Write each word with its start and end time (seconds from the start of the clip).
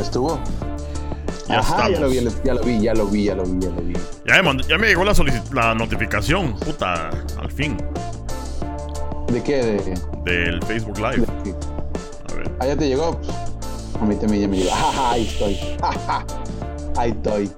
Ya 0.00 0.06
estuvo. 0.06 0.40
Ya 1.46 1.58
Ajá, 1.58 1.90
ya 1.90 2.00
lo, 2.00 2.08
vi, 2.08 2.14
ya 2.42 2.54
lo 2.54 2.62
vi, 2.62 2.80
ya 2.80 2.94
lo 2.94 3.06
vi, 3.06 3.24
ya 3.24 3.34
lo 3.34 3.44
vi, 3.44 3.60
ya 3.60 3.68
lo 3.70 3.82
vi. 3.82 3.92
Ya 4.26 4.34
me, 4.36 4.42
mandó- 4.42 4.66
ya 4.66 4.78
me 4.78 4.86
llegó 4.86 5.04
la, 5.04 5.12
la 5.52 5.74
notificación, 5.74 6.54
puta, 6.54 7.10
al 7.38 7.50
fin, 7.52 7.76
¿De 9.30 9.42
qué? 9.42 9.56
De, 10.24 10.32
del 10.32 10.62
Facebook 10.62 10.96
Live. 10.98 11.26
A 12.30 12.34
ver. 12.34 12.50
Ah, 12.60 12.66
ya 12.66 12.76
te 12.76 12.88
llegó. 12.88 13.20
A 14.00 14.04
mí 14.06 14.16
también 14.16 14.42
ya 14.42 14.48
me 14.48 14.56
llegó. 14.56 14.70
Ajá, 14.74 15.10
ahí 15.12 15.26
estoy. 15.26 15.58
Ajá, 15.82 16.24
Ahí 16.96 17.10
estoy. 17.10 17.50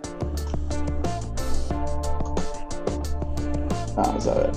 Vamos 3.95 4.27
a 4.27 4.35
ver. 4.35 4.51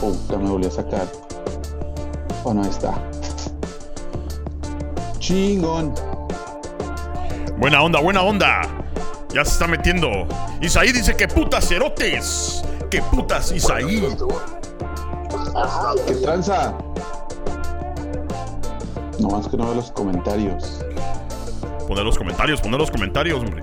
Puta, 0.00 0.38
me 0.38 0.48
volvió 0.50 0.68
a 0.68 0.72
sacar. 0.72 1.06
Bueno, 2.42 2.62
ahí 2.62 2.70
está. 2.70 2.94
Chingón. 5.28 5.94
Buena 7.58 7.82
onda, 7.82 8.00
buena 8.00 8.22
onda. 8.22 8.62
Ya 9.34 9.44
se 9.44 9.52
está 9.52 9.66
metiendo. 9.66 10.26
Isaí 10.62 10.90
dice 10.90 11.14
que 11.14 11.28
putas 11.28 11.68
cerotes. 11.68 12.64
Que 12.90 13.02
putas 13.02 13.52
Isaí. 13.52 14.08
¿Qué 16.06 16.14
tranza? 16.14 16.74
No 19.18 19.28
más 19.28 19.46
que 19.48 19.58
no 19.58 19.66
veo 19.66 19.74
los 19.74 19.92
comentarios. 19.92 20.82
Poner 21.86 22.04
los 22.06 22.16
comentarios, 22.16 22.62
poner 22.62 22.80
los 22.80 22.90
comentarios, 22.90 23.40
hombre. 23.40 23.60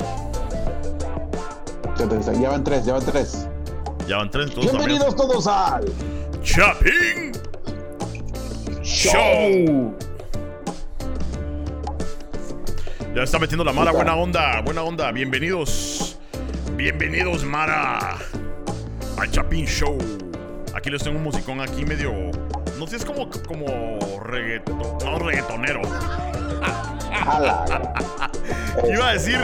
Ya 1.98 2.50
van 2.52 2.64
tres, 2.64 2.86
ya 2.86 2.94
van 2.94 3.06
tres. 3.06 3.48
Ya 4.08 4.18
van 4.18 4.30
tres, 4.30 4.50
entonces 4.50 4.72
Bienvenidos 4.72 5.16
todos 5.16 5.48
al. 5.48 5.84
Chapín 6.44 7.32
Show. 8.84 9.96
Ya 13.16 13.24
está 13.24 13.40
metiendo 13.40 13.64
la 13.64 13.72
Mara, 13.72 13.92
buena 13.92 14.16
onda, 14.16 14.62
buena 14.62 14.82
onda. 14.84 15.12
Bienvenidos. 15.12 16.20
Bienvenidos, 16.76 17.46
Mara. 17.46 18.18
Al 19.18 19.32
Chapín 19.32 19.66
Show. 19.66 19.98
Aquí 20.74 20.90
les 20.90 21.02
tengo 21.02 21.18
un 21.18 21.24
musicón 21.24 21.62
aquí 21.62 21.86
medio. 21.86 22.12
No 22.78 22.86
sé, 22.88 22.98
es 22.98 23.06
como, 23.06 23.30
como 23.48 24.20
reggaeton, 24.22 24.78
no, 24.78 25.20
reggaetonero. 25.20 25.82
Iba 28.94 29.10
a 29.10 29.14
decir, 29.14 29.40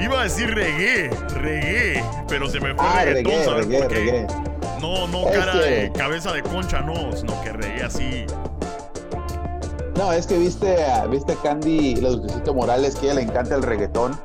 iba 0.00 0.20
a 0.20 0.22
decir 0.22 0.54
reggae, 0.54 1.10
reggae, 1.34 2.04
pero 2.28 2.48
se 2.48 2.60
me 2.60 2.74
fue 2.76 2.86
Ah, 2.86 3.02
reggaetón, 3.04 3.32
reggae, 3.32 3.44
¿sabes 3.44 3.66
reggae, 3.66 3.80
por 3.82 3.88
qué? 3.88 3.94
reggae. 3.96 4.26
No, 4.80 5.08
no 5.08 5.24
cara 5.32 5.56
de 5.56 5.90
cabeza 5.92 6.32
de 6.32 6.42
concha, 6.42 6.80
no, 6.80 7.10
sino 7.16 7.42
que 7.42 7.52
reggae 7.52 7.82
así. 7.82 8.24
No, 10.00 10.12
es 10.14 10.26
que 10.26 10.38
viste 10.38 10.82
a, 10.82 11.06
viste 11.06 11.32
a 11.32 11.36
Candy, 11.42 11.96
la 11.96 12.08
Dulcecito 12.08 12.54
Morales, 12.54 12.94
que 12.96 13.00
a 13.00 13.12
ella 13.12 13.14
le 13.20 13.22
encanta 13.26 13.54
el 13.54 13.62
reggaetón. 13.62 14.18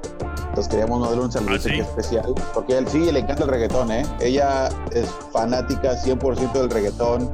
Entonces 0.48 0.70
queríamos 0.70 1.06
darle 1.06 1.26
un 1.26 1.32
saludo 1.34 1.56
¿Ah, 1.56 1.60
sí? 1.60 1.80
especial. 1.80 2.34
Porque 2.54 2.78
él 2.78 2.88
sí 2.88 3.12
le 3.12 3.20
encanta 3.20 3.44
el 3.44 3.50
reggaetón, 3.50 3.92
¿eh? 3.92 4.06
Ella 4.22 4.70
es 4.92 5.10
fanática 5.34 6.02
100% 6.02 6.54
del 6.54 6.70
reggaetón. 6.70 7.30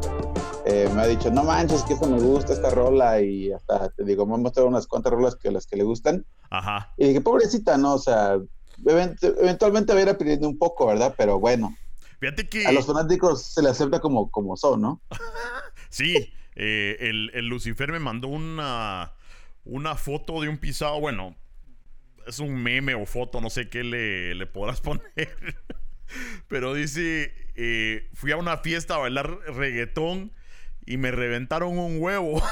Eh, 0.66 0.90
me 0.96 1.04
ha 1.04 1.06
dicho, 1.08 1.30
no 1.30 1.44
manches, 1.44 1.84
que 1.84 1.94
esto 1.94 2.08
me 2.08 2.20
gusta, 2.20 2.54
esta 2.54 2.72
rola. 2.72 3.22
Y 3.22 3.52
hasta, 3.52 3.90
te 3.90 4.04
digo, 4.04 4.26
me 4.26 4.34
ha 4.34 4.38
mostrado 4.38 4.68
unas 4.70 4.88
cuantas 4.88 5.14
rolas 5.14 5.36
que 5.36 5.52
las 5.52 5.68
que 5.68 5.76
le 5.78 5.84
gustan. 5.84 6.26
Ajá. 6.50 6.92
Y 6.98 7.10
dije, 7.10 7.22
pobrecita, 7.22 7.78
¿no? 7.78 7.94
O 7.94 8.00
sea, 8.00 8.38
event- 8.86 9.22
eventualmente 9.40 9.94
va 9.94 10.00
a 10.00 10.02
ir 10.02 10.10
aprendiendo 10.10 10.48
un 10.50 10.58
poco, 10.58 10.88
¿verdad? 10.88 11.14
Pero 11.16 11.40
bueno, 11.40 11.76
Fíjate 12.20 12.50
que 12.50 12.66
a 12.66 12.72
los 12.72 12.86
fanáticos 12.88 13.44
se 13.44 13.62
le 13.62 13.70
acepta 13.70 14.00
como, 14.00 14.32
como 14.32 14.56
son, 14.58 14.82
¿no? 14.82 15.02
sí, 15.92 16.32
eh, 16.56 16.98
el, 17.34 17.48
Lucifer 17.48 17.92
me 17.92 18.00
mandó 18.00 18.28
una, 18.28 19.14
una 19.66 19.96
foto 19.96 20.42
de 20.42 20.50
un 20.50 20.58
pisado, 20.58 21.00
bueno, 21.00 21.36
es 22.28 22.40
un 22.40 22.62
meme 22.62 22.96
o 22.96 23.06
foto, 23.06 23.42
no 23.42 23.50
sé 23.50 23.70
qué 23.70 23.84
le, 23.84 24.36
le 24.36 24.46
podrás 24.46 24.82
poner. 24.82 25.36
Pero 26.48 26.74
dice, 26.74 27.34
eh, 27.56 28.10
fui 28.14 28.32
a 28.32 28.38
una 28.38 28.58
fiesta 28.58 28.96
a 28.96 29.00
bailar 29.00 29.40
reggaetón 29.48 30.32
y 30.86 30.98
me 30.98 31.12
reventaron 31.12 31.78
un 31.78 32.02
huevo. 32.02 32.42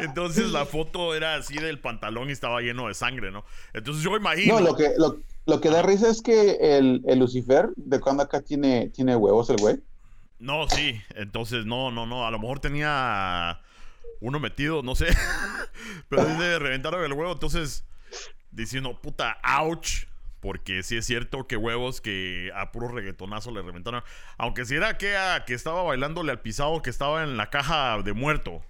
Entonces 0.00 0.50
la 0.50 0.66
foto 0.66 1.14
era 1.14 1.34
así 1.36 1.54
del 1.56 1.78
pantalón 1.80 2.28
y 2.28 2.32
estaba 2.32 2.60
lleno 2.60 2.88
de 2.88 2.94
sangre, 2.94 3.30
¿no? 3.30 3.44
Entonces 3.72 4.02
yo 4.02 4.16
imagino. 4.16 4.60
No, 4.60 4.66
lo 4.66 4.76
que, 4.76 4.90
lo 5.48 5.60
que 5.60 5.70
da 5.70 5.82
risa 5.82 6.08
es 6.10 6.22
que 6.22 6.58
el, 6.60 7.02
el 7.06 7.18
Lucifer, 7.18 7.70
de 7.76 7.98
cuando 8.00 8.22
acá 8.22 8.42
tiene, 8.42 8.90
tiene 8.90 9.16
huevos 9.16 9.50
el 9.50 9.56
güey. 9.56 9.80
No, 10.38 10.68
sí. 10.68 11.00
Entonces, 11.16 11.66
no, 11.66 11.90
no, 11.90 12.06
no. 12.06 12.26
A 12.26 12.30
lo 12.30 12.38
mejor 12.38 12.60
tenía 12.60 13.60
uno 14.20 14.38
metido, 14.38 14.82
no 14.82 14.94
sé. 14.94 15.06
Pero 16.08 16.24
dice, 16.24 16.58
reventaron 16.58 17.02
el 17.04 17.12
huevo. 17.12 17.32
Entonces, 17.32 17.84
diciendo, 18.52 19.00
puta, 19.00 19.38
ouch. 19.60 20.04
Porque 20.40 20.84
sí 20.84 20.96
es 20.96 21.04
cierto 21.04 21.48
que 21.48 21.56
huevos 21.56 22.00
que 22.00 22.52
a 22.54 22.70
puro 22.70 22.86
reggaetonazo 22.88 23.50
le 23.50 23.60
reventaron. 23.62 24.04
Aunque 24.36 24.64
si 24.66 24.76
era 24.76 24.96
que, 24.96 25.16
a- 25.16 25.44
que 25.44 25.54
estaba 25.54 25.82
bailándole 25.82 26.30
al 26.30 26.40
pisado 26.40 26.80
que 26.82 26.90
estaba 26.90 27.24
en 27.24 27.36
la 27.36 27.50
caja 27.50 28.00
de 28.02 28.12
muerto. 28.12 28.62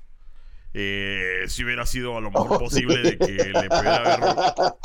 Eh, 0.74 1.44
si 1.48 1.64
hubiera 1.64 1.86
sido 1.86 2.16
a 2.16 2.20
lo 2.20 2.30
mejor 2.30 2.50
Oh, 2.50 2.56
posible 2.56 3.04
de 3.04 3.20
que 3.20 3.52
le 3.54 3.70
pudiera 3.70 4.00
haber 4.00 4.20
ro- 4.20 4.42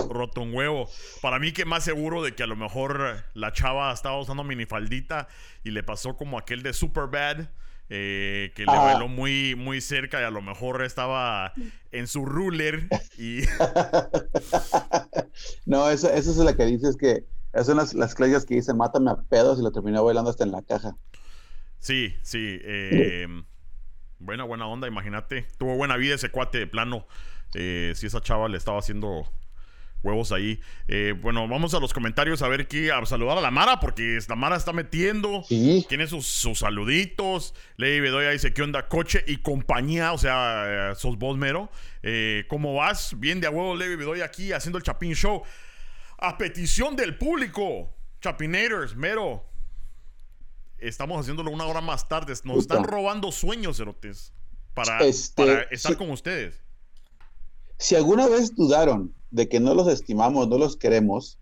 roto 0.08 0.42
un 0.42 0.54
huevo. 0.54 0.90
Para 1.22 1.40
mí 1.40 1.52
que 1.54 1.66
más 1.66 1.84
seguro 1.84 2.24
de 2.24 2.36
que 2.36 2.44
a 2.44 2.48
lo 2.48 2.56
mejor 2.56 3.24
la 3.34 3.54
chava 3.54 3.94
estaba 3.94 4.20
usando 4.20 4.44
minifaldita 4.44 5.28
y 5.64 5.72
le 5.72 5.84
pasó 5.84 6.16
como 6.18 6.38
aquel 6.38 6.64
de 6.64 6.74
Superbad. 6.74 7.50
eh, 7.90 8.52
que 8.56 8.66
le 8.66 8.78
Ajá. 8.78 8.80
bailó 8.80 9.08
muy, 9.08 9.56
muy 9.56 9.82
cerca 9.82 10.22
y 10.22 10.24
a 10.24 10.32
lo 10.32 10.42
mejor 10.42 10.84
estaba 10.84 11.54
en 11.92 12.08
su 12.08 12.26
ruler 12.26 12.90
y 13.18 13.42
no, 15.66 15.90
esa, 15.90 16.14
esa 16.16 16.32
es 16.32 16.38
la 16.38 16.56
que 16.56 16.66
dices 16.66 16.98
que 16.98 17.26
esas 17.54 17.68
son 17.68 17.78
las, 17.78 17.94
las 17.94 18.16
que 18.16 18.56
dicen 18.56 18.78
mátame 18.78 19.12
a 19.12 19.22
pedos 19.24 19.60
y 19.60 19.64
lo 19.64 19.72
terminó 19.72 20.04
bailando 20.04 20.32
hasta 20.32 20.44
en 20.44 20.52
la 20.52 20.62
caja. 20.64 20.96
Sí, 21.80 22.16
sí. 22.24 22.60
eh, 22.64 23.28
buena, 24.24 24.44
buena 24.44 24.68
onda, 24.68 24.88
imagínate. 24.88 25.48
Tuvo 25.58 25.76
buena 25.76 25.98
vida 25.98 26.16
ese 26.16 26.30
cuate 26.30 26.60
de 26.60 26.68
plano. 26.68 27.06
Eh, 27.54 27.94
si 27.96 28.08
esa 28.08 28.22
chava 28.22 28.48
le 28.48 28.58
estaba 28.58 28.80
haciendo 28.80 29.28
huevos 30.04 30.32
ahí. 30.32 30.60
Eh, 30.88 31.14
bueno, 31.20 31.48
vamos 31.48 31.74
a 31.74 31.80
los 31.80 31.94
comentarios 31.94 32.42
a 32.42 32.48
ver 32.48 32.68
qué. 32.68 32.92
A 32.92 33.04
saludar 33.06 33.38
a 33.38 33.42
la 33.42 33.52
Mara, 33.52 33.80
porque 33.80 34.20
la 34.28 34.36
Mara 34.36 34.56
está 34.56 34.74
metiendo. 34.74 35.44
Sí. 35.44 35.86
Tiene 35.90 36.08
sus, 36.08 36.28
sus 36.28 36.60
saluditos. 36.60 37.56
Lady 37.78 38.00
Bedoya 38.02 38.30
dice: 38.30 38.54
¿Qué 38.54 38.62
onda, 38.62 38.88
coche 38.88 39.24
y 39.26 39.38
compañía? 39.38 40.14
O 40.14 40.18
sea, 40.18 40.92
eh, 40.92 40.96
sos 40.96 41.18
vos, 41.18 41.38
mero. 41.38 41.72
Eh, 42.04 42.46
¿Cómo 42.50 42.76
vas? 42.76 43.18
Bien 43.20 43.40
de 43.40 43.48
a 43.48 43.50
huevo, 43.50 43.76
Lady 43.76 43.96
Bedoya 43.96 44.26
aquí 44.26 44.52
haciendo 44.52 44.78
el 44.78 44.84
Chapín 44.84 45.14
Show. 45.16 45.44
A 46.20 46.38
petición 46.38 46.96
del 46.96 47.18
público. 47.18 47.90
Chapinators, 48.22 48.96
mero. 48.96 49.46
Estamos 50.88 51.20
haciéndolo 51.20 51.52
una 51.52 51.66
hora 51.66 51.82
más 51.82 52.08
tarde. 52.08 52.34
Nos 52.34 52.42
Puta. 52.42 52.60
están 52.60 52.84
robando 52.84 53.32
sueños, 53.32 53.78
cerotes. 53.78 54.34
Para, 54.74 55.00
Este, 55.00 55.46
para 55.46 55.62
estar 55.64 55.98
con 55.98 56.10
ustedes. 56.12 56.56
Si 57.78 57.96
alguna 57.96 58.28
vez 58.28 58.56
dudaron 58.56 59.14
de 59.32 59.48
que 59.50 59.60
no 59.60 59.74
los 59.74 59.88
estimamos, 59.88 60.48
no 60.48 60.58
los 60.58 60.78
queremos, 60.78 61.38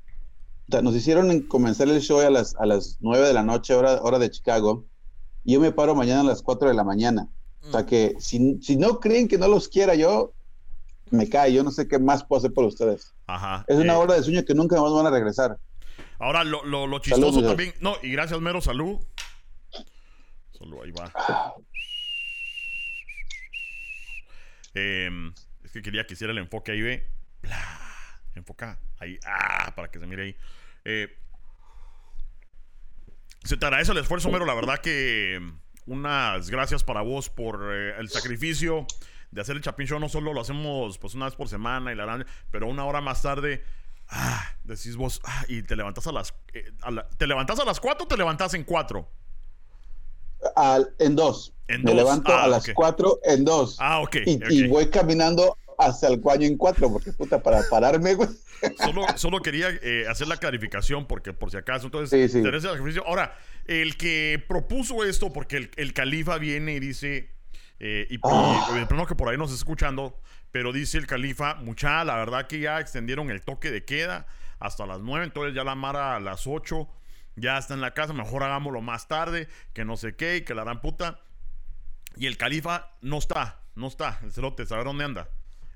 nos 0.67 0.95
hicieron 0.95 1.31
en- 1.31 1.41
comenzar 1.41 1.87
el 1.89 2.01
show 2.01 2.19
a 2.19 2.29
las, 2.29 2.55
a 2.55 2.65
las 2.65 2.97
9 3.01 3.27
de 3.27 3.33
la 3.33 3.43
noche, 3.43 3.73
hora, 3.73 4.01
hora 4.01 4.19
de 4.19 4.29
Chicago, 4.31 4.85
y 5.43 5.53
yo 5.53 5.59
me 5.59 5.71
paro 5.71 5.95
mañana 5.95 6.21
a 6.21 6.23
las 6.23 6.41
4 6.41 6.67
de 6.69 6.73
la 6.73 6.83
mañana. 6.83 7.27
O 7.63 7.71
sea 7.71 7.85
que 7.85 8.15
si, 8.19 8.57
si 8.61 8.75
no 8.75 8.99
creen 8.99 9.27
que 9.27 9.37
no 9.37 9.47
los 9.47 9.67
quiera 9.67 9.93
yo, 9.95 10.33
me 11.11 11.29
cae, 11.29 11.53
yo 11.53 11.63
no 11.63 11.71
sé 11.71 11.87
qué 11.87 11.99
más 11.99 12.23
puedo 12.23 12.39
hacer 12.39 12.53
por 12.53 12.65
ustedes. 12.65 13.13
Ajá. 13.27 13.65
Es 13.67 13.77
una 13.77 13.93
eh, 13.93 13.97
hora 13.97 14.15
de 14.15 14.23
sueño 14.23 14.43
que 14.45 14.55
nunca 14.55 14.81
más 14.81 14.91
van 14.93 15.05
a 15.05 15.09
regresar. 15.11 15.57
Ahora, 16.19 16.43
lo, 16.43 16.63
lo, 16.65 16.87
lo 16.87 16.99
chistoso 16.99 17.33
Salud, 17.33 17.47
también. 17.47 17.73
No, 17.81 17.95
y 18.01 18.11
gracias, 18.11 18.39
Mero, 18.39 18.61
salud. 18.61 18.97
Salud, 20.61 20.79
ahí 20.83 20.91
va. 20.91 21.11
Em, 24.73 25.33
es 25.65 25.71
que 25.71 25.81
quería 25.81 26.05
que 26.07 26.13
hiciera 26.13 26.31
el 26.31 26.37
enfoque 26.39 26.71
ahí, 26.71 26.81
ve. 26.81 27.05
Bla, 27.41 27.61
enfoca. 28.35 28.79
Ahí. 28.99 29.19
Ah, 29.25 29.73
para 29.75 29.91
que 29.91 29.99
se 29.99 30.07
mire 30.07 30.23
ahí. 30.23 30.35
Eh, 30.85 31.17
se 33.43 33.57
te 33.57 33.65
agradece 33.65 33.91
el 33.91 33.97
esfuerzo, 33.97 34.29
Mero. 34.31 34.45
La 34.45 34.53
verdad 34.53 34.77
que 34.79 35.35
em, 35.35 35.59
unas 35.87 36.49
gracias 36.49 36.85
para 36.85 37.01
vos 37.01 37.29
por 37.29 37.69
eh, 37.73 37.95
el 37.99 38.09
sacrificio 38.09 38.85
de 39.31 39.41
hacer 39.41 39.57
el 39.57 39.61
Chapin 39.61 39.87
Show. 39.87 39.99
No 39.99 40.07
solo 40.07 40.31
lo 40.33 40.39
hacemos 40.39 40.97
pues 40.99 41.15
una 41.15 41.25
vez 41.25 41.35
por 41.35 41.49
semana, 41.49 41.91
y 41.91 41.95
la, 41.95 42.05
gran- 42.05 42.25
pero 42.49 42.67
una 42.67 42.85
hora 42.85 43.01
más 43.01 43.21
tarde. 43.21 43.65
Ah, 44.07 44.55
decís 44.63 44.95
vos, 44.95 45.19
ah, 45.25 45.43
y 45.49 45.63
te 45.63 45.75
levantas 45.75 46.07
a 46.07 46.13
las. 46.13 46.33
eh, 46.53 46.71
a 46.81 46.91
la- 46.91 47.09
¿Te 47.09 47.27
levantas 47.27 47.59
a 47.59 47.65
las 47.65 47.81
4 47.81 48.05
o 48.05 48.07
te 48.07 48.15
levantas 48.15 48.53
en 48.53 48.63
4? 48.63 49.09
Al- 50.55 50.89
en 50.99 51.15
dos. 51.15 51.53
En 51.67 51.83
me 51.83 51.91
dos. 51.91 51.95
levanto 51.95 52.31
Ah, 52.33 52.43
a 52.43 52.47
las. 52.47 52.67
4 52.73 53.19
en 53.23 53.45
dos. 53.45 53.77
Ah, 53.79 53.99
ok. 54.01 54.17
y, 54.25 54.67
voy 54.67 54.89
caminando 54.89 55.57
hacia 55.77 56.09
el 56.09 56.17
baño 56.19 56.45
en 56.45 56.57
cuatro, 56.57 56.91
porque 56.91 57.11
puta, 57.13 57.41
para 57.41 57.61
pararme, 57.69 58.13
güey. 58.15 58.29
Solo, 58.77 59.05
solo 59.15 59.39
quería 59.39 59.69
eh, 59.81 60.05
hacer 60.07 60.27
la 60.27 60.37
clarificación 60.37 61.07
porque 61.07 61.33
por 61.33 61.49
si 61.49 61.57
acaso. 61.57 61.85
Entonces, 61.87 62.31
Sí, 62.31 62.39
sí. 62.41 62.45
el 62.47 62.61
sacrificio. 62.61 63.03
Ahora, 63.07 63.35
el 63.65 63.97
que 63.97 64.43
propuso 64.47 65.03
esto, 65.03 65.33
porque 65.33 65.57
el, 65.57 65.71
el 65.77 65.93
califa 65.93 66.37
viene 66.37 66.73
y 66.75 66.79
dice: 66.79 67.31
Eh, 67.79 68.05
y, 68.11 68.19
Ah. 68.23 68.69
y 68.71 68.79
de 68.79 68.85
que 69.07 69.15
por 69.15 69.29
ahí 69.29 69.37
nos 69.37 69.49
está 69.49 69.57
escuchando, 69.61 70.19
pero 70.51 70.71
dice 70.71 70.97
el 70.99 71.07
califa, 71.07 71.55
mucha, 71.55 72.03
la 72.03 72.15
verdad 72.17 72.45
que 72.45 72.59
ya 72.59 72.79
extendieron 72.79 73.31
el 73.31 73.41
toque 73.41 73.71
de 73.71 73.83
queda 73.85 74.27
hasta 74.59 74.85
las 74.85 74.99
9, 75.01 75.25
entonces 75.25 75.55
ya 75.55 75.63
la 75.63 75.73
Mara 75.73 76.15
a 76.15 76.19
las 76.19 76.45
8 76.45 76.87
ya 77.35 77.57
está 77.57 77.73
en 77.73 77.81
la 77.81 77.93
casa, 77.93 78.13
mejor 78.13 78.43
hagámoslo 78.43 78.81
más 78.81 79.07
tarde, 79.07 79.47
que 79.73 79.85
no 79.85 79.97
sé 79.97 80.15
qué, 80.15 80.37
y 80.37 80.41
que 80.41 80.53
la 80.53 80.63
gran 80.63 80.81
puta. 80.81 81.19
Y 82.15 82.27
el 82.27 82.37
califa 82.37 82.91
no 83.01 83.17
está, 83.17 83.61
no 83.75 83.87
está, 83.87 84.19
el 84.23 84.31
cerote, 84.31 84.65
¿sabe 84.65 84.83
dónde 84.83 85.05
anda? 85.05 85.29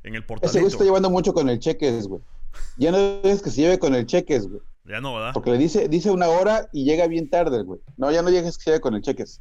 En 0.04 0.16
el 0.16 0.26
Ese 0.44 0.60
güey 0.60 0.72
está 0.72 0.84
llevando 0.84 1.10
mucho 1.10 1.34
con 1.34 1.50
el 1.50 1.60
cheques, 1.60 2.08
güey. 2.08 2.22
Ya 2.78 2.92
no 2.92 2.98
es 3.24 3.42
que 3.42 3.50
se 3.50 3.62
lleve 3.62 3.80
con 3.80 3.96
el 3.96 4.06
cheques, 4.06 4.48
güey. 4.48 4.62
Ya 4.84 5.02
no, 5.02 5.16
¿verdad? 5.16 5.32
Porque 5.34 5.50
le 5.50 5.58
dice, 5.58 5.90
dice 5.90 6.12
una 6.12 6.28
hora 6.28 6.68
y 6.72 6.86
llega 6.86 7.08
bien 7.08 7.28
tarde, 7.28 7.64
güey. 7.64 7.80
No, 7.98 8.12
ya 8.12 8.22
no 8.22 8.30
llegues 8.30 8.58
que 8.58 8.64
se 8.66 8.70
lleve 8.70 8.82
con 8.82 8.94
el 8.94 9.02
cheques. 9.02 9.40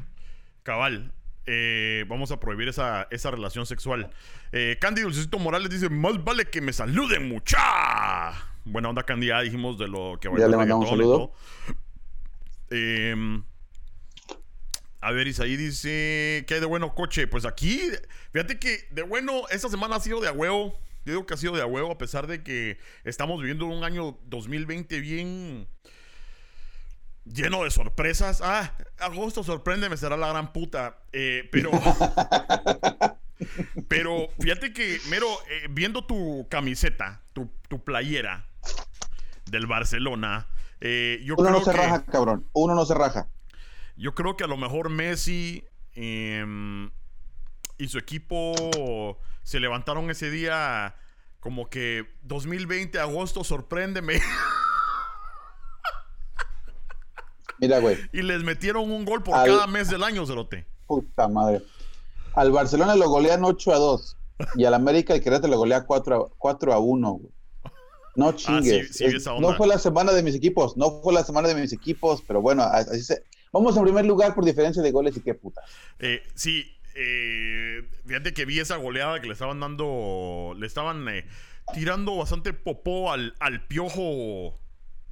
Cabal. 0.63 1.13
eh, 1.47 2.07
vamos 2.09 2.31
a 2.31 2.41
prohibir 2.41 2.69
esa, 2.69 3.07
esa 3.11 3.31
relación 3.31 3.67
sexual. 3.67 4.11
Eh, 4.53 4.79
Candy 4.81 5.03
Dulcecito 5.03 5.39
Morales 5.39 5.69
dice: 5.69 5.91
Más 5.91 6.25
vale 6.25 6.47
que 6.47 6.63
me 6.63 6.73
saluden, 6.73 7.29
mucha. 7.29 7.59
Buena 8.65 8.89
onda, 8.89 9.03
Candy. 9.03 9.27
Ya 9.27 9.43
dijimos 9.43 9.77
de 9.77 9.89
lo 9.89 10.19
que 10.19 10.31
Ya 10.39 10.49
le 10.49 10.57
mandamos 10.57 10.87
y 10.87 10.91
saludo. 10.91 11.17
todo. 11.19 11.33
Eh, 12.71 13.15
a 15.05 15.13
ver, 15.13 15.29
Isaí 15.29 15.57
dice: 15.57 16.45
¿Qué 16.47 16.55
hay 16.55 16.61
de 16.61 16.67
bueno, 16.67 16.95
coche? 16.95 17.27
Pues 17.27 17.45
aquí, 17.45 17.79
fíjate 18.33 18.59
que 18.59 18.89
de 18.91 19.03
bueno, 19.03 19.43
esta 19.51 19.69
semana 19.69 19.97
ha 19.97 20.01
sido 20.01 20.19
de 20.19 20.29
a 20.29 20.33
huevo. 20.33 20.81
Yo 21.05 21.13
digo 21.13 21.27
que 21.27 21.35
ha 21.35 21.37
sido 21.37 21.55
de 21.55 21.61
a 21.61 21.67
huevo, 21.67 21.93
a 21.93 21.99
pesar 21.99 22.27
de 22.27 22.43
que 22.43 22.79
estamos 23.05 23.39
viviendo 23.39 23.67
un 23.67 23.85
año 23.85 24.19
2020 24.25 25.01
bien 25.01 25.69
lleno 27.27 27.65
de 27.65 27.71
sorpresas. 27.71 28.41
Ah, 28.43 28.73
agosto, 28.99 29.45
sorpréndeme, 29.45 29.99
será 29.99 30.17
la 30.17 30.29
gran 30.29 30.55
puta. 30.55 30.97
Eh, 31.13 31.51
pero. 31.53 31.71
pero 33.89 34.31
fíjate 34.41 34.73
que, 34.73 35.01
Mero, 35.11 35.29
eh, 35.51 35.67
viendo 35.71 36.07
tu 36.07 36.47
camiseta, 36.49 37.21
tu, 37.35 37.51
tu 37.69 37.85
playera 37.85 38.49
del 39.51 39.67
Barcelona, 39.67 40.49
eh, 40.85 41.21
yo 41.25 41.35
Uno 41.39 41.49
creo 41.49 41.59
no 41.59 41.65
se 41.65 41.71
que. 41.73 41.77
raja, 41.77 42.05
cabrón. 42.05 42.47
Uno 42.53 42.75
no 42.75 42.85
se 42.87 42.95
raja. 42.95 43.29
Yo 43.97 44.15
creo 44.15 44.37
que 44.37 44.45
a 44.45 44.47
lo 44.47 44.57
mejor 44.57 44.91
Messi 44.91 45.65
em, 45.95 46.91
y 47.79 47.89
su 47.89 47.99
equipo 47.99 49.19
se 49.43 49.61
levantaron 49.61 50.11
ese 50.11 50.31
día 50.31 50.95
como 51.41 51.69
que 51.71 52.07
2020, 52.23 52.99
agosto, 53.01 53.45
sorpréndeme. 53.45 54.21
Mira, 57.59 57.79
güey. 57.79 57.97
y 58.13 58.23
les 58.23 58.43
metieron 58.43 58.91
un 58.91 59.05
gol 59.05 59.23
por 59.23 59.37
Al- 59.37 59.47
cada 59.49 59.67
mes 59.67 59.89
del 59.89 60.03
año, 60.03 60.27
Cerote. 60.27 60.67
Puta 60.87 61.29
madre. 61.29 61.63
Al 62.35 62.51
Barcelona 62.51 62.97
lo 62.97 63.09
golean 63.09 63.45
8 63.45 63.73
a 63.73 63.77
2. 63.79 64.17
Y 64.57 64.65
al 64.65 64.75
América 64.75 65.15
el 65.15 65.23
Querétaro 65.23 65.53
lo 65.53 65.59
golea 65.59 65.85
4 65.87 66.17
a, 66.25 66.29
4 66.37 66.73
a 66.73 66.79
1, 66.79 67.11
güey. 67.13 67.33
No 68.17 68.33
chingues. 68.33 68.73
Ah, 68.73 68.93
sí, 68.93 68.93
sí, 68.93 69.05
Es- 69.07 69.15
esa 69.15 69.33
onda. 69.35 69.51
no 69.51 69.57
fue 69.57 69.67
la 69.67 69.79
semana 69.79 70.13
de 70.13 70.23
mis 70.23 70.35
equipos. 70.35 70.77
No 70.77 71.01
fue 71.03 71.13
la 71.13 71.25
semana 71.25 71.49
de 71.49 71.55
mis 71.55 71.73
equipos. 71.73 72.23
Pero 72.27 72.41
bueno, 72.41 72.63
así 72.63 73.03
se. 73.03 73.23
Vamos 73.53 73.77
en 73.77 73.85
primer 73.85 74.05
lugar 74.05 74.35
por 74.35 74.45
diferencia 74.45 74.83
de 74.83 74.91
goles 74.91 75.17
y 75.17 75.21
qué 75.21 75.35
puta. 75.35 75.63
Eh, 76.01 76.23
sí, 76.35 76.77
eh, 76.97 77.83
fíjate 78.07 78.33
que 78.35 78.45
vi 78.45 78.59
esa 78.61 78.77
goleada 78.77 79.21
que 79.21 79.27
le 79.29 79.33
estaban 79.33 79.61
dando, 79.61 80.55
le 80.59 80.67
estaban 80.67 81.09
eh, 81.09 81.25
tirando 81.73 82.17
bastante 82.17 82.53
popó 82.53 83.13
al, 83.13 83.35
al 83.39 83.65
piojo 83.67 84.59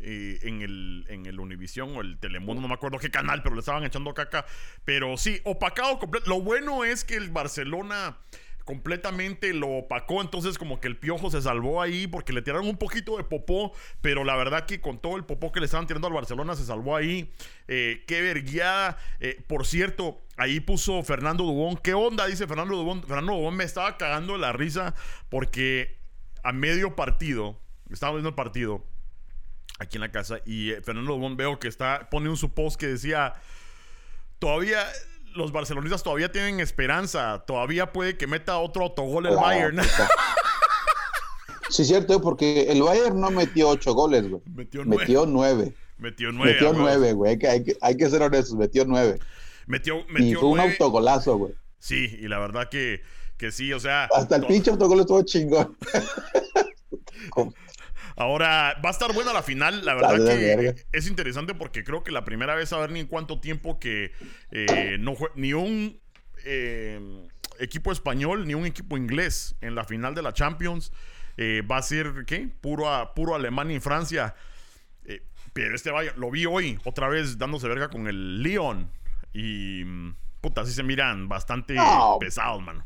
eh, 0.00 0.40
en 0.42 0.62
el, 0.62 1.06
en 1.08 1.26
el 1.26 1.38
Univisión 1.38 1.96
o 1.96 2.00
el 2.00 2.18
Telemundo, 2.18 2.60
no 2.60 2.66
me 2.68 2.74
acuerdo 2.74 2.98
qué 2.98 3.10
canal, 3.10 3.42
pero 3.44 3.54
le 3.54 3.60
estaban 3.60 3.84
echando 3.84 4.12
caca. 4.14 4.44
Pero 4.84 5.16
sí, 5.16 5.40
opacado 5.44 5.98
completo. 6.00 6.28
Lo 6.28 6.40
bueno 6.40 6.82
es 6.84 7.04
que 7.04 7.14
el 7.14 7.30
Barcelona 7.30 8.18
completamente 8.64 9.52
lo 9.52 9.68
opacó, 9.68 10.20
entonces 10.20 10.58
como 10.58 10.80
que 10.80 10.88
el 10.88 10.96
piojo 10.96 11.30
se 11.30 11.42
salvó 11.42 11.82
ahí 11.82 12.06
porque 12.06 12.32
le 12.32 12.42
tiraron 12.42 12.66
un 12.66 12.76
poquito 12.76 13.16
de 13.16 13.24
popó, 13.24 13.72
pero 14.00 14.24
la 14.24 14.36
verdad 14.36 14.66
que 14.66 14.80
con 14.80 14.98
todo 14.98 15.16
el 15.16 15.24
popó 15.24 15.52
que 15.52 15.60
le 15.60 15.66
estaban 15.66 15.86
tirando 15.86 16.08
al 16.08 16.14
Barcelona 16.14 16.54
se 16.54 16.64
salvó 16.64 16.96
ahí. 16.96 17.32
Eh, 17.68 18.04
qué 18.06 18.22
verguiada. 18.22 18.98
Eh, 19.20 19.42
por 19.46 19.66
cierto, 19.66 20.20
ahí 20.36 20.60
puso 20.60 21.02
Fernando 21.02 21.44
Dubón. 21.44 21.76
¿Qué 21.76 21.94
onda? 21.94 22.26
Dice 22.26 22.46
Fernando 22.46 22.76
Dubón. 22.76 23.02
Fernando 23.02 23.32
Dubón 23.32 23.56
me 23.56 23.64
estaba 23.64 23.96
cagando 23.96 24.36
la 24.38 24.52
risa 24.52 24.94
porque 25.28 25.98
a 26.42 26.52
medio 26.52 26.96
partido, 26.96 27.58
estaba 27.90 28.12
viendo 28.12 28.30
el 28.30 28.34
partido 28.34 28.84
aquí 29.78 29.96
en 29.96 30.02
la 30.02 30.12
casa 30.12 30.38
y 30.44 30.70
eh, 30.70 30.82
Fernando 30.82 31.12
Dubón 31.14 31.36
veo 31.36 31.58
que 31.58 31.68
está 31.68 32.08
pone 32.10 32.28
un 32.28 32.36
su 32.36 32.54
post 32.54 32.78
que 32.78 32.86
decía 32.86 33.34
todavía 34.38 34.86
los 35.34 35.52
barcelonistas 35.52 36.02
todavía 36.02 36.30
tienen 36.30 36.60
esperanza, 36.60 37.44
todavía 37.46 37.92
puede 37.92 38.16
que 38.16 38.26
meta 38.26 38.58
otro 38.58 38.84
autogol 38.84 39.26
el 39.26 39.36
Bayern. 39.36 39.76
puta. 39.76 40.08
Sí, 41.68 41.86
cierto, 41.86 42.20
porque 42.20 42.70
el 42.70 42.82
Bayern 42.82 43.18
no 43.18 43.30
metió 43.30 43.70
8 43.70 43.94
goles, 43.94 44.28
güey. 44.28 44.42
metió 44.54 44.84
nueve. 44.84 45.04
Metió 45.06 45.24
9. 45.26 45.74
Metió 45.96 46.32
nueve. 46.32 46.52
Metió. 46.52 46.72
9, 46.74 47.12
güey. 47.14 47.30
Hay 47.30 47.38
que, 47.38 47.48
hay, 47.48 47.64
que, 47.64 47.76
hay 47.80 47.96
que 47.96 48.10
ser 48.10 48.20
honestos. 48.20 48.54
Metió 48.56 48.84
9. 48.84 49.18
Metió, 49.66 50.00
Y 50.00 50.12
metió 50.12 50.40
fue 50.40 50.48
un 50.50 50.56
nueve. 50.58 50.72
autogolazo, 50.72 51.38
güey. 51.38 51.54
Sí, 51.78 52.14
y 52.20 52.28
la 52.28 52.38
verdad 52.40 52.68
que, 52.68 53.00
que 53.38 53.50
sí, 53.52 53.72
o 53.72 53.80
sea. 53.80 54.06
Hasta 54.14 54.36
el 54.36 54.46
pinche 54.46 54.70
autogol 54.70 55.00
estuvo 55.00 55.22
chingón. 55.22 55.74
Ahora 58.16 58.76
va 58.84 58.88
a 58.90 58.92
estar 58.92 59.12
buena 59.12 59.32
la 59.32 59.42
final. 59.42 59.84
La 59.84 59.94
verdad 59.94 60.16
que 60.16 60.56
verga. 60.56 60.74
es 60.92 61.06
interesante 61.08 61.54
porque 61.54 61.84
creo 61.84 62.02
que 62.04 62.10
la 62.12 62.24
primera 62.24 62.54
vez 62.54 62.72
a 62.72 62.78
ver 62.78 62.90
ni 62.90 63.00
en 63.00 63.06
cuánto 63.06 63.40
tiempo 63.40 63.78
que 63.78 64.12
eh, 64.50 64.96
no 65.00 65.14
ni 65.34 65.52
un 65.54 66.00
eh, 66.44 67.28
equipo 67.58 67.92
español 67.92 68.46
ni 68.46 68.54
un 68.54 68.66
equipo 68.66 68.96
inglés 68.96 69.54
en 69.60 69.74
la 69.74 69.84
final 69.84 70.14
de 70.14 70.22
la 70.22 70.32
Champions 70.32 70.92
eh, 71.36 71.62
va 71.70 71.78
a 71.78 71.82
ser 71.82 72.24
¿qué? 72.26 72.48
Puro, 72.60 72.88
a- 72.92 73.14
puro 73.14 73.34
Alemania 73.34 73.76
y 73.76 73.80
Francia. 73.80 74.34
Eh, 75.04 75.22
pero 75.52 75.74
este 75.74 75.90
vaya, 75.90 76.12
lo 76.16 76.30
vi 76.30 76.46
hoy 76.46 76.78
otra 76.84 77.08
vez 77.08 77.38
dándose 77.38 77.68
verga 77.68 77.88
con 77.88 78.06
el 78.08 78.42
Lyon 78.42 78.90
y 79.32 79.82
mm, 79.84 80.14
puta, 80.40 80.60
así 80.62 80.72
se 80.72 80.82
miran 80.82 81.28
bastante 81.28 81.74
No. 81.74 82.18
pesados, 82.20 82.62
mano. 82.62 82.84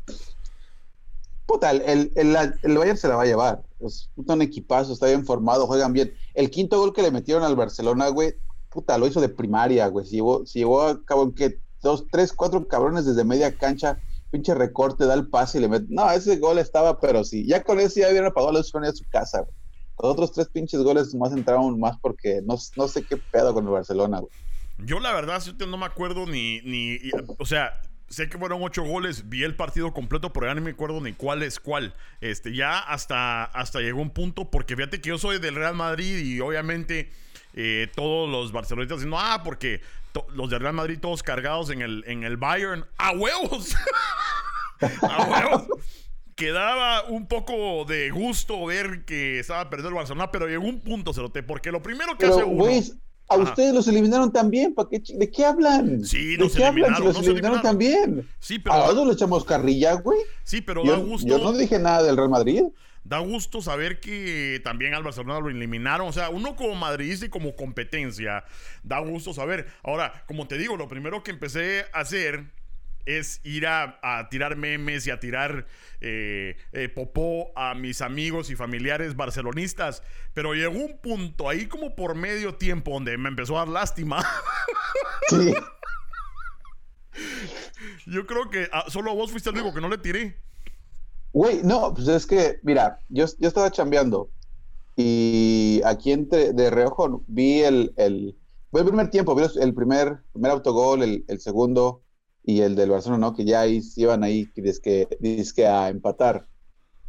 Puta, 1.47 1.71
el, 1.71 2.11
el, 2.15 2.35
el, 2.61 2.77
Bayern 2.77 2.97
se 2.97 3.07
la 3.07 3.15
va 3.15 3.23
a 3.23 3.25
llevar. 3.25 3.63
Es 3.79 4.09
un 4.15 4.41
equipazo, 4.41 4.91
está 4.91 5.07
bien 5.07 5.25
formado, 5.25 5.65
juegan 5.65 5.93
bien. 5.93 6.13
El 6.33 6.51
quinto 6.51 6.77
gol 6.77 6.93
que 6.93 7.01
le 7.01 7.09
metieron 7.09 7.43
al 7.43 7.55
Barcelona, 7.55 8.09
güey, 8.09 8.35
puta, 8.69 8.97
lo 8.97 9.07
hizo 9.07 9.21
de 9.21 9.29
primaria, 9.29 9.87
güey. 9.87 10.05
Se 10.05 10.17
llevó, 10.17 10.45
se 10.45 10.59
llevó 10.59 10.81
a 10.81 11.03
cabo 11.05 11.33
que 11.33 11.59
dos, 11.81 12.05
tres, 12.11 12.33
cuatro 12.33 12.67
cabrones 12.67 13.05
desde 13.05 13.23
media 13.23 13.57
cancha, 13.57 13.97
pinche 14.29 14.53
recorte, 14.53 15.05
da 15.05 15.13
el 15.13 15.29
pase 15.29 15.57
y 15.57 15.61
le 15.61 15.69
mete. 15.69 15.85
No, 15.89 16.11
ese 16.11 16.35
gol 16.35 16.59
estaba, 16.59 16.99
pero 16.99 17.23
sí. 17.23 17.45
Ya 17.47 17.63
con 17.63 17.79
ese 17.79 18.01
ya 18.01 18.09
hubieran 18.09 18.29
apagado 18.31 18.51
luz 18.51 18.75
a 18.75 18.91
su 18.91 19.05
casa, 19.09 19.39
güey. 19.39 19.53
Los 19.99 20.11
otros 20.11 20.31
tres 20.33 20.49
pinches 20.49 20.81
goles 20.81 21.15
más 21.15 21.31
entraron 21.31 21.79
más 21.79 21.97
porque 22.01 22.41
no, 22.45 22.55
no 22.75 22.87
sé 22.87 23.03
qué 23.03 23.17
pedo 23.17 23.53
con 23.53 23.65
el 23.65 23.71
Barcelona, 23.71 24.19
güey. 24.19 24.31
Yo 24.85 24.99
la 24.99 25.13
verdad 25.13 25.41
sí, 25.41 25.55
no 25.67 25.77
me 25.77 25.85
acuerdo 25.85 26.27
ni, 26.27 26.61
ni, 26.61 26.99
o 27.39 27.45
sea, 27.45 27.81
sé 28.09 28.29
que 28.29 28.37
fueron 28.37 28.63
ocho 28.63 28.83
goles, 28.83 29.29
vi 29.29 29.43
el 29.43 29.55
partido 29.55 29.93
completo, 29.93 30.31
pero 30.31 30.47
ya 30.47 30.55
no 30.55 30.61
me 30.61 30.71
acuerdo 30.71 31.01
ni 31.01 31.13
cuál 31.13 31.43
es 31.43 31.59
cuál. 31.59 31.93
Este, 32.21 32.55
ya 32.55 32.79
hasta, 32.79 33.43
hasta 33.43 33.79
llegó 33.79 34.01
un 34.01 34.11
punto, 34.11 34.49
porque 34.49 34.75
fíjate 34.75 35.01
que 35.01 35.09
yo 35.09 35.17
soy 35.17 35.39
del 35.39 35.55
Real 35.55 35.75
Madrid 35.75 36.17
y 36.19 36.39
obviamente 36.39 37.11
eh, 37.53 37.89
todos 37.95 38.29
los 38.29 38.51
barcelonistas 38.51 38.99
diciendo, 38.99 39.17
ah, 39.19 39.41
porque 39.43 39.81
los 40.33 40.49
del 40.49 40.61
Real 40.61 40.73
Madrid 40.73 40.99
todos 40.99 41.21
cargados 41.21 41.69
en 41.69 41.81
el, 41.81 42.03
en 42.07 42.23
el 42.23 42.37
Bayern, 42.37 42.85
¡a 42.97 43.11
huevos! 43.11 43.75
¡A 45.01 45.23
huevos! 45.23 45.67
Quedaba 46.35 47.03
un 47.03 47.27
poco 47.27 47.83
de 47.85 48.11
gusto 48.11 48.65
ver 48.65 49.05
que 49.05 49.39
estaba 49.39 49.69
perdiendo 49.69 49.89
el 49.89 49.95
Barcelona, 49.95 50.31
pero 50.31 50.47
llegó 50.47 50.65
un 50.65 50.81
punto, 50.81 51.13
Cerote, 51.13 51.41
porque 51.41 51.71
lo 51.71 51.81
primero 51.81 52.17
que 52.17 52.27
hace 52.27 52.43
uno... 52.43 52.65
a 53.29 53.35
Ajá. 53.35 53.43
ustedes 53.43 53.73
los 53.73 53.87
eliminaron 53.87 54.31
también. 54.31 54.73
¿para 54.73 54.89
qué 54.89 55.01
¿De 55.13 55.29
qué 55.29 55.45
hablan? 55.45 56.03
Sí, 56.05 56.37
¿De 56.37 56.49
qué 56.49 56.65
hablan 56.65 56.95
si 56.95 57.03
los 57.03 57.15
nos 57.15 57.25
eliminaron 57.25 57.59
eliminaron. 57.59 57.61
también? 57.61 58.27
Sí, 58.39 58.59
pero... 58.59 58.75
A 58.75 58.79
nosotros 58.79 59.07
le 59.07 59.13
echamos 59.13 59.43
carrilla, 59.45 59.93
güey. 59.93 60.19
Sí, 60.43 60.61
pero 60.61 60.83
da 60.83 60.95
gusto. 60.97 61.27
yo 61.27 61.37
no 61.37 61.51
dije 61.53 61.77
nada 61.79 62.03
del 62.03 62.15
Real 62.17 62.29
Madrid. 62.29 62.63
Da 63.03 63.19
gusto 63.19 63.61
saber 63.61 64.01
que 64.01 64.59
también 64.65 64.93
al 64.93 65.01
Barcelona 65.03 65.39
lo 65.39 65.49
eliminaron. 65.49 66.07
O 66.09 66.11
sea, 66.11 66.29
uno 66.29 66.57
como 66.57 66.75
madridista 66.75 67.25
y 67.25 67.29
como 67.29 67.55
competencia, 67.55 68.43
da 68.83 68.99
gusto 68.99 69.33
saber. 69.33 69.67
Ahora, 69.81 70.23
como 70.27 70.45
te 70.47 70.57
digo, 70.57 70.75
lo 70.75 70.89
primero 70.89 71.23
que 71.23 71.31
empecé 71.31 71.85
a 71.93 72.01
hacer 72.01 72.51
es 73.07 73.39
ir 73.43 73.65
a, 73.65 73.99
a 74.03 74.29
tirar 74.29 74.57
memes 74.57 75.07
y 75.07 75.11
a 75.11 75.19
tirar 75.19 75.65
eh, 76.01 76.57
eh, 76.73 76.89
popó 76.89 77.51
a 77.55 77.73
mis 77.73 78.01
amigos 78.01 78.49
y 78.49 78.55
familiares 78.55 79.15
barcelonistas. 79.15 80.03
Pero 80.33 80.53
llegó 80.53 80.77
un 80.77 80.99
punto 80.99 81.49
ahí 81.49 81.67
como 81.67 81.95
por 81.95 82.15
medio 82.15 82.55
tiempo 82.55 82.91
donde 82.91 83.17
me 83.17 83.29
empezó 83.29 83.55
a 83.55 83.59
dar 83.59 83.69
lástima. 83.69 84.23
Sí. 85.29 85.53
Yo 88.05 88.25
creo 88.25 88.49
que 88.49 88.69
ah, 88.71 88.85
solo 88.89 89.11
a 89.11 89.13
vos 89.13 89.31
fuiste 89.31 89.49
el 89.49 89.55
único 89.55 89.73
que 89.73 89.81
no 89.81 89.89
le 89.89 89.97
tiré. 89.97 90.37
Güey, 91.33 91.61
no, 91.63 91.93
pues 91.93 92.07
es 92.07 92.25
que, 92.25 92.59
mira, 92.63 92.99
yo, 93.09 93.25
yo 93.39 93.47
estaba 93.47 93.71
chambeando 93.71 94.29
y 94.95 95.81
aquí 95.85 96.11
entre, 96.11 96.53
de 96.53 96.69
reojo 96.69 97.23
vi 97.27 97.61
el, 97.61 97.93
el, 97.97 98.37
el 98.73 98.85
primer 98.85 99.09
tiempo, 99.09 99.35
vi 99.35 99.43
el 99.59 99.73
primer, 99.73 100.19
primer 100.31 100.51
autogol, 100.51 101.03
el, 101.03 101.25
el 101.27 101.39
segundo, 101.39 102.01
y 102.47 102.61
el 102.61 102.75
del 102.75 102.91
Barcelona, 102.91 103.27
¿no? 103.27 103.35
Que 103.35 103.43
ya 103.43 103.59
ahí 103.59 103.81
iban 103.97 104.23
ahí, 104.23 104.49
que 104.53 104.63
que 105.53 105.67
a 105.67 105.89
empatar. 105.89 106.47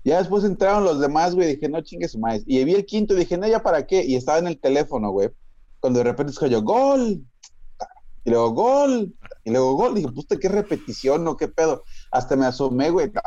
Ya 0.03 0.19
después 0.19 0.43
entraron 0.43 0.83
los 0.83 0.99
demás, 0.99 1.37
güey, 1.37 1.55
dije, 1.55 1.69
no 1.69 1.81
chingues 1.81 2.17
más. 2.19 2.43
Y 2.45 2.63
vi 2.65 2.75
el 2.75 2.85
quinto 2.85 3.15
y 3.15 3.19
dije, 3.19 3.39
no, 3.39 3.47
ya 3.47 3.63
para 3.63 3.87
qué. 3.87 4.05
Y 4.05 4.17
estaba 4.17 4.39
en 4.39 4.49
el 4.49 4.59
teléfono, 4.59 5.13
güey. 5.13 5.31
Cuando 5.79 6.01
de 6.01 6.05
repente 6.05 6.33
escucho 6.33 6.51
yo, 6.51 6.63
gol. 6.63 7.23
Y 8.25 8.31
luego, 8.31 8.51
gol. 8.51 9.15
Y 9.45 9.51
luego, 9.53 9.75
gol. 9.75 9.95
Dije, 9.95 10.09
puta, 10.09 10.37
qué 10.37 10.49
repetición, 10.49 11.23
¿no? 11.23 11.37
¿Qué 11.37 11.47
pedo? 11.47 11.85
Hasta 12.11 12.35
me 12.35 12.47
asomé, 12.47 12.91
güey. 12.91 13.07
No, 13.07 13.23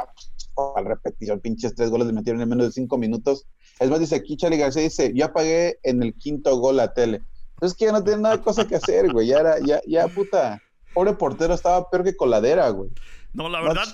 pues, 0.53 0.85
repetición, 0.85 1.39
pinches 1.39 1.75
tres 1.75 1.89
goles 1.89 2.07
me 2.07 2.13
metieron 2.13 2.41
en 2.41 2.49
menos 2.49 2.65
de 2.65 2.71
cinco 2.73 2.97
minutos. 2.97 3.45
Es 3.79 3.89
más, 3.89 4.01
dice 4.01 4.15
aquí 4.15 4.35
Charlie 4.35 4.57
García, 4.57 4.83
dice, 4.83 5.13
yo 5.15 5.27
apagué 5.27 5.79
en 5.83 6.03
el 6.03 6.13
quinto 6.13 6.57
gol 6.59 6.75
la 6.75 6.93
tele. 6.93 7.21
Es 7.61 7.73
que 7.73 7.85
ya 7.85 7.93
no 7.93 8.03
tiene 8.03 8.23
nada 8.23 8.41
cosa 8.41 8.67
que 8.67 8.75
hacer, 8.75 9.13
güey. 9.13 9.27
Ya 9.27 9.37
era, 9.37 9.59
ya, 9.65 9.79
ya, 9.87 10.09
puta. 10.09 10.61
Pobre 10.93 11.13
portero 11.13 11.53
estaba 11.53 11.89
peor 11.89 12.03
que 12.03 12.15
coladera, 12.15 12.69
güey. 12.69 12.89
No, 13.33 13.47
la 13.47 13.61
verdad, 13.61 13.85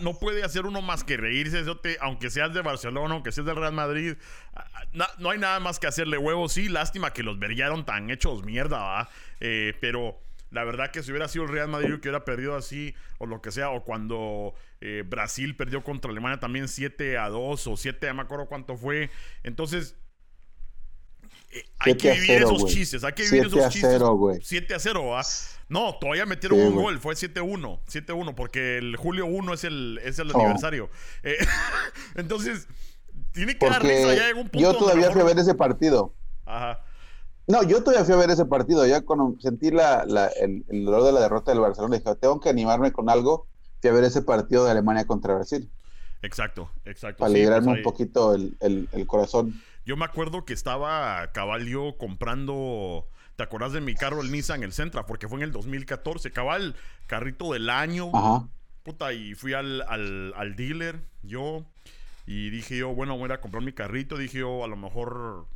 no, 0.00 0.18
puede 0.18 0.44
hacer 0.44 0.66
uno 0.66 0.82
más 0.82 1.02
que 1.02 1.16
reírse, 1.16 1.64
aunque 2.00 2.28
seas 2.28 2.52
de 2.52 2.60
Barcelona, 2.60 3.14
aunque 3.14 3.32
seas 3.32 3.46
del 3.46 3.56
Real 3.56 3.72
Madrid. 3.72 4.16
no 5.18 5.30
hay 5.30 5.38
nada 5.38 5.60
más 5.60 5.78
que 5.78 5.86
hacerle 5.86 6.18
huevos. 6.18 6.52
Sí, 6.52 6.68
lástima 6.68 7.12
que 7.12 7.22
los 7.22 7.38
verillaron 7.38 7.86
tan 7.86 8.10
hechos 8.10 8.44
mierda, 8.44 8.78
¿va? 8.78 9.08
Eh, 9.40 9.74
pero 9.80 10.20
la 10.50 10.64
verdad 10.64 10.90
que 10.90 11.02
si 11.02 11.10
hubiera 11.10 11.28
sido 11.28 11.44
el 11.44 11.50
Real 11.50 11.68
Madrid 11.68 11.94
que 12.00 12.08
hubiera 12.08 12.24
perdido 12.24 12.54
así, 12.54 12.94
o 13.18 13.24
lo 13.24 13.40
que 13.40 13.50
sea, 13.50 13.70
o 13.70 13.82
cuando 13.82 14.52
eh, 14.82 15.04
Brasil 15.06 15.56
perdió 15.56 15.82
contra 15.82 16.10
Alemania 16.10 16.38
también 16.38 16.68
7 16.68 17.16
a 17.16 17.30
2 17.30 17.66
o 17.66 17.76
7, 17.76 18.06
ya 18.06 18.12
me 18.12 18.22
acuerdo 18.22 18.46
cuánto 18.46 18.76
fue. 18.76 19.10
Entonces, 19.42 19.96
eh, 21.50 21.64
hay 21.78 21.96
que 21.96 22.12
vivir 22.12 22.42
esos 22.42 22.64
chistes, 22.66 23.04
hay 23.04 23.12
que 23.12 23.24
vivir 23.24 23.46
esos 23.46 23.68
chistes. 23.70 24.00
7 24.42 24.74
a 24.74 24.78
0, 24.78 25.06
¿va? 25.06 25.22
No, 25.68 25.96
todavía 26.00 26.26
metieron 26.26 26.60
un 26.60 26.74
gol, 26.74 26.98
fue 26.98 27.14
7-1, 27.14 27.80
7-1, 27.86 28.34
porque 28.34 28.78
el 28.78 28.96
julio 28.96 29.26
1 29.26 29.54
es 29.54 29.64
el, 29.64 30.00
es 30.02 30.18
el 30.18 30.30
oh. 30.32 30.38
aniversario. 30.38 30.90
Eh, 31.22 31.36
entonces, 32.16 32.66
tiene 33.32 33.56
que 33.56 33.68
dar 33.68 33.82
risa, 33.82 34.14
ya 34.14 34.34
un 34.34 34.48
punto. 34.48 34.58
Yo 34.58 34.76
todavía 34.76 35.10
fui 35.10 35.20
a 35.20 35.24
ver 35.24 35.38
ese 35.38 35.54
partido. 35.54 36.14
Ajá. 36.44 36.80
No, 37.46 37.64
yo 37.64 37.82
todavía 37.82 38.04
fui 38.04 38.14
a 38.14 38.18
ver 38.18 38.30
ese 38.30 38.46
partido, 38.46 38.86
ya 38.86 39.00
cuando 39.00 39.34
sentí 39.40 39.72
la, 39.72 40.04
el, 40.40 40.64
dolor 40.68 41.02
de 41.04 41.12
la 41.12 41.20
derrota 41.20 41.50
del 41.50 41.60
Barcelona, 41.60 41.98
dije, 41.98 42.14
tengo 42.16 42.38
que 42.38 42.48
animarme 42.48 42.92
con 42.92 43.10
algo, 43.10 43.48
fui 43.80 43.90
a 43.90 43.92
ver 43.92 44.04
ese 44.04 44.22
partido 44.22 44.64
de 44.64 44.70
Alemania 44.70 45.04
contra 45.04 45.34
Brasil. 45.34 45.68
Exacto, 46.22 46.70
exacto. 46.84 47.18
Para 47.18 47.30
alegrarme 47.30 47.66
pues 47.66 47.78
un 47.78 47.82
poquito 47.82 48.34
el, 48.34 48.56
el, 48.60 49.06
corazón. 49.06 49.60
Yo 49.84 49.96
me 49.96 50.04
acuerdo 50.04 50.44
que 50.44 50.52
estaba 50.52 51.32
Caballo 51.32 51.96
comprando 51.98 53.08
¿Te 53.40 53.44
acuerdas 53.44 53.72
de 53.72 53.80
mi 53.80 53.94
carro, 53.94 54.20
el 54.20 54.30
Nissan, 54.30 54.62
el 54.64 54.74
Sentra? 54.74 55.06
Porque 55.06 55.26
fue 55.26 55.38
en 55.38 55.44
el 55.44 55.50
2014. 55.50 56.30
Cabal, 56.30 56.76
carrito 57.06 57.54
del 57.54 57.70
año. 57.70 58.10
Ajá. 58.12 58.46
Puta, 58.82 59.14
y 59.14 59.34
fui 59.34 59.54
al, 59.54 59.80
al, 59.80 60.56
dealer, 60.56 61.00
yo. 61.22 61.64
Y 62.26 62.50
dije 62.50 62.76
yo, 62.76 62.94
bueno, 62.94 63.16
voy 63.16 63.32
a 63.32 63.40
comprar 63.40 63.64
mi 63.64 63.72
carrito. 63.72 64.18
Dije 64.18 64.40
yo, 64.40 64.62
a 64.62 64.68
lo 64.68 64.76
mejor 64.76 65.46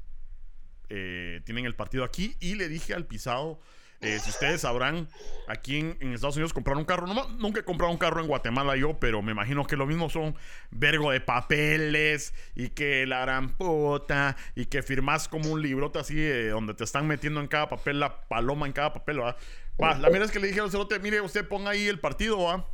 eh, 0.89 1.43
tienen 1.45 1.67
el 1.67 1.75
partido 1.75 2.05
aquí. 2.05 2.35
Y 2.41 2.55
le 2.55 2.71
dije 2.71 2.95
al 2.95 3.05
pisado, 3.05 3.61
eh, 4.01 4.19
si 4.19 4.31
ustedes 4.31 4.61
sabrán, 4.61 5.09
aquí 5.49 5.79
en, 5.79 6.13
Estados 6.13 6.37
Unidos 6.37 6.53
comprar 6.53 6.77
un 6.77 6.85
carro, 6.85 7.07
nunca 7.39 7.61
he 7.61 7.65
comprado 7.65 7.93
un 7.93 7.99
carro 7.99 8.21
en 8.21 8.27
Guatemala 8.27 8.77
yo, 8.77 8.99
pero 8.99 9.23
me 9.23 9.33
imagino 9.33 9.67
que 9.67 9.77
lo 9.77 9.87
mismo 9.87 10.11
son 10.11 10.37
vergo 10.71 11.11
de 11.11 11.21
papeles 11.21 12.35
y 12.55 12.71
que 12.71 13.07
la 13.07 13.21
gran 13.21 13.51
puta 13.51 14.37
y 14.55 14.67
que 14.67 14.83
firmas 14.83 15.29
como 15.29 15.51
un 15.51 15.63
librote 15.63 15.99
así 15.99 16.21
eh, 16.21 16.49
donde 16.49 16.75
te 16.75 16.85
están 16.85 17.07
metiendo 17.07 17.41
en 17.41 17.49
cada 17.49 17.69
papel 17.69 18.01
la 18.01 18.29
paloma 18.29 18.67
en 18.67 18.73
cada 18.73 18.93
papel, 18.93 19.21
¿va? 19.21 19.37
la 19.79 20.11
mira 20.11 20.25
es 20.25 20.31
que 20.31 20.39
le 20.39 20.49
dije 20.49 20.61
al 20.61 20.71
cerote, 20.71 20.99
mire, 20.99 21.21
usted 21.21 21.47
ponga 21.47 21.71
ahí 21.71 21.87
el 21.89 21.99
partido, 21.99 22.43
¿va? 22.43 22.67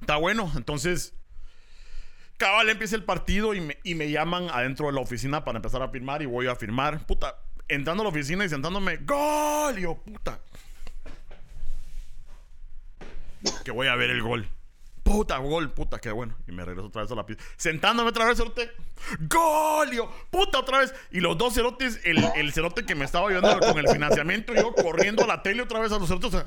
Está 0.00 0.16
bueno, 0.16 0.50
entonces 0.56 1.14
cabal 2.38 2.68
empieza 2.70 2.96
el 2.96 3.04
partido 3.04 3.52
y 3.52 3.60
me, 3.60 3.78
y 3.82 3.94
me 3.94 4.10
llaman 4.10 4.48
adentro 4.50 4.86
de 4.86 4.92
la 4.92 5.00
oficina 5.00 5.44
para 5.44 5.58
empezar 5.58 5.82
a 5.82 5.88
firmar 5.88 6.22
y 6.22 6.26
voy 6.26 6.46
a 6.46 6.54
firmar. 6.54 7.04
Puta, 7.04 7.36
entrando 7.68 8.02
a 8.02 8.04
la 8.04 8.10
oficina 8.10 8.44
y 8.44 8.48
sentándome, 8.48 8.98
¡Gol! 8.98 9.76
Yo, 9.78 9.96
puta. 9.96 10.40
Que 13.64 13.70
voy 13.70 13.86
a 13.86 13.94
ver 13.94 14.10
el 14.10 14.22
gol. 14.22 14.48
Puta, 15.02 15.38
gol, 15.38 15.72
puta, 15.72 15.98
qué 15.98 16.10
bueno. 16.10 16.36
Y 16.46 16.52
me 16.52 16.64
regreso 16.64 16.88
otra 16.88 17.02
vez 17.02 17.10
a 17.10 17.14
la 17.14 17.24
pista. 17.24 17.42
Sentándome 17.56 18.10
otra 18.10 18.26
vez, 18.26 18.36
cerote. 18.36 18.70
¡Gol! 19.20 19.90
Yo, 19.92 20.10
puta, 20.30 20.58
otra 20.58 20.80
vez. 20.80 20.94
Y 21.10 21.20
los 21.20 21.38
dos 21.38 21.54
cerotes, 21.54 22.00
el, 22.04 22.22
el 22.36 22.52
cerote 22.52 22.84
que 22.84 22.94
me 22.94 23.04
estaba 23.04 23.28
ayudando 23.28 23.66
con 23.66 23.78
el 23.78 23.88
financiamiento, 23.88 24.52
y 24.52 24.56
yo 24.56 24.74
corriendo 24.74 25.24
a 25.24 25.26
la 25.26 25.42
tele 25.42 25.62
otra 25.62 25.80
vez 25.80 25.92
a 25.92 25.98
los 25.98 26.08
cerotes. 26.08 26.44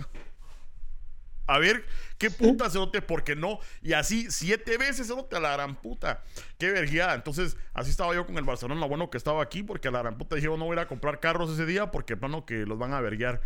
A 1.51 1.59
ver, 1.59 1.83
qué 2.17 2.29
puta 2.31 2.69
cerote, 2.69 3.01
porque 3.01 3.35
no. 3.35 3.59
Y 3.81 3.91
así, 3.91 4.27
siete 4.29 4.77
veces 4.77 5.07
cerote 5.07 5.35
a 5.35 5.41
la 5.41 5.51
gran 5.51 5.75
puta. 5.75 6.23
Qué 6.57 6.71
vergüenza. 6.71 7.13
Entonces, 7.13 7.57
así 7.73 7.91
estaba 7.91 8.15
yo 8.15 8.25
con 8.25 8.37
el 8.37 8.45
Barcelona. 8.45 8.85
Bueno, 8.85 9.09
que 9.09 9.17
estaba 9.17 9.43
aquí, 9.43 9.61
porque 9.61 9.89
a 9.89 9.91
la 9.91 9.99
gran 9.99 10.17
puta 10.17 10.37
dije, 10.37 10.47
no 10.47 10.57
voy 10.57 10.69
a 10.69 10.73
ir 10.73 10.79
a 10.79 10.87
comprar 10.87 11.19
carros 11.19 11.51
ese 11.51 11.65
día, 11.65 11.91
porque 11.91 12.15
plano 12.15 12.45
que 12.45 12.65
los 12.65 12.77
van 12.77 12.93
a 12.93 13.01
verguiar. 13.01 13.41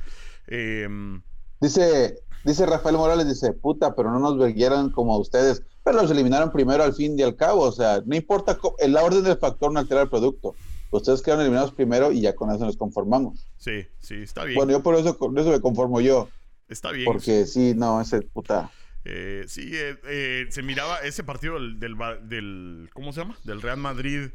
Em, 0.46 1.24
dice, 1.60 2.20
dice 2.44 2.66
Rafael 2.68 2.96
Morales, 2.96 3.28
dice, 3.28 3.54
puta, 3.54 3.96
pero 3.96 4.12
no 4.12 4.20
nos 4.20 4.38
verguieran 4.38 4.92
como 4.92 5.16
a 5.16 5.18
ustedes. 5.18 5.64
Pero 5.84 6.02
los 6.02 6.12
eliminaron 6.12 6.52
primero 6.52 6.84
al 6.84 6.94
fin 6.94 7.18
y 7.18 7.24
al 7.24 7.36
cabo. 7.36 7.62
O 7.64 7.72
sea, 7.72 8.04
no 8.06 8.16
importa, 8.16 8.56
la 8.88 9.04
orden 9.04 9.24
del 9.24 9.38
factor 9.38 9.72
no 9.72 9.80
altera 9.80 10.04
el 10.04 10.10
producto. 10.10 10.54
Ustedes 10.92 11.24
quedaron 11.24 11.42
eliminados 11.42 11.72
primero 11.72 12.12
y 12.12 12.22
ya 12.22 12.36
con 12.36 12.52
eso 12.52 12.66
nos 12.66 12.78
conformamos. 12.78 13.48
Sí, 13.58 13.88
sí, 14.00 14.22
está 14.22 14.44
bien. 14.44 14.58
Bueno, 14.58 14.74
yo 14.74 14.84
por 14.84 14.96
eso, 14.96 15.18
por 15.18 15.38
eso 15.38 15.50
me 15.50 15.60
conformo 15.60 16.02
yo. 16.02 16.30
Está 16.68 16.92
bien. 16.92 17.06
Porque 17.06 17.46
sí, 17.46 17.74
no, 17.76 18.02
ese 18.02 18.22
puta. 18.22 18.72
Eh, 19.08 19.46
sí, 19.48 19.70
eh, 19.72 19.98
eh, 20.06 20.48
se 20.50 20.64
miraba 20.64 20.98
ese 21.00 21.24
partido 21.24 21.56
del, 21.56 21.80
del, 21.80 22.90
¿Cómo 22.94 23.14
se 23.14 23.22
llama? 23.22 23.38
Del 23.44 23.62
Real 23.62 23.78
Madrid. 23.78 24.30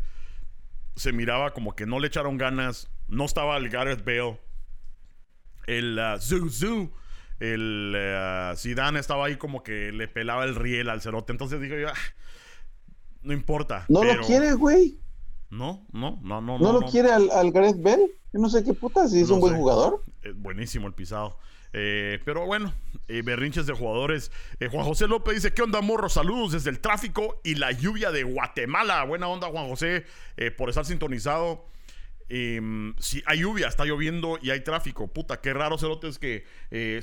Se 0.95 1.13
miraba 1.13 1.53
como 1.53 1.75
que 1.75 1.87
no 1.87 1.99
le 1.99 2.07
echaron 2.07 2.39
ganas. 2.39 2.89
No 3.09 3.25
estaba 3.25 3.57
el 3.57 3.69
Gareth 3.69 4.05
Bale. 4.05 4.41
El 5.67 5.99
uh, 5.99 6.91
El 7.41 7.97
uh, 7.97 8.57
Zidane 8.57 9.01
estaba 9.01 9.27
ahí 9.27 9.37
como 9.37 9.63
que 9.63 9.93
le 9.93 10.07
pelaba 10.07 10.45
el 10.45 10.55
riel 10.55 10.89
al 10.89 11.03
cerote. 11.03 11.33
Entonces 11.33 11.61
dije 11.61 11.81
yo, 11.81 11.89
ah, 11.89 11.95
no 13.23 13.33
importa. 13.33 13.87
¿No 13.89 14.05
lo 14.05 14.21
quiere, 14.23 14.53
güey? 14.55 15.01
No, 15.51 15.85
no, 15.93 16.21
no, 16.23 16.41
no. 16.41 16.59
¿No, 16.59 16.73
lo 16.73 16.83
quiere 16.83 17.11
al, 17.11 17.29
al, 17.33 17.51
Gareth 17.51 17.83
Bale? 17.83 18.07
Yo 18.33 18.39
no 18.39 18.49
sé 18.49 18.63
qué 18.63 18.73
puta, 18.73 19.09
si 19.09 19.21
es 19.21 19.31
un 19.31 19.41
buen 19.41 19.57
jugador. 19.57 20.05
buenísimo 20.37 20.87
el 20.87 20.95
pisado. 20.95 21.37
Eh, 21.73 22.19
pero 22.25 22.47
bueno, 22.47 22.73
eh, 23.09 23.23
berrinches 23.23 23.67
de 23.67 23.73
jugadores. 23.73 24.33
Eh, 24.59 24.69
Juan 24.69 24.85
José 24.85 25.07
López 25.07 25.35
dice: 25.35 25.55
¿Qué 25.55 25.63
onda, 25.63 25.81
morro? 25.81 26.09
Saludos 26.09 26.53
desde 26.53 26.71
el 26.71 26.81
tráfico 26.81 27.41
y 27.45 27.55
la 27.55 27.73
lluvia 27.73 28.11
de 28.11 28.23
Guatemala. 28.25 29.05
Buena 29.05 29.29
onda, 29.29 29.49
Juan 29.49 29.69
José, 29.69 30.07
por 30.57 30.69
estar 30.69 30.85
sintonizado. 30.85 31.67
Em, 32.33 32.95
si 32.99 33.23
hay 33.27 33.41
lluvia, 33.41 33.67
está 33.67 33.85
lloviendo 33.85 34.39
y 34.41 34.51
hay 34.51 34.61
tráfico. 34.61 35.09
Puta, 35.09 35.41
qué 35.41 35.53
raro, 35.53 35.79
cerotes, 35.79 36.19
que 36.19 36.45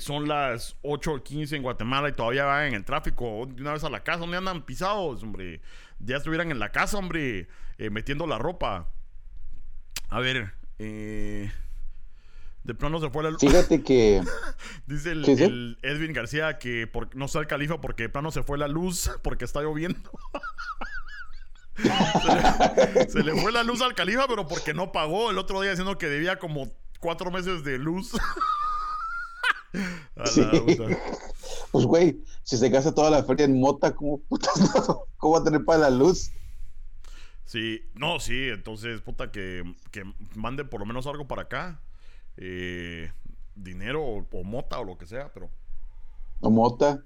son 0.00 0.28
las 0.28 0.76
8 0.82 1.12
o 1.12 1.22
15 1.22 1.56
en 1.56 1.62
Guatemala 1.62 2.08
y 2.08 2.12
todavía 2.12 2.44
van 2.44 2.68
en 2.68 2.74
el 2.74 2.84
tráfico. 2.84 3.46
De 3.46 3.62
una 3.62 3.72
vez 3.72 3.84
a 3.84 3.90
la 3.90 4.02
casa, 4.02 4.20
¿dónde 4.20 4.36
andan 4.36 4.64
pisados, 4.64 5.22
hombre? 5.22 5.60
Ya 5.98 6.16
estuvieran 6.16 6.50
en 6.50 6.58
la 6.58 6.72
casa, 6.72 6.98
hombre, 6.98 7.48
metiendo 7.78 8.26
la 8.26 8.38
ropa. 8.38 8.90
A 10.08 10.20
ver, 10.20 10.54
eh. 10.78 11.50
De 12.64 12.74
plano 12.74 13.00
se 13.00 13.10
fue 13.10 13.22
la 13.22 13.30
luz. 13.30 13.40
Fíjate 13.40 13.82
que. 13.82 14.22
Dice 14.86 15.12
el, 15.12 15.78
Edwin 15.82 16.12
García 16.12 16.58
que 16.58 16.86
por, 16.86 17.14
no 17.16 17.24
está 17.26 17.40
el 17.40 17.46
califa 17.46 17.80
porque 17.80 18.04
de 18.04 18.08
plano 18.08 18.30
se 18.30 18.42
fue 18.42 18.58
la 18.58 18.68
luz 18.68 19.10
porque 19.22 19.44
está 19.44 19.62
lloviendo. 19.62 20.10
se, 23.08 23.22
le, 23.22 23.40
fue 23.40 23.52
la 23.52 23.62
luz 23.62 23.80
al 23.82 23.94
califa, 23.94 24.26
pero 24.28 24.46
porque 24.46 24.74
no 24.74 24.92
pagó 24.92 25.30
el 25.30 25.38
otro 25.38 25.60
día 25.60 25.70
diciendo 25.70 25.96
que 25.96 26.08
debía 26.08 26.38
como 26.38 26.72
cuatro 26.98 27.30
meses 27.30 27.62
de 27.64 27.78
luz. 27.78 28.12
pues, 31.70 31.84
güey, 31.84 32.18
si 32.42 32.56
se 32.56 32.68
gasta 32.68 32.94
toda 32.94 33.10
la 33.10 33.22
feria 33.22 33.44
en 33.44 33.60
mota, 33.60 33.94
¿cómo 33.94 34.18
putas 34.22 34.54
¿Cómo 35.18 35.34
va 35.34 35.40
a 35.40 35.44
tener 35.44 35.64
para 35.64 35.78
la 35.78 35.90
luz? 35.90 36.32
Sí, 37.44 37.80
no, 37.94 38.20
sí, 38.20 38.48
entonces, 38.48 39.00
puta, 39.00 39.30
que, 39.30 39.62
que 39.90 40.04
mande 40.34 40.66
por 40.66 40.80
lo 40.80 40.86
menos 40.86 41.06
algo 41.06 41.26
para 41.26 41.42
acá. 41.42 41.80
Eh, 42.40 43.10
dinero 43.56 44.04
o, 44.04 44.44
mota 44.44 44.78
o 44.78 44.84
lo 44.84 44.96
que 44.96 45.06
sea, 45.06 45.30
pero. 45.32 45.50
O 46.40 46.50
mota. 46.50 47.02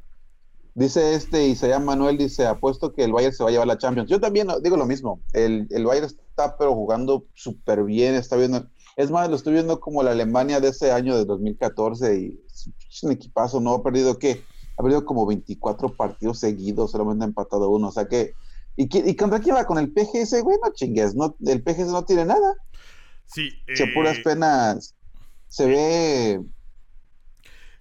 Dice 0.74 1.14
este 1.14 1.48
Isaías 1.48 1.82
Manuel, 1.82 2.16
dice, 2.16 2.46
apuesto 2.46 2.92
que 2.92 3.04
el 3.04 3.12
Bayern 3.12 3.34
se 3.34 3.42
va 3.42 3.50
a 3.50 3.52
llevar 3.52 3.66
la 3.66 3.78
Champions. 3.78 4.08
Yo 4.08 4.20
también 4.20 4.48
digo 4.62 4.76
lo 4.76 4.86
mismo. 4.86 5.20
El, 5.32 5.66
el 5.70 5.84
Bayern 5.84 6.06
está 6.06 6.56
pero 6.56 6.74
jugando 6.74 7.26
súper 7.34 7.84
bien, 7.84 8.14
está 8.14 8.36
viendo... 8.36 8.66
Es 8.96 9.10
más, 9.10 9.28
lo 9.28 9.36
estoy 9.36 9.54
viendo 9.54 9.80
como 9.80 10.02
la 10.02 10.12
Alemania 10.12 10.60
de 10.60 10.68
ese 10.68 10.90
año 10.92 11.16
de 11.16 11.24
2014 11.24 12.18
y 12.18 12.40
es 12.48 13.02
un 13.02 13.12
equipazo, 13.12 13.60
¿no? 13.60 13.74
Ha 13.74 13.82
perdido, 13.82 14.18
¿qué? 14.18 14.42
Ha 14.78 14.82
perdido 14.82 15.04
como 15.04 15.26
24 15.26 15.94
partidos 15.94 16.38
seguidos, 16.38 16.90
solamente 16.90 17.24
ha 17.24 17.28
empatado 17.28 17.68
uno. 17.70 17.88
O 17.88 17.92
sea 17.92 18.06
que... 18.06 18.32
¿Y, 18.76 19.10
y 19.10 19.16
contra 19.16 19.40
quién 19.40 19.54
va? 19.54 19.66
¿Con 19.66 19.78
el 19.78 19.92
PGS? 19.92 20.42
Güey, 20.42 20.58
no 20.62 20.72
chingues, 20.72 21.14
no, 21.14 21.36
el 21.44 21.62
PGS 21.62 21.88
no 21.88 22.04
tiene 22.06 22.24
nada. 22.24 22.54
Sí. 23.26 23.50
O 23.68 23.94
puras 23.94 24.16
eh, 24.18 24.22
penas 24.24 24.94
se 25.52 25.66
ve. 25.66 26.40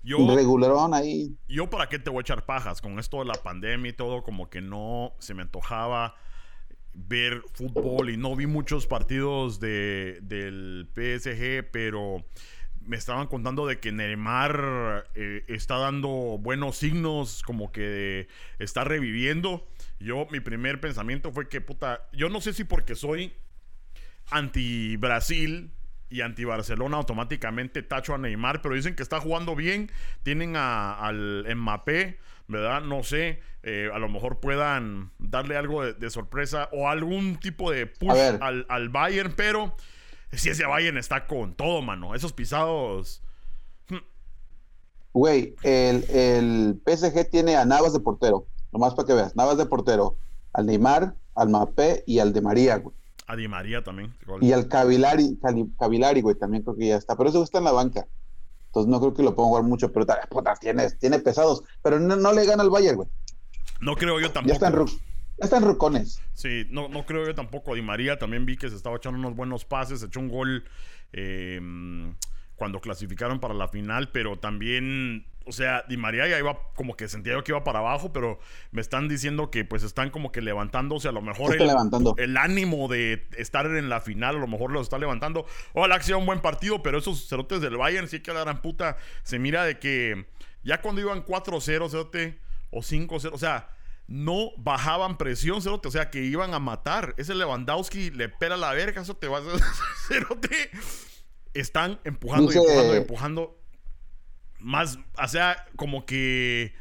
Yo, 0.03 0.35
regularón 0.35 0.93
ahí. 0.93 1.37
Yo, 1.47 1.69
¿para 1.69 1.87
qué 1.87 1.99
te 1.99 2.09
voy 2.09 2.19
a 2.19 2.21
echar 2.21 2.45
pajas? 2.45 2.81
Con 2.81 2.99
esto 2.99 3.19
de 3.19 3.25
la 3.25 3.35
pandemia 3.35 3.91
y 3.91 3.93
todo, 3.93 4.23
como 4.23 4.49
que 4.49 4.59
no 4.59 5.13
se 5.19 5.33
me 5.33 5.43
antojaba 5.43 6.15
ver 6.93 7.41
fútbol 7.53 8.09
y 8.09 8.17
no 8.17 8.35
vi 8.35 8.45
muchos 8.45 8.87
partidos 8.87 9.61
de, 9.61 10.19
del 10.21 10.89
PSG, 10.93 11.71
pero 11.71 12.25
me 12.81 12.97
estaban 12.97 13.27
contando 13.27 13.65
de 13.65 13.79
que 13.79 13.93
Neymar 13.93 15.09
eh, 15.15 15.45
está 15.47 15.77
dando 15.77 16.09
buenos 16.39 16.75
signos, 16.75 17.41
como 17.41 17.71
que 17.71 18.27
está 18.59 18.83
reviviendo. 18.83 19.65
Yo, 19.97 20.27
mi 20.29 20.41
primer 20.41 20.81
pensamiento 20.81 21.31
fue 21.31 21.47
que, 21.47 21.61
puta, 21.61 22.09
yo 22.11 22.27
no 22.27 22.41
sé 22.41 22.51
si 22.51 22.65
porque 22.65 22.95
soy 22.95 23.31
anti-Brasil 24.29 25.71
y 26.11 26.21
anti-Barcelona 26.21 26.97
automáticamente 26.97 27.81
tacho 27.81 28.13
a 28.13 28.17
Neymar, 28.17 28.61
pero 28.61 28.75
dicen 28.75 28.95
que 28.95 29.01
está 29.01 29.19
jugando 29.19 29.55
bien. 29.55 29.89
Tienen 30.23 30.55
a, 30.57 30.93
al 30.93 31.45
Mbappé, 31.55 32.19
¿verdad? 32.47 32.81
No 32.81 33.01
sé. 33.01 33.39
Eh, 33.63 33.89
a 33.93 33.97
lo 33.97 34.09
mejor 34.09 34.39
puedan 34.39 35.11
darle 35.19 35.55
algo 35.55 35.83
de, 35.85 36.09
sorpresa 36.09 36.67
o 36.73 36.89
algún 36.89 37.37
tipo 37.37 37.71
de 37.71 37.87
push 37.87 38.17
al, 38.41 38.65
al, 38.67 38.89
Bayern, 38.89 39.33
pero 39.35 39.75
si 40.31 40.49
ese 40.49 40.65
Bayern 40.65 40.97
está 40.97 41.27
con 41.27 41.53
todo, 41.53 41.81
mano. 41.81 42.13
Esos 42.13 42.33
pisados. 42.33 43.23
Hmm. 43.87 44.03
Güey, 45.13 45.55
el, 45.63 46.03
el 46.09 46.81
PSG 46.85 47.29
tiene 47.29 47.55
a 47.55 47.63
Navas 47.63 47.93
de 47.93 48.01
portero. 48.01 48.45
Nomás 48.73 48.95
para 48.95 49.07
que 49.07 49.13
veas. 49.13 49.35
Navas 49.35 49.57
de 49.57 49.65
portero. 49.65 50.17
Al 50.51 50.65
Neymar, 50.65 51.15
al 51.35 51.49
Mbappé 51.49 52.03
y 52.05 52.19
al 52.19 52.33
de 52.33 52.41
María, 52.41 52.77
güey. 52.77 52.95
A 53.31 53.35
Di 53.37 53.47
María 53.47 53.81
también. 53.81 54.13
Y 54.41 54.51
al 54.51 54.67
Cavilari, 54.67 55.39
Cavilari, 55.79 56.21
güey, 56.21 56.35
también 56.35 56.63
creo 56.63 56.75
que 56.75 56.87
ya 56.87 56.97
está. 56.97 57.15
Pero 57.15 57.29
eso 57.29 57.41
está 57.43 57.59
en 57.59 57.63
la 57.63 57.71
banca. 57.71 58.05
Entonces 58.65 58.89
no 58.89 58.99
creo 58.99 59.13
que 59.13 59.23
lo 59.23 59.35
pueda 59.35 59.47
jugar 59.47 59.63
mucho, 59.63 59.91
pero 59.93 60.05
puta, 60.29 60.53
tiene, 60.55 60.89
tiene 60.91 61.19
pesados. 61.19 61.63
Pero 61.81 61.97
no, 61.99 62.33
le 62.33 62.45
gana 62.45 62.63
al 62.63 62.69
Bayern, 62.69 62.97
güey. 62.97 63.09
No 63.79 63.95
creo 63.95 64.19
yo 64.19 64.31
tampoco. 64.31 64.59
Ya 64.59 64.67
están, 64.67 64.85
ya 64.85 65.45
están 65.45 65.63
rucones. 65.63 66.21
Sí, 66.33 66.65
no, 66.69 66.89
no 66.89 67.05
creo 67.05 67.25
yo 67.25 67.33
tampoco. 67.33 67.73
Di 67.73 67.81
María 67.81 68.19
también 68.19 68.45
vi 68.45 68.57
que 68.57 68.69
se 68.69 68.75
estaba 68.75 68.97
echando 68.97 69.17
unos 69.17 69.35
buenos 69.35 69.63
pases, 69.63 70.03
echó 70.03 70.19
un 70.19 70.27
gol 70.27 70.65
eh, 71.13 71.61
cuando 72.55 72.81
clasificaron 72.81 73.39
para 73.39 73.53
la 73.53 73.69
final, 73.69 74.09
pero 74.11 74.39
también 74.39 75.25
o 75.45 75.51
sea, 75.51 75.83
Di 75.87 75.97
María 75.97 76.27
ya 76.27 76.37
iba 76.37 76.57
como 76.75 76.95
que 76.95 77.07
sentía 77.07 77.33
yo 77.33 77.43
que 77.43 77.51
iba 77.51 77.63
para 77.63 77.79
abajo, 77.79 78.13
pero 78.13 78.39
me 78.71 78.81
están 78.81 79.07
diciendo 79.07 79.49
que 79.49 79.65
pues 79.65 79.83
están 79.83 80.09
como 80.09 80.31
que 80.31 80.41
levantándose, 80.41 81.07
a 81.07 81.11
lo 81.11 81.21
mejor 81.21 81.55
el, 81.55 81.69
el, 82.17 82.37
ánimo 82.37 82.87
de 82.87 83.27
estar 83.37 83.65
en 83.65 83.89
la 83.89 84.01
final, 84.01 84.35
a 84.35 84.39
lo 84.39 84.47
mejor 84.47 84.71
lo 84.71 84.81
está 84.81 84.97
levantando. 84.97 85.45
Ojalá 85.73 85.97
que 85.97 86.05
sea 86.05 86.17
un 86.17 86.25
buen 86.25 86.41
partido, 86.41 86.83
pero 86.83 86.99
esos 86.99 87.27
cerotes 87.27 87.61
del 87.61 87.77
Bayern 87.77 88.07
sí 88.07 88.19
que 88.19 88.33
la 88.33 88.41
gran 88.41 88.61
puta 88.61 88.97
se 89.23 89.39
mira 89.39 89.63
de 89.63 89.79
que 89.79 90.27
ya 90.63 90.81
cuando 90.81 91.01
iban 91.01 91.25
4-0, 91.25 91.89
cerote, 91.89 92.39
o 92.69 92.79
5-0, 92.79 93.31
o 93.33 93.37
sea, 93.37 93.69
no 94.07 94.51
bajaban 94.57 95.17
presión, 95.17 95.61
cerote, 95.61 95.87
o 95.87 95.91
sea, 95.91 96.09
que 96.09 96.23
iban 96.23 96.53
a 96.53 96.59
matar. 96.59 97.15
Ese 97.17 97.33
Lewandowski 97.33 98.11
le 98.11 98.29
pela 98.29 98.57
la 98.57 98.73
verga, 98.73 99.01
eso 99.01 99.15
te 99.15 99.27
va 99.27 99.39
a 99.39 99.41
cerote. 100.07 100.69
Están 101.53 101.99
empujando 102.03 102.51
y 102.51 102.57
empujando 102.57 102.93
y 102.93 102.97
empujando 102.97 103.60
más, 104.61 104.99
o 105.21 105.27
sea, 105.27 105.65
como 105.75 106.05
que 106.05 106.73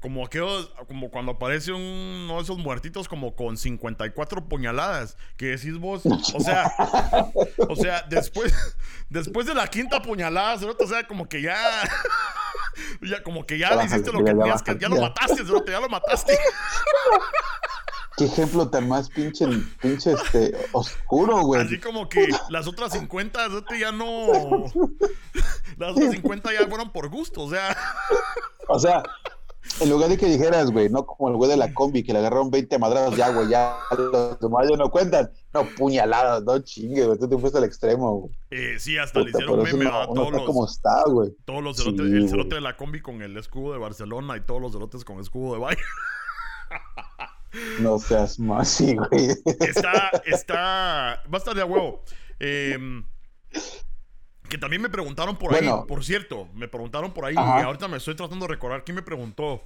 como 0.00 0.24
aquellos, 0.24 0.72
como 0.86 1.10
cuando 1.10 1.32
aparece 1.32 1.72
uno 1.72 2.36
de 2.36 2.42
esos 2.42 2.56
muertitos 2.58 3.08
como 3.08 3.34
con 3.34 3.56
54 3.56 4.48
puñaladas, 4.48 5.16
que 5.36 5.46
decís 5.46 5.76
vos, 5.76 6.02
o 6.06 6.40
sea, 6.40 6.72
o 7.68 7.74
sea, 7.74 8.02
después, 8.08 8.54
después 9.08 9.46
de 9.46 9.54
la 9.54 9.66
quinta 9.66 10.00
puñalada, 10.00 10.54
o 10.78 10.86
sea, 10.86 11.06
como 11.06 11.28
que 11.28 11.42
ya, 11.42 11.56
ya 13.02 13.22
como 13.24 13.44
que 13.44 13.58
ya 13.58 13.84
hiciste 13.84 14.12
lo 14.12 14.20
que 14.24 14.32
tenías 14.32 14.62
que, 14.62 14.78
ya 14.78 14.88
lo 14.88 15.00
mataste, 15.00 15.42
ya 15.66 15.80
lo 15.80 15.88
mataste. 15.88 16.38
Qué 18.18 18.24
ejemplo 18.24 18.68
tan 18.68 18.88
más 18.88 19.08
pinche, 19.08 19.46
pinche 19.80 20.12
este, 20.12 20.52
oscuro, 20.72 21.42
güey. 21.42 21.62
Así 21.62 21.78
como 21.78 22.08
que 22.08 22.26
las 22.50 22.66
otras 22.66 22.92
50 22.92 23.48
ya 23.78 23.92
no. 23.92 24.64
Las 25.76 25.92
otras 25.92 26.10
50 26.10 26.52
ya 26.52 26.66
fueron 26.66 26.90
por 26.90 27.08
gusto, 27.08 27.42
o 27.42 27.50
sea. 27.50 27.76
O 28.66 28.78
sea, 28.78 29.02
en 29.80 29.90
lugar 29.90 30.08
de 30.08 30.18
que 30.18 30.26
dijeras, 30.26 30.70
güey, 30.70 30.88
no 30.88 31.06
como 31.06 31.30
el 31.30 31.36
güey 31.36 31.50
de 31.50 31.56
la 31.56 31.72
combi 31.72 32.02
que 32.02 32.12
le 32.12 32.18
agarraron 32.18 32.50
20 32.50 32.78
madrados, 32.78 33.16
ya, 33.16 33.28
güey, 33.30 33.48
ya 33.48 33.76
los 33.96 34.40
demás 34.40 34.66
no 34.76 34.90
cuentan. 34.90 35.30
No, 35.54 35.64
puñaladas, 35.64 36.42
no 36.42 36.58
chingue, 36.58 37.06
güey, 37.06 37.18
tú 37.18 37.28
te 37.28 37.38
fuiste 37.38 37.58
al 37.58 37.64
extremo, 37.64 38.16
güey. 38.16 38.32
Eh, 38.50 38.78
sí, 38.78 38.98
hasta 38.98 39.20
le 39.20 39.30
hicieron 39.30 39.62
meme 39.62 39.86
a 39.86 40.06
todos 40.06 40.32
los. 40.32 40.42
¿Cómo 40.42 40.66
está, 40.66 41.04
güey? 41.06 41.30
Todos 41.44 41.62
los 41.62 41.76
cerotes, 41.76 42.06
el 42.06 42.28
cerote 42.28 42.56
de 42.56 42.60
la 42.60 42.76
combi 42.76 43.00
con 43.00 43.22
el 43.22 43.36
escudo 43.36 43.72
de 43.72 43.78
Barcelona 43.78 44.36
y 44.36 44.40
todos 44.40 44.60
los 44.60 44.72
cerotes 44.72 45.04
con 45.04 45.16
el 45.16 45.22
escudo 45.22 45.54
de 45.54 45.60
Bayern. 45.60 45.82
No 47.80 47.98
seas 47.98 48.38
más, 48.38 48.68
sí, 48.68 48.96
güey. 48.96 49.30
Está, 49.60 50.10
está, 50.26 51.22
va 51.26 51.34
a 51.34 51.36
estar 51.36 51.54
de 51.54 51.64
huevo. 51.64 52.04
Em, 52.38 53.04
que 54.48 54.58
también 54.58 54.82
me 54.82 54.88
preguntaron 54.88 55.36
por 55.36 55.54
ahí, 55.54 55.68
por 55.86 56.04
cierto, 56.04 56.48
me 56.54 56.68
preguntaron 56.68 57.12
por 57.12 57.24
ahí 57.24 57.34
y 57.34 57.38
ahorita 57.38 57.88
me 57.88 57.98
estoy 57.98 58.14
tratando 58.14 58.46
de 58.46 58.54
recordar 58.54 58.84
quién 58.84 58.94
me 58.94 59.02
preguntó. 59.02 59.62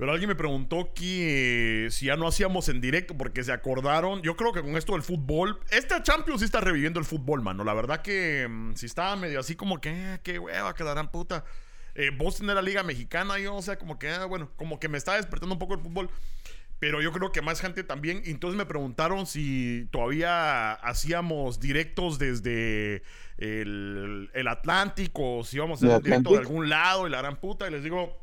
Pero 0.00 0.12
alguien 0.12 0.28
me 0.28 0.34
preguntó 0.34 0.94
que 0.94 1.88
si 1.90 2.06
ya 2.06 2.16
no 2.16 2.26
hacíamos 2.26 2.70
en 2.70 2.80
directo 2.80 3.14
porque 3.18 3.44
se 3.44 3.52
acordaron. 3.52 4.22
Yo 4.22 4.34
creo 4.34 4.50
que 4.50 4.62
con 4.62 4.78
esto 4.78 4.94
del 4.94 5.02
fútbol, 5.02 5.60
esta 5.70 6.02
Champions 6.02 6.40
sí 6.40 6.46
está 6.46 6.58
reviviendo 6.58 6.98
el 6.98 7.04
fútbol, 7.04 7.42
mano. 7.42 7.64
La 7.64 7.74
verdad 7.74 8.00
que 8.00 8.48
mm, 8.48 8.76
si 8.76 8.86
estaba 8.86 9.14
medio 9.16 9.38
así 9.40 9.56
como 9.56 9.78
que, 9.78 9.90
eh, 9.90 10.20
qué 10.22 10.38
hueva, 10.38 10.74
quedarán 10.74 11.10
puta. 11.10 11.44
Eh, 11.94 12.12
vos 12.16 12.38
tenés 12.38 12.54
la 12.54 12.62
Liga 12.62 12.82
Mexicana, 12.82 13.38
yo, 13.38 13.54
o 13.54 13.60
sea, 13.60 13.78
como 13.78 13.98
que, 13.98 14.08
ah, 14.08 14.24
bueno, 14.24 14.50
como 14.56 14.80
que 14.80 14.88
me 14.88 14.96
está 14.96 15.16
despertando 15.16 15.54
un 15.54 15.58
poco 15.58 15.74
el 15.74 15.80
fútbol. 15.80 16.08
Pero 16.80 17.02
yo 17.02 17.12
creo 17.12 17.30
que 17.30 17.42
más 17.42 17.60
gente 17.60 17.84
también. 17.84 18.22
Entonces 18.24 18.56
me 18.56 18.64
preguntaron 18.64 19.26
si 19.26 19.86
todavía 19.92 20.72
hacíamos 20.72 21.60
directos 21.60 22.18
desde 22.18 23.02
el, 23.36 24.30
Atlántico, 24.48 25.44
si 25.44 25.56
íbamos 25.56 25.82
a 25.82 25.86
hacer 25.86 26.02
directo 26.02 26.32
de 26.32 26.38
algún 26.38 26.70
lado 26.70 27.06
y 27.06 27.10
la 27.10 27.18
gran 27.18 27.36
puta. 27.36 27.68
Y 27.68 27.70
les 27.70 27.84
digo, 27.84 28.18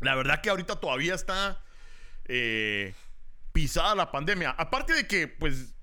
la 0.00 0.14
verdad 0.14 0.40
que 0.40 0.48
ahorita 0.48 0.76
todavía 0.76 1.14
está 1.14 1.62
eh, 2.24 2.94
pisada 3.52 3.94
la 3.94 4.10
pandemia. 4.10 4.50
Aparte 4.56 4.94
de 4.94 5.06
que, 5.06 5.28
pues, 5.28 5.74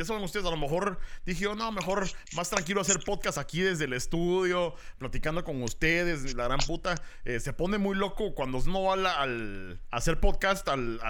ya 0.00 0.06
saben 0.06 0.22
ustedes, 0.22 0.46
a 0.46 0.50
lo 0.50 0.56
mejor 0.56 0.98
dije 1.26 1.44
yo, 1.44 1.54
no, 1.54 1.70
mejor 1.72 2.08
más 2.34 2.48
tranquilo 2.48 2.80
hacer 2.80 3.00
podcast 3.04 3.36
aquí 3.36 3.60
desde 3.60 3.84
el 3.84 3.92
estudio, 3.92 4.74
platicando 4.96 5.44
con 5.44 5.62
ustedes, 5.62 6.34
la 6.34 6.44
gran 6.44 6.58
puta. 6.60 6.94
Eh, 7.26 7.38
se 7.38 7.52
pone 7.52 7.76
muy 7.76 7.94
loco 7.94 8.34
cuando 8.34 8.58
uno 8.58 8.82
va 8.84 8.94
al, 8.94 9.78
hacer 9.90 10.18
podcast 10.18 10.66
al, 10.68 11.00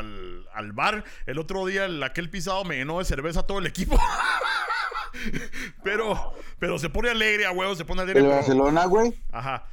al, 0.53 0.72
bar. 0.72 1.05
El 1.26 1.38
otro 1.38 1.66
día, 1.66 1.85
el, 1.85 2.03
aquel 2.03 2.31
pisado 2.31 2.64
me 2.64 2.79
llenó 2.79 2.98
de 2.98 3.05
cerveza 3.05 3.44
todo 3.44 3.61
el 3.61 3.66
equipo. 3.66 3.96
pero, 5.85 6.35
pero 6.59 6.76
se 6.81 6.90
pone 6.90 7.11
alegre 7.11 7.46
a 7.46 7.53
huevo, 7.53 7.76
se 7.76 7.85
pone 7.85 8.03
alegre. 8.03 8.22
¿El 8.22 8.26
Barcelona, 8.26 8.87
güey? 8.87 9.14
Ajá. 9.31 9.68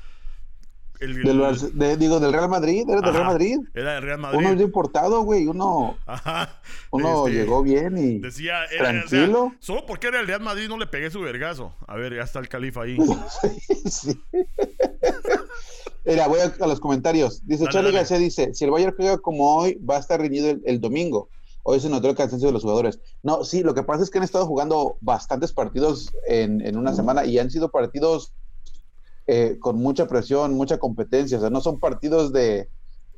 Del, 1.00 2.00
digo, 2.00 2.20
del 2.20 2.34
Real 2.34 2.50
Madrid, 2.50 2.86
era 2.90 3.02
del 3.02 3.14
Real 3.14 3.26
Madrid. 3.26 3.60
Era 3.74 3.94
del 3.94 4.04
Real 4.04 4.20
Madrid. 4.20 4.40
Uno 4.40 4.50
es 4.50 4.62
importado, 4.62 5.22
güey, 5.22 5.46
uno, 5.46 5.98
Ajá. 6.06 6.60
uno 6.92 7.28
este, 7.28 7.40
llegó 7.40 7.62
bien 7.62 7.98
y 7.98 8.20
decía, 8.20 8.62
tranquilo. 8.78 9.54
solo 9.60 9.86
porque 9.86 10.08
era 10.08 10.20
el 10.20 10.28
Real 10.28 10.42
Madrid 10.42 10.68
no 10.68 10.78
le 10.78 10.88
pegué 10.88 11.12
su 11.12 11.22
vergazo. 11.22 11.74
A 11.88 11.96
ver, 11.96 12.16
ya 12.16 12.24
está 12.24 12.40
el 12.40 12.50
califa 12.50 12.84
ahí. 12.84 12.98
sí, 13.86 14.20
Mira, 16.06 16.28
voy 16.28 16.40
a, 16.40 16.66
los 16.66 16.80
comentarios. 16.80 17.46
Dice 17.46 17.66
Charlie 17.70 17.92
García, 17.92 18.18
dice, 18.18 18.54
si 18.54 18.64
el 18.64 18.72
Bayern 18.72 18.96
juega 18.96 19.18
como 19.18 19.58
hoy, 19.58 19.76
va 19.78 19.98
a 19.98 20.00
estar 20.00 20.20
reñido 20.20 20.58
el, 20.66 20.80
domingo. 20.80 21.30
Hoy 21.64 21.82
se 21.82 21.90
notó 21.90 22.10
el 22.10 22.16
cansancio 22.16 22.48
de 22.48 22.54
los 22.54 22.62
jugadores. 22.62 23.00
No, 23.24 23.44
sí, 23.44 23.62
lo 23.62 23.74
que 23.74 23.84
pasa 23.84 24.04
es 24.04 24.10
que 24.10 24.18
han 24.18 24.24
estado 24.24 24.46
jugando 24.46 24.98
bastantes 25.02 25.52
partidos 25.52 26.14
en, 26.28 26.62
en 26.66 26.78
una 26.78 26.94
semana 26.94 27.26
y 27.26 27.38
han 27.40 27.52
sido 27.52 27.70
partidos 27.72 28.32
eh, 29.28 29.58
con 29.60 29.78
mucha 29.78 30.08
presión, 30.08 30.54
mucha 30.54 30.78
competencia. 30.78 31.38
O 31.38 31.42
sea, 31.42 31.50
no 31.50 31.60
son 31.60 31.80
partidos 31.80 32.32
de, 32.32 32.70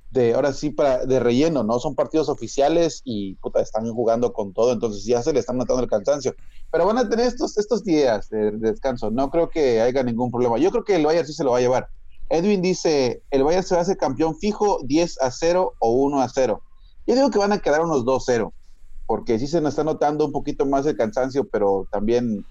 de, 0.09 0.33
ahora 0.33 0.53
sí, 0.53 0.71
para, 0.71 1.05
de 1.05 1.19
relleno, 1.19 1.63
¿no? 1.63 1.79
Son 1.79 1.93
partidos 1.93 2.29
oficiales 2.29 3.01
y 3.05 3.35
puta, 3.35 3.61
están 3.61 3.87
jugando 3.93 4.33
con 4.33 4.53
todo, 4.53 4.71
entonces 4.71 5.05
ya 5.05 5.21
se 5.21 5.33
le 5.33 5.39
están 5.39 5.57
notando 5.57 5.83
el 5.83 5.89
cansancio. 5.89 6.33
Pero 6.71 6.85
van 6.85 6.97
a 6.97 7.07
tener 7.07 7.27
estos, 7.27 7.57
estos 7.57 7.83
días 7.83 8.29
de, 8.29 8.51
descanso, 8.51 9.11
no 9.11 9.29
creo 9.29 9.49
que 9.49 9.81
haya 9.81 10.03
ningún 10.03 10.31
problema. 10.31 10.57
Yo 10.57 10.71
creo 10.71 10.83
que 10.83 10.95
el 10.95 11.05
Bayern 11.05 11.27
sí 11.27 11.33
se 11.33 11.43
lo 11.43 11.51
va 11.51 11.57
a 11.57 11.61
llevar. 11.61 11.89
Edwin 12.29 12.61
dice, 12.61 13.23
el 13.31 13.43
Bayern 13.43 13.63
se 13.63 13.75
va 13.75 13.79
a 13.79 13.83
hacer 13.83 13.97
campeón 13.97 14.35
fijo 14.35 14.79
10 14.83 15.21
a 15.21 15.31
0 15.31 15.73
o 15.79 15.91
1 15.91 16.21
a 16.21 16.29
0. 16.29 16.61
Yo 17.07 17.15
digo 17.15 17.29
que 17.29 17.39
van 17.39 17.51
a 17.51 17.59
quedar 17.59 17.81
unos 17.81 18.03
2-0, 18.03 18.51
porque 19.07 19.39
sí 19.39 19.47
se 19.47 19.61
nos 19.61 19.73
está 19.73 19.83
notando 19.83 20.25
un 20.25 20.31
poquito 20.31 20.65
más 20.65 20.85
el 20.85 20.95
cansancio, 20.95 21.47
pero 21.47 21.87
también 21.91 22.45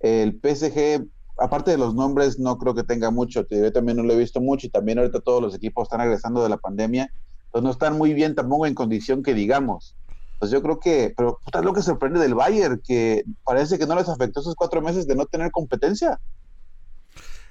el 0.00 0.40
PSG 0.40 1.06
aparte 1.42 1.72
de 1.72 1.78
los 1.78 1.94
nombres, 1.94 2.38
no 2.38 2.56
creo 2.56 2.74
que 2.74 2.84
tenga 2.84 3.10
mucho. 3.10 3.46
Yo 3.50 3.72
también 3.72 3.96
no 3.96 4.04
lo 4.04 4.12
he 4.12 4.18
visto 4.18 4.40
mucho 4.40 4.66
y 4.66 4.70
también 4.70 4.98
ahorita 4.98 5.20
todos 5.20 5.42
los 5.42 5.54
equipos 5.54 5.84
están 5.84 6.00
regresando 6.00 6.42
de 6.42 6.48
la 6.48 6.56
pandemia. 6.56 7.12
Entonces 7.46 7.64
no 7.64 7.70
están 7.70 7.98
muy 7.98 8.14
bien 8.14 8.34
tampoco 8.34 8.66
en 8.66 8.74
condición 8.74 9.22
que 9.22 9.34
digamos. 9.34 9.96
Pues 10.38 10.50
yo 10.50 10.62
creo 10.62 10.80
que, 10.80 11.12
pero 11.16 11.38
puta, 11.44 11.58
es 11.58 11.64
lo 11.64 11.72
que 11.72 11.82
sorprende 11.82 12.20
del 12.20 12.34
Bayern, 12.34 12.80
que 12.84 13.24
parece 13.44 13.78
que 13.78 13.86
no 13.86 13.94
les 13.94 14.08
afectó 14.08 14.40
esos 14.40 14.54
cuatro 14.54 14.80
meses 14.80 15.06
de 15.06 15.14
no 15.14 15.26
tener 15.26 15.50
competencia. 15.50 16.18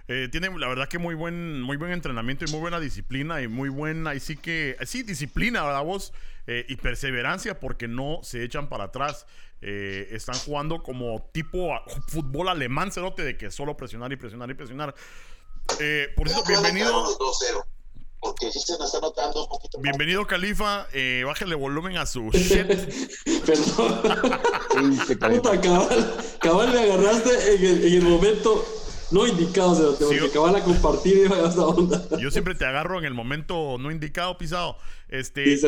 Eh, 0.08 0.28
tiene 0.30 0.50
la 0.58 0.68
verdad 0.68 0.90
que 0.90 0.98
muy 0.98 1.16
buen, 1.16 1.62
muy 1.62 1.78
buen 1.78 1.92
entrenamiento 1.92 2.44
y 2.46 2.52
muy 2.52 2.60
buena 2.60 2.80
disciplina 2.80 3.42
y 3.42 3.48
muy 3.48 3.70
buena, 3.70 4.14
y 4.16 4.20
sí 4.20 4.36
que, 4.36 4.76
sí, 4.86 5.04
disciplina, 5.04 5.64
¿verdad 5.64 5.86
vos? 5.86 6.12
Eh, 6.48 6.66
y 6.68 6.76
perseverancia 6.76 7.60
porque 7.60 7.88
no 7.88 8.20
se 8.24 8.44
echan 8.44 8.68
para 8.68 8.86
atrás. 8.86 9.26
Eh, 9.62 10.10
están 10.12 10.36
jugando 10.40 10.82
como 10.82 11.30
tipo 11.32 11.70
fútbol 12.08 12.50
alemán, 12.50 12.92
cerote, 12.92 13.24
de 13.24 13.38
que 13.38 13.52
solo 13.52 13.78
presionar 13.78 14.12
y 14.12 14.16
presionar 14.16 14.50
y 14.50 14.54
presionar. 14.56 14.96
por 16.16 16.28
eso, 16.28 16.44
bienvenido. 16.48 17.06
Porque 18.22 18.52
se 18.52 18.78
me 18.78 18.86
está 18.86 19.00
notando 19.00 19.44
un 19.44 19.50
poquito. 19.50 19.80
Bienvenido, 19.82 20.28
Califa. 20.28 20.86
Eh, 20.94 21.24
bájale 21.26 21.56
volumen 21.56 21.98
a 21.98 22.06
su 22.06 22.30
shit. 22.34 22.68
Perdón. 23.46 24.02
Puta, 25.18 25.60
cabal, 25.60 26.16
cabal, 26.40 26.72
me 26.72 26.80
agarraste 26.82 27.56
en 27.56 27.66
el, 27.66 27.86
en 27.86 27.94
el 27.94 28.04
momento 28.04 28.64
no 29.10 29.26
indicado, 29.26 29.76
se 29.76 29.82
lo 29.82 29.94
tengo 29.94 30.12
que 30.12 30.30
acabar 30.30 30.56
a 30.56 30.64
compartir 30.64 31.18
y 31.18 31.24
esta 31.24 31.66
onda. 31.66 32.08
Yo 32.20 32.30
siempre 32.30 32.54
te 32.54 32.64
agarro 32.64 33.00
en 33.00 33.06
el 33.06 33.16
momento 33.16 33.78
no 33.80 33.90
indicado, 33.90 34.38
pisado. 34.38 34.78
Este. 35.10 35.58
Sí, 35.58 35.68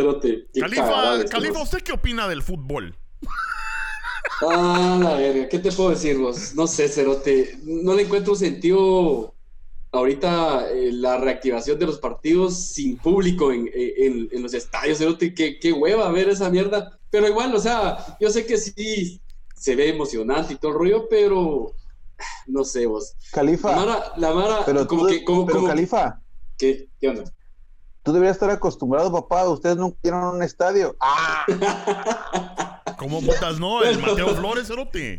Califa, 0.60 1.26
Califa, 1.26 1.62
¿usted 1.64 1.82
qué 1.82 1.92
opina 1.92 2.28
del 2.28 2.44
fútbol? 2.44 2.96
Ah, 4.42 5.00
la 5.02 5.16
verga, 5.16 5.48
¿qué 5.48 5.60
te 5.60 5.72
puedo 5.72 5.92
decir 5.92 6.18
vos? 6.18 6.54
No 6.56 6.68
sé, 6.68 6.90
Cerote. 6.90 7.60
No 7.64 7.94
le 7.94 8.04
encuentro 8.04 8.36
sentido 8.36 9.34
ahorita 9.92 10.70
eh, 10.72 10.92
la 10.92 11.18
reactivación 11.18 11.78
de 11.80 11.86
los 11.86 12.00
partidos 12.00 12.58
sin 12.58 12.98
público 12.98 13.52
en, 13.52 14.30
los 14.42 14.54
estadios, 14.54 14.98
Cerote. 14.98 15.34
Qué, 15.34 15.60
qué 15.60 15.72
hueva 15.72 16.12
ver 16.12 16.30
esa 16.30 16.50
mierda. 16.50 17.00
Pero 17.10 17.28
igual, 17.28 17.54
o 17.56 17.60
sea, 17.60 18.18
yo 18.20 18.30
sé 18.30 18.46
que 18.46 18.58
sí 18.58 19.22
se 19.56 19.76
ve 19.76 19.90
emocionante 19.90 20.54
y 20.54 20.58
todo 20.58 20.72
el 20.72 20.78
rollo, 20.78 21.08
pero 21.10 21.74
no 22.48 22.64
sé 22.64 22.86
vos. 22.86 23.16
Califa. 23.32 23.72
La 23.72 23.76
Mara, 23.78 24.14
la 24.18 24.34
Mara 24.34 24.66
pero 24.66 24.88
como 24.88 25.06
que, 25.06 25.24
como, 25.24 25.46
pero 25.46 25.66
Califa. 25.66 26.20
¿Qué? 26.58 26.90
¿Qué 27.00 27.10
onda? 27.10 27.24
Tú 28.04 28.12
deberías 28.12 28.36
estar 28.36 28.50
acostumbrado, 28.50 29.12
papá. 29.12 29.48
Ustedes 29.48 29.78
no 29.78 29.96
quieren 30.02 30.20
un 30.20 30.44
estadio. 30.44 30.96
¡Ah! 31.00 31.46
¿Cómo 33.04 33.22
putas 33.22 33.60
no? 33.60 33.84
El 33.84 34.00
Mateo 34.00 34.34
Flores, 34.34 34.66
Cerote. 34.66 35.18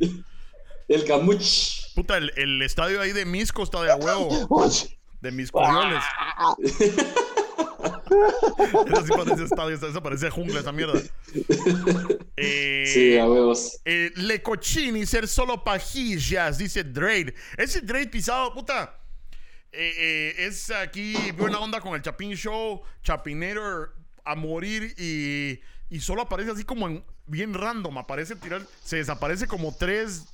El 0.89 1.05
Camuch. 1.05 1.93
Puta, 1.95 2.17
el, 2.17 2.33
el, 2.37 2.63
estadio 2.63 2.99
ahí 2.99 3.13
de 3.13 3.27
Misco 3.27 3.63
está 3.63 3.83
de 3.83 3.93
a 3.93 3.97
huevo. 3.97 4.31
De 5.21 5.31
mis 5.31 5.53
corioles. 5.53 6.03
eso 8.87 9.07
sí 9.07 9.13
parece 9.15 9.45
estadio, 9.45 9.75
eso 9.75 10.03
parece 10.03 10.31
jungla, 10.31 10.61
esa 10.61 10.73
mierda. 10.73 10.99
Eh, 12.39 12.85
sí, 12.87 13.19
a 13.19 13.29
huevos. 13.29 13.81
Eh, 13.85 14.13
Le 14.17 14.43
cochini 14.43 15.05
ser 15.05 15.29
solo 15.29 15.63
pajillas, 15.63 16.57
dice 16.57 16.85
Drade. 16.85 17.35
Ese 17.59 17.83
Drade 17.83 18.07
pisado, 18.07 18.55
puta. 18.55 18.99
Eh, 19.73 20.35
es 20.39 20.71
aquí 20.71 21.15
buena 21.33 21.59
onda 21.59 21.83
con 21.83 21.95
el 21.95 22.01
Chapin 22.01 22.35
Show, 22.35 22.81
Chapinator 23.03 23.95
a 24.25 24.35
morir 24.35 24.95
y, 24.97 25.61
y 25.95 26.01
solo 26.01 26.23
aparece 26.23 26.53
así 26.53 26.65
como 26.65 26.89
en, 26.89 27.05
bien 27.27 27.55
random. 27.55 27.99
Aparece 27.99 28.37
tirar, 28.37 28.63
se 28.83 28.97
desaparece 28.97 29.47
como 29.47 29.75
tres 29.75 30.25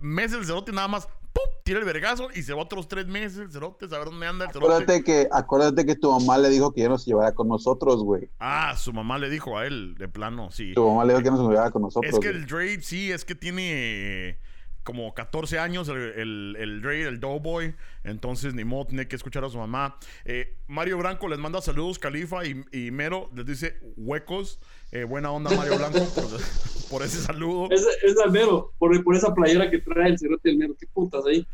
meses 0.00 0.38
el 0.38 0.46
cerote 0.46 0.72
nada 0.72 0.88
más. 0.88 1.06
¡pum! 1.34 1.42
Tira 1.64 1.78
el 1.78 1.84
vergazo 1.84 2.28
y 2.34 2.42
se 2.42 2.54
va 2.54 2.62
otros 2.62 2.88
tres 2.88 3.06
meses 3.06 3.38
el 3.38 3.50
cerote, 3.50 3.88
saber 3.88 4.06
dónde 4.06 4.26
anda 4.26 4.46
el 4.46 4.52
cerote. 4.52 4.72
Acuérdate 4.72 5.04
que, 5.04 5.28
acuérdate 5.30 5.84
que 5.84 5.96
tu 5.96 6.10
mamá 6.10 6.38
le 6.38 6.48
dijo 6.48 6.72
que 6.72 6.82
ya 6.82 6.88
no 6.88 6.96
se 6.96 7.06
llevara 7.06 7.32
con 7.32 7.48
nosotros, 7.48 8.02
güey. 8.02 8.30
Ah, 8.38 8.76
su 8.76 8.92
mamá 8.92 9.18
le 9.18 9.28
dijo 9.28 9.58
a 9.58 9.66
él, 9.66 9.94
de 9.98 10.08
plano, 10.08 10.50
sí. 10.50 10.72
Tu 10.74 10.86
mamá 10.86 11.04
le 11.04 11.14
dijo 11.14 11.24
que 11.24 11.30
no 11.30 11.36
se 11.36 11.42
llevara 11.42 11.70
con 11.70 11.82
nosotros. 11.82 12.12
Es 12.12 12.20
que 12.20 12.28
el 12.28 12.46
Drake, 12.46 12.82
sí, 12.82 13.10
es 13.10 13.24
que 13.24 13.34
tiene 13.34 14.38
como 14.84 15.14
14 15.14 15.58
años 15.58 15.88
el, 15.88 15.96
el, 15.96 16.56
el 16.60 16.82
Dre, 16.82 17.02
el 17.02 17.18
Doughboy. 17.18 17.74
Entonces, 18.04 18.54
ni 18.54 18.64
modo, 18.64 18.86
tiene 18.86 19.08
que 19.08 19.16
escuchar 19.16 19.42
a 19.44 19.48
su 19.48 19.58
mamá. 19.58 19.98
Eh, 20.24 20.56
Mario 20.68 20.98
Blanco 20.98 21.26
les 21.28 21.38
manda 21.38 21.60
saludos, 21.60 21.98
Califa 21.98 22.44
y, 22.44 22.64
y 22.70 22.90
Mero 22.90 23.30
les 23.34 23.46
dice 23.46 23.80
huecos. 23.96 24.60
Eh, 24.92 25.04
buena 25.04 25.32
onda, 25.32 25.50
Mario 25.50 25.78
Blanco, 25.78 25.98
por, 26.90 27.02
ese 27.02 27.18
saludo. 27.22 27.68
Es, 27.70 27.84
es 28.02 28.18
al 28.22 28.30
Mero, 28.30 28.72
por, 28.78 29.02
por, 29.02 29.16
esa 29.16 29.34
playera 29.34 29.70
que 29.70 29.78
trae 29.78 30.10
el 30.10 30.18
cerote 30.18 30.50
del 30.50 30.58
Mero. 30.58 30.76
¿Qué 30.78 30.86
putas 30.86 31.24
ahí? 31.26 31.46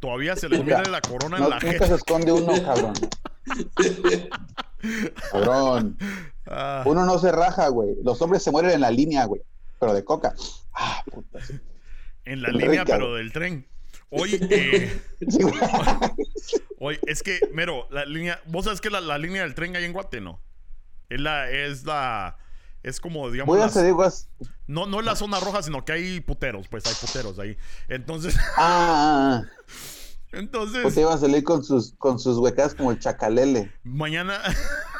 Todavía 0.00 0.36
se 0.36 0.48
les 0.48 0.62
mira 0.62 0.82
la 0.82 1.00
corona 1.00 1.38
en 1.38 1.48
la 1.48 1.60
gente. 1.60 1.86
se 1.86 1.94
esconde 1.94 2.32
uno, 2.32 2.52
cabrón. 2.62 2.92
cabrón. 5.30 5.96
Ah. 6.46 6.82
Uno 6.84 7.06
no 7.06 7.18
se 7.18 7.32
raja, 7.32 7.68
güey. 7.68 7.96
Los 8.02 8.20
hombres 8.20 8.42
se 8.42 8.50
mueren 8.50 8.72
en 8.72 8.80
la 8.82 8.90
línea, 8.90 9.24
güey. 9.24 9.40
Pero 9.80 9.94
de 9.94 10.04
coca. 10.04 10.34
Ah, 10.74 11.02
puta. 11.10 11.38
En 12.24 12.42
la 12.42 12.48
línea, 12.48 12.84
pero 12.84 13.14
del 13.14 13.32
tren. 13.32 13.66
Hoy, 14.10 14.38
eh, 14.50 15.00
hoy, 16.78 16.98
es 17.06 17.22
que, 17.22 17.40
mero, 17.52 17.88
la 17.90 18.04
línea, 18.04 18.40
vos 18.46 18.64
sabes 18.64 18.80
que 18.80 18.90
la, 18.90 19.00
la 19.00 19.18
línea 19.18 19.42
del 19.42 19.54
tren 19.54 19.74
hay 19.74 19.84
en 19.84 19.92
Guate, 19.92 20.20
¿no? 20.20 20.40
Es 21.08 21.20
la, 21.20 21.50
es 21.50 21.84
la, 21.84 22.36
es 22.84 23.00
como, 23.00 23.30
digamos. 23.30 23.56
no, 24.66 24.86
no 24.86 25.00
es 25.00 25.06
la 25.06 25.16
zona 25.16 25.40
roja, 25.40 25.62
sino 25.62 25.84
que 25.84 25.92
hay 25.92 26.20
puteros, 26.20 26.68
pues 26.68 26.84
hay 26.86 26.94
puteros 26.94 27.38
ahí. 27.38 27.56
Entonces. 27.88 28.36
Ah. 28.56 28.58
ah, 28.58 29.42
ah. 29.42 29.64
Entonces. 30.32 30.82
Pues 30.82 30.96
iba 30.96 31.14
a 31.14 31.18
salir 31.18 31.42
con 31.44 31.64
sus, 31.64 31.94
con 31.96 32.18
sus 32.18 32.38
huecas 32.38 32.74
como 32.74 32.90
el 32.90 32.98
chacalele. 32.98 33.72
Mañana. 33.84 34.40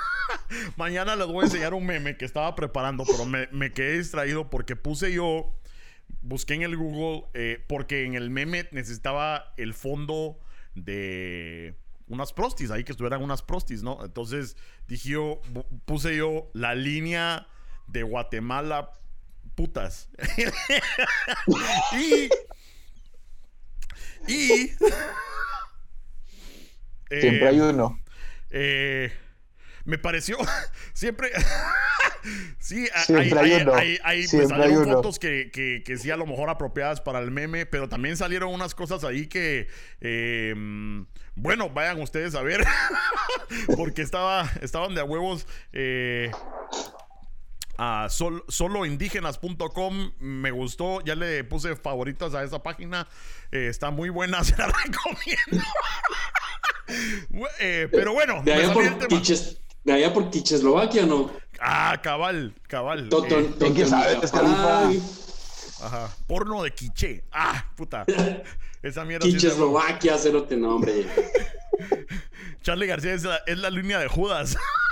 mañana 0.77 1.15
les 1.17 1.27
voy 1.27 1.43
a 1.43 1.47
enseñar 1.47 1.75
un 1.75 1.85
meme 1.85 2.17
que 2.17 2.25
estaba 2.25 2.55
preparando, 2.55 3.05
pero 3.05 3.27
me, 3.27 3.49
me 3.53 3.73
quedé 3.73 3.99
distraído 3.99 4.49
porque 4.49 4.77
puse 4.77 5.13
yo. 5.13 5.53
Busqué 6.27 6.55
en 6.55 6.63
el 6.63 6.77
Google, 6.77 7.27
eh, 7.35 7.63
porque 7.69 8.05
en 8.05 8.15
el 8.15 8.31
meme 8.31 8.67
necesitaba 8.73 9.53
el 9.59 9.75
fondo 9.75 10.39
de 10.75 11.77
unas 12.09 12.33
prostis, 12.33 12.71
ahí 12.71 12.83
que 12.83 12.93
estuvieran 12.93 13.23
unas 13.23 13.43
prostis, 13.43 13.83
¿no? 13.83 14.03
Entonces 14.03 14.57
dije 14.89 15.11
yo, 15.11 15.43
puse 15.85 16.17
yo 16.17 16.51
la 16.55 16.75
línea 16.75 17.47
de 17.87 18.03
Guatemala 18.03 18.91
putas. 19.55 20.09
y. 21.93 22.31
Y. 24.27 24.69
Siempre 27.21 27.49
hay 27.49 27.61
uno. 27.61 28.01
Eh, 28.51 29.13
me 29.85 29.99
pareció. 29.99 30.39
Siempre. 30.93 31.31
sí, 32.59 32.87
hay, 33.15 33.33
hay, 33.33 33.99
hay, 34.03 34.29
pues, 34.29 34.49
salieron 34.49 34.85
fotos 34.85 35.19
que, 35.19 35.51
que, 35.53 35.83
que, 35.85 35.99
sí, 35.99 36.11
a 36.11 36.17
lo 36.17 36.27
mejor 36.27 36.51
apropiadas 36.51 37.01
para 37.01 37.21
el 37.21 37.31
meme, 37.31 37.67
pero 37.67 37.89
también 37.89 38.17
salieron 38.17 38.53
unas 38.53 38.75
cosas 38.75 39.05
ahí 39.05 39.27
que. 39.27 39.69
Eh, 40.01 40.55
bueno, 41.37 41.71
vayan 41.71 42.01
ustedes 42.01 42.35
a 42.35 42.43
ver. 42.43 42.65
porque 43.77 44.03
estaba, 44.03 44.51
estaban 44.63 44.95
de 44.95 45.01
a 45.01 45.05
huevos. 45.05 45.47
Eh, 45.73 46.31
a 47.77 48.09
soloindígenas.com 48.09 50.13
me 50.21 50.51
gustó, 50.51 51.03
ya 51.03 51.15
le 51.15 51.45
puse 51.45 51.77
favoritas 51.77 52.35
a 52.35 52.45
esa 52.45 52.63
página, 52.63 53.09
eh, 53.51 53.67
está 53.69 53.91
muy 53.91 54.11
buena, 54.11 54.45
se 54.45 54.57
la 54.57 54.67
recomiendo. 54.67 55.67
Eh, 57.61 57.89
pero 57.91 58.13
bueno, 58.13 58.43
de 58.45 58.53
allá, 58.53 58.75
por 58.75 59.09
Quiches, 59.09 59.64
de 59.85 59.93
allá 59.93 60.13
por 60.13 60.31
Quicheslovaquia, 60.31 61.07
¿no? 61.07 61.31
Ah, 61.61 62.01
cabal, 62.03 62.55
cabal. 62.67 63.09
¿En 63.61 63.75
qué 63.75 63.87
sabes, 63.87 64.33
Ajá, 65.83 66.09
porno 66.27 66.63
de 66.63 66.73
quiche. 66.73 67.25
Ah, 67.31 67.67
puta. 67.77 68.07
Esa 68.83 69.05
mierda. 69.05 69.27
Quicheslovaquia, 69.27 70.17
cerote 70.19 70.57
nombre. 70.57 71.07
Charlie 72.63 72.87
García 72.87 73.13
es 73.13 73.25
la, 73.25 73.37
es 73.47 73.59
la 73.59 73.71
línea 73.71 73.99
de 73.99 74.09
Judas. 74.09 74.57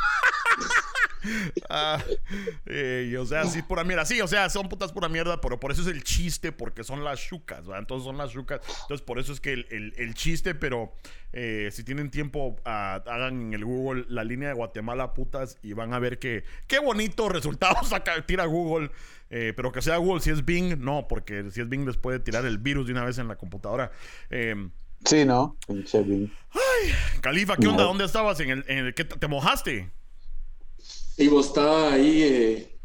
Ah, 1.68 2.02
eh, 2.66 3.16
o 3.18 3.24
sea, 3.24 3.44
sí, 3.44 3.62
pura 3.62 3.84
mierda. 3.84 4.04
Sí, 4.04 4.20
o 4.20 4.26
sea, 4.26 4.48
son 4.50 4.68
putas 4.68 4.92
pura 4.92 5.08
mierda, 5.08 5.40
pero 5.40 5.58
por 5.58 5.72
eso 5.72 5.82
es 5.82 5.88
el 5.88 6.02
chiste, 6.02 6.52
porque 6.52 6.84
son 6.84 7.04
las 7.04 7.20
chucas, 7.20 7.64
Entonces 7.76 8.04
son 8.04 8.18
las 8.18 8.30
chucas. 8.30 8.60
Entonces, 8.82 9.04
por 9.04 9.18
eso 9.18 9.32
es 9.32 9.40
que 9.40 9.52
el, 9.52 10.14
chiste, 10.14 10.54
pero 10.54 10.92
eh, 11.32 11.70
si 11.72 11.84
tienen 11.84 12.10
tiempo, 12.10 12.56
ah, 12.64 13.02
hagan 13.06 13.40
en 13.40 13.54
el 13.54 13.64
Google 13.64 14.04
la 14.08 14.24
línea 14.24 14.48
de 14.48 14.54
Guatemala 14.54 15.14
putas 15.14 15.58
y 15.62 15.72
van 15.72 15.94
a 15.94 15.98
ver 15.98 16.18
que 16.18 16.44
qué 16.66 16.78
bonito 16.78 17.28
resultado 17.28 17.82
saca, 17.84 18.24
tira 18.26 18.44
Google. 18.46 18.90
Eh, 19.30 19.54
pero 19.56 19.72
que 19.72 19.80
sea 19.80 19.96
Google, 19.96 20.20
si 20.20 20.28
es 20.28 20.44
Bing, 20.44 20.78
no, 20.78 21.08
porque 21.08 21.50
si 21.50 21.62
es 21.62 21.68
Bing 21.68 21.86
les 21.86 21.96
puede 21.96 22.18
tirar 22.18 22.44
el 22.44 22.58
virus 22.58 22.86
de 22.86 22.92
una 22.92 23.04
vez 23.04 23.16
en 23.16 23.28
la 23.28 23.36
computadora. 23.36 23.90
sí, 25.04 25.24
¿no? 25.24 25.56
Ay, 26.50 26.92
Califa, 27.22 27.56
¿qué 27.56 27.66
onda? 27.66 27.84
¿Dónde 27.84 28.04
estabas? 28.04 28.38
¿En 28.40 28.50
el, 28.50 28.64
en 28.68 28.78
el, 28.86 28.94
¿qué, 28.94 29.04
¿Te 29.06 29.28
mojaste? 29.28 29.90
Y 31.16 31.28
vos 31.28 31.46
está 31.46 31.92
ahí 31.92 32.22
eh, 32.22 32.78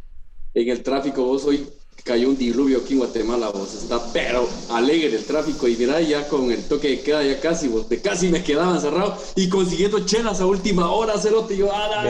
en 0.53 0.69
el 0.69 0.83
tráfico, 0.83 1.23
vos 1.23 1.45
hoy 1.45 1.67
cayó 2.03 2.29
un 2.29 2.37
diluvio 2.37 2.79
aquí 2.79 2.93
en 2.93 2.99
Guatemala, 2.99 3.49
vos 3.49 3.73
está 3.73 3.99
pero 4.13 4.47
alegre 4.69 5.15
el 5.15 5.25
tráfico 5.25 5.67
y 5.67 5.75
mira 5.75 5.99
ya 6.01 6.27
con 6.27 6.51
el 6.51 6.63
toque 6.67 6.89
de 6.89 7.01
queda 7.01 7.23
ya 7.23 7.39
casi, 7.41 7.67
vos 7.67 7.89
de 7.89 8.01
casi 8.01 8.29
me 8.29 8.43
quedaba 8.43 8.75
encerrado 8.75 9.17
y 9.35 9.49
consiguiendo 9.49 10.05
chelas 10.05 10.39
a 10.39 10.45
última 10.45 10.89
hora, 10.91 11.17
cerote, 11.17 11.55
y 11.55 11.57
yo, 11.57 11.69
ah, 11.73 12.03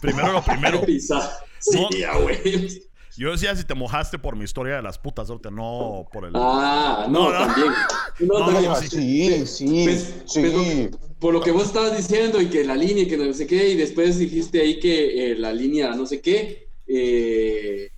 Primero 0.00 0.32
lo 0.32 0.42
primero. 0.42 0.80
sí, 1.60 1.86
güey. 2.22 2.82
Yo 3.16 3.32
decía 3.32 3.54
si 3.54 3.64
te 3.64 3.74
mojaste 3.74 4.18
por 4.18 4.36
mi 4.36 4.44
historia 4.44 4.76
de 4.76 4.82
las 4.82 4.96
putas, 4.98 5.26
Cerote, 5.26 5.50
no 5.50 6.06
por 6.12 6.24
el. 6.24 6.32
Ah, 6.34 7.06
no, 7.08 7.30
No, 7.30 7.38
no. 7.38 7.46
también. 7.46 7.72
No, 8.20 8.38
No, 8.38 8.46
también. 8.52 8.76
Sí, 8.76 9.46
sí, 9.46 9.84
Pues, 9.84 10.14
sí. 10.26 10.40
pero 10.42 11.09
por 11.20 11.32
lo 11.34 11.40
que 11.40 11.50
vos 11.52 11.66
estabas 11.66 11.96
diciendo 11.96 12.40
y 12.40 12.48
que 12.48 12.64
la 12.64 12.74
línea 12.74 13.04
y 13.04 13.08
que 13.08 13.16
no 13.16 13.32
sé 13.34 13.46
qué, 13.46 13.68
y 13.68 13.76
después 13.76 14.18
dijiste 14.18 14.60
ahí 14.60 14.80
que 14.80 15.32
eh, 15.32 15.34
la 15.36 15.52
línea 15.52 15.94
no 15.94 16.06
sé 16.06 16.20
qué, 16.20 16.68
eh, 16.86 17.90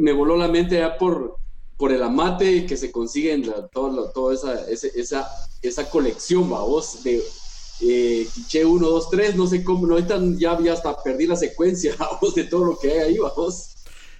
me 0.00 0.12
voló 0.12 0.36
la 0.36 0.48
mente 0.48 0.76
ya 0.76 0.96
por, 0.96 1.36
por 1.76 1.92
el 1.92 2.02
amate 2.02 2.64
que 2.64 2.76
se 2.76 2.90
consigue 2.92 3.32
en 3.32 3.46
la- 3.48 3.66
todo 3.68 3.90
lo- 3.90 4.10
toda 4.10 4.34
esa, 4.34 4.68
ese- 4.70 4.92
esa, 4.94 5.28
esa 5.60 5.90
colección, 5.90 6.48
vos, 6.48 7.02
de 7.02 7.22
eh, 7.84 8.26
Quiche 8.32 8.64
1, 8.64 8.88
2, 8.88 9.10
3, 9.10 9.34
no 9.34 9.46
sé 9.48 9.64
cómo, 9.64 9.86
no, 9.86 9.94
ahorita 9.94 10.20
ya, 10.38 10.56
ya 10.60 10.72
hasta 10.74 10.96
perdí 11.02 11.26
la 11.26 11.34
secuencia, 11.36 11.94
vos, 12.22 12.34
de 12.34 12.44
todo 12.44 12.64
lo 12.64 12.78
que 12.78 12.92
hay 12.92 12.98
ahí, 13.00 13.18
vos. 13.18 13.74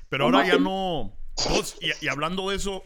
Pero 0.08 0.24
ahora 0.24 0.38
ya 0.46 0.58
no. 0.58 1.16
Vos, 1.48 1.76
y, 1.80 2.04
y 2.04 2.08
hablando 2.08 2.50
de 2.50 2.56
eso, 2.56 2.82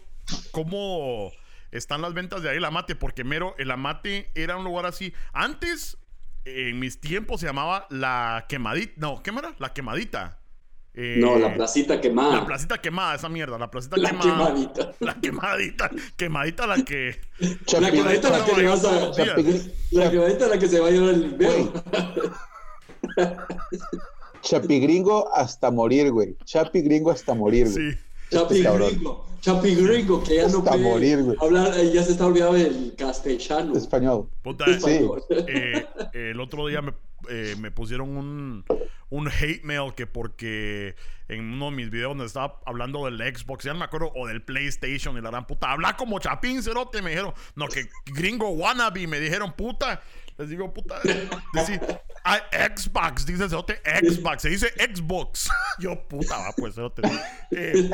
¿cómo 0.52 1.32
están 1.76 2.02
las 2.02 2.14
ventas 2.14 2.42
de 2.42 2.50
ahí 2.50 2.56
el 2.56 2.64
amate? 2.64 2.94
Porque 2.96 3.24
mero, 3.24 3.54
el 3.58 3.70
amate 3.70 4.30
era 4.34 4.56
un 4.56 4.64
lugar 4.64 4.86
así. 4.86 5.12
Antes, 5.32 5.96
en 6.44 6.78
mis 6.78 7.00
tiempos, 7.00 7.40
se 7.40 7.46
llamaba 7.46 7.86
la 7.90 8.46
quemadita. 8.48 8.92
No, 8.96 9.22
¿qué 9.22 9.30
era? 9.30 9.54
La 9.58 9.72
quemadita. 9.72 10.38
Eh, 10.98 11.16
No, 11.18 11.38
la 11.38 11.52
placita 11.52 12.00
quemada. 12.00 12.36
La 12.36 12.46
placita 12.46 12.78
quemada, 12.80 13.16
esa 13.16 13.28
mierda. 13.28 13.58
La 13.58 13.70
placita 13.70 13.96
La 13.98 14.10
quemada. 14.10 14.46
quemadita. 14.54 14.92
La 15.00 15.14
quemadita. 15.20 15.90
Quemadita 16.16 16.66
la 16.66 16.76
que. 16.84 17.20
La 17.80 17.90
quemadita 17.90 18.30
la 18.30 18.44
que 18.46 18.56
le 18.56 18.66
vas 18.66 18.84
a... 18.84 19.10
Chapi- 19.12 19.34
Chapigri- 19.34 19.72
La 19.90 20.10
quemadita 20.10 20.46
la 20.48 20.58
que 20.58 20.68
se 20.68 20.80
va 20.80 20.88
a 20.88 20.90
llevar 20.90 21.10
el 21.14 21.34
vero. 21.34 21.72
Chapigringo 24.42 25.34
hasta 25.34 25.70
morir, 25.70 26.10
güey. 26.12 26.36
Chapigringo 26.44 27.10
hasta 27.10 27.34
morir, 27.34 27.68
güey. 27.70 27.92
Sí. 27.92 27.98
Chapi 28.30 28.62
cabrón. 28.62 28.90
Chapi 29.46 29.76
gringo, 29.76 30.24
que 30.24 30.35
ya 30.38 30.48
no 30.48 30.64
puede 30.64 30.78
morir, 30.78 31.37
hablar, 31.40 31.72
eh, 31.78 31.92
ya 31.92 32.02
se 32.02 32.11
está 32.11 32.26
olvidando 32.26 32.54
del 32.54 32.96
castellano. 32.98 33.76
Español. 33.76 34.28
Puta, 34.42 34.64
Español. 34.64 35.22
eh, 35.30 35.87
el 36.14 36.40
otro 36.40 36.66
día 36.66 36.82
me, 36.82 36.92
eh, 37.28 37.54
me 37.56 37.70
pusieron 37.70 38.16
un, 38.16 38.64
un 39.09 39.28
hate 39.28 39.62
mail 39.62 39.94
que 39.94 40.09
porque 40.09 40.96
en 41.28 41.44
uno 41.52 41.66
de 41.66 41.76
mis 41.76 41.90
videos 41.90 42.11
donde 42.11 42.26
estaba 42.26 42.59
hablando 42.66 43.04
del 43.04 43.18
Xbox, 43.18 43.62
ya 43.62 43.72
no 43.72 43.78
me 43.78 43.85
acuerdo, 43.85 44.11
o 44.16 44.26
del 44.26 44.42
PlayStation 44.42 45.16
y 45.16 45.20
la 45.20 45.30
gran 45.30 45.46
puta, 45.46 45.70
habla 45.70 45.96
como 45.96 46.18
chapín, 46.18 46.61
cerote, 46.61 47.00
me 47.00 47.11
dijeron, 47.11 47.32
no, 47.54 47.68
que 47.68 47.88
gringo 48.06 48.48
wannabe, 48.48 49.06
me 49.06 49.20
dijeron, 49.20 49.52
puta, 49.52 50.02
les 50.38 50.48
digo, 50.48 50.74
puta, 50.74 50.96
decir, 51.52 51.80
ah, 52.24 52.40
Xbox, 52.76 53.24
dice 53.24 53.48
cerote, 53.48 53.80
Xbox, 54.02 54.42
se 54.42 54.48
dice 54.48 54.72
Xbox, 54.76 55.48
yo, 55.78 56.02
puta, 56.09 56.37
va, 56.37 56.52
pues, 56.56 56.74
cerote. 56.74 57.02
Eh, 57.52 57.88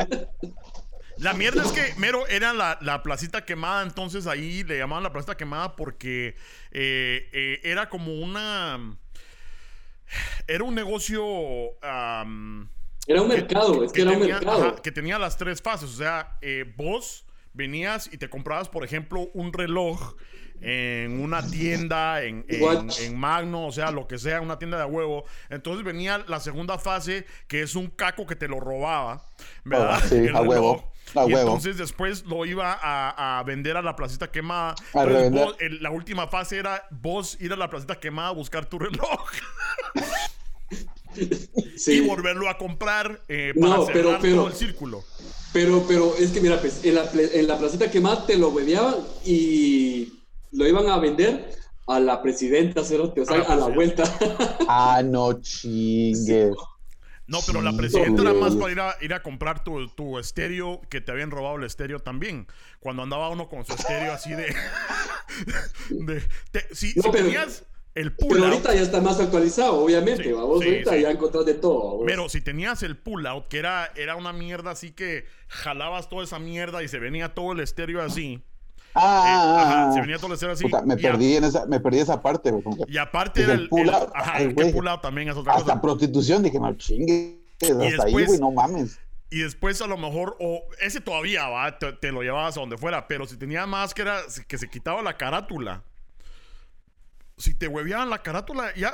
la 1.23 1.33
mierda 1.35 1.63
es 1.65 1.73
que 1.73 1.95
mero 1.99 2.27
era 2.29 2.53
la, 2.53 2.79
la 2.81 3.03
placita 3.03 3.45
quemada, 3.45 3.83
entonces 3.83 4.27
ahí 4.27 4.65
le 4.65 4.79
llamaban 4.79 5.03
la 5.05 5.13
placita 5.13 5.37
quemada 5.37 5.77
porque 5.77 6.35
eh, 6.73 7.29
eh, 7.33 7.61
era 7.63 7.89
como 7.89 8.13
una. 8.15 8.97
Era 10.47 10.65
un 10.65 10.75
negocio. 10.75 11.23
am, 11.83 12.69
Era 13.07 13.23
un 13.23 13.29
mercado, 13.29 13.85
es 13.85 13.93
que, 13.93 14.03
era 14.03 14.11
un 14.13 14.19
tenía, 14.21 14.35
mercado. 14.37 14.69
ajá, 14.69 14.83
que 14.83 14.93
tenía 14.93 15.19
las 15.19 15.37
tres 15.37 15.63
fases. 15.63 15.91
O 15.91 15.97
sea, 15.97 16.37
eh, 16.43 16.65
vos 16.77 17.25
venías 17.53 18.09
y 18.13 18.19
te 18.19 18.29
comprabas, 18.29 18.69
por 18.69 18.85
ejemplo, 18.85 19.31
un 19.35 19.53
reloj 19.53 20.15
en 20.61 21.21
una 21.21 21.45
tienda, 21.51 22.23
en, 22.23 22.45
en, 22.49 23.19
Magno, 23.19 23.67
o 23.67 23.73
sea, 23.73 23.91
lo 23.91 24.07
que 24.07 24.19
sea, 24.19 24.41
una 24.41 24.59
tienda 24.59 24.79
de 24.79 24.85
huevo. 24.85 25.25
Entonces 25.51 25.85
venía 25.85 26.19
la 26.29 26.39
segunda 26.41 26.79
fase, 26.79 27.27
que 27.49 27.63
es 27.63 27.75
un 27.75 27.89
caco 27.89 28.27
que 28.27 28.37
te 28.37 28.47
lo 28.49 28.61
robaba, 28.61 29.29
¿verdad? 29.65 29.99
Ah, 30.01 30.01
sí, 30.09 30.15
El 30.27 30.37
a 30.37 30.41
reloj. 30.41 30.47
huevo, 30.47 30.93
a 31.15 31.23
y 31.25 31.33
huevo. 31.35 31.41
entonces 31.41 31.77
después 31.79 32.25
lo 32.27 32.45
iba 32.47 32.73
a, 32.81 33.38
a 33.38 33.43
vender 33.43 33.77
a 33.77 33.83
la 33.83 33.95
placita 33.97 34.31
quemada. 34.31 34.71
A 34.71 34.75
Entonces, 35.03 35.12
revender. 35.12 35.45
vos- 35.47 35.57
el- 35.61 35.83
la 35.83 35.91
última 35.91 36.27
fase 36.29 36.59
era 36.59 36.87
vos 36.91 37.37
ir 37.41 37.53
a 37.53 37.57
la 37.57 37.69
placita 37.69 38.01
quemada 38.01 38.29
a 38.29 38.33
buscar 38.33 38.67
tu 38.67 38.79
reloj 38.79 39.21
Sí. 41.77 41.93
y 41.93 42.01
volverlo 42.09 42.49
a 42.49 42.57
comprar 42.57 43.21
eh, 43.29 43.53
para 43.61 43.77
No, 43.77 43.87
pero- 43.87 44.03
cerrar 44.09 44.21
pero- 44.23 44.37
todo 44.37 44.47
el 44.49 44.55
círculo. 44.55 45.05
Pero, 45.53 45.85
pero 45.87 46.17
es 46.17 46.31
que 46.31 46.41
mira, 46.41 46.59
pues 46.59 46.83
en 46.83 46.95
la, 46.95 47.05
en 47.12 47.47
la 47.47 47.59
placita 47.59 47.91
quemada 47.91 48.25
te 48.25 48.38
lo 48.38 48.49
hueveaban 48.49 48.95
y 49.27 50.11
lo 50.53 50.67
iban 50.67 50.88
a 50.88 50.99
vender 50.99 51.51
a 51.87 52.01
la 52.01 52.23
presidenta, 52.23 52.83
cerote, 52.83 53.21
o 53.21 53.27
sea, 53.27 53.35
A 53.37 53.38
la 53.41 53.45
a 53.53 53.57
la 53.57 53.67
vuelta. 53.75 54.05
Ah, 54.67 55.03
no 55.05 55.35
chingues. 55.43 56.55
No, 57.33 57.38
pero 57.47 57.62
la 57.62 57.73
presidenta 57.77 58.23
era 58.23 58.33
más 58.35 58.55
para 58.55 58.73
ir 58.73 58.81
a, 58.81 58.97
ir 59.01 59.14
a 59.14 59.23
comprar 59.23 59.64
tu, 59.64 59.88
tu 59.88 60.18
estéreo, 60.18 60.81
que 60.90 61.01
te 61.01 61.11
habían 61.11 61.31
robado 61.31 61.57
el 61.57 61.64
estéreo 61.64 61.99
también. 61.99 62.47
Cuando 62.79 63.03
andaba 63.03 63.29
uno 63.31 63.49
con 63.49 63.64
su 63.66 63.73
estéreo 63.73 64.12
así 64.12 64.31
de... 64.31 64.55
de- 65.90 66.23
te- 66.51 66.75
si, 66.75 66.92
No, 66.97 67.03
si 67.05 67.11
pero- 67.11 67.25
tenías 67.25 67.64
el 67.95 68.12
pull 68.12 68.29
Pero 68.35 68.45
out, 68.45 68.53
ahorita 68.55 68.75
ya 68.75 68.81
está 68.83 69.01
más 69.03 69.21
actualizado, 69.21 69.75
obviamente, 69.81 70.25
Sí, 70.25 70.33
vamos, 70.33 70.61
sí, 70.61 70.66
ahorita 70.68 70.97
ya 70.97 71.11
encontrás 71.11 71.45
de 71.45 71.55
todo. 71.55 72.05
pero 72.07 72.29
si 72.31 72.40
tenías 72.40 72.83
el 72.83 72.97
pull 72.97 73.27
out, 73.27 73.49
que 73.49 73.59
era, 73.59 73.92
era 73.97 74.16
una 74.16 74.33
mierda 74.33 74.71
así 74.71 74.92
que 74.92 75.27
jalabas 75.49 76.09
toda 76.09 76.25
esa 76.25 76.38
mierda 76.38 76.83
y 76.83 76.88
se 76.88 76.99
venía 76.99 77.35
todo 77.35 77.53
el 77.53 77.61
estéreo 77.61 78.01
así. 78.03 78.42
Ah, 78.95 79.25
eh, 79.27 79.31
ah, 79.33 79.63
ajá, 79.63 79.89
ah, 79.89 79.93
se 79.93 79.99
ah. 79.99 80.03
venía 80.03 80.17
todo 80.17 80.27
el 80.29 80.33
estéreo 80.35 80.55
así. 80.55 80.65
Puta, 80.65 80.83
me 80.83 80.95
a- 80.95 80.97
perdí 80.97 81.37
en 81.37 81.45
esa, 81.45 81.67
me 81.67 81.81
perdí 81.81 81.99
esa 82.01 82.21
parte, 82.21 82.53
Y 82.89 82.99
aparte 82.99 83.43
era 83.43 83.55
el 83.55 83.69
el, 83.73 83.89
el- 83.89 83.91
ajá, 84.15 84.33
ay, 84.35 84.45
el 84.45 84.55
que 84.55 84.65
también 85.01 85.29
es 85.29 85.37
otra 85.37 85.55
Hasta 85.55 85.65
cosa. 85.65 85.81
prostitución, 85.81 86.43
dije, 86.43 86.59
no. 87.75 87.85
Hasta 87.85 87.85
ahí, 87.85 87.91
después- 88.15 88.27
güey, 88.27 88.39
no 88.41 88.51
mames. 88.51 88.99
Y 89.31 89.39
después 89.39 89.81
a 89.81 89.87
lo 89.87 89.97
mejor, 89.97 90.37
o 90.41 90.63
ese 90.83 91.01
todavía 91.01 91.49
va, 91.49 91.79
te, 91.79 91.95
te 91.95 92.13
lo 92.13 92.21
llevabas 92.23 92.55
a 92.59 92.61
donde 92.61 92.77
fuera, 92.77 93.09
pero 93.09 93.25
si 93.27 93.39
tenía 93.39 93.65
más 93.67 93.95
que 93.95 94.03
era 94.03 94.19
que 94.47 94.59
se 94.59 94.69
quitaba 94.69 95.01
la 95.01 95.17
carátula, 95.17 95.83
si 97.39 97.55
te 97.55 97.67
hueveaban 97.67 98.11
la 98.11 98.23
carátula, 98.23 98.75
ya 98.75 98.93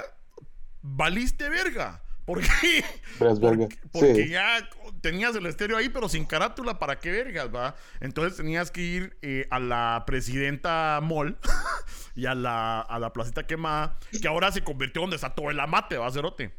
valiste 0.81 1.49
verga. 1.49 2.03
¿Por 2.29 2.43
qué? 2.43 2.85
Verás, 3.19 3.41
verga. 3.41 3.69
Porque 3.91 4.25
Sí. 4.25 4.29
ya 4.29 4.69
tenías 5.01 5.35
el 5.35 5.47
estéreo 5.47 5.79
ahí, 5.79 5.89
pero 5.89 6.11
sin 6.11 6.27
carátula, 6.27 6.79
¿para 6.79 6.99
qué 6.99 7.11
vergas, 7.11 7.49
va? 7.55 7.75
Entonces 8.01 8.37
tenías 8.37 8.71
que 8.71 8.83
ir 8.83 9.19
eh, 9.23 9.47
a 9.51 9.59
la 9.59 10.05
presidenta 10.07 11.01
Mall 11.03 11.39
y 12.15 12.27
a 12.27 12.35
la, 12.35 12.83
a 12.83 12.99
la 12.99 13.15
placita 13.15 13.47
quemada, 13.47 13.99
que 14.21 14.29
ahora 14.29 14.53
se 14.53 14.63
convirtió 14.63 15.01
donde 15.01 15.17
está 15.17 15.35
todo 15.35 15.49
el 15.51 15.59
amate, 15.59 15.97
va, 15.97 16.11
Cerote. 16.13 16.55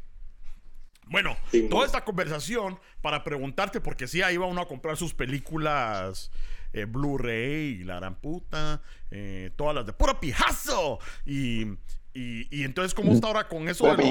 Bueno, 1.06 1.36
Sí, 1.52 1.68
toda 1.70 1.86
esta 1.86 2.04
conversación 2.04 2.80
para 3.00 3.22
preguntarte, 3.22 3.80
porque 3.80 4.08
sí, 4.08 4.22
ahí 4.22 4.36
va 4.36 4.46
uno 4.46 4.62
a 4.62 4.66
comprar 4.66 4.96
sus 4.96 5.14
películas 5.14 6.32
eh, 6.72 6.84
Blu-ray 6.84 7.80
y 7.80 7.84
la 7.84 7.94
gran 8.00 8.16
puta, 8.16 8.82
eh, 9.12 9.52
todas 9.54 9.76
las 9.76 9.86
de 9.86 9.92
puro 9.92 10.18
pijazo. 10.18 10.98
Y, 11.24 11.66
y, 12.14 12.46
y 12.56 12.64
entonces, 12.64 12.94
¿cómo 12.94 13.12
está 13.12 13.28
ahora 13.28 13.48
con 13.48 13.68
eso? 13.68 13.84
de 13.84 13.96
los- 13.96 14.06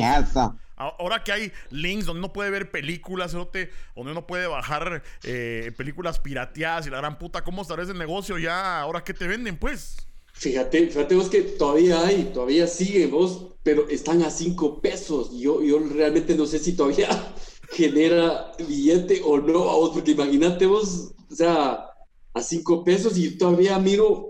Ahora 0.75 1.21
que 1.23 1.33
hay 1.33 1.51
links 1.71 2.05
donde 2.05 2.19
uno 2.19 2.31
puede 2.31 2.49
ver 2.51 2.71
películas, 2.71 3.33
donde 3.33 3.69
uno 3.95 4.25
puede 4.25 4.47
bajar 4.47 5.03
eh, 5.23 5.73
películas 5.75 6.19
pirateadas 6.19 6.88
y 6.88 6.89
la 6.89 6.97
gran 6.97 7.17
puta, 7.19 7.43
¿cómo 7.43 7.62
estará 7.63 7.83
ese 7.83 7.93
negocio 7.93 8.38
ya? 8.38 8.79
Ahora 8.79 9.03
que 9.03 9.13
te 9.13 9.27
venden, 9.27 9.57
pues. 9.57 9.97
Fíjate, 10.31 10.88
fíjate 10.88 11.15
vos 11.15 11.29
que 11.29 11.41
todavía 11.41 12.05
hay, 12.05 12.31
todavía 12.33 12.65
sigue 12.65 13.07
vos, 13.07 13.47
pero 13.62 13.89
están 13.89 14.23
a 14.23 14.29
cinco 14.29 14.79
pesos. 14.79 15.31
Yo, 15.38 15.62
yo 15.62 15.79
realmente 15.79 16.33
no 16.35 16.45
sé 16.45 16.59
si 16.59 16.77
todavía 16.77 17.09
genera 17.73 18.53
billete 18.65 19.21
o 19.25 19.38
no, 19.38 19.69
a 19.69 19.75
vos, 19.75 19.91
porque 19.93 20.12
imagínate 20.12 20.65
vos, 20.65 21.12
o 21.29 21.35
sea, 21.35 21.88
a 22.33 22.41
cinco 22.41 22.85
pesos 22.85 23.17
y 23.17 23.38
todavía 23.38 23.77
miro 23.79 24.29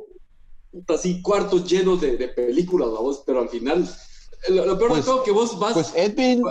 así 0.87 1.21
cuartos 1.21 1.69
llenos 1.69 2.01
de, 2.01 2.17
de 2.17 2.27
películas, 2.29 2.89
a 2.89 3.01
vos, 3.01 3.23
pero 3.25 3.41
al 3.41 3.49
final, 3.49 3.87
lo, 4.49 4.65
lo 4.65 4.77
peor 4.77 4.89
Pues- 4.89 5.01
de 5.05 5.05
todo 5.11 5.23
que 5.23 5.31
vos 5.31 5.57
vas... 5.59 5.73
Pues 5.73 5.93
Edwin, 5.95 6.43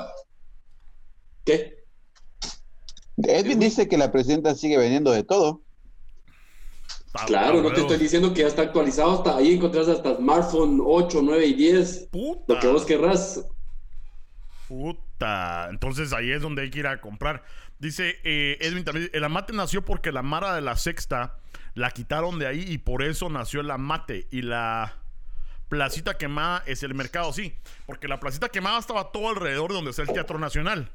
¿Qué? 1.45 1.79
Edwin 3.17 3.59
dice 3.59 3.89
que 3.89 3.99
la 3.99 4.13
presidenta 4.13 4.55
sigue 4.55 4.77
vendiendo 4.79 5.11
de 5.11 5.25
todo. 5.25 5.63
Claro, 7.27 7.63
no 7.63 7.73
te 7.73 7.81
estoy 7.81 7.97
diciendo 7.97 8.33
que 8.33 8.43
ya 8.43 8.47
está 8.49 8.63
actualizado, 8.63 9.13
hasta 9.13 9.37
ahí 9.37 9.55
encontrás 9.55 9.89
hasta 9.89 10.17
smartphone 10.17 10.81
8, 10.85 11.21
9 11.23 11.47
y 11.47 11.55
10, 11.55 12.09
Puta. 12.13 12.55
lo 12.55 12.61
que 12.61 12.67
vos 12.69 12.85
querrás. 12.85 13.45
Puta. 14.69 15.69
Entonces 15.71 16.13
ahí 16.13 16.31
es 16.31 16.43
donde 16.43 16.63
hay 16.63 16.71
que 16.71 16.81
ir 16.81 16.87
a 16.87 17.01
comprar. 17.01 17.43
Dice 17.79 18.17
eh, 18.25 18.59
Edwin 18.61 18.85
también, 18.85 19.11
el 19.13 19.25
amate 19.25 19.53
nació 19.53 19.85
porque 19.85 20.13
la 20.13 20.23
Mara 20.23 20.55
de 20.55 20.61
la 20.61 20.77
Sexta 20.77 21.39
la 21.79 21.93
quitaron 21.93 22.41
de 22.41 22.47
ahí 22.47 22.65
y 22.67 22.79
por 22.79 23.03
eso 23.05 23.31
nació 23.31 23.61
el 23.61 23.71
amate. 23.71 24.27
Y 24.31 24.43
la 24.43 24.97
placita 25.69 26.19
quemada 26.19 26.65
es 26.67 26.83
el 26.83 26.93
mercado, 26.95 27.33
sí. 27.33 27.55
Porque 27.87 28.09
la 28.09 28.19
placita 28.19 28.49
quemada 28.49 28.81
estaba 28.81 29.13
todo 29.13 29.29
alrededor 29.29 29.71
de 29.71 29.77
donde 29.77 29.91
está 29.91 30.03
el 30.03 30.09
Teatro 30.09 30.41
Nacional. 30.41 30.91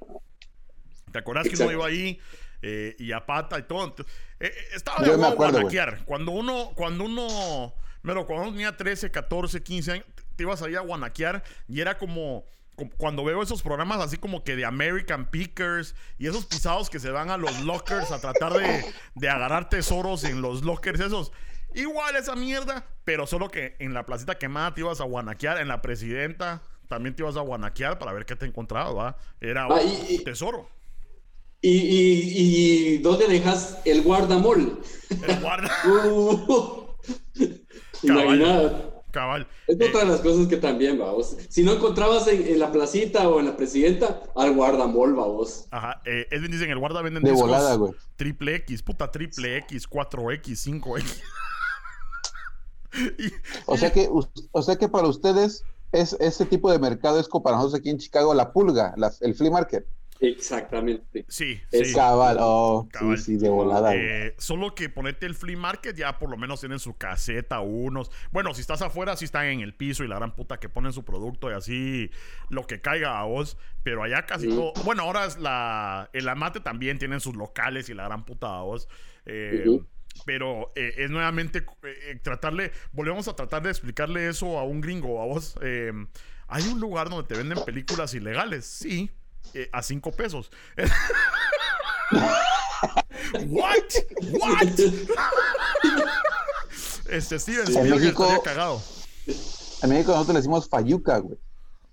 ¿Te 1.11 1.19
acuerdas 1.19 1.47
que 1.47 1.55
uno 1.61 1.71
iba 1.71 1.87
ahí 1.87 2.19
eh, 2.61 2.95
y 2.99 3.13
a 3.13 3.25
pata 3.25 3.57
y 3.59 3.63
todo? 3.63 3.95
Eh, 3.97 4.05
eh, 4.39 4.53
estaba 4.75 5.05
de 5.05 5.15
guanaquear. 5.15 6.03
Cuando 6.03 6.31
uno, 6.31 6.71
cuando 6.75 7.05
uno, 7.05 7.73
pero 8.01 8.25
cuando 8.25 8.47
uno 8.47 8.51
tenía 8.51 8.75
13, 8.75 9.09
14, 9.09 9.63
15 9.63 9.91
años, 9.91 10.05
te 10.35 10.43
ibas 10.43 10.61
ahí 10.63 10.75
a 10.75 10.81
guanaquear 10.81 11.43
y 11.69 11.79
era 11.79 11.97
como, 11.97 12.45
cuando 12.97 13.23
veo 13.23 13.41
esos 13.43 13.61
programas 13.61 13.99
así 13.99 14.17
como 14.17 14.43
que 14.43 14.55
de 14.55 14.65
American 14.65 15.29
Pickers 15.29 15.95
y 16.17 16.27
esos 16.27 16.45
pisados 16.45 16.89
que 16.89 16.99
se 16.99 17.11
van 17.11 17.29
a 17.29 17.37
los 17.37 17.61
lockers 17.61 18.11
a 18.11 18.19
tratar 18.19 18.53
de, 18.53 18.83
de 19.15 19.29
agarrar 19.29 19.69
tesoros 19.69 20.23
en 20.23 20.41
los 20.41 20.63
lockers 20.63 20.99
esos. 20.99 21.31
Igual 21.75 22.15
esa 22.15 22.35
mierda, 22.35 22.85
pero 23.03 23.25
solo 23.25 23.49
que 23.49 23.75
en 23.79 23.93
la 23.93 24.05
placita 24.05 24.37
quemada 24.37 24.73
te 24.73 24.81
ibas 24.81 25.01
a 25.01 25.05
guanaquear, 25.05 25.59
en 25.59 25.67
la 25.67 25.81
presidenta 25.81 26.61
también 26.87 27.15
te 27.15 27.23
ibas 27.23 27.35
a 27.37 27.41
guanaquear 27.41 27.97
para 27.97 28.13
ver 28.13 28.25
qué 28.25 28.35
te 28.35 28.45
encontraba. 28.45 29.17
Era 29.41 29.63
Ah, 29.63 29.79
un 29.81 30.23
tesoro. 30.23 30.69
¿Y, 31.61 31.71
y, 31.71 32.95
y 32.95 32.97
dónde 32.99 33.27
dejas 33.27 33.79
el 33.85 34.01
guardamol? 34.03 34.81
El 35.09 35.39
guarda. 35.39 35.71
Uh, 38.03 38.92
Cabal. 39.13 39.47
Es 39.67 39.79
Eh, 39.79 39.85
otra 39.89 40.01
de 40.01 40.07
las 40.07 40.19
cosas 40.21 40.47
que 40.47 40.57
también, 40.57 40.97
vamos. 40.99 41.37
Si 41.47 41.63
no 41.63 41.71
encontrabas 41.73 42.27
en, 42.27 42.45
en 42.45 42.59
la 42.59 42.71
placita 42.71 43.29
o 43.29 43.39
en 43.39 43.45
la 43.45 43.55
presidenta, 43.55 44.23
al 44.35 44.53
guardamol, 44.55 45.13
vamos. 45.15 45.67
Ajá, 45.71 46.01
eh, 46.03 46.27
Edwin 46.31 46.51
dice 46.51 46.65
en 46.65 46.71
el 46.71 46.79
guarda 46.79 47.01
venden 47.01 47.23
De 47.23 47.29
discos 47.31 47.47
volada, 47.49 47.75
güey. 47.75 47.93
triple 48.17 48.55
X, 48.55 48.81
puta 48.83 49.11
triple 49.11 49.57
X, 49.59 49.87
4X, 49.89 50.57
5X. 50.57 51.21
Y- 53.17 53.31
O 53.65 53.77
sea 53.77 53.91
que, 53.91 54.07
us- 54.09 54.29
o 54.51 54.61
sea 54.61 54.75
que 54.75 54.87
para 54.87 55.07
ustedes 55.07 55.63
es 55.91 56.13
ese 56.19 56.45
tipo 56.45 56.71
de 56.71 56.79
mercado 56.79 57.19
es 57.19 57.27
como 57.27 57.43
para 57.43 57.57
nosotros 57.57 57.79
aquí 57.79 57.89
en 57.89 57.97
Chicago 57.97 58.33
la 58.33 58.51
pulga, 58.51 58.93
el 59.21 59.35
flea 59.35 59.51
market. 59.51 59.85
Exactamente. 60.25 61.25
sí, 61.27 61.59
Es 61.71 61.89
sí. 61.89 61.93
Cabal, 61.93 62.37
oh, 62.39 62.87
Cabal. 62.91 63.17
sí, 63.17 63.23
sí, 63.23 63.37
de 63.37 63.49
volada. 63.49 63.93
Eh, 63.95 64.33
solo 64.37 64.73
que 64.73 64.89
ponete 64.89 65.25
el 65.25 65.35
flea 65.35 65.57
market 65.57 65.95
ya 65.95 66.17
por 66.17 66.29
lo 66.29 66.37
menos 66.37 66.61
tienen 66.61 66.79
su 66.79 66.97
caseta 66.97 67.59
unos. 67.59 68.09
Bueno, 68.31 68.53
si 68.53 68.61
estás 68.61 68.81
afuera 68.81 69.15
sí 69.17 69.25
están 69.25 69.45
en 69.47 69.59
el 69.59 69.73
piso 69.75 70.03
y 70.03 70.07
la 70.07 70.15
gran 70.15 70.33
puta 70.35 70.59
que 70.59 70.69
ponen 70.69 70.93
su 70.93 71.03
producto 71.03 71.51
y 71.51 71.53
así 71.53 72.11
lo 72.49 72.65
que 72.65 72.79
caiga 72.81 73.19
a 73.19 73.23
vos. 73.25 73.57
Pero 73.83 74.01
allá 74.03 74.25
casi 74.25 74.47
Ujú. 74.47 74.71
todo. 74.73 74.83
Bueno, 74.85 75.03
ahora 75.03 75.25
es 75.25 75.37
la 75.37 76.09
el 76.13 76.27
amate 76.29 76.61
también 76.61 76.99
tienen 76.99 77.19
sus 77.19 77.35
locales 77.35 77.89
y 77.89 77.93
la 77.93 78.05
gran 78.05 78.23
puta 78.25 78.59
a 78.59 78.61
vos. 78.61 78.87
Eh. 79.25 79.65
Pero 80.25 80.71
eh, 80.75 80.93
es 80.97 81.09
nuevamente 81.09 81.65
eh, 81.83 82.19
tratarle, 82.21 82.71
volvemos 82.91 83.27
a 83.27 83.35
tratar 83.35 83.63
de 83.63 83.71
explicarle 83.71 84.29
eso 84.29 84.59
a 84.59 84.63
un 84.63 84.79
gringo, 84.79 85.19
a 85.21 85.25
vos. 85.25 85.55
Hay 86.47 86.63
un 86.71 86.79
lugar 86.79 87.09
donde 87.09 87.27
te 87.27 87.35
venden 87.35 87.57
películas 87.65 88.13
ilegales, 88.13 88.63
sí, 88.65 89.09
eh, 89.53 89.69
a 89.71 89.81
cinco 89.83 90.11
pesos. 90.11 90.49
What? 93.47 93.83
What? 94.39 94.79
Este 97.09 97.37
Steven 97.37 97.61
En 97.67 97.67
Spielberg 97.67 97.99
México- 98.01 98.23
estaría 98.23 98.43
cagado. 98.43 98.81
En 99.83 99.89
México 99.89 100.11
nosotros 100.13 100.33
le 100.33 100.39
decimos 100.39 100.67
fayuca, 100.69 101.17
güey. 101.19 101.37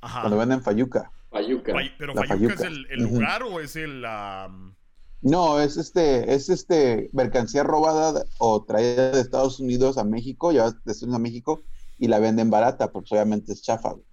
Ajá. 0.00 0.20
Cuando 0.22 0.38
venden 0.38 0.62
fayuca. 0.62 1.10
Payuca. 1.30 1.72
Fay- 1.72 1.92
pero 1.98 2.14
La 2.14 2.24
Fayuca 2.24 2.54
es 2.54 2.60
Fayuca. 2.60 2.66
el, 2.66 2.86
el 2.90 3.02
lugar 3.02 3.42
o 3.42 3.60
es 3.60 3.76
el 3.76 4.04
am, 4.04 4.74
No, 5.20 5.60
es 5.60 5.76
este, 5.76 6.32
es 6.34 6.48
este 6.48 7.10
mercancía 7.12 7.62
robada 7.64 8.24
o 8.38 8.64
traída 8.64 9.10
de 9.10 9.20
Estados 9.20 9.60
Unidos 9.60 9.98
a 9.98 10.04
México, 10.04 10.52
llevada 10.52 10.70
de 10.70 10.78
Estados 10.78 11.02
Unidos 11.02 11.16
a 11.18 11.22
México 11.22 11.62
y 11.98 12.08
la 12.08 12.18
venden 12.18 12.48
barata, 12.50 12.90
porque 12.90 13.14
obviamente 13.14 13.52
es 13.52 13.62
chafa. 13.62 13.90
güey. 13.90 14.04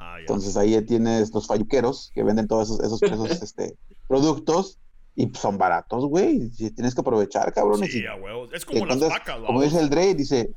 Ah. 0.00 0.20
Entonces 0.20 0.56
ahí 0.56 0.80
tienes 0.82 1.32
los 1.32 1.46
falluqueros 1.46 2.10
que 2.14 2.22
venden 2.22 2.48
todos 2.48 2.70
esos, 2.70 2.80
esos, 2.80 3.02
esos, 3.02 3.30
este, 3.42 3.76
productos 4.08 4.78
y 5.14 5.30
son 5.34 5.58
baratos, 5.58 6.06
güey. 6.06 6.50
Tienes 6.50 6.94
que 6.94 7.00
aprovechar, 7.00 7.52
cabrón. 7.52 7.84
Sí, 7.84 8.06
a 8.06 8.14
huevos. 8.14 8.50
Es 8.52 8.64
como 8.64 8.86
las 8.86 9.00
vacas, 9.00 9.38
como 9.46 9.62
dice 9.62 9.80
el 9.80 9.90
Dre, 9.90 10.14
dice, 10.14 10.50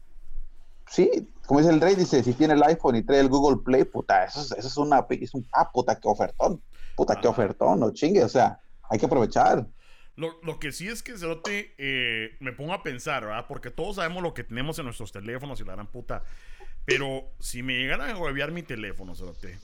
sí, 0.90 1.10
como 1.46 1.60
dice 1.60 1.72
el 1.72 1.80
Dre, 1.80 1.96
dice, 1.96 2.24
si 2.24 2.34
tiene 2.34 2.54
el 2.54 2.64
iPhone 2.64 2.96
y 2.96 3.04
trae 3.04 3.20
el 3.20 3.30
Google 3.30 3.62
Play, 3.64 3.84
puta, 3.84 4.26
eso 4.26 4.42
es, 4.42 4.52
eso 4.52 4.68
es 4.68 4.78
una, 4.78 5.06
es 5.10 5.34
un, 5.34 5.46
ah, 5.54 5.70
puta, 5.72 6.00
qué 6.00 6.08
ofertón, 6.08 6.62
puta, 6.96 7.20
qué 7.20 7.28
ofertón, 7.28 7.80
no 7.80 7.92
chingue, 7.92 8.24
o 8.24 8.30
sea, 8.30 8.60
hay 8.90 9.00
que 9.00 9.06
aprovechar. 9.06 9.68
Lo, 10.16 10.40
lo 10.44 10.60
que 10.60 10.72
sí 10.72 10.88
es 10.88 11.02
que, 11.02 11.18
Cerote, 11.18 11.74
eh, 11.78 12.38
me 12.40 12.52
pongo 12.52 12.74
a 12.74 12.84
pensar, 12.84 13.26
¿verdad? 13.26 13.46
Porque 13.48 13.72
todos 13.72 13.96
sabemos 13.96 14.22
lo 14.22 14.34
que 14.36 14.44
tenemos 14.44 14.78
en 14.78 14.86
nuestros 14.86 15.12
teléfonos 15.12 15.60
y 15.60 15.64
la 15.64 15.74
gran 15.74 15.88
puta. 15.88 16.24
Pero 16.86 17.32
si 17.40 17.64
me 17.64 17.78
llegaran 17.78 18.10
a 18.10 18.18
huevear 18.18 18.52
mi 18.52 18.64
teléfono, 18.64 19.16
Cerote, 19.16 19.58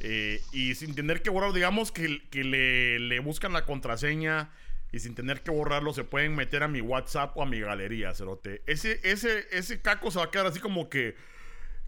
eh, 0.00 0.40
y 0.52 0.74
sin 0.74 0.94
tener 0.94 1.22
que 1.22 1.30
borrar, 1.30 1.52
digamos 1.52 1.92
que, 1.92 2.22
que 2.30 2.44
le, 2.44 2.98
le 2.98 3.20
buscan 3.20 3.52
la 3.52 3.66
contraseña 3.66 4.50
y 4.92 5.00
sin 5.00 5.14
tener 5.14 5.42
que 5.42 5.50
borrarlo 5.50 5.92
se 5.92 6.04
pueden 6.04 6.34
meter 6.34 6.62
a 6.62 6.68
mi 6.68 6.80
WhatsApp 6.80 7.36
o 7.36 7.42
a 7.42 7.46
mi 7.46 7.60
galería, 7.60 8.14
Cerote. 8.14 8.62
Ese, 8.66 9.00
ese, 9.02 9.46
ese 9.50 9.80
caco 9.80 10.10
se 10.10 10.18
va 10.18 10.24
a 10.24 10.30
quedar 10.30 10.46
así 10.46 10.60
como 10.60 10.88
que... 10.88 11.14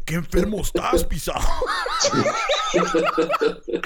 ¡Qué 0.04 0.14
enfermo 0.14 0.60
estás, 0.60 1.04
pisado! 1.04 1.40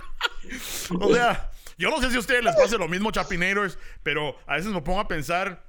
O 1.00 1.12
sea, 1.12 1.50
yo 1.76 1.90
no 1.90 2.00
sé 2.00 2.10
si 2.10 2.16
a 2.16 2.20
ustedes 2.20 2.44
les 2.44 2.54
pase 2.54 2.78
lo 2.78 2.88
mismo, 2.88 3.10
Chapinators, 3.10 3.78
pero 4.02 4.36
a 4.46 4.56
veces 4.56 4.72
me 4.72 4.80
pongo 4.80 5.00
a 5.00 5.08
pensar, 5.08 5.66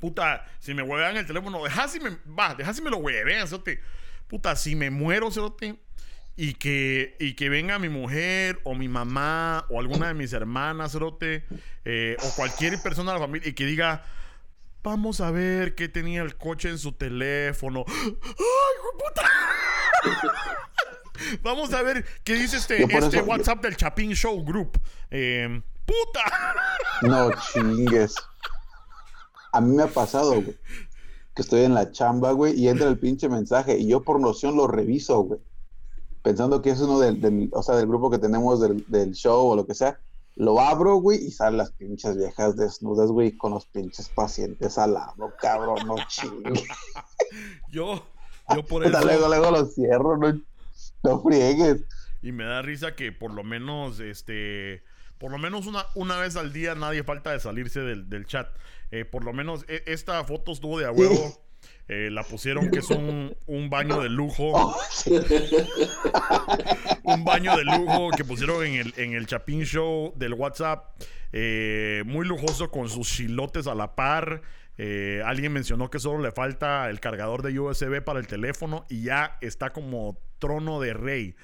puta, 0.00 0.46
si 0.58 0.74
me 0.74 0.82
huevean 0.82 1.16
el 1.16 1.26
teléfono, 1.26 1.62
deja 1.64 1.88
si 1.88 2.00
me, 2.00 2.10
va, 2.38 2.54
deja 2.54 2.72
si 2.74 2.82
me 2.82 2.90
lo 2.90 2.98
huevean, 2.98 3.46
cerote. 3.48 3.80
Puta, 4.28 4.56
si 4.56 4.74
me 4.76 4.90
muero, 4.90 5.30
cerote, 5.30 5.76
y 6.36 6.54
que, 6.54 7.16
y 7.18 7.34
que 7.34 7.48
venga 7.48 7.78
mi 7.78 7.88
mujer 7.88 8.60
o 8.64 8.74
mi 8.74 8.88
mamá 8.88 9.64
o 9.70 9.80
alguna 9.80 10.08
de 10.08 10.14
mis 10.14 10.32
hermanas, 10.32 10.92
cerote, 10.92 11.44
eh, 11.84 12.16
o 12.22 12.30
cualquier 12.36 12.80
persona 12.82 13.12
de 13.12 13.18
la 13.18 13.24
familia, 13.26 13.48
y 13.48 13.54
que 13.54 13.64
diga, 13.66 14.04
vamos 14.82 15.20
a 15.20 15.30
ver 15.30 15.74
qué 15.74 15.88
tenía 15.88 16.22
el 16.22 16.36
coche 16.36 16.68
en 16.68 16.78
su 16.78 16.92
teléfono. 16.92 17.84
¡Ay, 17.88 18.04
puta! 18.98 19.30
Vamos 21.42 21.72
a 21.72 21.82
ver 21.82 22.06
qué 22.22 22.34
dice 22.34 22.56
este, 22.56 22.82
este 22.82 22.96
eso- 23.18 23.24
WhatsApp 23.24 23.60
del 23.62 23.76
Chapin 23.76 24.14
Show 24.14 24.44
Group. 24.44 24.80
Eh, 25.10 25.60
¡Puta! 25.84 26.54
No 27.02 27.30
chingues. 27.52 28.14
A 29.58 29.60
mí 29.60 29.74
me 29.76 29.82
ha 29.82 29.88
pasado, 29.88 30.32
güey, 30.42 30.56
que 31.34 31.42
estoy 31.42 31.60
en 31.62 31.74
la 31.74 31.90
chamba, 31.92 32.32
güey, 32.32 32.54
y 32.58 32.68
entra 32.68 32.88
el 32.88 32.98
pinche 32.98 33.28
mensaje 33.28 33.78
y 33.78 33.86
yo 33.88 34.02
por 34.02 34.20
noción 34.20 34.56
lo 34.56 34.66
reviso, 34.66 35.20
güey. 35.22 35.40
Pensando 36.22 36.62
que 36.62 36.70
es 36.70 36.80
uno 36.80 36.98
del, 36.98 37.20
del- 37.20 37.48
o 37.52 37.62
sea, 37.62 37.76
del 37.76 37.86
grupo 37.86 38.10
que 38.10 38.18
tenemos 38.18 38.60
del, 38.60 38.84
del 38.88 39.12
show 39.12 39.48
o 39.48 39.56
lo 39.56 39.66
que 39.66 39.74
sea. 39.74 39.98
Lo 40.36 40.60
abro, 40.60 40.96
güey, 40.96 41.18
y 41.24 41.30
salen 41.32 41.58
las 41.58 41.72
pinches 41.72 42.16
viejas 42.16 42.56
desnudas, 42.56 43.10
güey, 43.10 43.36
con 43.36 43.52
los 43.52 43.66
pinches 43.66 44.08
pacientes 44.08 44.78
al 44.78 44.94
lado, 44.94 45.32
cabrón, 45.40 45.84
no 45.86 45.96
chingues. 46.08 46.62
Yo, 47.70 48.04
yo 48.54 48.64
por 48.64 48.84
eso. 48.84 49.00
luego, 49.04 49.28
luego 49.28 49.50
lo 49.50 49.66
cierro, 49.66 50.16
no, 50.16 50.40
no 51.02 51.20
friegues. 51.22 51.82
Y 52.22 52.32
me 52.32 52.44
da 52.44 52.62
risa 52.62 52.94
que 52.94 53.12
por 53.12 53.32
lo 53.32 53.44
menos, 53.44 54.00
este. 54.00 54.82
Por 55.18 55.30
lo 55.32 55.38
menos 55.38 55.66
una, 55.66 55.84
una 55.96 56.16
vez 56.18 56.36
al 56.36 56.52
día 56.52 56.74
nadie 56.76 57.02
falta 57.02 57.32
de 57.32 57.40
salirse 57.40 57.80
del, 57.80 58.08
del 58.08 58.26
chat. 58.26 58.48
Eh, 58.90 59.04
por 59.04 59.24
lo 59.24 59.32
menos 59.32 59.64
e- 59.68 59.82
esta 59.86 60.22
foto 60.24 60.52
estuvo 60.52 60.78
de 60.78 60.86
a 60.86 60.90
huevo. 60.92 61.42
Eh, 61.88 62.10
la 62.10 62.22
pusieron 62.22 62.70
que 62.70 62.78
es 62.80 62.90
un, 62.90 63.34
un 63.46 63.70
baño 63.70 64.00
de 64.00 64.08
lujo. 64.08 64.52
Oh, 67.04 67.14
un 67.14 67.24
baño 67.24 67.56
de 67.56 67.64
lujo 67.64 68.10
que 68.16 68.24
pusieron 68.24 68.64
en 68.64 68.74
el, 68.74 68.94
en 68.96 69.12
el 69.14 69.26
Chapin 69.26 69.64
Show 69.64 70.12
del 70.16 70.34
WhatsApp. 70.34 71.00
Eh, 71.32 72.02
muy 72.06 72.26
lujoso 72.26 72.70
con 72.70 72.88
sus 72.88 73.08
chilotes 73.08 73.66
a 73.66 73.74
la 73.74 73.94
par. 73.96 74.42
Eh, 74.76 75.22
alguien 75.24 75.52
mencionó 75.52 75.90
que 75.90 75.98
solo 75.98 76.22
le 76.22 76.30
falta 76.30 76.88
el 76.90 77.00
cargador 77.00 77.42
de 77.42 77.58
USB 77.58 78.02
para 78.02 78.20
el 78.20 78.26
teléfono 78.26 78.84
y 78.88 79.02
ya 79.04 79.38
está 79.40 79.70
como 79.70 80.18
trono 80.38 80.80
de 80.80 80.92
rey. 80.94 81.34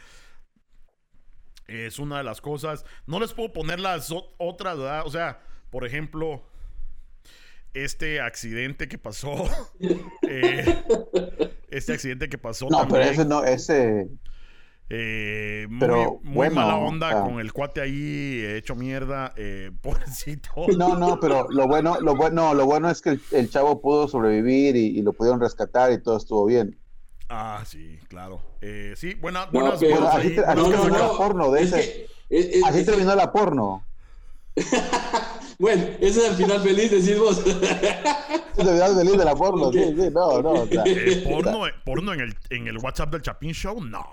Es 1.66 1.98
una 1.98 2.18
de 2.18 2.24
las 2.24 2.40
cosas. 2.40 2.84
No 3.06 3.18
les 3.20 3.32
puedo 3.32 3.52
poner 3.52 3.80
las 3.80 4.10
o- 4.10 4.34
otras, 4.38 4.76
¿verdad? 4.78 5.02
O 5.06 5.10
sea, 5.10 5.40
por 5.70 5.86
ejemplo, 5.86 6.44
este 7.74 8.20
accidente 8.20 8.88
que 8.88 8.98
pasó. 8.98 9.34
eh, 10.28 10.82
este 11.70 11.92
accidente 11.92 12.28
que 12.28 12.38
pasó. 12.38 12.68
No, 12.70 12.78
pero 12.88 12.90
también. 13.04 13.12
ese 13.14 13.24
no, 13.24 13.44
ese. 13.44 14.08
Eh, 14.90 15.66
muy, 15.70 15.80
Pero, 15.80 16.20
muy 16.22 16.34
bueno, 16.34 16.54
mala 16.56 16.76
onda 16.76 17.08
ah. 17.10 17.22
con 17.24 17.40
el 17.40 17.52
cuate 17.54 17.80
ahí 17.80 18.40
eh, 18.42 18.58
hecho 18.58 18.74
mierda, 18.74 19.32
eh, 19.36 19.70
pobrecito. 19.82 20.50
No, 20.76 20.96
no, 20.98 21.18
pero 21.18 21.48
lo 21.50 21.66
bueno, 21.66 21.98
lo 22.00 22.14
bueno, 22.14 22.52
lo 22.54 22.66
bueno 22.66 22.90
es 22.90 23.00
que 23.00 23.10
el, 23.10 23.20
el 23.32 23.48
chavo 23.50 23.80
pudo 23.80 24.08
sobrevivir 24.08 24.76
y, 24.76 24.98
y 24.98 25.02
lo 25.02 25.12
pudieron 25.14 25.40
rescatar 25.40 25.90
y 25.90 26.02
todo 26.02 26.18
estuvo 26.18 26.44
bien. 26.44 26.78
Ah, 27.30 27.64
sí, 27.66 27.98
claro. 28.08 28.42
Eh, 28.60 28.92
sí, 28.96 29.14
buena, 29.14 29.46
No, 29.46 29.52
buenas 29.52 29.80
pero- 29.80 29.96
buenas 29.96 30.16
así 30.16 30.38
acá. 30.38 30.54
porno 31.16 31.50
de 31.50 31.62
es 31.62 31.72
ese. 31.72 31.80
que- 31.80 32.06
es- 32.38 32.46
es- 32.56 32.64
Así 32.64 32.80
es- 32.80 32.86
terminó 32.86 33.14
la 33.14 33.32
porno. 33.32 33.84
Bueno, 35.58 35.82
ese 36.00 36.20
es 36.20 36.30
el 36.30 36.34
final 36.36 36.60
feliz, 36.62 36.90
decís 36.90 37.18
vos. 37.18 37.42
Terminó 37.44 38.94
feliz 38.94 39.16
de 39.18 39.24
la 39.24 39.34
porno, 39.34 39.72
sí, 39.72 39.78
sí, 39.96 40.08
no, 40.12 40.42
no. 40.42 40.50
o 40.52 40.66
sea, 40.66 40.82
Eh, 40.86 41.22
porno, 41.28 41.62
porno 41.84 42.12
en 42.12 42.20
el, 42.20 42.36
en 42.50 42.68
el 42.68 42.78
WhatsApp 42.78 43.10
del 43.12 43.22
Chapin 43.22 43.52
Show, 43.52 43.82
no. 43.82 44.04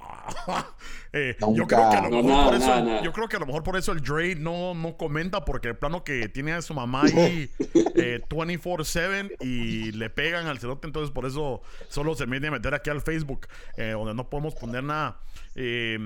Eh, 1.13 1.35
yo 1.55 1.67
creo 1.67 1.89
que 1.89 1.97
a 1.97 2.01
lo 2.03 2.09
No, 2.09 2.23
mejor 2.23 2.45
por 2.45 2.55
eso, 2.55 2.67
nada, 2.69 2.81
nada. 2.83 3.01
yo 3.03 3.11
creo 3.11 3.27
que 3.27 3.35
a 3.35 3.39
lo 3.39 3.45
mejor 3.45 3.63
por 3.63 3.75
eso 3.75 3.91
el 3.91 3.99
Dre 3.99 4.35
no, 4.35 4.73
no 4.73 4.95
comenta, 4.95 5.43
porque 5.43 5.67
el 5.67 5.75
plano 5.75 6.05
que 6.05 6.29
tiene 6.29 6.53
a 6.53 6.61
su 6.61 6.73
mamá 6.73 7.01
ahí 7.13 7.49
eh, 7.95 8.21
24-7 8.29 9.35
y 9.41 9.91
le 9.91 10.09
pegan 10.09 10.47
al 10.47 10.59
cerote, 10.59 10.87
entonces 10.87 11.11
por 11.11 11.25
eso 11.25 11.61
solo 11.89 12.15
se 12.15 12.23
a 12.23 12.27
meter 12.27 12.73
aquí 12.73 12.89
al 12.89 13.01
Facebook, 13.01 13.47
eh, 13.75 13.91
donde 13.91 14.13
no 14.13 14.29
podemos 14.29 14.55
poner 14.55 14.83
nada. 14.85 15.19
Eh, 15.55 15.99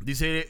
Dice 0.00 0.48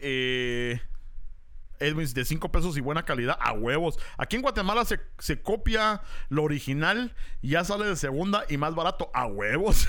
eh, 1.80 1.88
Edwin, 1.88 2.12
de 2.12 2.24
5 2.24 2.50
pesos 2.50 2.76
y 2.76 2.80
buena 2.80 3.04
calidad, 3.04 3.36
a 3.40 3.52
huevos. 3.52 3.98
Aquí 4.18 4.36
en 4.36 4.42
Guatemala 4.42 4.84
se, 4.84 5.00
se 5.18 5.40
copia 5.42 6.02
lo 6.28 6.42
original 6.42 7.14
y 7.42 7.50
ya 7.50 7.64
sale 7.64 7.86
de 7.86 7.96
segunda 7.96 8.44
y 8.48 8.56
más 8.56 8.74
barato, 8.74 9.10
a 9.14 9.26
huevos. 9.26 9.86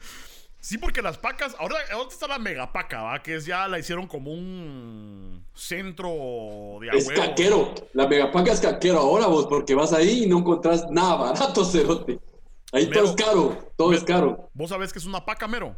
sí, 0.60 0.78
porque 0.78 1.02
las 1.02 1.18
pacas, 1.18 1.54
ahora, 1.58 1.76
¿dónde 1.90 2.12
está 2.14 2.26
la 2.26 2.38
megapaca? 2.38 3.02
¿va? 3.02 3.22
Que 3.22 3.36
es 3.36 3.46
ya 3.46 3.68
la 3.68 3.78
hicieron 3.78 4.06
como 4.06 4.32
un 4.32 5.44
centro 5.54 6.78
de 6.80 6.90
a 6.90 6.94
Es 6.94 7.08
caquero. 7.10 7.74
La 7.92 8.06
megapaca 8.06 8.52
es 8.52 8.60
caquero 8.60 8.98
ahora 8.98 9.26
vos, 9.26 9.46
porque 9.46 9.74
vas 9.74 9.92
ahí 9.92 10.24
y 10.24 10.26
no 10.26 10.38
encontrás 10.38 10.90
nada 10.90 11.14
barato, 11.16 11.64
cerote. 11.66 12.18
Ahí 12.74 12.88
todo 12.88 13.04
es 13.04 13.12
caro, 13.12 13.72
todo 13.76 13.92
es 13.92 14.02
caro. 14.02 14.48
¿Vos 14.54 14.70
sabés 14.70 14.92
que 14.94 14.98
es 14.98 15.04
una 15.04 15.24
paca, 15.24 15.46
mero? 15.46 15.76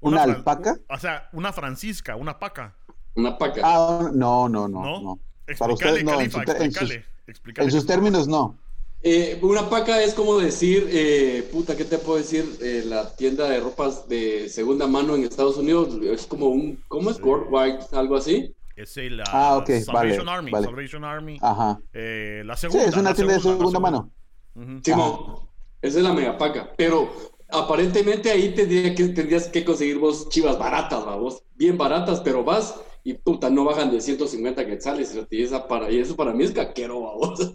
¿Una 0.00 0.24
fran- 0.24 0.34
alpaca? 0.36 0.76
O 0.88 0.98
sea, 0.98 1.28
una 1.32 1.52
francisca, 1.52 2.16
una 2.16 2.38
paca. 2.38 2.74
Una 3.16 3.36
paca. 3.36 3.60
Ah, 3.64 4.10
no, 4.12 4.48
no, 4.48 4.68
no, 4.68 4.82
¿No? 4.82 5.00
no. 5.02 5.18
Para 5.58 5.72
ustedes 5.74 6.04
no, 6.04 6.20
en, 6.20 6.30
Califa, 6.30 6.64
en 6.64 6.72
sus, 6.72 6.90
en 7.56 7.70
sus 7.70 7.86
términos 7.86 8.28
no. 8.28 8.56
Eh, 9.02 9.38
una 9.42 9.68
paca 9.70 10.02
es 10.02 10.12
como 10.14 10.38
decir, 10.38 10.86
eh, 10.92 11.48
puta, 11.50 11.76
¿qué 11.76 11.84
te 11.84 11.98
puedo 11.98 12.18
decir? 12.18 12.44
Eh, 12.60 12.82
la 12.86 13.16
tienda 13.16 13.48
de 13.48 13.58
ropas 13.58 14.06
de 14.08 14.48
segunda 14.48 14.86
mano 14.86 15.14
en 15.16 15.24
Estados 15.24 15.56
Unidos 15.56 15.94
es 16.02 16.26
como 16.26 16.46
un, 16.48 16.78
¿cómo 16.86 17.10
es? 17.10 17.20
Worldwide, 17.20 17.78
algo 17.92 18.16
así. 18.16 18.54
Es 18.76 18.96
el 18.96 19.20
ah, 19.22 19.24
Ah, 19.32 19.56
ok, 19.58 19.70
Salvation 19.84 20.26
vale, 20.26 20.30
Army. 20.38 20.50
vale. 20.52 20.66
Salvation 20.66 21.04
Army. 21.04 21.38
Ajá. 21.40 21.80
Eh, 21.94 22.42
la 22.44 22.56
Sí, 22.56 22.62
segunda. 22.62 22.84
es 22.86 22.94
una 22.96 23.10
la 23.10 23.14
tienda 23.16 23.34
de 23.34 23.40
segunda, 23.40 23.80
mano. 23.80 24.10
Simón, 24.84 25.36
esa 25.82 25.98
es 25.98 26.04
la 26.04 26.12
megapaca. 26.12 26.70
Pero 26.76 27.10
aparentemente 27.48 28.30
ahí 28.30 28.54
tendría 28.54 28.94
que, 28.94 29.08
tendrías 29.08 29.48
que 29.48 29.64
conseguir 29.64 29.98
vos 29.98 30.28
chivas 30.28 30.58
baratas, 30.58 31.06
¿va? 31.06 31.16
vos 31.16 31.42
bien 31.54 31.76
baratas, 31.78 32.20
pero 32.20 32.44
vas 32.44 32.74
y 33.04 33.14
puta, 33.14 33.48
no 33.50 33.64
bajan 33.64 33.90
de 33.90 34.00
150 34.00 34.66
quetzales. 34.66 35.16
Y, 35.30 35.46
para, 35.68 35.90
y 35.90 35.98
eso 35.98 36.16
para 36.16 36.32
mí 36.32 36.44
es 36.44 36.52
caquero, 36.52 37.02
¿va? 37.02 37.14
vos. 37.14 37.52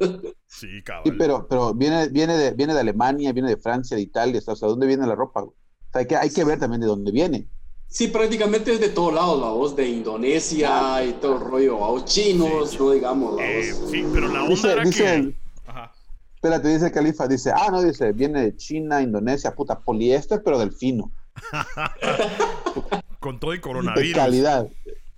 Sí, 0.47 0.81
cabrón. 0.83 1.03
Sí, 1.13 1.17
pero, 1.19 1.47
pero 1.47 1.73
viene, 1.73 2.07
viene, 2.09 2.37
de, 2.37 2.51
viene 2.51 2.73
de 2.73 2.79
Alemania, 2.79 3.33
viene 3.33 3.49
de 3.49 3.57
Francia, 3.57 3.95
de 3.97 4.03
Italia. 4.03 4.41
O 4.45 4.55
sea, 4.55 4.67
¿dónde 4.69 4.87
viene 4.87 5.05
la 5.05 5.15
ropa? 5.15 5.41
güey? 5.41 5.51
O 5.53 5.91
sea, 5.91 5.99
hay 6.01 6.07
que, 6.07 6.15
hay 6.15 6.29
que 6.29 6.43
ver 6.43 6.59
también 6.59 6.81
de 6.81 6.87
dónde 6.87 7.11
viene. 7.11 7.47
Sí, 7.87 8.07
prácticamente 8.07 8.73
es 8.73 8.79
de 8.79 8.89
todos 8.89 9.13
lados, 9.13 9.39
la 9.39 9.49
voz 9.49 9.75
de 9.75 9.87
Indonesia 9.87 11.03
y 11.03 11.13
todo 11.13 11.35
el 11.35 11.41
rollo, 11.41 11.79
¿va? 11.79 11.87
vos 11.89 12.05
chinos, 12.05 12.71
Sí. 12.71 12.77
no 12.79 12.91
digamos, 12.91 13.35
la 13.35 13.45
Eh, 13.45 13.73
voz. 13.73 13.91
sí, 13.91 14.03
pero 14.13 14.27
la 14.27 14.39
onda 14.41 14.49
Dice, 14.55 14.71
era 14.71 14.83
dice, 14.83 15.03
que. 15.03 15.13
el- 15.13 15.35
Ajá. 15.67 15.91
espérate, 16.35 16.67
dice 16.69 16.85
el 16.87 16.91
califa, 16.91 17.27
dice, 17.27 17.51
ah, 17.55 17.67
no, 17.71 17.81
dice, 17.83 18.11
viene 18.11 18.41
de 18.41 18.55
China, 18.57 19.01
Indonesia, 19.01 19.53
puta, 19.55 19.79
poliéster, 19.79 20.41
pero 20.43 20.57
del 20.59 20.71
fino, 20.73 21.11
Con 23.19 23.39
todo 23.39 23.53
y 23.53 23.57
de 23.57 23.61
coronavirus. 23.61 24.13
calidad. 24.13 24.67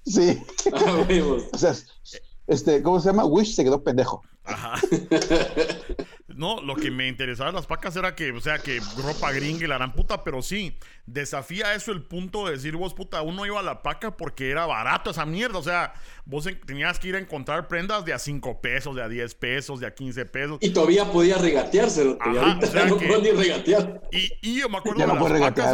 Sí, 0.10 0.41
Ah, 0.74 1.05
o 1.53 1.58
sea, 1.58 1.74
este, 2.47 2.82
¿cómo 2.82 2.99
se 2.99 3.10
llama? 3.10 3.26
Wish 3.26 3.55
se 3.55 3.64
quedó 3.64 3.84
pendejo. 3.84 4.22
Ajá. 4.45 4.80
No, 6.28 6.62
lo 6.62 6.76
que 6.76 6.91
me 6.91 7.08
interesaba 7.08 7.49
de 7.49 7.55
las 7.55 7.66
pacas 7.66 7.95
era 7.95 8.14
que, 8.14 8.32
o 8.32 8.39
sea, 8.39 8.60
que 8.60 8.80
ropa 9.03 9.32
gringa 9.32 9.64
y 9.64 9.68
la 9.68 9.76
gran 9.78 9.93
puta, 9.93 10.24
pero 10.24 10.41
sí, 10.43 10.78
desafía 11.08 11.74
eso 11.74 11.91
el 11.91 12.03
punto 12.03 12.45
de 12.45 12.51
decir 12.53 12.76
vos, 12.76 12.93
puta, 12.93 13.24
uno 13.24 13.45
iba 13.45 13.60
a 13.60 13.64
la 13.64 13.82
paca 13.82 14.16
porque 14.16 14.51
era 14.51 14.66
barato 14.68 15.10
esa 15.10 15.26
mierda, 15.26 15.58
o 15.58 15.64
sea, 15.64 15.93
vos 16.26 16.45
en- 16.45 16.62
tenías 16.62 16.99
que 16.99 17.08
ir 17.08 17.16
a 17.16 17.20
encontrar 17.20 17.68
prendas 17.68 18.05
de 18.05 18.14
a 18.14 18.20
5 18.20 18.62
pesos, 18.62 18.95
de 18.95 19.01
a 19.03 19.10
10 19.10 19.34
pesos, 19.36 19.80
de 19.80 19.88
a 19.88 19.95
15 19.95 20.26
pesos. 20.26 20.60
Y 20.62 20.70
todavía 20.70 21.12
podía 21.12 21.38
regateárselo, 21.38 22.18
Ajá, 22.22 22.60
o 22.62 22.66
sea 22.68 22.86
no 22.86 22.97
que- 22.97 23.08
puedo 23.08 23.22
ni 23.22 23.32
regatear. 23.32 24.01
Y, 24.12 24.30
y 24.41 24.60
yo 24.60 24.70
me 24.70 24.78
acuerdo 24.78 24.99
Ya 24.99 25.08
de 25.08 25.14
no 25.14 25.28
las 25.28 25.39
pacas. 25.39 25.74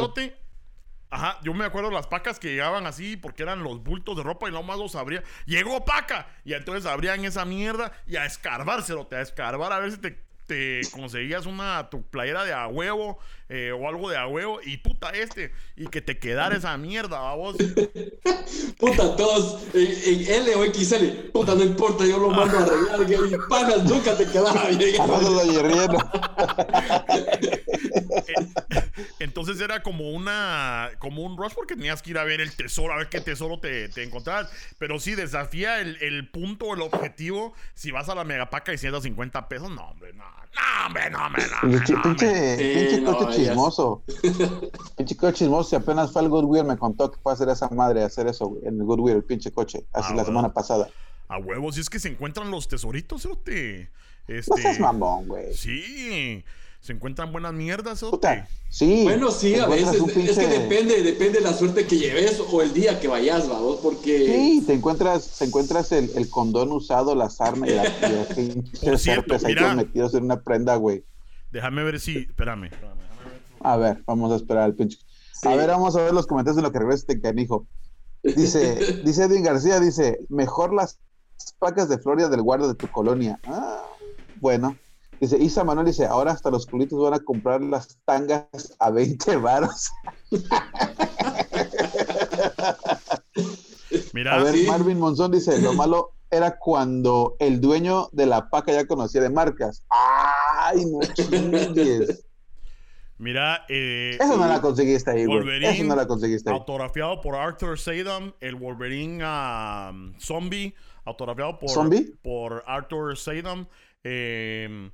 Ajá, 1.13 1.37
yo 1.43 1.53
me 1.53 1.63
acuerdo 1.63 1.91
las 1.91 2.07
pacas 2.07 2.39
que 2.39 2.49
llegaban 2.49 2.87
así 2.87 3.17
porque 3.17 3.43
eran 3.43 3.61
los 3.61 3.83
bultos 3.83 4.17
de 4.17 4.23
ropa 4.23 4.49
y 4.49 4.51
nomás 4.51 4.79
los 4.79 4.95
abría. 4.95 5.21
Llegó 5.45 5.85
paca 5.85 6.25
y 6.43 6.53
entonces 6.53 6.87
abrían 6.87 7.23
esa 7.23 7.45
mierda 7.45 7.91
y 8.07 8.15
a 8.15 8.25
escarbárselo, 8.25 9.05
te 9.05 9.17
a 9.17 9.21
escarbar 9.21 9.71
a 9.71 9.77
ver 9.77 9.91
si 9.91 9.99
te, 9.99 10.23
conseguías 10.91 11.45
una 11.45 11.89
tu 11.89 12.03
playera 12.03 12.43
de 12.43 12.53
a 12.53 12.67
huevo 12.67 13.19
eh, 13.49 13.71
o 13.71 13.87
algo 13.87 14.09
de 14.09 14.17
a 14.17 14.27
huevo 14.27 14.59
y 14.63 14.77
puta 14.77 15.11
este 15.11 15.51
y 15.75 15.87
que 15.87 16.01
te 16.01 16.17
quedara 16.17 16.55
esa 16.55 16.77
mierda, 16.77 17.33
vos. 17.35 17.55
Puta, 18.77 19.15
todos 19.15 19.63
en, 19.73 20.25
en 20.25 20.43
L 20.43 20.55
o 20.55 20.65
XL, 20.65 21.29
puta, 21.31 21.55
no 21.55 21.63
importa, 21.63 22.05
yo 22.05 22.17
lo 22.17 22.29
mando 22.29 22.57
a 22.57 22.63
arreglar, 22.63 23.05
que 23.05 23.35
y 23.35 23.37
pagas 23.49 23.83
nunca 23.83 24.17
te 24.17 24.25
quedaba 24.25 24.67
bien. 24.67 24.95
Entonces 29.19 29.59
era 29.59 29.83
como 29.83 30.11
una 30.11 30.91
como 30.99 31.23
un 31.23 31.37
rush 31.37 31.53
porque 31.53 31.75
tenías 31.75 32.01
que 32.01 32.11
ir 32.11 32.17
a 32.17 32.23
ver 32.23 32.41
el 32.41 32.55
tesoro, 32.55 32.93
a 32.93 32.97
ver 32.97 33.09
qué 33.09 33.21
tesoro 33.21 33.59
te, 33.59 33.89
te 33.89 34.03
encontrabas. 34.03 34.51
Pero 34.77 34.99
sí, 34.99 35.15
desafía 35.15 35.81
el, 35.81 35.97
el 36.01 36.29
punto, 36.29 36.73
el 36.73 36.81
objetivo. 36.81 37.53
Si 37.73 37.91
vas 37.91 38.09
a 38.09 38.15
la 38.15 38.23
megapaca 38.23 38.73
y 38.73 38.77
150 38.77 39.47
pesos, 39.47 39.71
no, 39.71 39.89
hombre, 39.89 40.13
no, 40.13 40.25
no, 40.55 40.85
hombre, 40.87 41.09
no, 41.09 41.25
hombre, 41.25 41.43
no, 41.49 41.57
hombre, 41.63 41.79
Pinche, 41.79 41.95
pinche, 42.03 42.57
Sí, 42.57 42.79
pinche 42.79 43.01
no, 43.01 43.17
coche 43.17 43.41
ya- 43.43 43.49
chismoso. 43.49 44.03
pinche 44.97 45.17
coche 45.17 45.33
chismoso. 45.39 45.69
Si 45.69 45.75
apenas 45.75 46.11
fue 46.11 46.21
al 46.21 46.29
Goodwill, 46.29 46.63
me 46.65 46.77
contó 46.77 47.11
que 47.11 47.19
fue 47.21 47.31
a 47.31 47.35
hacer 47.35 47.49
esa 47.49 47.69
madre, 47.69 48.03
hacer 48.03 48.27
eso 48.27 48.57
en 48.63 48.79
el 48.79 48.83
Goodwill, 48.85 49.15
el 49.15 49.23
pinche 49.23 49.51
coche, 49.51 49.85
así 49.93 50.07
Ah, 50.07 50.09
la 50.09 50.23
bueno. 50.23 50.25
semana 50.25 50.53
pasada. 50.53 50.89
A 51.29 51.37
huevos, 51.37 51.77
y 51.77 51.81
es 51.81 51.89
que 51.89 51.99
se 51.99 52.09
encuentran 52.09 52.51
los 52.51 52.67
tesoritos, 52.67 53.21
cerote. 53.23 53.89
No 54.27 54.35
Este. 54.35 54.61
seas 54.61 54.79
mamón, 54.79 55.27
güey. 55.27 55.53
Sí, 55.53 56.43
se 56.83 56.91
encuentran 56.91 57.31
buenas 57.31 57.53
mierdas, 57.53 58.01
cerote. 58.01 58.17
Puta, 58.17 58.47
sí. 58.67 59.03
Bueno, 59.03 59.31
sí, 59.31 59.55
a 59.55 59.67
veces, 59.67 59.95
es 59.95 60.37
que 60.37 60.47
depende, 60.47 61.01
depende 61.01 61.39
de 61.39 61.41
la 61.45 61.53
suerte 61.53 61.87
que 61.87 61.97
lleves 61.97 62.41
o 62.51 62.61
el 62.61 62.73
día 62.73 62.99
que 62.99 63.07
vayas, 63.07 63.47
vamos, 63.47 63.77
porque... 63.81 64.25
Sí, 64.25 64.63
te 64.67 64.73
encuentras, 64.73 65.37
te 65.39 65.45
encuentras 65.45 65.93
el, 65.93 66.11
el 66.17 66.29
condón 66.29 66.73
usado, 66.73 67.15
las 67.15 67.39
armas 67.39 67.69
y, 67.69 67.73
la, 67.73 67.85
y 67.85 68.15
los 68.15 68.27
pinches 68.35 69.07
herpes 69.07 69.45
ahí 69.45 69.55
metidos 69.77 70.13
en 70.13 70.25
una 70.25 70.41
prenda, 70.41 70.75
güey. 70.75 71.05
Déjame 71.51 71.85
ver 71.85 72.01
si. 72.01 72.17
Espérame. 72.17 72.65
espérame, 72.65 72.99
déjame 72.99 73.29
ver. 73.29 73.41
A 73.61 73.77
ver, 73.77 74.03
vamos 74.05 74.33
a 74.33 74.35
esperar 74.35 74.63
al 74.63 74.75
pinche. 74.75 74.97
Sí. 75.31 75.47
A 75.47 75.55
ver, 75.55 75.69
vamos 75.69 75.95
a 75.95 76.01
ver 76.03 76.13
los 76.13 76.27
comentarios 76.27 76.57
en 76.57 76.63
lo 76.63 76.73
que 76.73 76.79
regresa 76.79 77.05
este 77.07 77.21
canijo. 77.21 77.65
Dice, 78.23 79.01
dice 79.05 79.23
Edwin 79.23 79.43
García, 79.43 79.79
dice, 79.79 80.19
mejor 80.27 80.73
las 80.73 80.99
pacas 81.59 81.87
de 81.87 81.97
Florida 81.97 82.27
del 82.27 82.41
guarda 82.41 82.67
de 82.67 82.75
tu 82.75 82.89
colonia. 82.89 83.39
Ah, 83.45 83.85
bueno. 84.41 84.75
Dice, 85.19 85.37
Isa 85.37 85.63
Manuel 85.63 85.85
dice, 85.87 86.05
ahora 86.05 86.31
hasta 86.31 86.49
los 86.51 86.65
culitos 86.65 86.99
van 87.01 87.13
a 87.13 87.19
comprar 87.19 87.61
las 87.61 87.97
tangas 88.05 88.75
a 88.79 88.89
20 88.91 89.37
varos. 89.37 89.89
Mira, 94.13 94.35
A 94.35 94.43
ver, 94.43 94.53
sí. 94.55 94.65
Marvin 94.67 94.99
Monzón 94.99 95.31
dice, 95.31 95.61
lo 95.61 95.73
malo 95.73 96.13
era 96.31 96.57
cuando 96.57 97.35
el 97.39 97.61
dueño 97.61 98.09
de 98.11 98.25
la 98.25 98.49
paca 98.49 98.71
ya 98.73 98.85
conocía 98.87 99.21
de 99.21 99.29
marcas. 99.29 99.85
¡Ay, 99.89 100.83
no 100.85 100.99
chingues! 101.13 102.25
mira, 103.19 103.65
eh, 103.69 104.17
Eso 104.19 104.35
no 104.37 104.47
la 104.47 104.59
conseguiste 104.59 105.11
ahí, 105.11 105.25
güey. 105.25 105.37
Wolverine, 105.39 105.69
Eso 105.71 105.83
no 105.83 105.95
la 105.95 106.07
conseguiste 106.07 106.49
ahí. 106.49 106.55
autografiado 106.55 107.21
por 107.21 107.35
Arthur 107.35 107.79
Sadam, 107.79 108.33
el 108.39 108.55
Wolverine 108.55 109.23
um, 109.23 110.13
Zombie, 110.19 110.73
autografiado 111.05 111.59
por, 111.59 111.69
¿Zombie? 111.69 112.13
por 112.21 112.63
Arthur 112.65 113.15
Sadam, 113.17 113.67
eh, 114.03 114.89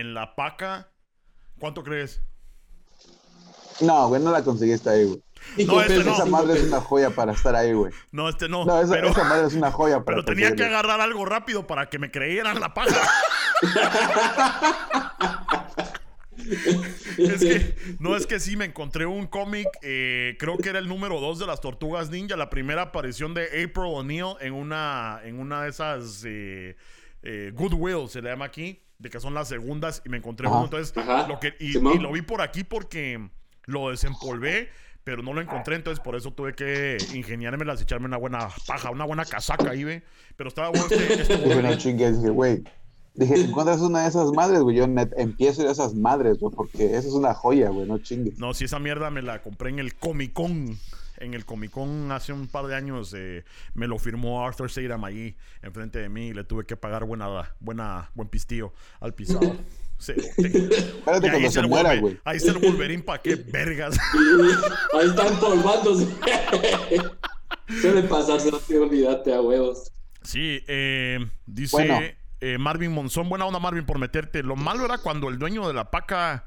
en 0.00 0.14
la 0.14 0.34
paca. 0.34 0.90
¿Cuánto 1.58 1.82
crees? 1.82 2.22
No, 3.80 4.08
güey, 4.08 4.22
no 4.22 4.30
la 4.30 4.42
conseguiste 4.42 4.88
ahí, 4.88 5.04
güey. 5.04 5.22
No, 5.66 5.80
este 5.80 5.98
pesos, 5.98 6.06
no. 6.06 6.12
Esa 6.12 6.24
cinco 6.24 6.36
madre 6.36 6.58
es 6.58 6.64
una 6.64 6.80
joya 6.80 7.10
para 7.10 7.32
estar 7.32 7.54
ahí, 7.54 7.72
güey. 7.72 7.92
No, 8.10 8.28
este 8.28 8.48
no. 8.48 8.64
No, 8.64 8.80
esa, 8.80 8.94
pero 8.94 9.08
esa 9.08 9.24
madre 9.24 9.46
es 9.46 9.54
una 9.54 9.70
joya 9.70 10.04
para 10.04 10.16
pero 10.16 10.24
tenía 10.24 10.54
que 10.54 10.64
agarrar 10.64 11.00
algo 11.00 11.24
rápido 11.24 11.66
para 11.66 11.88
que 11.88 11.98
me 11.98 12.10
creyeran 12.10 12.60
la 12.60 12.74
paja. 12.74 12.96
es 17.18 17.40
que, 17.40 17.74
no 17.98 18.16
es 18.16 18.26
que 18.26 18.40
sí, 18.40 18.56
me 18.56 18.64
encontré 18.64 19.06
un 19.06 19.26
cómic, 19.26 19.66
eh, 19.82 20.36
creo 20.38 20.56
que 20.58 20.68
era 20.68 20.78
el 20.78 20.88
número 20.88 21.20
2 21.20 21.38
de 21.38 21.46
las 21.46 21.60
Tortugas 21.60 22.10
Ninja, 22.10 22.36
la 22.36 22.50
primera 22.50 22.82
aparición 22.82 23.34
de 23.34 23.46
April 23.46 23.86
O'Neil 23.86 24.36
en 24.40 24.52
una, 24.52 25.20
en 25.24 25.38
una 25.38 25.62
de 25.62 25.70
esas 25.70 26.24
eh, 26.26 26.76
eh, 27.22 27.52
Goodwill, 27.54 28.08
se 28.08 28.22
le 28.22 28.30
llama 28.30 28.46
aquí, 28.46 28.85
de 28.98 29.10
que 29.10 29.20
son 29.20 29.34
las 29.34 29.48
segundas, 29.48 30.02
y 30.04 30.08
me 30.08 30.16
encontré 30.16 30.46
Ajá. 30.46 30.56
uno, 30.56 30.64
entonces, 30.66 30.96
Ajá. 30.96 31.26
lo 31.28 31.38
que, 31.40 31.54
y, 31.60 31.72
lo 31.72 32.12
vi 32.12 32.22
por 32.22 32.40
aquí 32.40 32.64
porque 32.64 33.28
lo 33.66 33.90
desempolvé, 33.90 34.70
pero 35.04 35.22
no 35.22 35.32
lo 35.32 35.40
encontré, 35.40 35.76
entonces 35.76 36.02
por 36.02 36.16
eso 36.16 36.32
tuve 36.32 36.54
que 36.54 36.96
ingeniármelas 37.14 37.80
y 37.80 37.84
echarme 37.84 38.06
una 38.06 38.16
buena 38.16 38.48
paja, 38.66 38.90
una 38.90 39.04
buena 39.04 39.24
casaca 39.24 39.70
ahí, 39.70 39.84
ve. 39.84 40.02
Pero 40.36 40.48
estaba 40.48 40.70
bueno 40.70 40.86
este, 40.90 41.22
este 41.22 41.76
chingues, 41.78 42.16
dije, 42.20 42.30
güey. 42.30 42.64
Dije, 43.14 43.34
encuentras 43.40 43.80
una 43.80 44.02
de 44.02 44.08
esas 44.08 44.30
madres, 44.32 44.60
güey. 44.60 44.76
Yo 44.76 44.86
net- 44.86 45.14
empiezo 45.16 45.66
a 45.66 45.70
esas 45.70 45.94
madres, 45.94 46.38
güey, 46.38 46.54
porque 46.54 46.86
esa 46.96 47.08
es 47.08 47.14
una 47.14 47.32
joya, 47.34 47.70
güey, 47.70 47.86
no 47.86 47.98
chingues. 47.98 48.38
No, 48.38 48.52
si 48.52 48.64
esa 48.64 48.78
mierda 48.78 49.10
me 49.10 49.22
la 49.22 49.40
compré 49.40 49.70
en 49.70 49.78
el 49.78 49.94
Comic 49.94 50.32
Con. 50.32 50.76
En 51.18 51.34
el 51.34 51.44
Comic 51.44 51.70
Con 51.70 52.10
hace 52.12 52.32
un 52.32 52.46
par 52.46 52.66
de 52.66 52.74
años 52.74 53.14
eh, 53.16 53.44
me 53.74 53.86
lo 53.86 53.98
firmó 53.98 54.44
Arthur 54.46 54.70
Sadam 54.70 55.04
allí 55.04 55.36
enfrente 55.62 55.98
de 55.98 56.08
mí 56.08 56.28
y 56.28 56.34
le 56.34 56.44
tuve 56.44 56.64
que 56.66 56.76
pagar 56.76 57.04
buena, 57.04 57.54
buena, 57.60 58.10
buen 58.14 58.28
pistillo 58.28 58.72
al 59.00 59.14
pisado. 59.14 59.56
Cerote. 59.98 60.28
Espérate 60.38 61.30
ahí 61.30 61.50
se 61.50 61.62
muera, 61.62 61.96
güey. 61.96 62.20
Ahí 62.24 62.36
está 62.36 62.52
el 62.52 62.58
Wolverine, 62.58 63.02
¿para 63.02 63.22
qué 63.22 63.34
vergas? 63.36 63.98
Ahí 64.92 65.08
está 65.08 65.26
empolvándose. 65.26 66.06
Suele 67.80 68.02
pasarse, 68.02 68.50
no 68.50 68.58
te 68.58 68.78
olvídate 68.78 69.34
a 69.34 69.40
huevos. 69.40 69.90
Sí, 70.22 70.62
eh, 70.66 71.26
dice 71.46 71.76
Bueno. 71.76 72.00
eh, 72.40 72.58
Marvin 72.58 72.92
Monzón, 72.92 73.28
buena 73.28 73.46
onda 73.46 73.58
Marvin 73.58 73.86
por 73.86 73.98
meterte. 73.98 74.42
Lo 74.42 74.54
malo 74.56 74.84
era 74.84 74.98
cuando 74.98 75.28
el 75.28 75.38
dueño 75.38 75.66
de 75.66 75.74
la 75.74 75.90
paca 75.90 76.46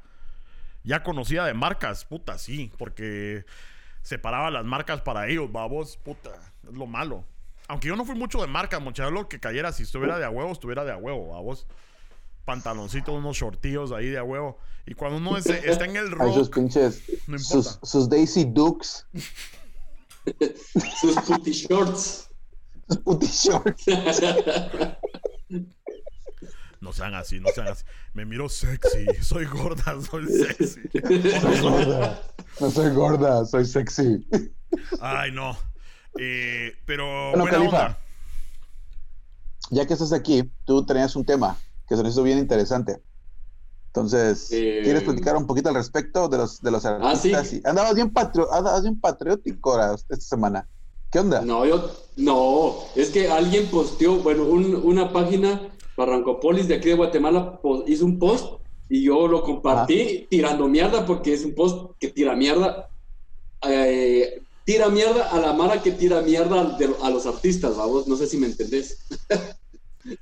ya 0.84 1.04
conocía 1.04 1.44
de 1.44 1.54
marcas, 1.54 2.06
puta, 2.06 2.38
sí, 2.38 2.72
porque 2.78 3.46
separaba 4.10 4.50
las 4.50 4.66
marcas 4.66 5.02
para 5.02 5.28
ellos, 5.28 5.52
babos, 5.52 5.98
puta, 5.98 6.32
es 6.68 6.74
lo 6.76 6.88
malo. 6.88 7.24
Aunque 7.68 7.88
yo 7.90 7.96
no 7.96 8.04
fui 8.06 8.16
mucho 8.16 8.42
de 8.42 8.48
marcas, 8.48 8.82
muchacho, 8.82 9.12
lo 9.12 9.30
que 9.30 9.40
cayera, 9.40 9.72
si 9.72 9.84
estuviera 9.84 10.18
de 10.18 10.26
a 10.26 10.32
huevo, 10.32 10.52
estuviera 10.52 10.84
de 10.84 10.92
a 10.92 10.98
huevo, 10.98 11.30
babos. 11.30 11.68
Pantaloncitos, 12.44 13.14
unos 13.14 13.38
shortillos 13.38 13.92
ahí 13.92 14.08
de 14.08 14.18
a 14.18 14.24
huevo. 14.24 14.58
Y 14.88 14.96
cuando 14.96 15.18
uno 15.18 15.38
es- 15.38 15.46
está 15.64 15.86
en 15.86 15.96
el 15.96 16.08
Hay 16.20 16.34
sus 16.34 16.48
rock, 16.48 16.56
pinches, 16.56 17.04
No 17.28 17.38
sus, 17.38 17.52
importa. 17.68 17.86
sus 17.86 18.10
Daisy 18.10 18.46
Dukes, 18.46 19.06
Sus 21.00 21.16
puti 21.28 21.52
shorts. 21.52 22.30
sus 22.88 22.98
puti 22.98 23.28
shorts. 23.28 23.86
no 26.82 26.92
sean 26.94 27.14
así, 27.14 27.40
no 27.40 27.50
sean 27.54 27.68
así. 27.68 27.84
Me 28.14 28.26
miro 28.26 28.50
sexy, 28.50 29.06
soy 29.22 29.46
gorda, 29.46 29.96
soy 30.02 30.26
sexy. 30.26 30.82
No 32.60 32.70
soy 32.72 32.94
gorda, 32.94 33.46
soy 33.46 33.66
sexy. 33.66 34.28
Ay, 35.00 35.32
no. 35.32 35.58
Eh, 36.18 36.74
pero 36.86 37.06
Bueno, 37.32 37.44
buena 37.44 37.58
Califa. 37.58 37.78
onda. 37.86 38.00
Ya 39.72 39.86
que 39.86 39.94
estás 39.94 40.12
aquí, 40.14 40.52
tú 40.66 40.86
tenías 40.86 41.16
un 41.16 41.26
tema 41.26 41.58
que 41.88 41.96
se 41.96 42.04
nos 42.04 42.14
hizo 42.14 42.24
bien 42.24 42.38
interesante. 42.40 43.02
Entonces, 43.88 44.50
Eh, 44.52 44.82
¿quieres 44.84 45.04
platicar 45.04 45.36
un 45.36 45.48
poquito 45.48 45.70
al 45.70 45.76
respecto 45.76 46.28
de 46.28 46.38
los, 46.38 46.62
de 46.62 46.72
los 46.72 46.86
Ah, 46.86 47.16
sí. 47.16 47.34
artistas? 47.34 47.54
Y- 47.54 47.62
Andabas 47.68 47.96
bien, 47.96 48.12
patrio, 48.12 48.52
andabas 48.54 48.84
bien 48.84 49.00
patriótico 49.00 49.72
ahora, 49.72 49.94
esta 49.96 50.16
semana. 50.18 50.68
¿Qué 51.12 51.20
onda? 51.20 51.42
No, 51.42 51.66
yo, 51.66 51.92
no, 52.18 52.76
es 52.96 53.10
que 53.10 53.30
alguien 53.32 53.68
posteó, 53.68 54.18
bueno, 54.18 54.44
un- 54.44 54.76
una 54.76 55.12
página, 55.12 55.72
Barrancopolis 55.98 56.68
de 56.68 56.76
aquí 56.76 56.90
de 56.90 56.96
Guatemala, 56.96 57.60
hizo 57.88 58.06
un 58.06 58.20
post 58.20 58.59
y 58.90 59.04
yo 59.04 59.28
lo 59.28 59.44
compartí 59.44 60.28
tirando 60.30 60.68
mierda 60.68 61.06
porque 61.06 61.34
es 61.34 61.46
un 61.46 61.54
post 61.56 61.92
que 62.00 62.10
tira 62.10 62.36
mierda, 62.36 62.90
eh, 63.68 64.42
tira 64.66 64.90
mierda 64.90 65.30
a 65.30 65.40
la 65.40 65.54
mara 65.54 65.82
que 65.82 65.92
tira 65.92 66.22
mierda 66.22 66.78
de- 66.78 66.96
a 67.04 67.10
los 67.10 67.26
artistas, 67.26 67.78
vamos, 67.78 68.08
no 68.08 68.16
sé 68.16 68.28
si 68.28 68.38
me 68.38 68.48
entendés. 68.48 69.06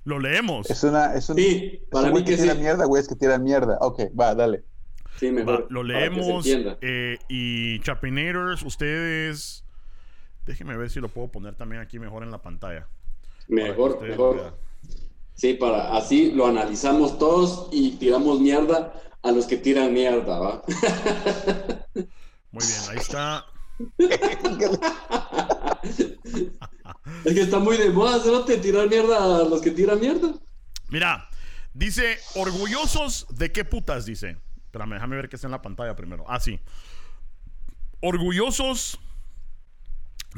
Lo 0.04 0.20
leemos. 0.20 0.70
Es 0.70 0.84
una, 0.84 1.14
es 1.16 1.30
un, 1.30 1.38
Sí, 1.38 1.80
es 1.82 1.90
para 1.90 2.08
un 2.10 2.14
mí 2.16 2.24
que, 2.24 2.32
que 2.36 2.42
tira 2.42 2.54
sí. 2.56 2.60
mierda, 2.60 2.86
güey, 2.86 3.02
es 3.02 3.08
que 3.08 3.16
tira 3.16 3.38
mierda. 3.38 3.78
Ok, 3.80 4.02
va, 4.20 4.36
dale. 4.36 4.64
Sí, 5.20 5.28
Va, 5.28 5.32
mejor. 5.34 5.68
lo 5.70 5.84
leemos. 5.84 6.46
eh, 6.82 7.18
y 7.30 7.80
Chapinators, 7.82 8.64
ustedes. 8.64 9.64
Déjenme 10.46 10.76
ver 10.78 10.90
si 10.90 11.00
lo 11.00 11.10
puedo 11.10 11.28
poner 11.30 11.56
también 11.56 11.82
aquí 11.82 12.00
mejor 12.00 12.24
en 12.24 12.32
la 12.32 12.42
pantalla. 12.42 12.88
Mejor, 13.48 14.02
mejor. 14.02 14.36
vean. 14.38 14.54
Sí, 15.38 15.54
para 15.54 15.96
así 15.96 16.32
lo 16.32 16.48
analizamos 16.48 17.20
todos 17.20 17.70
y 17.72 17.92
tiramos 17.92 18.40
mierda 18.40 18.92
a 19.22 19.32
los 19.32 19.46
que 19.46 19.58
tiran 19.58 19.94
mierda, 19.94 20.40
¿va? 20.40 20.64
Muy 22.52 22.66
bien, 22.66 22.82
ahí 22.90 22.98
está. 22.98 23.46
Es 27.24 27.34
que 27.34 27.42
está 27.42 27.60
muy 27.60 27.78
de 27.78 27.92
moda, 27.92 28.20
¿no? 28.26 28.46
Te 28.46 28.58
tirar 28.58 28.90
mierda 28.90 29.42
a 29.42 29.44
los 29.44 29.62
que 29.62 29.70
tiran 29.70 30.00
mierda. 30.00 30.34
Mira, 30.90 31.30
dice, 31.72 32.18
orgullosos 32.34 33.28
de 33.30 33.52
qué 33.52 33.64
putas, 33.64 34.06
dice. 34.06 34.38
Espérame, 34.66 34.94
déjame 34.94 35.18
ver 35.18 35.30
qué 35.30 35.36
está 35.36 35.48
en 35.48 35.52
la 35.52 35.62
pantalla 35.62 35.96
primero. 35.96 36.26
Ah, 36.28 36.40
sí. 36.40 36.60
Orgullosos 38.02 39.00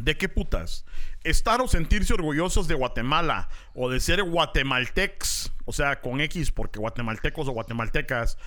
de 0.03 0.17
qué 0.17 0.29
putas. 0.29 0.85
Estar 1.23 1.61
o 1.61 1.67
sentirse 1.67 2.13
orgullosos 2.13 2.67
de 2.67 2.75
Guatemala 2.75 3.49
o 3.73 3.89
de 3.89 3.99
ser 3.99 4.23
guatemaltecs, 4.23 5.51
o 5.65 5.73
sea, 5.73 6.01
con 6.01 6.21
X, 6.21 6.51
porque 6.51 6.79
guatemaltecos 6.79 7.47
o 7.47 7.51
guatemaltecas 7.51 8.37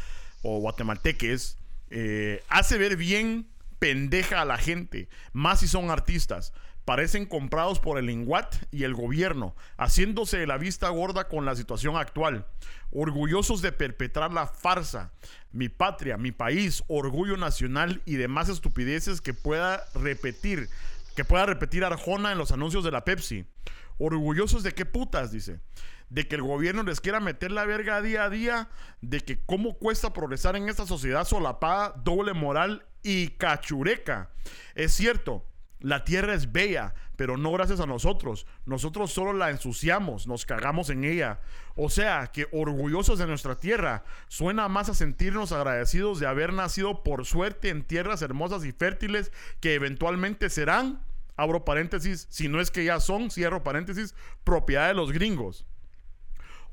o 0.42 0.58
guatemalteques, 0.58 1.58
eh, 1.90 2.42
hace 2.48 2.78
ver 2.78 2.96
bien 2.96 3.48
pendeja 3.78 4.40
a 4.40 4.44
la 4.44 4.58
gente, 4.58 5.08
más 5.32 5.60
si 5.60 5.68
son 5.68 5.90
artistas. 5.90 6.52
Parecen 6.84 7.26
comprados 7.26 7.78
por 7.78 7.96
el 7.98 8.10
INGUAT 8.10 8.56
y 8.72 8.82
el 8.82 8.94
gobierno, 8.94 9.54
haciéndose 9.76 10.38
de 10.38 10.48
la 10.48 10.58
vista 10.58 10.88
gorda 10.88 11.28
con 11.28 11.44
la 11.44 11.54
situación 11.54 11.96
actual. 11.96 12.46
Orgullosos 12.90 13.62
de 13.62 13.70
perpetrar 13.70 14.32
la 14.32 14.48
farsa. 14.48 15.12
Mi 15.52 15.68
patria, 15.68 16.16
mi 16.16 16.32
país, 16.32 16.82
orgullo 16.88 17.36
nacional 17.36 18.02
y 18.04 18.16
demás 18.16 18.48
estupideces 18.48 19.20
que 19.20 19.32
pueda 19.32 19.84
repetir, 19.94 20.68
que 21.14 21.24
pueda 21.24 21.46
repetir 21.46 21.84
Arjona 21.84 22.32
en 22.32 22.38
los 22.38 22.52
anuncios 22.52 22.84
de 22.84 22.90
la 22.90 23.04
Pepsi. 23.04 23.46
Orgullosos 23.98 24.62
de 24.62 24.72
qué 24.72 24.86
putas, 24.86 25.30
dice. 25.30 25.60
De 26.08 26.26
que 26.26 26.34
el 26.34 26.42
gobierno 26.42 26.82
les 26.82 27.00
quiera 27.00 27.20
meter 27.20 27.50
la 27.50 27.64
verga 27.64 28.02
día 28.02 28.24
a 28.24 28.30
día, 28.30 28.68
de 29.00 29.20
que 29.20 29.42
cómo 29.44 29.78
cuesta 29.78 30.12
progresar 30.12 30.56
en 30.56 30.68
esta 30.68 30.86
sociedad 30.86 31.24
solapada, 31.24 31.94
doble 32.04 32.32
moral 32.32 32.86
y 33.02 33.28
cachureca. 33.28 34.30
Es 34.74 34.92
cierto, 34.92 35.46
la 35.82 36.04
tierra 36.04 36.34
es 36.34 36.52
bella, 36.52 36.94
pero 37.16 37.36
no 37.36 37.50
gracias 37.52 37.80
a 37.80 37.86
nosotros. 37.86 38.46
Nosotros 38.66 39.12
solo 39.12 39.32
la 39.32 39.50
ensuciamos, 39.50 40.28
nos 40.28 40.46
cagamos 40.46 40.90
en 40.90 41.04
ella. 41.04 41.40
O 41.74 41.90
sea, 41.90 42.28
que 42.28 42.46
orgullosos 42.52 43.18
de 43.18 43.26
nuestra 43.26 43.56
tierra, 43.56 44.04
suena 44.28 44.68
más 44.68 44.88
a 44.88 44.94
sentirnos 44.94 45.50
agradecidos 45.50 46.20
de 46.20 46.26
haber 46.26 46.52
nacido 46.52 47.02
por 47.02 47.26
suerte 47.26 47.68
en 47.68 47.82
tierras 47.82 48.22
hermosas 48.22 48.64
y 48.64 48.72
fértiles 48.72 49.32
que 49.60 49.74
eventualmente 49.74 50.50
serán, 50.50 51.02
abro 51.36 51.64
paréntesis, 51.64 52.28
si 52.30 52.48
no 52.48 52.60
es 52.60 52.70
que 52.70 52.84
ya 52.84 53.00
son, 53.00 53.30
cierro 53.30 53.64
paréntesis, 53.64 54.14
propiedad 54.44 54.86
de 54.86 54.94
los 54.94 55.10
gringos. 55.10 55.66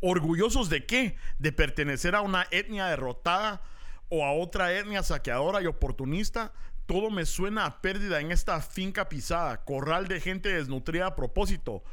¿Orgullosos 0.02 0.70
de 0.70 0.86
qué? 0.86 1.18
De 1.40 1.52
pertenecer 1.52 2.16
a 2.16 2.22
una 2.22 2.46
etnia 2.52 2.86
derrotada 2.86 3.62
o 4.10 4.26
a 4.26 4.34
otra 4.34 4.74
etnia 4.74 5.04
saqueadora 5.04 5.62
y 5.62 5.66
oportunista. 5.66 6.54
Todo 6.90 7.12
me 7.12 7.28
suena 7.28 7.68
a 7.68 7.82
pérdida 7.84 8.20
en 8.20 8.32
esta 8.32 8.60
finca 8.62 9.10
pisada, 9.10 9.64
corral 9.64 10.08
de 10.08 10.20
gente 10.20 10.50
desnutrida 10.50 11.06
a 11.06 11.16
propósito, 11.16 11.84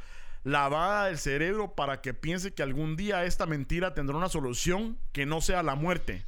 lavada 0.42 1.08
del 1.08 1.18
cerebro 1.18 1.74
para 1.74 2.00
que 2.00 2.14
piense 2.14 2.54
que 2.54 2.62
algún 2.62 2.96
día 2.96 3.26
esta 3.26 3.44
mentira 3.44 3.92
tendrá 3.92 4.16
una 4.16 4.30
solución 4.30 4.96
que 5.12 5.26
no 5.26 5.42
sea 5.42 5.62
la 5.62 5.74
muerte. 5.74 6.24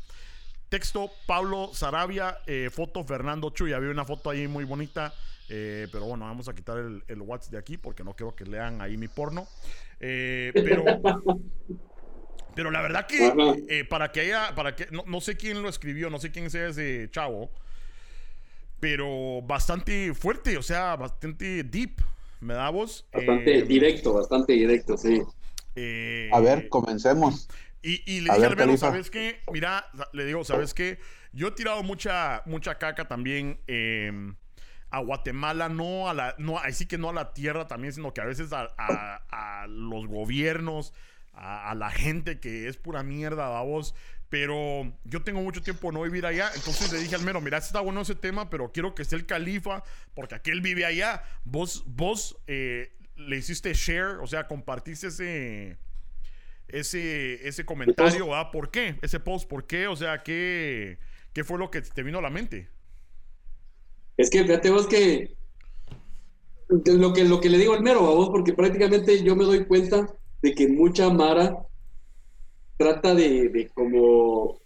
Texto 0.69 1.11
Pablo 1.27 1.71
Sarabia, 1.73 2.37
eh, 2.47 2.69
foto 2.71 3.05
Fernando 3.05 3.49
Chuy. 3.49 3.73
Había 3.73 3.89
una 3.89 4.05
foto 4.05 4.29
ahí 4.29 4.47
muy 4.49 4.65
bonita, 4.65 5.15
eh, 5.49 5.89
pero 5.91 6.05
bueno, 6.05 6.27
vamos 6.27 6.47
a 6.51 6.55
quitar 6.55 6.77
el, 6.77 7.03
el 7.09 7.23
WhatsApp 7.23 7.53
de 7.53 7.59
aquí 7.59 7.79
porque 7.79 8.05
no 8.05 8.13
quiero 8.13 8.37
que 8.37 8.45
lean 8.45 8.83
ahí 8.83 8.99
mi 8.99 9.09
porno. 9.09 9.49
Eh, 9.99 10.53
pero, 10.53 10.85
pero 12.55 12.71
la 12.71 12.83
verdad 12.83 13.07
que 13.07 13.87
para 13.89 14.13
que 14.13 14.21
haya, 14.21 14.55
para 14.55 14.77
que 14.77 14.89
no, 14.91 15.05
no 15.07 15.23
sé 15.23 15.39
quién 15.39 15.63
lo 15.63 15.71
escribió, 15.71 16.11
no 16.11 16.19
sé 16.19 16.31
quién 16.31 16.51
sea 16.51 16.69
ese 16.69 17.09
chavo, 17.11 17.51
pero 18.81 19.43
bastante 19.43 20.15
fuerte, 20.15 20.57
o 20.59 20.63
sea, 20.63 20.97
bastante 20.97 21.65
deep. 21.65 22.01
¿Me 22.41 22.55
da 22.55 22.71
vos? 22.71 23.07
Bastante 23.13 23.63
Eh, 23.63 23.67
directo, 23.67 24.15
bastante 24.15 24.53
directo, 24.55 24.97
sí. 24.97 25.21
eh, 25.75 26.37
A 26.37 26.41
ver, 26.41 26.69
comencemos. 26.71 27.49
y, 27.83 28.03
y 28.11 28.21
le 28.21 28.31
A 28.31 28.33
dije 28.33 28.47
ver, 28.47 28.57
al 28.57 28.57
Califa. 28.57 28.77
¿sabes 28.77 29.11
qué? 29.11 29.41
Mira, 29.51 29.85
le 30.13 30.25
digo, 30.25 30.45
¿sabes 30.45 30.75
qué? 30.75 30.99
Yo 31.33 31.49
he 31.49 31.51
tirado 31.53 31.83
mucha, 31.83 32.43
mucha 32.47 32.79
caca 32.79 33.07
también 33.07 33.61
eh, 33.67 34.13
a 34.91 35.01
Guatemala, 35.01 35.69
no 35.69 36.09
a 36.09 36.15
la, 36.15 36.35
no, 36.39 36.59
así 36.59 36.87
que 36.87 36.99
no 36.99 37.11
a 37.11 37.13
la 37.13 37.33
tierra 37.35 37.67
también, 37.69 37.93
sino 37.93 38.13
que 38.15 38.21
a 38.21 38.25
veces 38.25 38.53
a, 38.53 38.69
a- 38.79 39.63
a 39.63 39.67
los 39.69 40.07
gobiernos, 40.07 40.93
a, 41.39 41.71
a 41.71 41.75
la 41.75 41.91
gente 41.91 42.41
que 42.41 42.69
es 42.69 42.77
pura 42.77 43.03
mierda, 43.03 43.61
vos. 43.63 43.95
Pero 44.29 44.93
yo 45.05 45.23
tengo 45.23 45.41
mucho 45.41 45.63
tiempo 45.63 45.91
no 45.91 46.03
vivir 46.03 46.27
allá, 46.27 46.51
entonces 46.55 46.93
le 46.93 46.99
dije 46.99 47.15
al 47.15 47.23
mero, 47.23 47.41
mira, 47.41 47.57
está 47.57 47.81
bueno 47.81 48.03
ese 48.03 48.15
tema, 48.15 48.51
pero 48.51 48.73
quiero 48.73 48.95
que 48.95 49.01
esté 49.03 49.17
el 49.17 49.25
califa, 49.25 49.83
porque 50.15 50.35
aquel 50.35 50.61
vive 50.61 50.85
allá. 50.85 51.23
Vos, 51.45 51.83
vos 51.87 52.37
eh, 52.47 52.93
le 53.17 53.39
hiciste 53.39 53.73
share, 53.73 54.19
o 54.21 54.27
sea, 54.27 54.47
compartiste 54.47 55.07
ese, 55.07 55.79
ese, 56.69 57.49
ese 57.49 57.65
comentario, 57.65 58.27
¿verdad? 58.27 58.51
¿Por 58.53 58.71
qué? 58.71 58.99
Ese 59.01 59.19
post, 59.19 59.49
¿por 59.49 59.67
qué? 59.67 59.87
O 59.87 59.97
sea, 59.97 60.23
¿qué, 60.23 60.99
qué 61.33 61.43
fue 61.43 61.59
lo 61.59 61.71
que 61.71 61.81
te 61.81 62.03
vino 62.03 62.19
a 62.19 62.23
la 62.23 62.31
mente? 62.31 62.69
Es 64.19 64.29
que 64.29 64.43
fíjate 64.43 64.69
vos 64.71 64.87
que 64.87 65.37
lo 66.69 67.15
que 67.15 67.25
lo 67.25 67.41
que 67.41 67.49
le 67.49 67.57
digo 67.57 67.73
al 67.73 67.83
mero 67.83 68.01
a 68.01 68.15
vos, 68.15 68.29
porque 68.29 68.53
prácticamente 68.53 69.23
yo 69.23 69.35
me 69.35 69.45
doy 69.45 69.65
cuenta 69.65 70.07
de 70.43 70.55
que 70.55 70.69
mucha 70.69 71.11
Mara 71.11 71.67
trata 72.77 73.15
de, 73.15 73.49
de 73.49 73.69
como, 73.75 74.61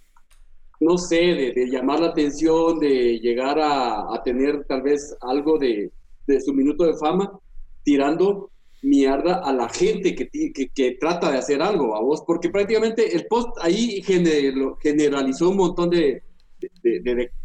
no 0.81 0.99
sé, 0.99 1.17
de, 1.17 1.53
de 1.53 1.67
llamar 1.71 2.01
la 2.01 2.09
atención, 2.09 2.79
de 2.79 3.19
llegar 3.21 3.59
a, 3.59 4.15
a 4.15 4.23
tener 4.23 4.65
tal 4.65 4.83
vez 4.83 5.17
algo 5.23 5.59
de, 5.59 5.91
de 6.27 6.41
su 6.41 6.53
minuto 6.53 6.85
de 6.85 6.97
fama, 6.97 7.39
tirando 7.83 8.51
mierda 8.83 9.37
a 9.45 9.53
la 9.53 9.69
gente 9.69 10.15
que, 10.15 10.29
que, 10.29 10.69
que 10.75 10.97
trata 11.01 11.31
de 11.31 11.39
hacer 11.39 11.63
algo, 11.63 11.95
a 11.97 12.01
vos, 12.01 12.23
porque 12.27 12.51
prácticamente 12.51 13.15
el 13.15 13.27
post 13.27 13.51
ahí 13.61 14.03
gener- 14.03 14.77
generalizó 14.81 15.51
un 15.51 15.57
montón 15.57 15.89
de, 15.91 16.23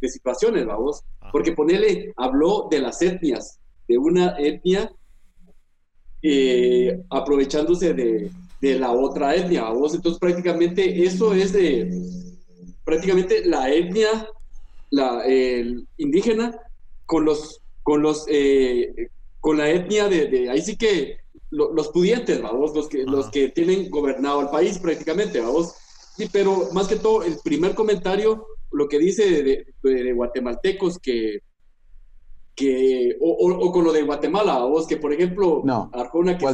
situaciones, 0.02 0.66
vamos. 0.66 1.04
Ajá. 1.20 1.32
Porque 1.32 1.52
ponele, 1.54 2.14
habló 2.18 2.68
de 2.70 2.80
las 2.80 3.02
etnias, 3.02 3.60
de 3.88 3.98
una 3.98 4.36
etnia 4.38 4.92
eh, 6.22 7.00
aprovechándose 7.10 7.94
de, 7.94 8.32
de, 8.62 8.80
la 8.80 8.92
otra 8.92 9.36
etnia. 9.36 9.70
¿vos? 9.70 9.94
Entonces 9.94 10.20
prácticamente 10.20 11.04
eso 11.04 11.34
es 11.34 11.54
de 11.54 11.92
prácticamente 12.84 13.46
la 13.46 13.74
etnia 13.74 14.28
la, 14.90 15.24
indígena 15.98 16.58
con 17.06 17.26
los 17.26 17.62
con 17.84 18.02
los 18.02 18.26
eh, 18.30 19.10
con 19.40 19.58
la 19.58 19.70
etnia 19.70 20.08
de, 20.08 20.50
ahí 20.50 20.62
sí 20.62 20.76
que 20.76 21.18
los 21.50 21.88
pudientes, 21.90 22.42
vamos, 22.42 22.76
los 22.76 22.90
que 22.90 23.04
los 23.04 23.30
que 23.30 23.50
tienen 23.50 23.90
gobernado 23.90 24.42
el 24.42 24.50
país 24.50 24.80
prácticamente, 24.80 25.40
vamos. 25.40 25.74
Sí, 26.18 26.28
pero 26.32 26.70
más 26.74 26.88
que 26.88 26.98
todo 26.98 27.24
el 27.24 27.38
primer 27.44 27.74
comentario 27.74 28.46
lo 28.72 28.90
que 28.90 29.00
dice 29.00 29.66
de, 29.82 30.14
guatemaltecos 30.14 31.00
que 31.00 31.40
que, 32.58 33.16
o, 33.22 33.72
con 33.72 33.84
lo 33.84 33.94
de 33.94 34.02
Guatemala, 34.02 34.58
vos, 34.66 34.88
que 34.88 34.98
por 34.98 35.14
ejemplo, 35.14 35.62
no, 35.64 35.92
Arjona 35.94 36.40
que, 36.40 36.46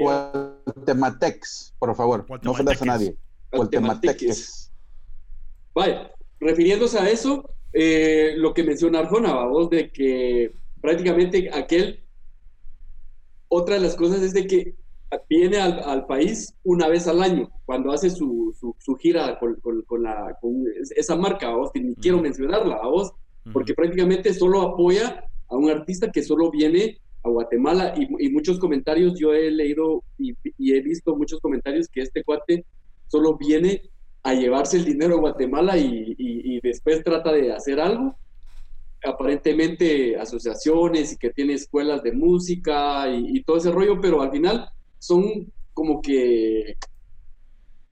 Guatemaltex, 0.00 1.74
por 1.76 1.96
favor, 1.96 2.24
no 2.42 2.52
ofendas 2.52 2.80
a 2.80 2.84
nadie. 2.84 3.16
Guatemalteques. 3.52 4.70
Vaya, 5.74 6.12
refiriéndose 6.38 7.00
a 7.00 7.10
eso, 7.10 7.50
eh, 7.72 8.34
lo 8.36 8.54
que 8.54 8.62
menciona 8.62 9.00
Arjona, 9.00 9.44
vos, 9.46 9.70
de 9.70 9.90
que 9.90 10.52
prácticamente 10.80 11.50
aquel, 11.52 12.04
otra 13.48 13.74
de 13.74 13.80
las 13.80 13.96
cosas 13.96 14.22
es 14.22 14.34
de 14.34 14.46
que 14.46 14.76
viene 15.28 15.58
al, 15.58 16.06
país 16.06 16.54
una 16.62 16.86
vez 16.86 17.08
al 17.08 17.20
año, 17.20 17.50
cuando 17.64 17.90
hace 17.90 18.08
su, 18.08 18.54
su, 18.78 18.94
gira 18.94 19.36
con, 19.40 19.60
con, 19.84 20.02
la, 20.04 20.38
con 20.40 20.64
esa 20.94 21.16
marca, 21.16 21.50
vos, 21.50 21.72
que 21.72 21.80
ni 21.80 21.96
quiero 21.96 22.20
mencionarla, 22.20 22.86
vos, 22.86 23.12
porque 23.52 23.74
prácticamente 23.74 24.32
solo 24.32 24.62
apoya 24.62 25.24
a 25.48 25.56
un 25.56 25.70
artista 25.70 26.10
que 26.10 26.22
solo 26.22 26.50
viene 26.50 26.98
a 27.22 27.28
Guatemala 27.28 27.94
y, 27.96 28.28
muchos 28.30 28.58
comentarios, 28.58 29.18
yo 29.18 29.32
he 29.32 29.50
leído 29.50 30.02
y, 30.18 30.34
he 30.58 30.80
visto 30.82 31.16
muchos 31.16 31.40
comentarios 31.40 31.88
que 31.88 32.02
este 32.02 32.22
cuate 32.22 32.64
solo 33.06 33.36
viene 33.36 33.82
a 34.22 34.34
llevarse 34.34 34.76
el 34.76 34.84
dinero 34.84 35.16
a 35.16 35.20
Guatemala 35.20 35.76
y, 35.78 36.14
y 36.18 36.60
después 36.60 37.02
trata 37.02 37.32
de 37.32 37.52
hacer 37.52 37.80
algo. 37.80 38.16
Aparentemente 39.04 40.16
asociaciones 40.16 41.12
y 41.12 41.16
que 41.18 41.30
tiene 41.30 41.54
escuelas 41.54 42.02
de 42.02 42.12
música 42.12 43.06
y, 43.10 43.42
todo 43.42 43.58
ese 43.58 43.70
rollo, 43.70 44.00
pero 44.00 44.22
al 44.22 44.30
final 44.30 44.68
son 44.98 45.52
como 45.74 46.00
que 46.00 46.76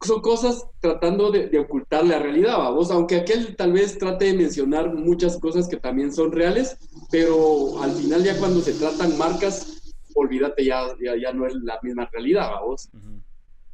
son 0.07 0.21
cosas 0.21 0.67
tratando 0.81 1.31
de, 1.31 1.59
ocultar 1.59 2.05
la 2.05 2.19
realidad, 2.19 2.59
vamos, 2.59 2.91
aunque 2.91 3.17
aquel 3.17 3.57
tal 3.57 3.73
vez 3.73 3.99
trate 3.99 4.27
de 4.27 4.35
mencionar 4.35 4.95
muchas 4.95 5.39
cosas 5.39 5.69
que 5.69 5.77
también 5.77 6.13
son 6.13 6.33
reales, 6.33 6.77
pero 7.11 7.83
al 7.83 7.93
final 7.93 8.23
ya 8.23 8.37
cuando 8.39 8.61
se 8.61 8.75
tratan 8.75 9.17
marcas, 9.19 9.95
olvídate, 10.15 10.65
ya, 10.65 10.87
ya, 11.01 11.33
no 11.33 11.47
es 11.47 11.55
la 11.55 11.79
misma 11.83 12.09
realidad, 12.13 12.51
vamos. 12.51 12.89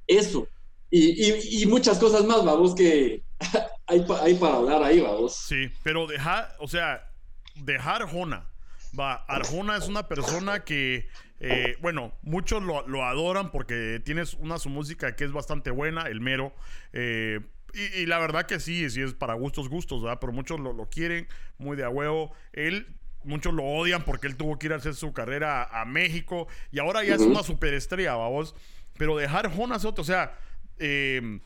Eso. 0.06 0.46
Y, 0.90 1.62
y, 1.62 1.66
muchas 1.66 1.98
cosas 1.98 2.24
más, 2.24 2.44
vamos, 2.44 2.74
que 2.74 3.22
hay, 3.86 4.06
hay 4.22 4.34
para 4.34 4.56
hablar 4.56 4.82
ahí, 4.82 5.00
vamos. 5.00 5.34
Sí, 5.34 5.68
pero 5.82 6.06
deja, 6.06 6.54
o 6.60 6.68
sea, 6.68 7.10
dejar 7.54 8.08
Jona. 8.10 8.46
Va, 8.98 9.16
Arjona 9.28 9.76
es 9.76 9.86
una 9.86 10.08
persona 10.08 10.64
que 10.64 11.08
eh, 11.40 11.76
bueno, 11.80 12.12
muchos 12.22 12.62
lo, 12.62 13.04
adoran 13.04 13.50
porque 13.50 14.00
tienes 14.04 14.34
una 14.34 14.58
su 14.58 14.68
música 14.68 15.14
que 15.14 15.24
es 15.24 15.32
bastante 15.32 15.70
buena, 15.70 16.02
el 16.02 16.20
mero. 16.20 16.52
Eh, 16.92 17.40
y, 17.74 18.06
la 18.06 18.18
verdad 18.18 18.46
que 18.46 18.60
sí, 18.60 18.88
sí 18.90 19.02
es 19.02 19.14
para 19.14 19.34
gustos, 19.34 19.68
gustos, 19.68 20.02
¿verdad? 20.02 20.18
Pero 20.20 20.32
muchos 20.32 20.58
lo, 20.58 20.74
quieren 20.90 21.28
muy 21.58 21.76
de 21.76 21.84
a 21.84 21.90
huevo. 21.90 22.32
Él, 22.52 22.86
muchos 23.24 23.54
lo 23.54 23.64
odian 23.64 24.04
porque 24.04 24.26
él 24.26 24.36
tuvo 24.36 24.58
que 24.58 24.66
ir 24.66 24.72
a 24.72 24.76
hacer 24.76 24.94
su 24.94 25.12
carrera 25.12 25.64
a, 25.64 25.84
México 25.84 26.48
y 26.72 26.78
ahora 26.78 27.04
ya 27.04 27.14
es 27.14 27.22
una 27.22 27.42
superestrella, 27.42 28.16
vamos. 28.16 28.54
Pero 28.96 29.16
dejar 29.16 29.54
Jonas 29.54 29.84
o 29.84 30.04
sea, 30.04 30.36
eh, 30.78 31.40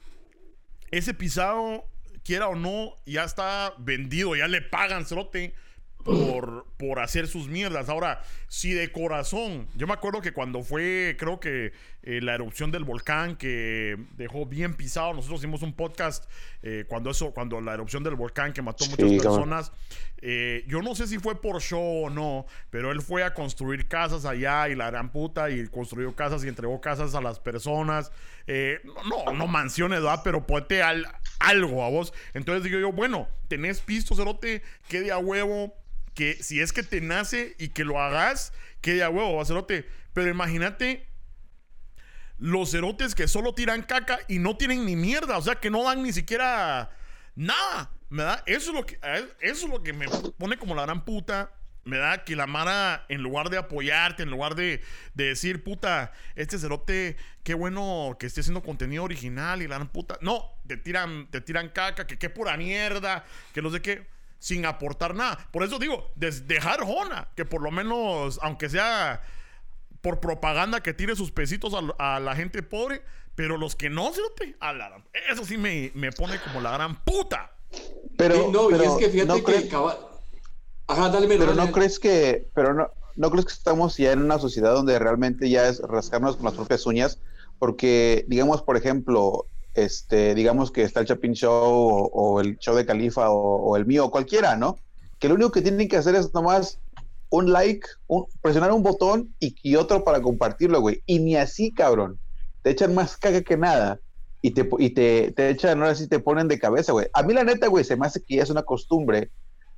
ese 0.90 1.12
pisado, 1.12 1.84
quiera 2.24 2.48
o 2.48 2.54
no, 2.54 2.94
ya 3.04 3.24
está 3.24 3.74
vendido, 3.78 4.36
ya 4.36 4.48
le 4.48 4.62
pagan, 4.62 5.04
cerote 5.04 5.54
por, 6.02 6.66
por 6.76 7.00
hacer 7.00 7.26
sus 7.26 7.48
mierdas. 7.48 7.88
Ahora, 7.88 8.22
si 8.48 8.72
de 8.72 8.90
corazón, 8.92 9.66
yo 9.76 9.86
me 9.86 9.92
acuerdo 9.92 10.20
que 10.20 10.32
cuando 10.32 10.62
fue, 10.62 11.16
creo 11.18 11.40
que 11.40 11.72
eh, 12.04 12.20
la 12.20 12.34
erupción 12.34 12.72
del 12.72 12.84
volcán 12.84 13.36
que 13.36 13.96
dejó 14.16 14.44
bien 14.44 14.74
pisado, 14.74 15.14
nosotros 15.14 15.40
hicimos 15.40 15.62
un 15.62 15.72
podcast 15.72 16.28
eh, 16.62 16.84
cuando 16.88 17.10
eso, 17.10 17.30
cuando 17.32 17.60
la 17.60 17.74
erupción 17.74 18.02
del 18.02 18.16
volcán 18.16 18.52
que 18.52 18.60
mató 18.60 18.84
muchas 18.86 19.10
personas. 19.10 19.72
Eh, 20.20 20.64
yo 20.66 20.82
no 20.82 20.94
sé 20.94 21.06
si 21.06 21.18
fue 21.18 21.40
por 21.40 21.60
show 21.60 22.06
o 22.06 22.10
no, 22.10 22.46
pero 22.70 22.90
él 22.90 23.02
fue 23.02 23.22
a 23.22 23.34
construir 23.34 23.86
casas 23.86 24.24
allá 24.24 24.68
y 24.68 24.74
la 24.74 24.90
gran 24.90 25.12
puta 25.12 25.50
y 25.50 25.66
construyó 25.68 26.14
casas 26.14 26.44
y 26.44 26.48
entregó 26.48 26.80
casas 26.80 27.14
a 27.14 27.20
las 27.20 27.38
personas. 27.38 28.10
no, 29.08 29.32
no 29.32 29.46
mansiones, 29.46 30.00
¿verdad? 30.00 30.22
Pero 30.24 30.44
ponte 30.46 30.82
al, 30.82 31.06
algo 31.38 31.84
a 31.84 31.88
vos. 31.88 32.12
Entonces 32.34 32.64
digo 32.64 32.78
yo, 32.78 32.92
bueno, 32.92 33.28
tenés 33.48 33.80
pisto, 33.80 34.14
cerote, 34.14 34.62
que 34.88 35.00
de 35.00 35.12
a 35.12 35.18
huevo 35.18 35.74
que 36.14 36.42
si 36.42 36.60
es 36.60 36.72
que 36.72 36.82
te 36.82 37.00
nace 37.00 37.54
y 37.58 37.68
que 37.68 37.84
lo 37.84 38.00
hagas, 38.00 38.52
quede 38.80 39.02
a 39.02 39.10
huevo, 39.10 39.36
bacerote. 39.36 39.88
Pero 40.12 40.28
imagínate 40.28 41.06
los 42.38 42.72
cerotes 42.72 43.14
que 43.14 43.28
solo 43.28 43.54
tiran 43.54 43.82
caca 43.82 44.18
y 44.28 44.38
no 44.38 44.56
tienen 44.56 44.84
ni 44.84 44.96
mierda, 44.96 45.38
o 45.38 45.42
sea, 45.42 45.56
que 45.56 45.70
no 45.70 45.84
dan 45.84 46.02
ni 46.02 46.12
siquiera 46.12 46.90
nada. 47.34 47.90
¿Me 48.10 48.24
da? 48.24 48.42
Eso 48.46 48.70
es 48.70 48.76
lo 48.76 48.84
que, 48.84 48.98
eso 49.40 49.66
es 49.66 49.70
lo 49.70 49.82
que 49.82 49.92
me 49.92 50.06
pone 50.36 50.58
como 50.58 50.74
la 50.74 50.82
gran 50.82 51.04
puta. 51.04 51.52
Me 51.84 51.96
da 51.96 52.22
que 52.24 52.36
la 52.36 52.46
Mara, 52.46 53.06
en 53.08 53.22
lugar 53.22 53.48
de 53.48 53.58
apoyarte, 53.58 54.22
en 54.22 54.30
lugar 54.30 54.54
de, 54.54 54.82
decir, 55.14 55.64
puta, 55.64 56.12
este 56.36 56.58
cerote, 56.58 57.16
qué 57.42 57.54
bueno 57.54 58.16
que 58.20 58.26
esté 58.26 58.40
haciendo 58.40 58.62
contenido 58.62 59.02
original 59.02 59.62
y 59.62 59.68
la 59.68 59.76
gran 59.76 59.88
puta. 59.88 60.18
No, 60.20 60.44
te 60.66 60.76
tiran, 60.76 61.28
te 61.30 61.40
tiran 61.40 61.70
caca, 61.70 62.06
que 62.06 62.18
qué 62.18 62.28
pura 62.28 62.56
mierda, 62.56 63.24
que 63.52 63.62
no 63.62 63.70
sé 63.70 63.80
qué 63.80 64.06
sin 64.42 64.66
aportar 64.66 65.14
nada. 65.14 65.38
Por 65.52 65.62
eso 65.62 65.78
digo, 65.78 66.10
dejar 66.16 66.80
Jona, 66.80 67.28
que 67.36 67.44
por 67.44 67.62
lo 67.62 67.70
menos, 67.70 68.40
aunque 68.42 68.68
sea 68.68 69.22
por 70.00 70.18
propaganda, 70.18 70.82
que 70.82 70.92
tire 70.92 71.14
sus 71.14 71.30
pesitos 71.30 71.72
a, 71.96 72.18
la 72.18 72.34
gente 72.34 72.64
pobre, 72.64 73.02
pero 73.36 73.56
los 73.56 73.76
que 73.76 73.88
no, 73.88 74.10
eso 75.30 75.44
sí 75.44 75.56
me, 75.56 75.92
pone 76.10 76.40
como 76.40 76.60
la 76.60 76.72
gran 76.72 77.04
puta. 77.04 77.52
Pero, 78.18 78.50
no, 78.50 78.68
y 78.68 78.82
es 78.84 78.90
que 78.98 79.10
fíjate 79.10 79.44
que 79.44 79.70
Ajá, 80.88 81.08
dale, 81.08 81.28
pero 81.38 81.54
no 81.54 81.70
crees 81.70 82.00
que, 82.00 82.48
pero 82.52 82.74
no, 82.74 82.90
no 83.14 83.30
crees 83.30 83.46
que 83.46 83.52
estamos 83.52 83.96
ya 83.96 84.10
en 84.10 84.22
una 84.22 84.40
sociedad 84.40 84.74
donde 84.74 84.98
realmente 84.98 85.48
ya 85.48 85.68
es 85.68 85.78
rascarnos 85.78 86.34
con 86.34 86.46
las 86.46 86.54
propias 86.54 86.84
uñas, 86.84 87.20
porque 87.60 88.24
digamos, 88.26 88.60
por 88.62 88.76
ejemplo, 88.76 89.46
este, 89.74 90.34
digamos 90.34 90.70
que 90.70 90.82
está 90.82 91.00
el 91.00 91.06
Chapin 91.06 91.32
Show 91.32 92.10
o, 92.12 92.40
el 92.40 92.58
show 92.58 92.74
de 92.74 92.86
Califa 92.86 93.30
o, 93.30 93.76
el 93.76 93.86
mío, 93.86 94.10
cualquiera, 94.10 94.56
¿no? 94.56 94.76
Que 95.18 95.28
lo 95.28 95.34
único 95.34 95.52
que 95.52 95.62
tienen 95.62 95.88
que 95.88 95.96
hacer 95.96 96.14
es 96.14 96.32
nomás 96.34 96.78
un 97.30 97.52
like, 97.52 97.86
presionar 98.42 98.72
un 98.72 98.82
botón 98.82 99.34
y, 99.40 99.76
otro 99.76 100.04
para 100.04 100.20
compartirlo, 100.20 100.80
güey. 100.80 101.02
Y 101.06 101.18
ni 101.18 101.36
así, 101.36 101.72
cabrón. 101.72 102.18
Te 102.62 102.70
echan 102.70 102.94
más 102.94 103.16
caga 103.16 103.40
que 103.42 103.56
nada. 103.56 103.98
Y 104.42 104.50
te, 104.50 104.68
y 104.78 104.90
te, 104.90 105.32
te 105.32 105.50
echan, 105.50 105.80
ahora 105.80 105.94
sí 105.94 106.08
te 106.08 106.18
ponen 106.18 106.48
de 106.48 106.58
cabeza, 106.58 106.92
güey. 106.92 107.06
A 107.12 107.22
mí 107.22 107.32
la 107.32 107.44
neta, 107.44 107.68
güey, 107.68 107.84
se 107.84 107.96
me 107.96 108.06
hace 108.06 108.22
que 108.22 108.36
ya 108.36 108.42
es 108.42 108.50
una 108.50 108.62
costumbre 108.62 109.30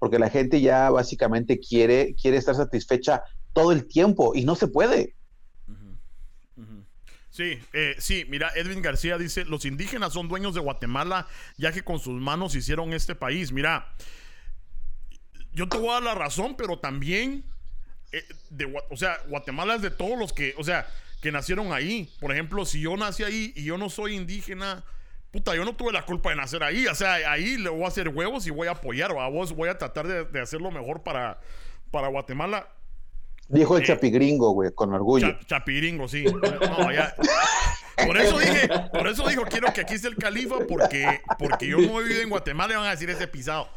porque 0.05 0.19
la 0.19 0.29
gente 0.29 0.61
ya 0.61 0.91
básicamente 0.91 1.59
quiere, 1.59 2.15
quiere 2.21 2.37
estar 2.37 2.55
satisfecha 2.55 3.23
todo 3.55 3.73
el 3.73 3.87
tiempo 3.87 4.33
y 4.35 4.45
no 4.45 4.55
se 4.55 4.69
puede. 4.69 5.15
Sí, 7.35 7.61
eh, 7.73 7.97
sí, 7.99 8.25
mira, 8.29 8.53
Edwin 8.55 8.81
García 8.81 9.19
dice, 9.19 9.45
los 9.45 9.65
indígenas 9.65 10.13
son 10.13 10.29
dueños 10.29 10.55
de 10.55 10.61
Guatemala 10.61 11.27
ya 11.57 11.73
que 11.73 11.83
con 11.83 11.99
sus 11.99 12.21
manos 12.21 12.55
hicieron 12.55 12.93
este 12.93 13.17
país. 13.17 13.51
Mira, 13.51 13.93
yo 15.53 15.69
te 15.69 15.77
voy 15.77 15.89
a 15.89 15.95
dar 15.95 16.03
la 16.05 16.15
razón, 16.15 16.55
pero 16.57 16.79
también, 16.79 17.45
eh, 18.13 18.23
de, 18.51 18.73
o 18.89 18.97
sea, 18.97 19.19
Guatemala 19.27 19.75
es 19.75 19.83
de 19.83 19.91
todos 19.91 20.17
los 20.17 20.33
que, 20.33 20.55
o 20.59 20.63
sea, 20.63 20.87
que 21.21 21.33
nacieron 21.33 21.73
ahí. 21.73 22.09
Por 22.21 22.31
ejemplo, 22.31 22.65
si 22.65 22.81
yo 22.81 22.97
nací 22.97 23.25
ahí 23.25 23.53
y 23.57 23.65
yo 23.65 23.79
no 23.79 23.91
soy 23.91 24.15
indígena, 24.15 24.85
puta, 25.33 25.57
yo 25.57 25.65
no 25.65 25.75
tuve 25.75 25.91
la 25.91 26.07
culpa 26.07 26.31
de 26.31 26.37
nacer 26.37 26.63
ahí. 26.63 26.87
O 26.87 26.95
sea, 26.95 27.15
ahí 27.15 27.57
le 27.57 27.69
voy 27.69 27.83
a 27.83 27.89
hacer 27.89 28.11
huevos 28.11 28.47
y 28.47 28.51
voy 28.51 28.69
a 28.69 28.73
apoyar, 28.73 29.11
a 29.11 29.27
vos 29.27 29.51
voy 29.55 29.69
a 29.69 29.77
tratar 29.77 30.07
de, 30.07 30.25
de 30.25 30.41
hacer 30.41 30.61
lo 30.61 30.71
mejor 30.71 31.03
para, 31.03 31.41
para 31.91 32.07
Guatemala. 32.07 32.69
Dijo 33.49 33.77
el 33.77 33.85
chapigringo, 33.85 34.53
güey, 34.53 34.73
con 34.73 34.93
orgullo. 34.93 35.39
chapigringo, 35.47 36.09
sí. 36.09 36.25
Por 38.07 38.17
eso 38.17 38.39
dije, 38.39 38.69
por 38.93 39.07
eso 39.07 39.29
dijo, 39.29 39.45
quiero 39.45 39.73
que 39.73 39.83
aquí 39.83 39.95
esté 39.95 40.09
el 40.09 40.17
califa, 40.17 40.57
porque, 40.69 41.21
porque 41.39 41.67
yo 41.67 41.79
no 41.79 42.01
he 42.01 42.05
vivido 42.05 42.23
en 42.23 42.31
Guatemala 42.31 42.73
y 42.73 42.77
van 42.77 42.87
a 42.87 42.91
decir 42.91 43.09
ese 43.11 43.29
pisado. 43.29 43.69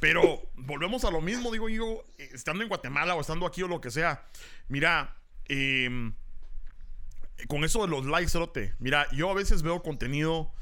Pero 0.00 0.42
volvemos 0.54 1.04
a 1.04 1.10
lo 1.10 1.20
mismo, 1.20 1.50
digo 1.50 1.68
yo, 1.68 2.04
estando 2.18 2.62
en 2.62 2.68
Guatemala 2.68 3.14
o 3.14 3.20
estando 3.20 3.46
aquí 3.46 3.62
o 3.62 3.68
lo 3.68 3.80
que 3.80 3.90
sea. 3.90 4.24
Mira, 4.68 5.16
em, 5.46 6.14
con 7.48 7.64
eso 7.64 7.82
de 7.82 7.88
los 7.88 8.06
likes, 8.06 8.30
Cerote. 8.30 8.74
Mira, 8.78 9.08
yo 9.12 9.30
a 9.30 9.34
veces 9.34 9.62
veo 9.62 9.82
contenido, 9.82 10.52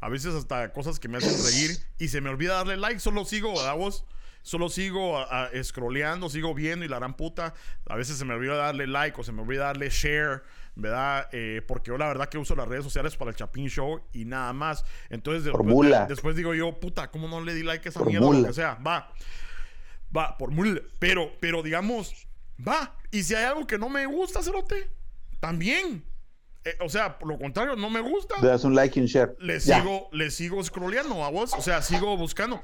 a 0.00 0.08
veces 0.08 0.34
hasta 0.34 0.72
cosas 0.72 1.00
que 1.00 1.08
me 1.08 1.18
hacen 1.18 1.34
reír 1.44 1.76
y 1.98 2.08
se 2.08 2.20
me 2.20 2.30
olvida 2.30 2.54
darle 2.54 2.76
like, 2.76 3.00
solo 3.00 3.24
sigo 3.24 3.60
a 3.60 3.72
vos 3.72 4.04
solo 4.42 4.68
sigo 4.68 5.18
a, 5.18 5.46
a- 5.46 5.64
scrolleando, 5.64 6.28
sigo 6.28 6.54
viendo 6.54 6.84
y 6.84 6.88
la 6.88 6.98
gran 6.98 7.14
puta. 7.14 7.54
A 7.86 7.96
veces 7.96 8.16
se 8.18 8.24
me 8.24 8.34
olvida 8.34 8.56
darle 8.56 8.86
like 8.86 9.20
o 9.20 9.24
se 9.24 9.32
me 9.32 9.42
olvida 9.42 9.64
darle 9.66 9.88
share, 9.90 10.42
¿verdad? 10.74 11.28
Eh, 11.32 11.62
porque 11.66 11.88
yo 11.90 11.98
la 11.98 12.08
verdad 12.08 12.28
que 12.28 12.38
uso 12.38 12.54
las 12.56 12.68
redes 12.68 12.84
sociales 12.84 13.16
para 13.16 13.30
el 13.30 13.36
Chapín 13.36 13.68
Show 13.68 14.00
y 14.12 14.24
nada 14.24 14.52
más. 14.52 14.84
Entonces 15.10 15.44
después, 15.44 16.08
después 16.08 16.36
digo 16.36 16.54
yo, 16.54 16.78
puta, 16.80 17.10
¿cómo 17.10 17.28
no 17.28 17.40
le 17.42 17.54
di 17.54 17.62
like 17.62 17.86
a 17.86 17.90
esa 17.90 17.98
Por 18.00 18.08
mierda? 18.08 18.26
o 18.26 18.32
mula. 18.32 18.52
Sea, 18.52 18.74
va. 18.86 19.12
Va, 20.16 20.36
por 20.38 20.50
mula. 20.50 20.80
Pero, 20.98 21.32
pero 21.40 21.62
digamos, 21.62 22.26
va. 22.66 22.96
Y 23.10 23.22
si 23.22 23.34
hay 23.34 23.44
algo 23.44 23.66
que 23.66 23.78
no 23.78 23.88
me 23.88 24.06
gusta, 24.06 24.42
Cerote, 24.42 24.90
también. 25.40 26.04
Eh, 26.64 26.76
o 26.80 26.88
sea, 26.88 27.18
por 27.18 27.28
lo 27.28 27.38
contrario, 27.38 27.74
no 27.74 27.88
me 27.88 28.00
gusta 28.00 28.34
Le 28.42 28.48
das 28.48 28.64
un 28.64 28.74
like 28.74 28.98
y 28.98 29.02
un 29.02 29.08
share. 29.08 29.34
le 29.40 29.58
Ya. 29.60 29.80
sigo, 29.80 30.08
le 30.12 30.30
sigo 30.30 30.62
scrolleando 30.62 31.24
a 31.24 31.30
vos. 31.30 31.54
O 31.54 31.62
sea, 31.62 31.80
sigo 31.82 32.16
buscando. 32.16 32.62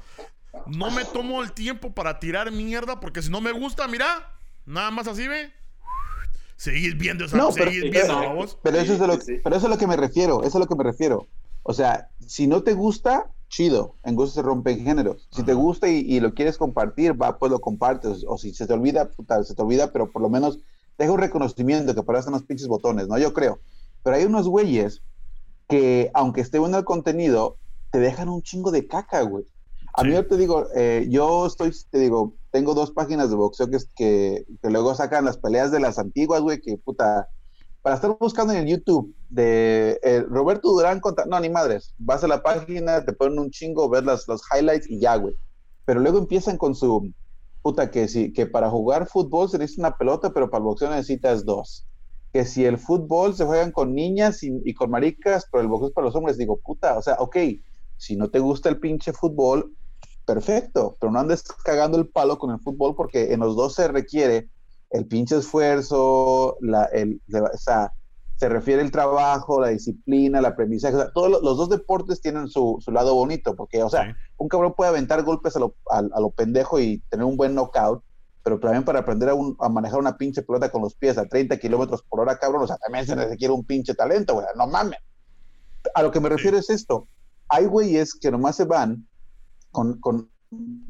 No 0.67 0.91
me 0.91 1.05
tomo 1.05 1.43
el 1.43 1.51
tiempo 1.53 1.93
para 1.93 2.19
tirar 2.19 2.51
mierda 2.51 2.99
porque 2.99 3.21
si 3.21 3.29
no 3.29 3.41
me 3.41 3.51
gusta, 3.51 3.87
mira, 3.87 4.05
nada 4.65 4.91
más 4.91 5.07
así 5.07 5.27
ve. 5.27 5.51
Seguís 6.55 6.97
viendo 6.97 7.25
esa, 7.25 7.37
No, 7.37 7.49
pero- 7.51 7.69
seguís 7.71 7.91
viendo 7.91 8.33
vos. 8.33 8.57
Pero 8.63 8.77
eso, 8.77 8.93
es 8.93 9.01
a 9.01 9.07
lo, 9.07 9.17
pero 9.17 9.55
eso 9.55 9.57
es 9.57 9.63
a 9.65 9.67
lo 9.69 9.77
que 9.77 9.87
me 9.87 9.95
refiero, 9.95 10.39
eso 10.39 10.47
es 10.49 10.55
a 10.55 10.59
lo 10.59 10.67
que 10.67 10.75
me 10.75 10.83
refiero. 10.83 11.27
O 11.63 11.73
sea, 11.73 12.09
si 12.25 12.47
no 12.47 12.63
te 12.63 12.73
gusta, 12.73 13.29
chido, 13.49 13.95
en 14.03 14.15
gusto 14.15 14.35
se 14.35 14.41
rompen 14.41 14.83
géneros. 14.83 15.27
Si 15.31 15.43
te 15.43 15.53
gusta 15.53 15.87
y, 15.87 15.97
y 15.99 16.19
lo 16.19 16.33
quieres 16.33 16.57
compartir, 16.57 17.21
va, 17.21 17.37
pues 17.37 17.51
lo 17.51 17.59
compartes. 17.59 18.23
O 18.27 18.37
si 18.37 18.53
se 18.53 18.65
te 18.65 18.73
olvida, 18.73 19.09
puta, 19.11 19.43
se 19.43 19.53
te 19.53 19.61
olvida, 19.61 19.91
pero 19.91 20.11
por 20.11 20.21
lo 20.21 20.29
menos 20.29 20.59
deja 20.97 21.11
un 21.11 21.19
reconocimiento 21.19 21.93
que 21.93 22.01
para 22.03 22.17
eso 22.19 22.29
están 22.29 22.39
los 22.39 22.47
pinches 22.47 22.67
botones, 22.67 23.07
¿no? 23.07 23.17
Yo 23.19 23.33
creo. 23.33 23.59
Pero 24.03 24.15
hay 24.15 24.23
unos 24.25 24.47
güeyes 24.47 25.01
que, 25.69 26.09
aunque 26.13 26.41
esté 26.41 26.57
bueno 26.59 26.77
el 26.77 26.85
contenido, 26.85 27.57
te 27.91 27.99
dejan 27.99 28.29
un 28.29 28.41
chingo 28.41 28.71
de 28.71 28.87
caca, 28.87 29.21
güey. 29.21 29.45
A 29.97 30.03
mí 30.03 30.13
yo 30.13 30.27
te 30.27 30.37
digo, 30.37 30.67
eh, 30.75 31.07
yo 31.09 31.47
estoy, 31.47 31.71
te 31.89 31.97
digo, 31.97 32.35
tengo 32.51 32.75
dos 32.75 32.91
páginas 32.91 33.31
de 33.31 33.35
boxeo 33.35 33.67
que, 33.95 34.45
que 34.61 34.69
luego 34.69 34.93
sacan 34.93 35.25
las 35.25 35.39
peleas 35.39 35.71
de 35.71 35.79
las 35.79 35.97
antiguas, 35.97 36.41
güey, 36.41 36.61
que 36.61 36.77
puta, 36.77 37.27
para 37.81 37.95
estar 37.95 38.15
buscando 38.19 38.53
en 38.53 38.59
el 38.59 38.67
YouTube 38.67 39.15
de 39.29 39.99
eh, 40.03 40.21
Roberto 40.29 40.69
Durán 40.69 40.99
contra, 40.99 41.25
no, 41.25 41.39
ni 41.39 41.49
madres, 41.49 41.95
vas 41.97 42.23
a 42.23 42.27
la 42.27 42.43
página, 42.43 43.03
te 43.05 43.13
ponen 43.13 43.39
un 43.39 43.49
chingo, 43.49 43.89
ves 43.89 44.03
las, 44.03 44.27
los 44.27 44.43
highlights 44.53 44.87
y 44.87 44.99
ya, 44.99 45.15
güey. 45.15 45.33
Pero 45.85 45.99
luego 45.99 46.19
empiezan 46.19 46.59
con 46.59 46.75
su, 46.75 47.11
puta, 47.63 47.89
que 47.89 48.07
sí, 48.07 48.31
que 48.33 48.45
para 48.45 48.69
jugar 48.69 49.07
fútbol 49.07 49.49
se 49.49 49.57
necesita 49.57 49.87
una 49.87 49.97
pelota, 49.97 50.31
pero 50.31 50.51
para 50.51 50.59
el 50.59 50.65
boxeo 50.65 50.91
necesitas 50.91 51.43
dos. 51.43 51.87
Que 52.31 52.45
si 52.45 52.65
el 52.65 52.77
fútbol 52.77 53.33
se 53.33 53.45
juegan 53.45 53.71
con 53.71 53.95
niñas 53.95 54.43
y, 54.43 54.51
y 54.63 54.75
con 54.75 54.91
maricas, 54.91 55.47
pero 55.51 55.63
el 55.63 55.69
boxeo 55.69 55.87
es 55.87 55.93
para 55.95 56.05
los 56.05 56.15
hombres, 56.15 56.37
digo, 56.37 56.59
puta, 56.63 56.99
o 56.99 57.01
sea, 57.01 57.15
ok, 57.15 57.37
si 57.97 58.15
no 58.15 58.29
te 58.29 58.37
gusta 58.37 58.69
el 58.69 58.79
pinche 58.79 59.11
fútbol, 59.11 59.73
perfecto, 60.27 60.97
pero 60.99 61.11
no 61.11 61.19
andes 61.19 61.41
cagando 61.63 61.97
el 61.97 62.09
palo 62.09 62.37
con 62.37 62.51
el 62.51 62.59
fútbol 62.59 62.95
porque 62.95 63.33
en 63.33 63.39
los 63.39 63.55
dos 63.55 63.73
se 63.75 63.87
requiere 63.87 64.49
el 64.91 65.05
pinche 65.07 65.37
esfuerzo, 65.37 66.57
la, 66.61 66.83
el, 66.85 67.21
o 67.33 67.57
sea, 67.57 67.93
se 68.35 68.49
refiere 68.49 68.81
el 68.83 68.91
trabajo, 68.91 69.59
la 69.61 69.69
disciplina, 69.69 70.41
la 70.41 70.49
o 70.55 70.79
sea, 70.79 71.11
todos 71.11 71.31
los, 71.31 71.41
los 71.41 71.57
dos 71.57 71.69
deportes 71.69 72.21
tienen 72.21 72.47
su, 72.49 72.77
su 72.81 72.91
lado 72.91 73.15
bonito, 73.15 73.55
porque, 73.55 73.81
o 73.81 73.89
sea, 73.89 74.03
Sí. 74.03 74.11
un 74.37 74.47
cabrón 74.49 74.73
puede 74.75 74.89
aventar 74.89 75.23
golpes 75.23 75.55
a 75.55 75.59
lo, 75.59 75.75
a, 75.89 75.99
a 75.99 76.19
lo 76.19 76.29
pendejo 76.29 76.79
y 76.79 76.99
tener 77.09 77.25
un 77.25 77.35
buen 77.37 77.55
knockout, 77.55 78.03
pero 78.43 78.59
también 78.59 78.85
para 78.85 78.99
aprender 78.99 79.29
a, 79.29 79.33
un- 79.33 79.55
a 79.59 79.69
manejar 79.69 79.99
una 79.99 80.17
pinche 80.17 80.41
pelota 80.43 80.69
con 80.69 80.81
los 80.81 80.93
pies 80.93 81.17
a 81.17 81.25
30 81.25 81.57
kilómetros 81.57 82.03
por 82.03 82.19
hora, 82.19 82.37
cabrón, 82.37 82.63
o 82.63 82.67
sea, 82.67 82.77
también 82.77 83.05
se 83.05 83.15
requiere 83.15 83.53
un 83.53 83.65
pinche 83.65 83.93
talento, 83.95 84.35
güey, 84.35 84.45
no 84.55 84.67
mames. 84.67 84.99
A 85.95 86.03
lo 86.03 86.11
que 86.11 86.19
me 86.19 86.29
refiero 86.29 86.57
es 86.57 86.69
esto, 86.69 87.07
hay 87.49 87.65
güeyes 87.65 88.13
que 88.13 88.29
nomás 88.29 88.55
se 88.57 88.65
van 88.65 89.07
con, 89.77 89.99
con, 89.99 90.31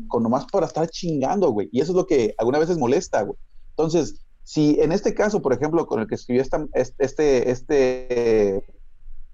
con 0.08 0.24
nomás 0.24 0.46
para 0.46 0.66
estar 0.66 0.88
chingando, 0.88 1.50
güey, 1.52 1.68
y 1.74 1.82
eso 1.82 1.92
es 1.92 1.96
lo 1.98 2.06
que 2.06 2.34
algunas 2.38 2.62
veces 2.62 2.78
molesta, 2.78 3.22
güey. 3.24 3.38
Entonces, 3.72 4.26
si 4.44 4.80
en 4.80 4.94
este 4.94 5.14
caso, 5.14 5.42
por 5.42 5.52
ejemplo, 5.52 5.86
con 5.88 6.00
el 6.00 6.08
que 6.08 6.16
escribió 6.16 6.42
esta- 6.42 6.66
este, 6.74 7.52
este 7.52 8.64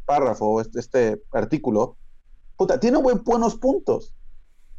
párrafo, 0.05 0.59
este, 0.59 0.79
este 0.79 1.21
artículo, 1.31 1.97
puta, 2.57 2.79
tiene 2.79 2.97
buen, 2.97 3.23
buenos 3.23 3.55
puntos. 3.55 4.15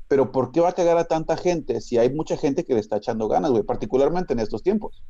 Pero 0.08 0.32
¿por 0.32 0.50
qué 0.50 0.60
va 0.60 0.70
a 0.70 0.74
cagar 0.74 0.98
a 0.98 1.04
tanta 1.04 1.36
gente 1.36 1.80
si 1.80 1.98
hay 1.98 2.12
mucha 2.12 2.36
gente 2.36 2.64
que 2.64 2.74
le 2.74 2.80
está 2.80 2.96
echando 2.96 3.28
ganas, 3.28 3.50
güey? 3.52 3.62
Particularmente 3.62 4.32
en 4.32 4.40
estos 4.40 4.62
tiempos. 4.62 5.02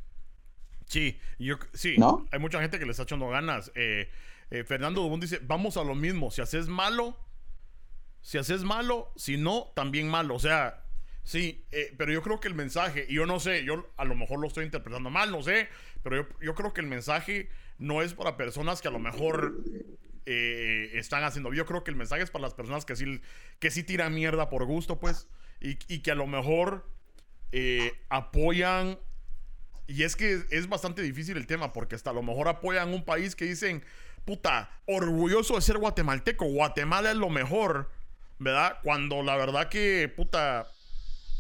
Sí, 0.87 1.17
yo, 1.39 1.57
sí, 1.73 1.95
¿No? 1.99 2.27
hay 2.31 2.39
mucha 2.39 2.61
gente 2.61 2.79
que 2.79 2.85
le 2.85 2.91
está 2.91 3.05
echando 3.05 3.29
ganas. 3.29 3.73
Eh, 3.75 4.09
eh, 4.51 4.63
Fernando 4.65 5.01
Dubón 5.03 5.21
dice, 5.21 5.41
vamos 5.43 5.77
a 5.79 5.85
lo 5.85 5.95
mismo, 5.95 6.31
si 6.31 6.43
haces 6.43 6.69
malo, 6.69 7.17
si 8.25 8.39
haces 8.39 8.65
malo, 8.65 9.13
si 9.17 9.37
no, 9.37 9.71
también 9.77 10.09
malo. 10.09 10.35
O 10.35 10.39
sea, 10.39 10.83
sí, 11.25 11.67
eh, 11.73 11.95
pero 11.99 12.11
yo 12.11 12.23
creo 12.23 12.41
que 12.41 12.49
el 12.49 12.55
mensaje, 12.55 13.05
y 13.07 13.17
yo 13.17 13.27
no 13.27 13.39
sé, 13.39 13.65
yo 13.65 13.93
a 13.99 14.07
lo 14.07 14.15
mejor 14.15 14.41
lo 14.41 14.49
estoy 14.49 14.65
interpretando 14.65 15.11
mal, 15.11 15.31
no 15.31 15.43
sé, 15.43 15.69
pero 16.03 16.17
yo, 16.17 16.29
yo 16.41 16.55
creo 16.55 16.73
que 16.73 16.81
el 16.81 16.87
mensaje 16.87 17.51
no 17.77 18.01
es 18.01 18.15
para 18.15 18.39
personas 18.39 18.81
que 18.81 18.89
a 18.89 18.91
lo 18.91 18.99
mejor 18.99 19.59
eh, 20.25 20.93
están 20.95 21.23
haciendo. 21.23 21.53
Yo 21.53 21.67
creo 21.67 21.85
que 21.85 21.91
el 21.91 21.99
mensaje 21.99 22.23
es 22.23 22.31
para 22.31 22.45
las 22.45 22.55
personas 22.55 22.87
que 22.87 22.97
sí, 22.97 23.21
que 23.59 23.71
sí 23.71 23.83
tiran 23.83 24.15
mierda 24.15 24.49
por 24.49 24.65
gusto, 24.65 24.99
pues, 24.99 25.29
y, 25.61 25.79
y 25.93 25.99
que 25.99 26.11
a 26.11 26.15
lo 26.15 26.27
mejor 26.27 26.89
eh, 27.53 27.93
apoyan. 28.09 28.99
Y 29.87 30.05
es 30.05 30.17
que 30.17 30.45
es 30.51 30.67
bastante 30.71 31.03
difícil 31.03 31.37
el 31.37 31.47
tema, 31.47 31.75
porque 31.75 31.95
hasta 31.95 32.09
a 32.09 32.15
lo 32.15 32.23
mejor 32.23 32.49
apoyan 32.49 32.95
un 32.95 33.05
país 33.05 33.37
que 33.37 33.45
dicen, 33.45 33.85
puta, 34.25 34.71
orgulloso 34.87 35.57
de 35.57 35.61
ser 35.61 35.77
guatemalteco, 35.77 36.47
Guatemala 36.47 37.11
es 37.11 37.19
lo 37.19 37.29
mejor, 37.29 37.91
¿verdad? 38.39 38.79
Cuando 38.83 39.23
la 39.23 39.37
verdad 39.37 39.69
que, 39.69 40.13
puta, 40.15 40.67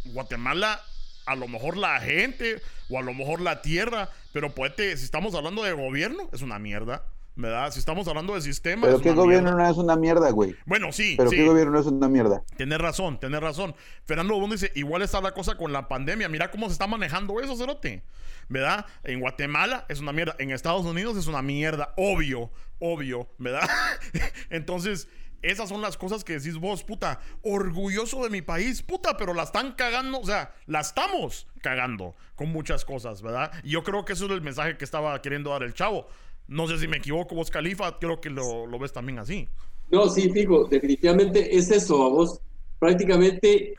Guatemala, 0.07 0.81
a 1.27 1.35
lo 1.37 1.49
mejor 1.49 1.77
la 1.77 2.01
gente, 2.01 2.61
o 2.91 2.99
a 2.99 3.03
lo 3.03 3.15
mejor 3.15 3.41
la 3.41 3.63
tierra, 3.63 4.11
pero 4.33 4.55
puede, 4.55 4.97
si 4.97 5.05
estamos 5.05 5.35
hablando 5.35 5.63
de 5.63 5.73
gobierno, 5.73 6.29
es 6.33 6.43
una 6.43 6.59
mierda, 6.59 7.05
¿verdad? 7.37 7.73
Si 7.73 7.79
estamos 7.79 8.07
hablando 8.07 8.35
de 8.35 8.43
sistema, 8.43 8.83
Pero 8.83 8.97
es 8.97 9.03
¿qué 9.03 9.11
una 9.11 9.23
gobierno 9.23 9.51
mierda. 9.51 9.65
no 9.65 9.71
es 9.73 9.77
una 9.79 9.97
mierda, 9.97 10.31
güey? 10.31 10.55
Bueno, 10.67 10.93
sí, 10.93 11.15
Pero 11.17 11.31
sí. 11.31 11.37
¿qué 11.37 11.47
gobierno 11.47 11.73
no 11.73 11.81
es 11.81 11.87
una 11.87 12.09
mierda? 12.09 12.43
Tienes 12.57 12.79
razón, 12.79 13.19
tienes 13.19 13.41
razón. 13.41 13.75
Fernando 14.05 14.39
Bond 14.39 14.53
dice, 14.53 14.71
igual 14.75 15.03
está 15.03 15.21
la 15.21 15.33
cosa 15.33 15.57
con 15.57 15.73
la 15.73 15.89
pandemia. 15.89 16.29
Mira 16.29 16.51
cómo 16.51 16.67
se 16.67 16.73
está 16.73 16.87
manejando 16.87 17.41
eso, 17.41 17.57
Cerote. 17.57 18.03
¿Verdad? 18.49 18.85
En 19.05 19.21
Guatemala 19.21 19.87
es 19.89 20.01
una 20.01 20.13
mierda. 20.13 20.37
En 20.39 20.51
Estados 20.51 20.85
Unidos 20.85 21.17
es 21.17 21.27
una 21.27 21.41
mierda. 21.41 21.95
Obvio, 21.97 22.51
obvio, 22.79 23.27
¿verdad? 23.39 23.69
Entonces, 24.51 25.09
esas 25.45 25.69
son 25.69 25.83
las 25.83 25.97
cosas 25.97 26.25
que 26.25 26.35
decís 26.35 26.57
vos, 26.59 26.85
puta. 26.85 27.21
Orgulloso 27.43 28.23
de 28.25 28.31
mi 28.31 28.43
país, 28.43 28.83
puta, 28.83 29.17
pero 29.17 29.35
la 29.35 29.43
están 29.43 29.73
cagando. 29.73 30.21
O 30.21 30.25
sea, 30.25 30.55
la 30.67 30.81
estamos 30.81 31.47
cagando 31.61 32.15
con 32.35 32.49
muchas 32.51 32.85
cosas, 32.85 33.23
¿verdad? 33.23 33.53
Y 33.63 33.71
yo 33.71 33.83
creo 33.83 34.05
que 34.05 34.15
eso 34.15 34.27
es 34.27 34.31
el 34.33 34.43
mensaje 34.43 34.77
que 34.77 34.85
estaba 34.85 35.21
queriendo 35.21 35.51
dar 35.51 35.63
el 35.63 35.75
chavo. 35.75 36.09
No 36.49 36.67
sé 36.67 36.79
si 36.79 36.89
me 36.89 36.97
equivoco, 36.97 37.35
vos, 37.35 37.51
Califa. 37.51 37.99
Creo 37.99 38.21
que 38.21 38.31
lo, 38.31 38.67
ves 38.79 38.93
también 38.93 39.19
así. 39.19 39.49
No, 39.91 40.09
sí, 40.09 40.31
fijo, 40.31 40.65
definitivamente 40.65 41.57
es 41.57 41.71
eso, 41.71 42.03
a 42.05 42.09
vos. 42.09 42.41
Prácticamente 42.79 43.75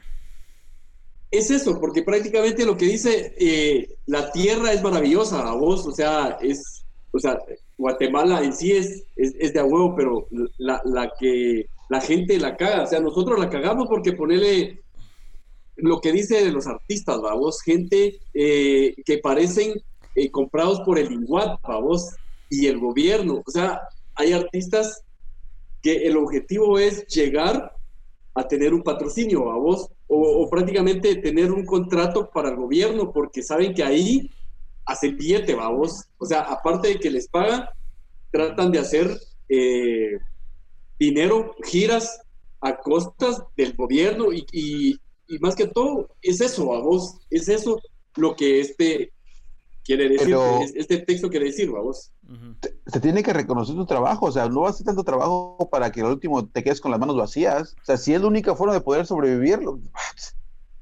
es 1.32 1.52
eso, 1.52 1.80
porque 1.80 2.04
prácticamente 2.04 2.66
lo 2.66 2.78
que 2.78 2.86
dice 2.86 3.36
eh, 3.38 3.98
la 4.06 4.32
tierra 4.32 4.72
es 4.72 4.82
maravillosa, 4.82 5.48
a 5.48 5.54
vos, 5.54 5.86
o 5.86 5.92
sea, 5.92 6.38
es, 6.42 6.85
o 7.16 7.20
sea, 7.20 7.40
Guatemala 7.78 8.44
en 8.44 8.54
sí 8.54 8.74
es, 8.74 9.06
es, 9.16 9.54
de 9.54 9.60
a 9.60 9.64
huevo, 9.64 9.96
pero 9.96 10.28
la, 10.58 10.82
la 10.84 11.14
que 11.18 11.68
la 11.90 12.02
gente 12.02 12.38
la 12.40 12.58
caga, 12.58 12.84
o 12.84 12.88
sea, 12.88 13.00
nosotros 13.00 13.40
la 13.40 13.50
cagamos 13.50 13.88
porque 13.88 14.12
ponerle 14.12 14.82
lo 15.78 16.02
que 16.02 16.12
dice 16.12 16.44
de 16.44 16.52
los 16.52 16.68
artistas, 16.68 17.20
vos, 17.22 17.62
gente 17.62 18.20
eh, 18.34 18.96
que 19.06 19.18
parecen 19.20 19.82
eh, 20.16 20.30
comprados 20.30 20.82
por 20.82 21.00
el 21.00 21.12
INGUAT, 21.12 21.60
vos, 21.82 22.16
y 22.50 22.68
el 22.68 22.80
gobierno, 22.80 23.42
o 23.46 23.52
sea, 23.52 23.82
hay 24.16 24.34
artistas 24.34 25.02
que 25.82 26.08
el 26.08 26.18
objetivo 26.18 26.80
es 26.80 27.06
llegar 27.08 27.74
a 28.34 28.48
tener 28.48 28.74
un 28.74 28.84
patrocinio 28.84 29.52
a 29.52 29.58
vos 29.58 29.90
o, 30.08 30.18
o, 30.18 30.50
prácticamente 30.50 31.16
tener 31.16 31.52
un 31.52 31.66
contrato 31.66 32.30
para 32.34 32.50
el 32.50 32.58
gobierno 32.58 33.12
porque 33.14 33.42
saben 33.42 33.74
que 33.74 33.84
ahí 33.84 34.30
hacen 34.86 35.18
billete, 35.18 35.56
va 35.56 35.70
vos. 35.70 36.06
O 36.18 36.26
sea, 36.26 36.42
aparte 36.42 36.90
de 36.90 37.00
que 37.00 37.10
les 37.10 37.28
pagan, 37.28 37.66
tratan 38.32 38.72
de 38.72 38.80
hacer 38.80 39.20
eh, 39.50 40.18
dinero, 41.00 41.56
giras 41.64 42.22
a 42.62 42.78
costas 42.78 43.44
del 43.56 43.74
gobierno 43.76 44.34
y, 44.34 44.46
y, 44.52 45.00
y, 45.28 45.40
más 45.40 45.56
que 45.56 45.68
todo 45.68 46.10
es 46.22 46.42
eso, 46.42 46.74
a 46.74 46.80
vos, 46.80 47.20
es 47.30 47.48
eso 47.48 47.80
lo 48.16 48.36
que 48.36 48.60
este 48.60 49.12
quiere 49.86 50.10
decir, 50.10 50.26
Pero, 50.26 50.60
este 50.74 50.98
texto 50.98 51.30
quiere 51.30 51.46
decir, 51.46 51.72
vamos. 51.72 52.12
Uh 52.28 52.34
-huh. 52.34 52.60
te, 52.92 53.00
tiene 53.00 53.22
que 53.22 53.34
reconocer 53.34 53.76
tu 53.76 53.86
trabajo, 53.86 54.26
o 54.26 54.32
sea, 54.32 54.50
no 54.50 54.66
hacer 54.66 54.86
tanto 54.86 55.04
trabajo 55.04 55.70
para 55.72 55.92
que 55.92 56.02
al 56.02 56.08
último 56.08 56.48
te 56.48 56.64
quedes 56.64 56.82
con 56.82 56.90
las 56.92 57.00
manos 57.00 57.16
vacías. 57.16 57.76
O 57.82 57.86
sea, 57.86 57.98
si 57.98 58.14
es 58.14 58.22
la 58.22 58.28
única 58.28 58.56
forma 58.56 58.74
de 58.74 58.82
poder 58.82 59.06
sobrevivir, 59.06 59.60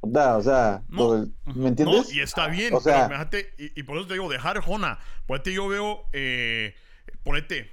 o 0.04 0.42
sea, 0.42 0.84
no, 0.90 1.26
¿me 1.46 1.70
entiendes? 1.70 2.10
No, 2.10 2.14
y 2.14 2.20
está 2.20 2.48
bien, 2.48 2.74
o 2.74 2.80
sea, 2.80 3.08
pero 3.08 3.20
fíjate, 3.20 3.54
y, 3.58 3.80
y, 3.80 3.84
por 3.84 3.98
eso 3.98 4.08
te 4.08 4.14
digo, 4.14 4.30
dejar 4.30 4.60
Jona, 4.60 5.00
ponete 5.26 5.54
yo 5.54 5.68
veo, 5.68 6.06
eh, 6.12 6.76
ponete, 7.24 7.72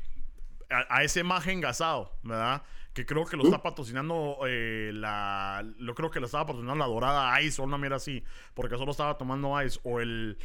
a, 0.71 1.03
ese 1.03 1.23
maje 1.23 1.53
engasado, 1.53 2.17
¿verdad? 2.23 2.63
Que 2.93 3.07
creo 3.07 3.25
que 3.25 3.37
lo 3.37 3.45
está 3.45 3.63
patrocinando 3.63 4.39
eh, 4.47 4.91
la. 4.95 5.65
Lo 5.79 5.95
creo 5.95 6.11
que 6.11 6.21
lo 6.21 6.27
estaba 6.27 6.47
patrocinando 6.47 6.85
la 6.85 6.91
dorada 6.91 7.41
Ice 7.43 7.61
o 7.61 7.65
una 7.65 7.79
mierda 7.79 7.97
así. 7.97 8.25
Porque 8.55 8.77
solo 8.77 8.91
estaba 8.91 9.17
tomando 9.17 9.63
Ice. 9.63 9.79
O 9.85 10.01
el. 10.01 10.39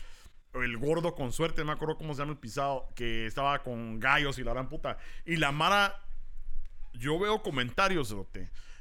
el 0.53 0.77
gordo 0.77 1.15
con 1.15 1.31
suerte, 1.31 1.61
no 1.61 1.67
me 1.67 1.73
acuerdo 1.73 1.97
cómo 1.97 2.13
se 2.13 2.19
llama 2.19 2.33
el 2.33 2.37
pisado. 2.37 2.87
Que 2.95 3.25
estaba 3.25 3.63
con 3.63 3.99
gallos 3.99 4.37
y 4.37 4.43
la 4.43 4.53
gran 4.53 4.69
puta. 4.69 4.97
Y 5.25 5.37
la 5.37 5.51
Mara. 5.51 6.01
Yo 6.93 7.19
veo 7.19 7.41
comentarios, 7.41 8.09
de 8.09 8.15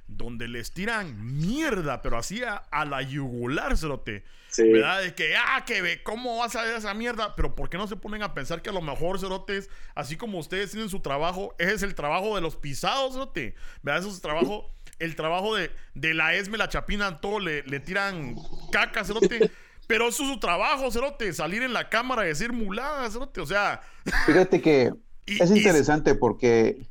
donde 0.07 0.49
les 0.49 0.73
tiran 0.73 1.39
mierda, 1.39 2.03
pero 2.03 2.19
así 2.19 2.43
a, 2.43 2.85
la 2.85 3.03
yugular, 3.03 3.77
cerote. 3.77 4.25
Sí. 4.49 4.69
¿Verdad? 4.69 5.03
De 5.03 5.15
que, 5.15 5.35
ah, 5.37 5.65
que 5.67 5.83
ve, 5.83 6.03
¿cómo 6.03 6.39
vas 6.39 6.55
a 6.55 6.63
ver 6.63 6.77
esa 6.77 6.95
mierda? 6.95 7.35
Pero 7.35 7.55
¿por 7.55 7.69
qué 7.69 7.77
no 7.77 7.89
se 7.89 7.97
ponen 7.97 8.23
a 8.23 8.35
pensar 8.35 8.63
que 8.63 8.71
a 8.71 8.73
lo 8.73 8.83
mejor, 8.83 9.19
cerotes, 9.19 9.69
así 9.95 10.17
como 10.17 10.39
ustedes 10.39 10.71
tienen 10.71 10.89
su 10.89 11.01
trabajo, 11.01 11.55
ese 11.59 11.75
es 11.75 11.83
el 11.83 11.95
trabajo 11.95 12.37
de 12.37 12.41
los 12.41 12.57
pisados, 12.57 13.15
cerote? 13.15 13.55
¿Verdad? 13.83 14.01
Eso 14.01 14.11
es 14.11 14.17
el 14.17 14.23
trabajo, 14.23 14.71
el 14.99 15.17
trabajo 15.17 15.57
de, 15.57 15.71
de 15.95 16.15
la 16.15 16.35
Esme, 16.35 16.59
la 16.59 16.69
Chapina, 16.69 17.21
todo 17.21 17.41
le, 17.41 17.63
le 17.65 17.81
tiran 17.81 18.37
caca, 18.71 19.05
cerote. 19.05 19.51
Pero 19.87 20.09
eso 20.09 20.23
es 20.23 20.31
su 20.31 20.39
trabajo, 20.39 20.91
cerote, 20.91 21.33
salir 21.33 21.63
en 21.63 21.73
la 21.73 21.89
cámara 21.89 22.25
y 22.25 22.29
decir 22.29 22.53
muladas, 22.53 23.13
cerote, 23.13 23.41
o 23.41 23.47
sea... 23.47 23.83
Fíjate 24.27 24.61
que 24.63 24.93
es 25.27 25.51
interesante 25.51 26.15
porque 26.15 26.87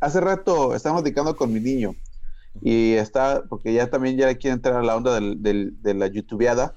hace 0.00 0.20
rato 0.20 0.74
estamos 0.74 1.02
dedicando 1.02 1.36
con 1.36 1.52
mi 1.52 1.60
niño 1.60 1.94
y 2.62 2.94
está, 2.94 3.44
porque 3.48 3.72
ya 3.72 3.90
también 3.90 4.16
ya 4.16 4.34
quiere 4.34 4.54
entrar 4.54 4.76
a 4.76 4.82
la 4.82 4.96
onda 4.96 5.18
de 5.20 5.94
la 5.94 6.06
youtubeada. 6.06 6.74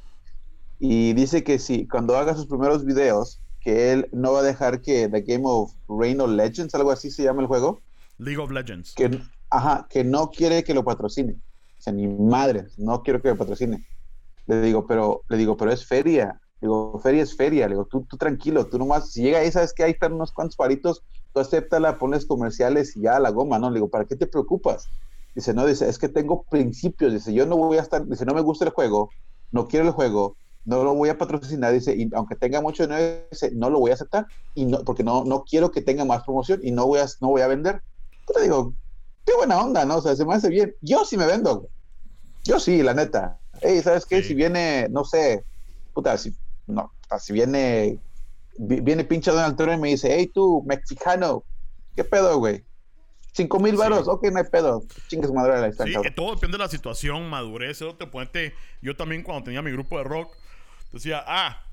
Y 0.80 1.14
dice 1.14 1.44
que 1.44 1.60
si 1.60 1.88
cuando 1.88 2.16
haga 2.18 2.36
sus 2.36 2.48
primeros 2.48 2.86
videos, 2.86 3.42
que 3.60 3.92
él 3.92 4.10
no 4.14 4.34
va 4.34 4.40
a 4.40 4.44
dejar 4.44 4.82
que 4.82 5.10
The 5.10 5.22
Game 5.22 5.44
of 5.46 5.74
Reign 5.88 6.22
of 6.22 6.32
Legends, 6.32 6.74
algo 6.76 6.92
así 6.92 7.12
se 7.12 7.24
llama 7.24 7.42
el 7.42 7.48
juego. 7.48 7.82
League 8.18 8.40
of 8.40 8.52
Legends. 8.52 8.94
Que, 8.96 9.20
ajá, 9.50 9.88
que 9.90 10.04
no 10.04 10.30
quiere 10.30 10.64
que 10.64 10.74
lo 10.74 10.84
patrocine. 10.84 11.34
O 11.34 11.82
sea, 11.82 11.94
ni 11.94 12.08
madre, 12.08 12.68
no 12.78 13.04
quiero 13.04 13.22
que 13.22 13.30
lo 13.30 13.38
patrocine. 13.38 13.86
Le 14.48 14.62
digo, 14.62 14.88
pero, 14.88 15.24
le 15.30 15.38
digo, 15.38 15.58
pero 15.58 15.72
es 15.72 15.86
feria. 15.86 16.40
Le 16.62 16.68
digo, 16.68 17.00
feria 17.00 17.24
es 17.24 17.36
feria. 17.36 17.68
Le 17.68 17.76
digo, 17.76 17.86
tú, 17.86 18.06
tú 18.10 18.18
tranquilo, 18.18 18.68
tú 18.68 18.78
nomás, 18.78 19.12
si 19.12 19.22
llega 19.22 19.40
ahí, 19.40 19.52
sabes 19.52 19.74
que 19.74 19.84
ahí 19.84 19.92
están 19.92 20.14
unos 20.14 20.32
cuantos 20.32 20.56
paritos, 20.56 21.04
tú 21.34 21.40
acéptala, 21.40 21.98
pones 21.98 22.26
comerciales 22.26 22.96
y 22.96 23.02
ya 23.02 23.20
la 23.20 23.32
goma, 23.32 23.60
¿no? 23.60 23.70
Le 23.70 23.76
digo, 23.76 23.90
¿para 23.90 24.06
qué 24.06 24.16
te 24.16 24.28
preocupas? 24.28 24.88
Dice, 25.40 25.54
no, 25.54 25.66
dice, 25.66 25.88
es 25.88 25.98
que 25.98 26.10
tengo 26.10 26.44
principios. 26.50 27.14
Dice, 27.14 27.34
yo 27.34 27.46
no 27.46 27.56
voy 27.56 27.78
a 27.78 27.82
estar, 27.82 28.06
dice, 28.06 28.26
no 28.26 28.34
me 28.34 28.42
gusta 28.42 28.66
el 28.66 28.72
juego, 28.72 29.10
no 29.52 29.70
quiero 29.70 29.86
el 29.86 29.94
juego, 29.94 30.36
no 30.66 30.84
lo 30.84 30.94
voy 30.94 31.08
a 31.08 31.18
patrocinar. 31.18 31.72
Dice, 31.72 31.96
y 31.96 32.10
aunque 32.14 32.36
tenga 32.36 32.60
mucho 32.60 32.84
dinero, 32.84 33.26
dice, 33.32 33.50
no 33.56 33.70
lo 33.70 33.80
voy 33.80 33.92
a 33.92 33.94
aceptar, 33.94 34.28
y 34.54 34.66
no, 34.66 34.84
porque 34.84 35.02
no, 35.02 35.24
no 35.24 35.46
quiero 35.46 35.72
que 35.72 35.82
tenga 35.82 36.04
más 36.04 36.26
promoción 36.26 36.60
y 36.62 36.74
no 36.74 36.86
voy 36.88 37.00
a, 37.00 37.06
no 37.22 37.30
voy 37.30 37.42
a 37.42 37.48
vender. 37.48 37.82
Yo 38.28 38.38
le 38.38 38.44
digo, 38.44 38.74
qué 39.26 39.34
buena 39.34 39.62
onda, 39.62 39.86
¿no? 39.86 40.00
O 40.00 40.02
sea, 40.02 40.14
se 40.14 40.26
me 40.26 40.36
hace 40.36 40.50
bien. 40.50 40.76
Yo 40.82 41.06
sí 41.06 41.16
me 41.16 41.26
vendo. 41.26 41.70
Yo 42.44 42.60
sí, 42.60 42.84
la 42.84 42.94
neta. 42.94 43.40
Hey, 43.62 43.80
¿sabes 43.82 44.06
qué? 44.06 44.22
Si 44.22 44.34
viene, 44.34 44.90
no 44.92 45.06
sé, 45.06 45.46
puta, 45.94 46.18
si, 46.18 46.36
no, 46.68 46.92
si 47.18 47.32
viene, 47.32 47.98
viene 48.58 49.06
pinche 49.06 49.32
Donald 49.32 49.56
Trump 49.56 49.76
y 49.76 49.78
me 49.78 49.88
dice, 49.88 50.14
hey, 50.14 50.30
tú, 50.34 50.66
mexicano, 50.68 51.46
¿qué 51.96 52.04
pedo, 52.04 52.40
güey? 52.40 52.66
Cinco 53.40 53.58
mil 53.58 53.78
varos, 53.78 54.10
ok, 54.10 54.26
no 54.34 54.40
hay 54.40 54.44
pedo. 54.44 54.84
Chingues 55.08 55.32
madre 55.32 55.62
la 55.62 55.72
Sí, 55.72 55.94
que 56.04 56.12
todo 56.12 56.36
depende 56.36 56.58
de 56.58 56.64
la 56.66 56.68
situación, 56.68 57.30
madurez. 57.30 57.80
Te 57.98 58.06
puente. 58.06 58.54
Yo 58.82 58.98
también, 58.98 59.24
cuando 59.24 59.46
tenía 59.46 59.62
mi 59.62 59.72
grupo 59.72 59.98
de 59.98 60.04
rock, 60.04 60.36
decía, 60.92 61.24
ah, 61.26 61.64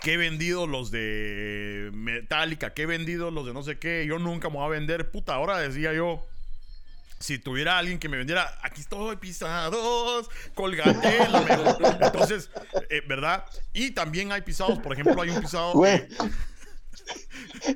que 0.00 0.14
he 0.14 0.16
vendido 0.16 0.66
los 0.66 0.90
de 0.90 1.90
Metallica, 1.94 2.74
que 2.74 2.82
he 2.82 2.86
vendido 2.86 3.30
los 3.30 3.46
de 3.46 3.54
no 3.54 3.62
sé 3.62 3.78
qué. 3.78 4.06
Yo 4.08 4.18
nunca 4.18 4.48
me 4.48 4.56
voy 4.56 4.66
a 4.66 4.70
vender. 4.70 5.08
Puta, 5.12 5.36
ahora 5.36 5.58
decía 5.58 5.92
yo. 5.92 6.26
Si 7.20 7.38
tuviera 7.38 7.78
alguien 7.78 8.00
que 8.00 8.08
me 8.08 8.16
vendiera, 8.16 8.58
aquí 8.60 8.80
estoy 8.80 9.16
pisados, 9.16 10.28
colgate, 10.54 11.16
Entonces, 12.00 12.50
eh, 12.90 13.02
¿verdad? 13.08 13.44
Y 13.72 13.92
también 13.92 14.32
hay 14.32 14.42
pisados, 14.42 14.80
por 14.80 14.92
ejemplo, 14.92 15.22
hay 15.22 15.30
un 15.30 15.40
pisado. 15.40 15.72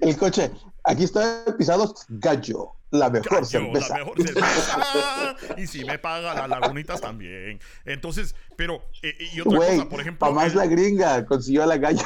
El 0.02 0.16
coche, 0.16 0.50
Aquí 0.90 1.04
está 1.04 1.44
pisados 1.56 2.04
Gallo, 2.08 2.72
la 2.90 3.08
mejor 3.10 3.46
cerveza. 3.46 3.96
La 3.96 4.04
mejor 4.04 4.20
cerveza. 4.20 5.36
y 5.56 5.68
si 5.68 5.84
me 5.84 6.00
paga 6.00 6.34
las 6.34 6.48
lagunitas 6.48 7.00
también. 7.00 7.60
Entonces, 7.84 8.34
pero, 8.56 8.82
eh, 9.02 9.16
y 9.32 9.40
otra 9.40 9.58
cosa, 9.58 9.88
por 9.88 10.00
ejemplo. 10.00 10.26
Mamá 10.26 10.46
es 10.46 10.56
la 10.56 10.66
gringa, 10.66 11.24
consiguió 11.26 11.62
a 11.62 11.66
la 11.66 11.76
Gallo. 11.76 12.02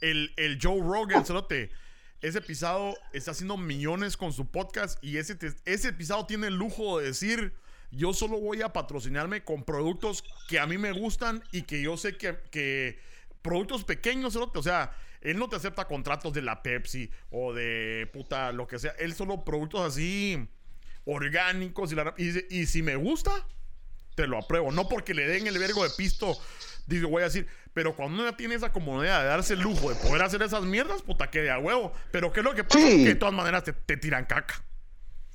El, 0.00 0.32
el 0.36 0.60
Joe 0.62 0.80
Rogan, 0.80 1.26
cerote. 1.26 1.70
Ese 2.20 2.40
pisado 2.40 2.94
está 3.12 3.32
haciendo 3.32 3.56
millones 3.56 4.16
con 4.16 4.32
su 4.32 4.46
podcast 4.46 5.02
y 5.02 5.16
ese, 5.16 5.36
ese 5.64 5.92
pisado 5.92 6.24
tiene 6.24 6.46
el 6.46 6.54
lujo 6.54 7.00
de 7.00 7.06
decir 7.06 7.52
yo 7.90 8.12
solo 8.12 8.38
voy 8.38 8.62
a 8.62 8.72
patrocinarme 8.72 9.42
con 9.42 9.64
productos 9.64 10.22
que 10.48 10.60
a 10.60 10.66
mí 10.66 10.78
me 10.78 10.92
gustan 10.92 11.42
y 11.50 11.62
que 11.62 11.82
yo 11.82 11.96
sé 11.96 12.16
que, 12.16 12.36
que 12.50 12.98
productos 13.42 13.84
pequeños, 13.84 14.36
o 14.36 14.62
sea, 14.62 14.92
él 15.20 15.38
no 15.38 15.48
te 15.48 15.56
acepta 15.56 15.86
contratos 15.86 16.32
de 16.32 16.42
la 16.42 16.62
Pepsi 16.62 17.10
o 17.30 17.52
de 17.52 18.08
puta 18.12 18.52
lo 18.52 18.66
que 18.66 18.78
sea. 18.78 18.92
Él 18.98 19.14
solo 19.14 19.44
productos 19.44 19.80
así 19.80 20.48
orgánicos 21.04 21.92
y, 21.92 21.94
la, 21.94 22.14
y, 22.16 22.66
si 22.66 22.82
me 22.82 22.96
gusta, 22.96 23.30
te 24.14 24.26
lo 24.26 24.38
apruebo. 24.38 24.72
No 24.72 24.88
porque 24.88 25.14
le 25.14 25.26
den 25.26 25.46
el 25.46 25.58
vergo 25.58 25.84
de 25.84 25.90
pisto, 25.90 26.36
digo, 26.86 27.08
voy 27.08 27.22
a 27.22 27.26
decir, 27.26 27.46
pero 27.72 27.94
cuando 27.94 28.22
uno 28.22 28.34
tiene 28.34 28.54
esa 28.56 28.72
comodidad 28.72 29.22
de 29.22 29.28
darse 29.28 29.54
el 29.54 29.60
lujo 29.60 29.90
de 29.90 29.96
poder 29.96 30.22
hacer 30.22 30.42
esas 30.42 30.64
mierdas, 30.64 31.02
puta, 31.02 31.30
que 31.30 31.42
de 31.42 31.50
a 31.50 31.58
huevo. 31.58 31.92
Pero 32.10 32.32
¿qué 32.32 32.40
es 32.40 32.44
lo 32.44 32.54
que 32.54 32.64
pasa? 32.64 32.80
Que 32.80 33.04
de 33.04 33.14
todas 33.14 33.34
maneras 33.34 33.64
te, 33.64 33.96
tiran 33.96 34.24
caca. 34.24 34.62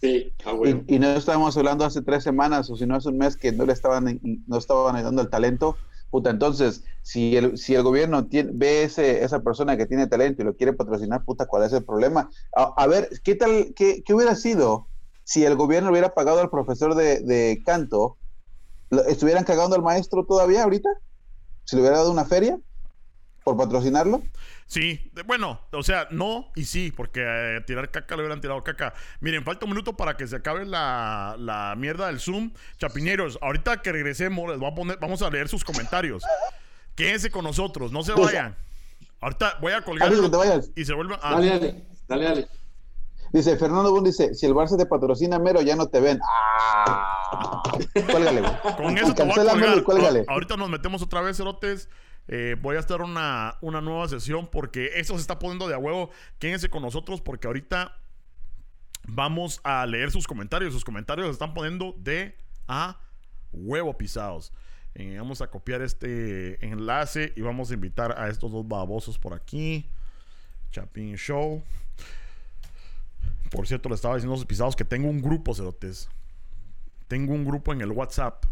Sí, 0.01 0.33
a 0.45 0.53
huevo. 0.53 0.83
Y, 0.87 0.99
no 0.99 1.11
estábamos 1.11 1.55
hablando 1.55 1.85
hace 1.85 2.01
tres 2.01 2.23
semanas 2.23 2.69
o 2.69 2.75
si 2.75 2.85
no 2.85 2.95
hace 2.95 3.09
un 3.09 3.17
mes 3.17 3.37
que 3.37 3.51
no 3.51 3.65
le 3.65 3.73
estaban, 3.73 4.19
no 4.47 4.57
estaban 4.57 5.01
dando 5.01 5.21
el 5.21 5.29
talento 5.29 5.77
Puta, 6.11 6.29
entonces, 6.29 6.83
si 7.01 7.37
el, 7.37 7.57
si 7.57 7.73
el 7.73 7.83
gobierno 7.83 8.27
tiene, 8.27 8.51
ve 8.53 8.83
ese, 8.83 9.23
esa 9.23 9.41
persona 9.41 9.77
que 9.77 9.85
tiene 9.85 10.07
talento 10.07 10.41
y 10.41 10.45
lo 10.45 10.55
quiere 10.55 10.73
patrocinar, 10.73 11.23
puta, 11.23 11.47
¿cuál 11.47 11.63
es 11.63 11.71
el 11.71 11.85
problema? 11.85 12.29
A, 12.53 12.85
ver, 12.85 13.09
¿qué 13.23 13.33
tal, 13.35 13.73
qué, 13.75 14.03
qué, 14.03 14.13
hubiera 14.13 14.35
sido 14.35 14.89
si 15.23 15.45
el 15.45 15.55
gobierno 15.55 15.89
hubiera 15.89 16.13
pagado 16.13 16.41
al 16.41 16.49
profesor 16.49 16.95
de, 16.95 17.21
de 17.21 17.63
canto? 17.65 18.17
¿Estuvieran 19.07 19.45
cagando 19.45 19.77
al 19.77 19.81
maestro 19.81 20.25
todavía 20.25 20.63
ahorita? 20.63 20.89
¿Si 21.63 21.77
le 21.77 21.81
hubiera 21.81 21.99
dado 21.99 22.11
una 22.11 22.25
feria 22.25 22.59
por 23.43 23.57
patrocinarlo? 23.57 24.23
Sí, 24.67 25.11
bueno, 25.25 25.61
o 25.71 25.83
sea, 25.83 26.07
no 26.11 26.51
y 26.55 26.65
sí, 26.65 26.93
porque 26.95 27.21
eh, 27.25 27.61
tirar 27.65 27.91
caca 27.91 28.15
le 28.15 28.21
hubieran 28.21 28.41
tirado 28.41 28.63
caca. 28.63 28.93
Miren, 29.19 29.43
falta 29.43 29.65
un 29.65 29.71
minuto 29.71 29.97
para 29.97 30.15
que 30.15 30.27
se 30.27 30.37
acabe 30.37 30.65
la, 30.65 31.35
la 31.37 31.75
mierda 31.77 32.07
del 32.07 32.19
Zoom. 32.19 32.51
Chapineros, 32.77 33.37
ahorita 33.41 33.81
que 33.81 33.91
regresemos, 33.91 34.49
les 34.49 34.59
voy 34.59 34.71
a 34.71 34.75
poner, 34.75 34.97
vamos 34.99 35.21
a 35.21 35.29
leer 35.29 35.49
sus 35.49 35.63
comentarios. 35.63 36.23
Quédense 36.95 37.31
con 37.31 37.43
nosotros, 37.43 37.91
no 37.91 38.03
se 38.03 38.13
pues, 38.13 38.27
vayan. 38.27 38.55
Ahorita 39.19 39.57
voy 39.61 39.73
a 39.73 39.81
colgar 39.81 40.11
y 40.75 40.85
se 40.85 40.93
vuelven 40.93 41.19
a. 41.21 41.31
Dale, 41.31 41.47
dale, 41.49 41.85
dale, 42.07 42.23
dale. 42.23 42.47
Dice 43.33 43.55
Fernando 43.55 43.91
Bund 43.91 44.07
dice, 44.07 44.33
si 44.33 44.45
el 44.45 44.53
Barça 44.53 44.77
te 44.77 44.85
patrocina 44.85 45.39
mero, 45.39 45.61
ya 45.61 45.75
no 45.75 45.87
te 45.87 46.01
ven. 46.01 46.19
¡Ah! 46.21 47.61
Cuélgale, 48.11 48.41
güey. 48.41 48.53
Con 48.75 48.97
eso 48.97 49.13
te 49.13 49.23
voy 49.23 49.31
a 49.31 49.83
colgar. 49.83 50.25
Ahorita 50.27 50.57
nos 50.57 50.69
metemos 50.69 51.01
otra 51.01 51.21
vez, 51.21 51.37
cerotes. 51.37 51.87
Eh, 52.33 52.55
voy 52.61 52.77
a 52.77 52.79
estar 52.79 53.01
una, 53.01 53.57
una 53.59 53.81
nueva 53.81 54.07
sesión 54.07 54.47
porque 54.47 54.91
eso 54.95 55.15
se 55.15 55.21
está 55.21 55.37
poniendo 55.37 55.67
de 55.67 55.73
a 55.75 55.77
huevo. 55.77 56.11
Quédense 56.39 56.69
con 56.69 56.81
nosotros 56.81 57.19
porque 57.19 57.45
ahorita 57.47 57.97
vamos 59.05 59.59
a 59.65 59.85
leer 59.85 60.11
sus 60.11 60.25
comentarios. 60.25 60.73
Sus 60.73 60.85
comentarios 60.85 61.27
se 61.27 61.33
están 61.33 61.53
poniendo 61.53 61.93
de 61.97 62.37
a 62.69 62.97
huevo 63.51 63.97
pisados. 63.97 64.53
Eh, 64.95 65.17
vamos 65.17 65.41
a 65.41 65.47
copiar 65.47 65.81
este 65.81 66.65
enlace 66.65 67.33
y 67.35 67.41
vamos 67.41 67.69
a 67.69 67.73
invitar 67.73 68.17
a 68.17 68.29
estos 68.29 68.49
dos 68.49 68.65
babosos 68.65 69.19
por 69.19 69.33
aquí. 69.33 69.89
Chapin 70.71 71.17
Show. 71.17 71.61
Por 73.49 73.67
cierto, 73.67 73.89
le 73.89 73.95
estaba 73.95 74.15
diciendo 74.15 74.35
a 74.35 74.37
los 74.37 74.45
pisados 74.45 74.77
que 74.77 74.85
tengo 74.85 75.09
un 75.09 75.21
grupo, 75.21 75.53
cerotes. 75.53 76.07
Tengo 77.09 77.33
un 77.33 77.43
grupo 77.43 77.73
en 77.73 77.81
el 77.81 77.91
WhatsApp 77.91 78.45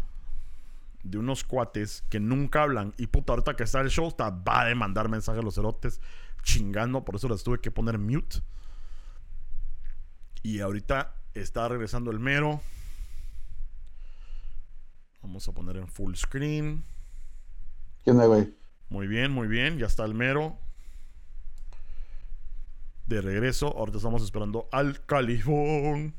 de 1.02 1.18
unos 1.18 1.44
cuates 1.44 2.02
que 2.08 2.20
nunca 2.20 2.62
hablan. 2.62 2.94
Y 2.98 3.06
puta, 3.06 3.32
ahorita 3.32 3.56
que 3.56 3.64
está 3.64 3.80
el 3.80 3.90
show, 3.90 4.08
está, 4.08 4.30
va 4.30 4.62
a 4.62 4.66
demandar 4.66 5.08
mensajes 5.08 5.40
a 5.40 5.44
los 5.44 5.54
cerotes 5.54 6.00
chingando. 6.42 7.04
Por 7.04 7.16
eso 7.16 7.28
les 7.28 7.42
tuve 7.42 7.60
que 7.60 7.70
poner 7.70 7.98
mute. 7.98 8.38
Y 10.42 10.60
ahorita 10.60 11.14
está 11.34 11.68
regresando 11.68 12.10
el 12.10 12.18
mero. 12.18 12.60
Vamos 15.22 15.46
a 15.48 15.52
poner 15.52 15.76
en 15.76 15.88
full 15.88 16.14
screen. 16.14 16.84
¿Qué 18.04 18.10
onda, 18.10 18.26
güey? 18.26 18.54
Muy 18.88 19.06
bien, 19.06 19.30
muy 19.30 19.48
bien. 19.48 19.78
Ya 19.78 19.86
está 19.86 20.04
el 20.04 20.14
mero. 20.14 20.58
De 23.06 23.20
regreso. 23.20 23.76
Ahorita 23.76 23.98
estamos 23.98 24.22
esperando 24.22 24.68
al 24.72 25.04
califón. 25.04 26.14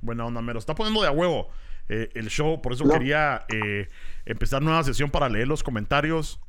Buena 0.00 0.24
onda, 0.24 0.40
mero. 0.40 0.58
Está 0.58 0.74
poniendo 0.74 1.02
de 1.02 1.08
a 1.08 1.12
huevo. 1.12 1.48
Eh, 1.94 2.08
el 2.14 2.30
show. 2.30 2.62
Por 2.62 2.72
eso 2.72 2.88
quería 2.88 3.44
eh, 3.50 3.90
empezar 4.24 4.62
nueva 4.62 4.82
sesión 4.82 5.10
para 5.10 5.28
leer 5.28 5.46
los 5.46 5.62
comentarios. 5.62 6.40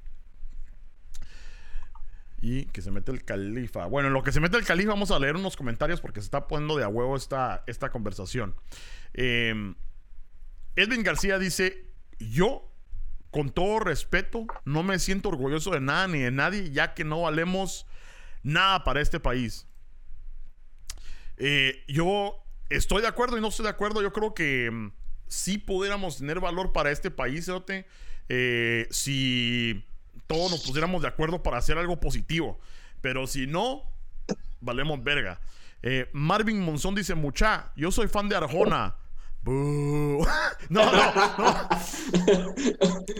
Y 2.41 2.66
que 2.68 2.82
se 2.82 2.91
mete 2.91 3.12
el 3.12 3.26
califa. 3.26 3.86
Bueno, 3.88 4.08
en 4.08 4.14
lo 4.14 4.24
que 4.24 4.32
se 4.32 4.39
mete 4.39 4.56
el 4.56 4.64
califa, 4.64 4.91
vamos 4.91 5.12
a 5.12 5.20
leer 5.20 5.36
unos 5.36 5.58
comentarios 5.58 6.00
porque 6.00 6.22
se 6.22 6.26
está 6.26 6.48
poniendo 6.48 6.78
de 6.78 6.86
a 6.86 6.88
huevo 6.88 7.18
esta, 7.18 7.62
esta 7.68 7.89
conversación. 7.89 8.56
Eh, 9.14 9.74
Edwin 10.78 11.04
García 11.04 11.38
dice: 11.39 11.91
Yo, 12.20 12.72
con 13.30 13.50
todo 13.50 13.82
respeto, 13.82 14.46
no 14.64 14.82
me 14.82 14.98
siento 14.98 15.28
orgulloso 15.28 15.72
de 15.72 15.82
nada 15.82 16.08
ni 16.08 16.20
de 16.20 16.32
nadie, 16.32 16.72
ya 16.72 16.94
que 16.94 17.04
no 17.04 17.24
valemos 17.24 17.86
nada 18.44 18.86
para 18.86 19.02
este 19.02 19.20
país. 19.20 19.68
Eh, 21.36 21.84
yo 21.89 22.46
estoy 22.70 23.02
de 23.02 23.10
acuerdo 23.10 23.38
y 23.38 23.41
no 23.41 23.50
estoy 23.50 23.66
de 23.66 23.72
acuerdo. 23.72 24.02
Yo 24.02 24.14
creo 24.14 24.34
que 24.34 24.94
si 25.34 25.57
pudiéramos 25.57 26.17
tener 26.17 26.39
valor 26.39 26.71
para 26.71 26.91
este 26.91 27.09
país, 27.09 27.49
eh, 28.29 28.88
si 28.91 29.84
todos 30.27 30.51
nos 30.51 30.61
pusiéramos 30.61 31.01
de 31.01 31.07
acuerdo 31.07 31.41
para 31.41 31.57
hacer 31.57 31.75
algo 31.79 31.99
positivo. 31.99 32.59
Pero 33.01 33.25
si 33.25 33.47
no, 33.47 33.81
valemos 34.61 35.03
verga. 35.03 35.41
Eh, 35.81 36.07
Marvin 36.13 36.59
Monzón 36.59 36.93
dice, 36.93 37.15
mucha, 37.15 37.71
yo 37.75 37.91
soy 37.91 38.07
fan 38.07 38.29
de 38.29 38.36
Arjona. 38.36 38.95
no, 39.43 40.19
no, 40.69 40.81
no. 41.38 41.67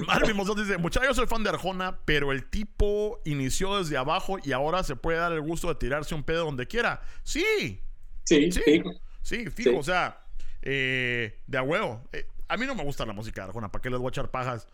Marvin 0.08 0.36
Monzón 0.36 0.58
dice, 0.58 0.78
mucha, 0.78 1.04
yo 1.04 1.16
soy 1.16 1.26
fan 1.26 1.44
de 1.44 1.50
Arjona, 1.50 1.98
pero 2.06 2.32
el 2.32 2.48
tipo 2.48 3.22
inició 3.26 3.80
desde 3.80 3.98
abajo 3.98 4.38
y 4.44 4.52
ahora 4.52 4.84
se 4.84 4.96
puede 4.96 5.18
dar 5.18 5.32
el 5.32 5.42
gusto 5.42 5.68
de 5.68 5.76
tirarse 5.76 6.14
un 6.14 6.24
pedo 6.24 6.46
donde 6.46 6.68
quiera. 6.68 7.02
Sí. 7.24 7.82
Sí, 8.24 8.52
sí. 8.52 8.84
Sí, 9.24 9.50
fijo, 9.50 9.80
o 9.80 9.84
sea, 9.84 10.23
eh, 10.64 11.40
de 11.48 11.58
a 11.58 11.64
huevo. 11.64 12.02
Eh, 12.14 12.26
a 12.48 12.58
mí 12.58 12.66
no 12.66 12.76
me 12.76 12.84
gusta 12.84 13.06
la 13.06 13.14
música 13.14 13.42
de 13.42 13.48
Arjona, 13.48 13.72
¿para 13.72 13.82
qué 13.82 13.90
les 13.90 14.00
voy 14.00 14.08
a 14.08 14.10
echar 14.10 14.32
pajas? 14.32 14.68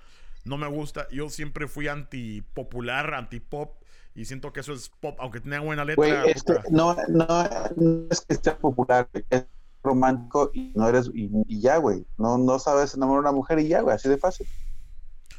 No 0.45 0.57
me 0.57 0.67
gusta. 0.67 1.07
Yo 1.11 1.29
siempre 1.29 1.67
fui 1.67 1.87
anti-popular, 1.87 3.13
anti-pop. 3.13 3.75
Y 4.15 4.25
siento 4.25 4.51
que 4.51 4.61
eso 4.61 4.73
es 4.73 4.89
pop, 4.89 5.15
aunque 5.19 5.39
tenga 5.39 5.59
buena 5.59 5.85
letra. 5.85 6.23
no, 6.71 6.95
no, 7.07 7.27
no, 7.75 8.07
es 8.09 8.21
que 8.21 8.35
sea 8.35 8.57
popular, 8.57 9.07
es 9.29 9.45
romántico 9.83 10.51
y 10.53 10.73
no 10.75 10.87
eres. 10.87 11.09
Y, 11.13 11.59
ya, 11.61 11.77
güey. 11.77 12.05
No, 12.17 12.37
no 12.37 12.59
sabes 12.59 12.95
enamorar 12.95 13.19
a 13.19 13.29
una 13.29 13.31
mujer 13.31 13.59
y 13.59 13.67
ya, 13.67 13.81
güey. 13.81 13.95
Así 13.95 14.09
de 14.09 14.17
fácil. 14.17 14.47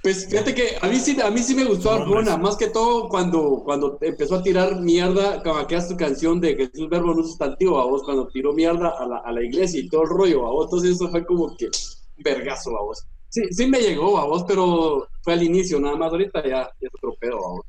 Pues 0.03 0.29
fíjate 0.31 0.55
que 0.55 0.77
a 0.81 0.89
mí 0.89 0.97
sí, 0.97 1.21
a 1.21 1.31
mí 1.31 1.43
sí 1.43 1.55
me 1.55 1.65
gustó 1.65 1.91
Arjona, 1.93 2.39
más 2.39 2.57
que 2.57 2.69
todo 2.69 3.09
cuando, 3.09 3.63
cuando 3.65 3.99
empezó 4.01 4.37
a 4.37 4.43
tirar 4.43 4.81
mierda, 4.81 5.43
como 5.43 5.67
que 5.67 5.79
tu 5.83 5.97
canción 5.97 6.41
de 6.41 6.57
Jesús 6.57 6.89
Verbo 6.89 7.15
no 7.15 7.23
sustantivo 7.23 7.79
a 7.79 7.85
vos, 7.85 8.03
cuando 8.03 8.29
tiró 8.29 8.55
mierda 8.55 8.95
a 8.99 9.07
la, 9.07 9.19
a 9.19 9.31
la 9.31 9.43
iglesia 9.43 9.79
y 9.79 9.89
todo 9.89 10.05
el 10.05 10.09
rollo 10.09 10.47
a 10.47 10.53
vos, 10.53 10.67
entonces 10.67 10.93
eso 10.93 11.11
fue 11.11 11.27
como 11.27 11.55
que 11.55 11.69
vergazo 12.17 12.71
a 12.79 12.83
vos. 12.83 13.07
Sí, 13.29 13.43
sí 13.51 13.67
me 13.67 13.81
llegó 13.81 14.19
a 14.19 14.25
vos, 14.25 14.45
pero 14.49 15.07
fue 15.21 15.35
al 15.35 15.43
inicio, 15.43 15.79
nada 15.79 15.97
más 15.97 16.11
ahorita 16.11 16.43
ya, 16.45 16.49
ya 16.49 16.89
es 16.89 16.91
otro 16.95 17.15
pedo 17.21 17.37
a 17.37 17.51
vos. 17.51 17.67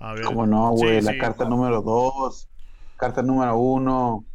A 0.00 0.12
ver. 0.12 0.24
¿Cómo 0.24 0.46
no, 0.46 0.72
güey? 0.72 1.00
la 1.00 1.16
carta 1.16 1.46
número 1.46 1.80
dos, 1.80 2.46
carta 2.96 3.22
número 3.22 3.56
uno, 3.56 4.26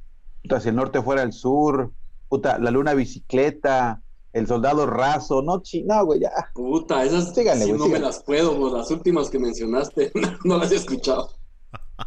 puta, 0.41 0.59
si 0.59 0.69
el 0.69 0.75
norte 0.75 0.99
fuera 1.03 1.21
el 1.21 1.31
sur, 1.31 1.91
puta, 2.27 2.57
la 2.57 2.71
luna 2.71 2.95
bicicleta, 2.95 4.01
el 4.33 4.47
soldado 4.47 4.87
raso, 4.87 5.43
no, 5.43 5.61
chi, 5.61 5.83
no, 5.83 6.05
güey, 6.05 6.21
ya. 6.21 6.31
Puta, 6.53 7.03
esas 7.03 7.33
sí 7.33 7.43
no 7.71 7.87
me 7.87 7.99
las 7.99 8.23
puedo, 8.23 8.55
güey. 8.55 8.73
Las 8.73 8.89
últimas 8.89 9.29
que 9.29 9.37
mencionaste, 9.39 10.11
no 10.43 10.57
las 10.57 10.71
he 10.71 10.75
escuchado. 10.75 11.31
ah, 11.87 11.97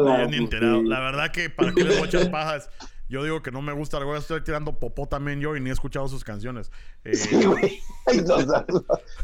la, 0.00 0.26
ni 0.26 0.36
enterado. 0.36 0.82
la 0.82 1.00
verdad 1.00 1.32
que 1.32 1.50
para 1.50 1.72
que 1.72 1.84
les 1.84 1.98
muchas 1.98 2.28
pajas. 2.28 2.70
Yo 3.08 3.22
digo 3.22 3.40
que 3.40 3.52
no 3.52 3.62
me 3.62 3.72
gusta, 3.72 4.02
güey, 4.02 4.18
estoy 4.18 4.42
tirando 4.42 4.80
popó 4.80 5.06
también 5.06 5.40
yo 5.40 5.54
y 5.54 5.60
ni 5.60 5.70
he 5.70 5.72
escuchado 5.72 6.08
sus 6.08 6.24
canciones. 6.24 6.72
Eh, 7.04 7.14
sí, 7.14 7.44
güey. 7.44 7.80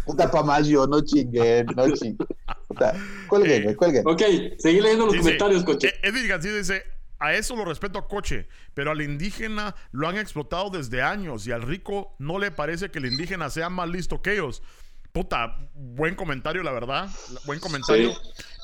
puta 0.06 0.30
pa' 0.30 0.44
más 0.44 0.68
yo, 0.68 0.86
no 0.86 1.00
chingue, 1.00 1.64
no 1.74 1.90
chingue. 1.90 2.24
Puta, 2.68 2.94
cuelguen, 3.28 3.70
eh, 3.70 3.74
cuelguen. 3.74 4.06
Ok, 4.06 4.22
seguí 4.58 4.80
leyendo 4.80 5.06
los 5.06 5.16
comentarios, 5.16 5.64
coche. 5.64 5.88
Eh, 5.88 5.94
Edwin 6.04 6.28
García 6.28 6.54
dice, 6.54 6.84
a 7.22 7.34
eso 7.34 7.54
lo 7.54 7.64
respeto 7.64 7.98
a 7.98 8.08
Coche, 8.08 8.48
pero 8.74 8.90
al 8.90 9.00
indígena 9.00 9.74
lo 9.92 10.08
han 10.08 10.16
explotado 10.16 10.70
desde 10.70 11.02
años 11.02 11.46
y 11.46 11.52
al 11.52 11.62
rico 11.62 12.16
no 12.18 12.38
le 12.38 12.50
parece 12.50 12.90
que 12.90 12.98
el 12.98 13.06
indígena 13.06 13.48
sea 13.48 13.70
más 13.70 13.88
listo 13.88 14.20
que 14.22 14.32
ellos. 14.32 14.62
Puta, 15.12 15.56
buen 15.74 16.14
comentario, 16.16 16.62
la 16.62 16.72
verdad. 16.72 17.08
Buen 17.44 17.60
comentario. 17.60 18.12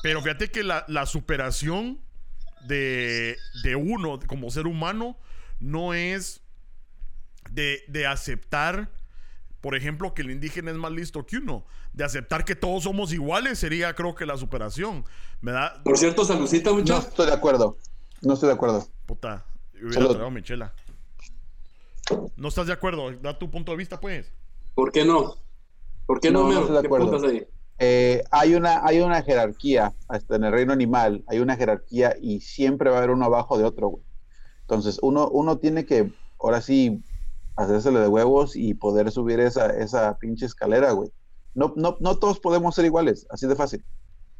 Pero 0.03 0.21
fíjate 0.21 0.51
que 0.51 0.63
la, 0.63 1.05
superación 1.05 2.01
de, 2.67 3.37
uno 3.77 4.19
como 4.27 4.51
ser 4.51 4.67
humano 4.67 5.17
no 5.59 5.93
es 5.93 6.41
de, 7.51 7.83
de 7.87 8.07
aceptar 8.07 8.89
por 9.61 9.75
ejemplo, 9.75 10.13
que 10.13 10.21
el 10.21 10.31
indígena 10.31 10.71
es 10.71 10.77
más 10.77 10.91
listo 10.91 11.25
que 11.25 11.37
uno. 11.37 11.65
De 11.91 12.03
aceptar 12.03 12.45
que 12.45 12.55
todos 12.55 12.83
somos 12.83 13.11
iguales 13.11 13.59
sería, 13.59 13.93
creo 13.93 14.15
que, 14.15 14.25
la 14.25 14.37
superación. 14.37 15.03
¿Me 15.41 15.51
da? 15.51 15.81
Por 15.83 15.97
cierto, 15.97 16.23
saludcita, 16.23 16.71
mucho. 16.71 16.93
No 16.93 16.99
estoy 16.99 17.25
de 17.27 17.33
acuerdo. 17.33 17.77
No 18.21 18.33
estoy 18.33 18.47
de 18.47 18.55
acuerdo. 18.55 18.85
Puta, 19.05 19.45
hubiera 19.73 20.07
traído 20.07 20.31
Michela. 20.31 20.73
¿No 22.35 22.47
estás 22.47 22.67
de 22.67 22.73
acuerdo? 22.73 23.11
Da 23.21 23.37
tu 23.37 23.49
punto 23.49 23.71
de 23.71 23.77
vista, 23.77 23.99
pues. 23.99 24.31
¿Por 24.75 24.91
qué 24.91 25.05
no? 25.05 25.35
¿Por 26.05 26.19
qué 26.19 26.31
no, 26.31 26.45
me 26.45 26.59
estoy 26.59 26.73
de 26.73 26.79
acuerdo. 26.79 27.27
Ahí? 27.27 27.45
Eh, 27.77 28.23
hay, 28.31 28.55
una, 28.55 28.85
hay 28.85 28.99
una 28.99 29.21
jerarquía, 29.21 29.93
hasta 30.07 30.35
en 30.35 30.43
el 30.43 30.51
reino 30.51 30.73
animal, 30.73 31.23
hay 31.27 31.39
una 31.39 31.55
jerarquía 31.55 32.15
y 32.19 32.41
siempre 32.41 32.89
va 32.89 32.97
a 32.97 32.99
haber 32.99 33.11
uno 33.11 33.25
abajo 33.25 33.57
de 33.57 33.63
otro, 33.63 33.87
güey. 33.87 34.03
Entonces, 34.61 34.99
uno, 35.01 35.29
uno 35.29 35.59
tiene 35.59 35.85
que, 35.85 36.11
ahora 36.39 36.61
sí, 36.61 37.03
hacérsele 37.55 37.99
de 37.99 38.07
huevos 38.07 38.55
y 38.55 38.73
poder 38.73 39.11
subir 39.11 39.39
esa, 39.39 39.67
esa 39.67 40.17
pinche 40.17 40.45
escalera, 40.45 40.91
güey. 40.91 41.11
No, 41.53 41.73
no, 41.75 41.97
no 41.99 42.17
todos 42.17 42.39
podemos 42.39 42.75
ser 42.75 42.85
iguales, 42.85 43.25
así 43.29 43.47
de 43.47 43.55
fácil. 43.55 43.83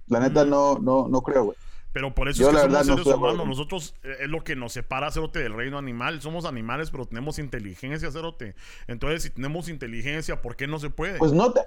La 0.08 0.20
neta, 0.20 0.44
no, 0.44 0.78
no, 0.80 1.08
no 1.08 1.22
creo, 1.22 1.46
güey. 1.46 1.58
Pero 1.92 2.14
por 2.14 2.30
eso 2.30 2.44
es 2.44 2.56
que 2.56 2.62
somos 2.62 2.86
seres 2.86 3.06
humanos. 3.08 3.48
Nosotros 3.48 3.96
eh, 4.04 4.18
es 4.22 4.30
lo 4.30 4.44
que 4.44 4.56
nos 4.56 4.74
separa, 4.74 5.12
Cerote, 5.12 5.40
del 5.40 5.54
reino 5.54 5.78
animal. 5.78 6.22
Somos 6.22 6.46
animales, 6.46 6.92
pero 6.92 7.06
tenemos 7.06 7.40
inteligencia, 7.40 8.12
Cerote. 8.12 8.56
Entonces, 8.88 9.24
si 9.24 9.30
tenemos 9.32 9.70
inteligencia, 9.70 10.42
¿por 10.42 10.56
qué 10.56 10.68
no 10.68 10.80
se 10.80 10.90
puede? 10.90 11.18
Pues 11.18 11.32
no 11.32 11.52
te... 11.52 11.62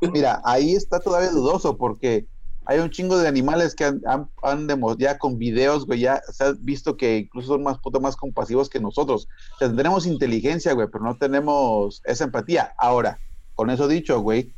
Mira, 0.12 0.40
ahí 0.44 0.74
está 0.74 1.00
todavía 1.00 1.30
dudoso 1.30 1.76
porque 1.76 2.26
hay 2.66 2.80
un 2.80 2.90
chingo 2.90 3.16
de 3.16 3.28
animales 3.28 3.74
que 3.74 3.84
han, 3.84 4.02
han, 4.42 4.68
ya 4.98 5.18
con 5.18 5.38
videos, 5.38 5.86
güey, 5.86 6.00
ya 6.00 6.20
se 6.30 6.44
ha 6.44 6.52
visto 6.58 6.96
que 6.96 7.18
incluso 7.18 7.48
son 7.48 7.62
más 7.62 7.78
puto 7.78 8.00
más 8.00 8.16
compasivos 8.16 8.68
que 8.68 8.80
nosotros. 8.80 9.28
O 9.54 9.58
sea, 9.58 9.74
tenemos 9.74 10.04
inteligencia, 10.04 10.72
güey, 10.72 10.88
pero 10.90 11.04
no 11.04 11.16
tenemos 11.16 12.02
esa 12.04 12.24
empatía. 12.24 12.74
Ahora, 12.76 13.20
con 13.54 13.70
eso 13.70 13.86
dicho, 13.86 14.20
güey, 14.20 14.52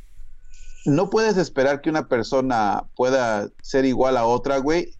no 0.85 1.09
puedes 1.09 1.37
esperar 1.37 1.81
que 1.81 1.89
una 1.89 2.07
persona 2.07 2.85
pueda 2.95 3.49
ser 3.61 3.85
igual 3.85 4.17
a 4.17 4.25
otra, 4.25 4.57
güey, 4.57 4.93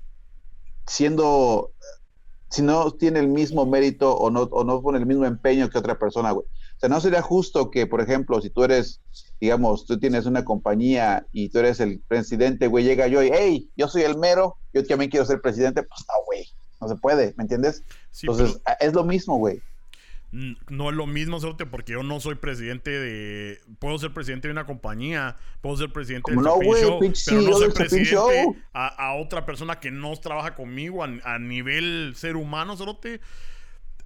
siendo, 0.88 1.72
si 2.50 2.62
no 2.62 2.92
tiene 2.92 3.20
el 3.20 3.28
mismo 3.28 3.66
mérito 3.66 4.16
o 4.16 4.30
no, 4.30 4.44
o 4.44 4.64
no 4.64 4.82
pone 4.82 5.00
el 5.00 5.06
mismo 5.06 5.26
empeño 5.26 5.70
que 5.70 5.78
otra 5.78 5.98
persona, 5.98 6.32
güey. 6.32 6.46
O 6.46 6.80
sea, 6.80 6.90
no 6.90 7.02
sería 7.02 7.22
justo 7.22 7.72
que, 7.72 7.88
por 7.88 8.02
ejemplo, 8.02 8.40
si 8.42 8.50
tú 8.50 8.64
eres, 8.64 9.02
digamos, 9.42 9.86
tú 9.86 10.00
tienes 10.00 10.26
una 10.26 10.46
compañía 10.46 11.26
y 11.34 11.50
tú 11.50 11.60
eres 11.60 11.80
el 11.80 12.00
presidente, 12.08 12.68
güey, 12.68 12.86
llega 12.86 13.08
yo 13.08 13.22
y, 13.22 13.32
hey, 13.34 13.70
yo 13.76 13.88
soy 13.88 14.04
el 14.04 14.18
mero, 14.18 14.58
yo 14.74 14.86
también 14.86 15.12
quiero 15.12 15.26
ser 15.26 15.42
presidente, 15.42 15.84
pues 15.84 16.02
no, 16.08 16.26
güey, 16.26 16.46
no 16.80 16.88
se 16.88 16.96
puede, 16.96 17.34
¿me 17.38 17.44
entiendes? 17.44 17.84
Entonces, 18.22 18.62
es 18.80 18.94
lo 18.94 19.04
mismo, 19.04 19.38
güey 19.38 19.62
no 20.32 20.90
es 20.90 20.96
lo 20.96 21.08
mismo, 21.08 21.40
porque 21.72 21.94
yo 21.94 22.04
no 22.04 22.20
soy 22.20 22.36
presidente 22.36 22.92
de. 22.92 23.60
Puedo 23.80 23.98
ser 23.98 24.14
presidente 24.14 24.48
de 24.48 24.52
una 24.52 24.66
compañía, 24.66 25.38
puedo 25.62 25.76
ser 25.78 25.92
presidente 25.92 26.32
de 26.32 26.38
no, 26.38 26.44
show, 26.44 26.60
pero 26.60 27.00
no 27.42 27.58
soy 27.58 27.72
presidente 27.72 28.56
a, 28.74 29.16
otra 29.16 29.46
persona 29.46 29.80
que 29.80 29.90
no 29.90 30.16
trabaja 30.18 30.54
conmigo 30.54 31.04
a, 31.04 31.40
nivel 31.40 32.14
ser 32.16 32.36
humano, 32.36 32.78
Cerote. 32.78 33.22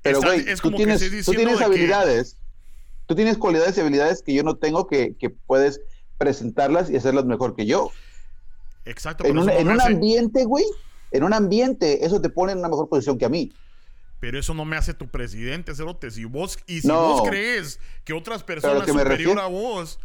Pero, 0.01 0.31
es 0.31 0.61
como 0.61 0.77
tú 0.77 0.83
tienes, 0.83 1.01
que 1.01 1.23
tú 1.23 1.31
tienes 1.31 1.61
habilidades, 1.61 2.37
tú 3.05 3.15
tienes 3.15 3.37
cualidades 3.37 3.77
y 3.77 3.81
habilidades 3.81 4.21
que 4.21 4.33
yo 4.33 4.43
no 4.43 4.55
tengo 4.55 4.87
que, 4.87 5.15
que 5.17 5.29
puedes 5.29 5.81
presentarlas 6.17 6.89
y 6.89 6.95
hacerlas 6.95 7.25
mejor 7.25 7.55
que 7.55 7.65
yo. 7.65 7.91
Exacto. 8.85 9.25
En, 9.25 9.37
un, 9.37 9.49
en 9.49 9.67
un 9.67 9.81
ambiente, 9.81 10.45
güey, 10.45 10.65
en 11.11 11.23
un 11.23 11.33
ambiente, 11.33 12.05
eso 12.05 12.21
te 12.21 12.29
pone 12.29 12.53
en 12.53 12.59
una 12.59 12.69
mejor 12.69 12.87
posición 12.87 13.17
que 13.17 13.25
a 13.25 13.29
mí. 13.29 13.51
Pero 14.23 14.39
eso 14.39 14.53
no 14.53 14.63
me 14.63 14.77
hace 14.77 14.93
tu 14.93 15.09
presidente, 15.09 15.75
Cerote. 15.75 16.09
Si 16.09 16.23
vos, 16.23 16.57
y 16.65 16.79
si 16.79 16.87
vos 16.87 17.27
crees 17.27 17.77
que 18.05 18.13
otras 18.13 18.41
personas 18.41 18.87
son 18.87 18.97
superior 18.97 19.37
a 19.37 19.47
vos, 19.47 19.99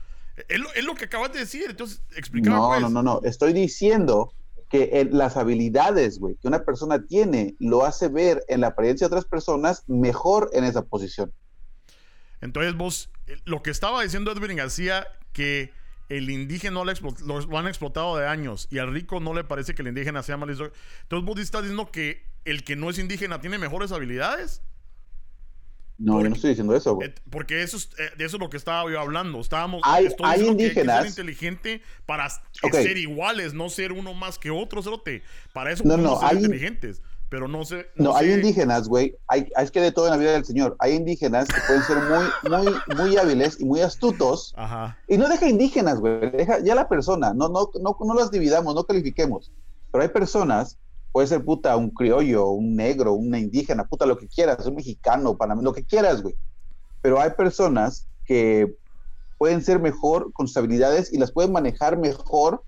es 0.48 0.84
lo, 0.84 0.96
que 0.96 1.04
acabas 1.04 1.32
de 1.32 1.38
decir. 1.38 1.66
Entonces, 1.70 2.02
explícame. 2.16 2.56
No, 2.56 2.66
pues. 2.66 2.80
no, 2.80 2.88
no, 2.90 3.04
no. 3.04 3.20
Estoy 3.22 3.52
diciendo 3.52 4.34
que 4.68 5.08
las 5.12 5.36
habilidades, 5.36 6.18
güey, 6.18 6.34
que 6.34 6.48
una 6.48 6.64
persona 6.64 7.06
tiene, 7.06 7.54
lo 7.60 7.84
hace 7.84 8.08
ver 8.08 8.42
en 8.48 8.62
la 8.62 8.66
apariencia 8.66 9.06
de 9.06 9.14
otras 9.14 9.24
personas 9.24 9.84
mejor 9.86 10.50
en 10.52 10.64
esa 10.64 10.82
posición. 10.82 11.32
Entonces, 12.40 12.76
vos, 12.76 13.12
eh, 13.28 13.36
lo 13.44 13.62
que 13.62 13.70
estaba 13.70 14.02
diciendo 14.02 14.32
Edwin 14.32 14.56
García, 14.56 15.06
que 15.32 15.70
el 16.08 16.28
indígena 16.28 16.82
lo, 16.82 17.38
lo, 17.48 17.56
han 17.56 17.68
explotado 17.68 18.16
de 18.16 18.26
años 18.26 18.66
y 18.68 18.78
al 18.78 18.92
rico 18.92 19.20
no 19.20 19.32
le 19.32 19.44
parece 19.44 19.76
que 19.76 19.82
el 19.82 19.88
indígena 19.88 20.24
sea 20.24 20.36
mal. 20.36 20.50
Entonces, 20.50 21.24
vos 21.24 21.38
estás 21.38 21.62
diciendo 21.62 21.92
que 21.92 22.26
el 22.50 22.64
que 22.64 22.76
no 22.76 22.90
es 22.90 22.98
indígena 22.98 23.40
tiene 23.40 23.58
mejores 23.58 23.92
habilidades. 23.92 24.62
No, 26.00 26.22
yo 26.22 26.28
no 26.28 26.36
estoy 26.36 26.50
diciendo 26.50 26.76
eso, 26.76 26.94
güey. 26.94 27.08
Eh, 27.08 27.14
Porque 27.28 27.60
eso 27.62 27.76
es, 27.76 27.88
eh, 27.98 28.10
de 28.16 28.24
eso 28.24 28.36
es 28.36 28.40
lo 28.40 28.48
que 28.48 28.56
estaba 28.56 28.88
yo 28.88 29.00
hablando. 29.00 29.40
Estábamos. 29.40 29.80
Hay- 29.84 30.08
hay 30.22 30.38
que 30.40 30.46
indígenas- 30.46 31.02
Que 31.02 31.10
ser 31.10 31.24
inteligente 31.24 31.82
para 32.06 32.26
s- 32.26 32.38
Ok. 32.62 32.72
ser 32.74 32.96
iguales, 32.98 33.52
no 33.52 33.68
ser 33.68 33.90
uno 33.92 34.14
más 34.14 34.38
que 34.38 34.50
otro, 34.52 34.80
cerote. 34.80 35.22
Para 35.52 35.72
eso 35.72 35.82
No, 35.84 35.96
no, 35.96 36.20
hay- 36.22 36.36
inteligentes. 36.36 37.02
Pero 37.30 37.46
no 37.48 37.64
sé. 37.66 37.88
No, 37.96 38.16
hay 38.16 38.28
sé- 38.28 38.34
indígenas, 38.36 38.88
güey. 38.88 39.16
Hay, 39.26 39.48
es 39.60 39.70
que 39.72 39.80
de 39.82 39.90
todo 39.92 40.06
en 40.06 40.12
la 40.12 40.16
vida 40.16 40.32
del 40.32 40.44
Señor. 40.46 40.76
Hay 40.78 40.94
indígenas 40.94 41.46
que 41.48 41.60
pueden 41.66 41.82
ser 41.82 41.98
muy, 41.98 42.24
muy, 42.48 42.74
muy 42.96 43.16
hábiles 43.18 43.60
y 43.60 43.64
muy 43.66 43.80
astutos. 43.80 44.54
Ajá. 44.56 44.96
Y 45.08 45.18
no 45.18 45.28
deja 45.28 45.46
indígenas, 45.48 45.98
güey. 45.98 46.30
Deja 46.30 46.60
ya 46.60 46.74
la 46.76 46.88
persona. 46.88 47.34
No, 47.34 47.48
no, 47.50 47.70
no, 47.82 47.98
no 48.00 48.14
las 48.14 48.30
dividamos, 48.30 48.74
no 48.74 48.84
califiquemos. 48.84 49.50
Pero 49.92 50.02
hay 50.02 50.08
personas, 50.08 50.78
puede 51.12 51.26
ser 51.26 51.44
puta, 51.44 51.76
un 51.76 51.90
criollo, 51.90 52.48
un 52.48 52.76
negro, 52.76 53.12
una 53.14 53.38
indígena, 53.38 53.84
puta, 53.86 54.06
lo 54.06 54.16
que 54.18 54.28
quieras, 54.28 54.66
un 54.66 54.74
mexicano, 54.76 55.36
panameño, 55.36 55.64
lo 55.64 55.72
que 55.72 55.84
quieras, 55.84 56.22
güey. 56.22 56.36
Pero 57.00 57.20
hay 57.20 57.30
personas 57.30 58.06
que 58.24 58.74
pueden 59.38 59.62
ser 59.62 59.80
mejor 59.80 60.32
con 60.32 60.46
sus 60.48 60.56
habilidades 60.56 61.12
y 61.12 61.18
las 61.18 61.32
pueden 61.32 61.52
manejar 61.52 61.96
mejor 61.98 62.64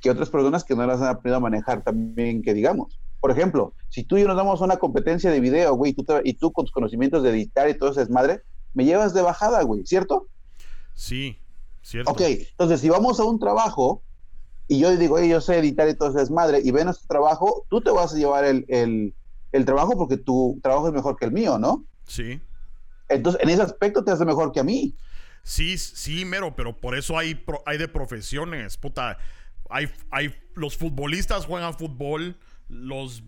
que 0.00 0.10
otras 0.10 0.30
personas 0.30 0.64
que 0.64 0.74
no 0.74 0.86
las 0.86 1.00
han 1.00 1.08
aprendido 1.08 1.36
a 1.36 1.40
manejar 1.40 1.82
también, 1.82 2.42
que 2.42 2.54
digamos. 2.54 2.98
Por 3.20 3.30
ejemplo, 3.30 3.74
si 3.88 4.04
tú 4.04 4.16
y 4.16 4.22
yo 4.22 4.28
nos 4.28 4.36
damos 4.36 4.60
una 4.60 4.78
competencia 4.78 5.30
de 5.30 5.40
video, 5.40 5.74
güey, 5.74 5.92
y 5.92 5.94
tú, 5.94 6.04
te- 6.04 6.22
y 6.24 6.34
tú 6.34 6.52
con 6.52 6.64
tus 6.64 6.72
conocimientos 6.72 7.22
de 7.22 7.30
editar 7.30 7.68
y 7.68 7.76
todo 7.76 7.90
ese 7.90 8.00
desmadre, 8.00 8.42
me 8.72 8.84
llevas 8.84 9.12
de 9.12 9.20
bajada, 9.22 9.62
güey, 9.62 9.84
¿cierto? 9.84 10.28
Sí, 10.94 11.38
cierto. 11.82 12.12
Ok, 12.12 12.20
entonces 12.22 12.80
si 12.80 12.88
vamos 12.88 13.20
a 13.20 13.24
un 13.24 13.38
trabajo 13.38 14.02
y 14.70 14.78
yo 14.78 14.96
digo, 14.96 15.16
oye, 15.16 15.28
yo 15.28 15.40
sé 15.40 15.58
editar 15.58 15.88
y 15.88 15.94
todo 15.94 16.10
ese 16.10 16.20
desmadre, 16.20 16.60
y 16.62 16.70
ven 16.70 16.84
nuestro 16.84 17.08
trabajo, 17.08 17.66
tú 17.68 17.80
te 17.80 17.90
vas 17.90 18.14
a 18.14 18.16
llevar 18.16 18.44
el, 18.44 18.64
el- 18.68 19.14
el 19.52 19.64
trabajo 19.64 19.96
porque 19.98 20.16
tu 20.16 20.60
trabajo 20.62 20.86
es 20.86 20.94
mejor 20.94 21.16
que 21.16 21.24
el 21.24 21.32
mío, 21.32 21.58
¿no? 21.58 21.84
Sí. 22.06 22.40
Entonces, 23.08 23.42
en 23.42 23.48
ese 23.50 23.62
aspecto 23.62 24.04
te 24.04 24.12
hace 24.12 24.24
mejor 24.24 24.52
que 24.52 24.60
a 24.60 24.62
mí. 24.64 24.94
Sí, 25.42 25.76
sí, 25.76 26.24
mero, 26.24 26.54
pero 26.54 26.76
por 26.76 26.96
eso 26.96 27.18
hay, 27.18 27.34
pro- 27.34 27.62
hay 27.66 27.76
de 27.78 27.88
profesiones, 27.88 28.76
puta. 28.76 29.18
Hay, 29.68 29.90
hay, 30.12 30.34
los 30.54 30.76
futbolistas 30.76 31.46
juegan 31.46 31.74
fútbol, 31.74 32.36
los 32.68 33.24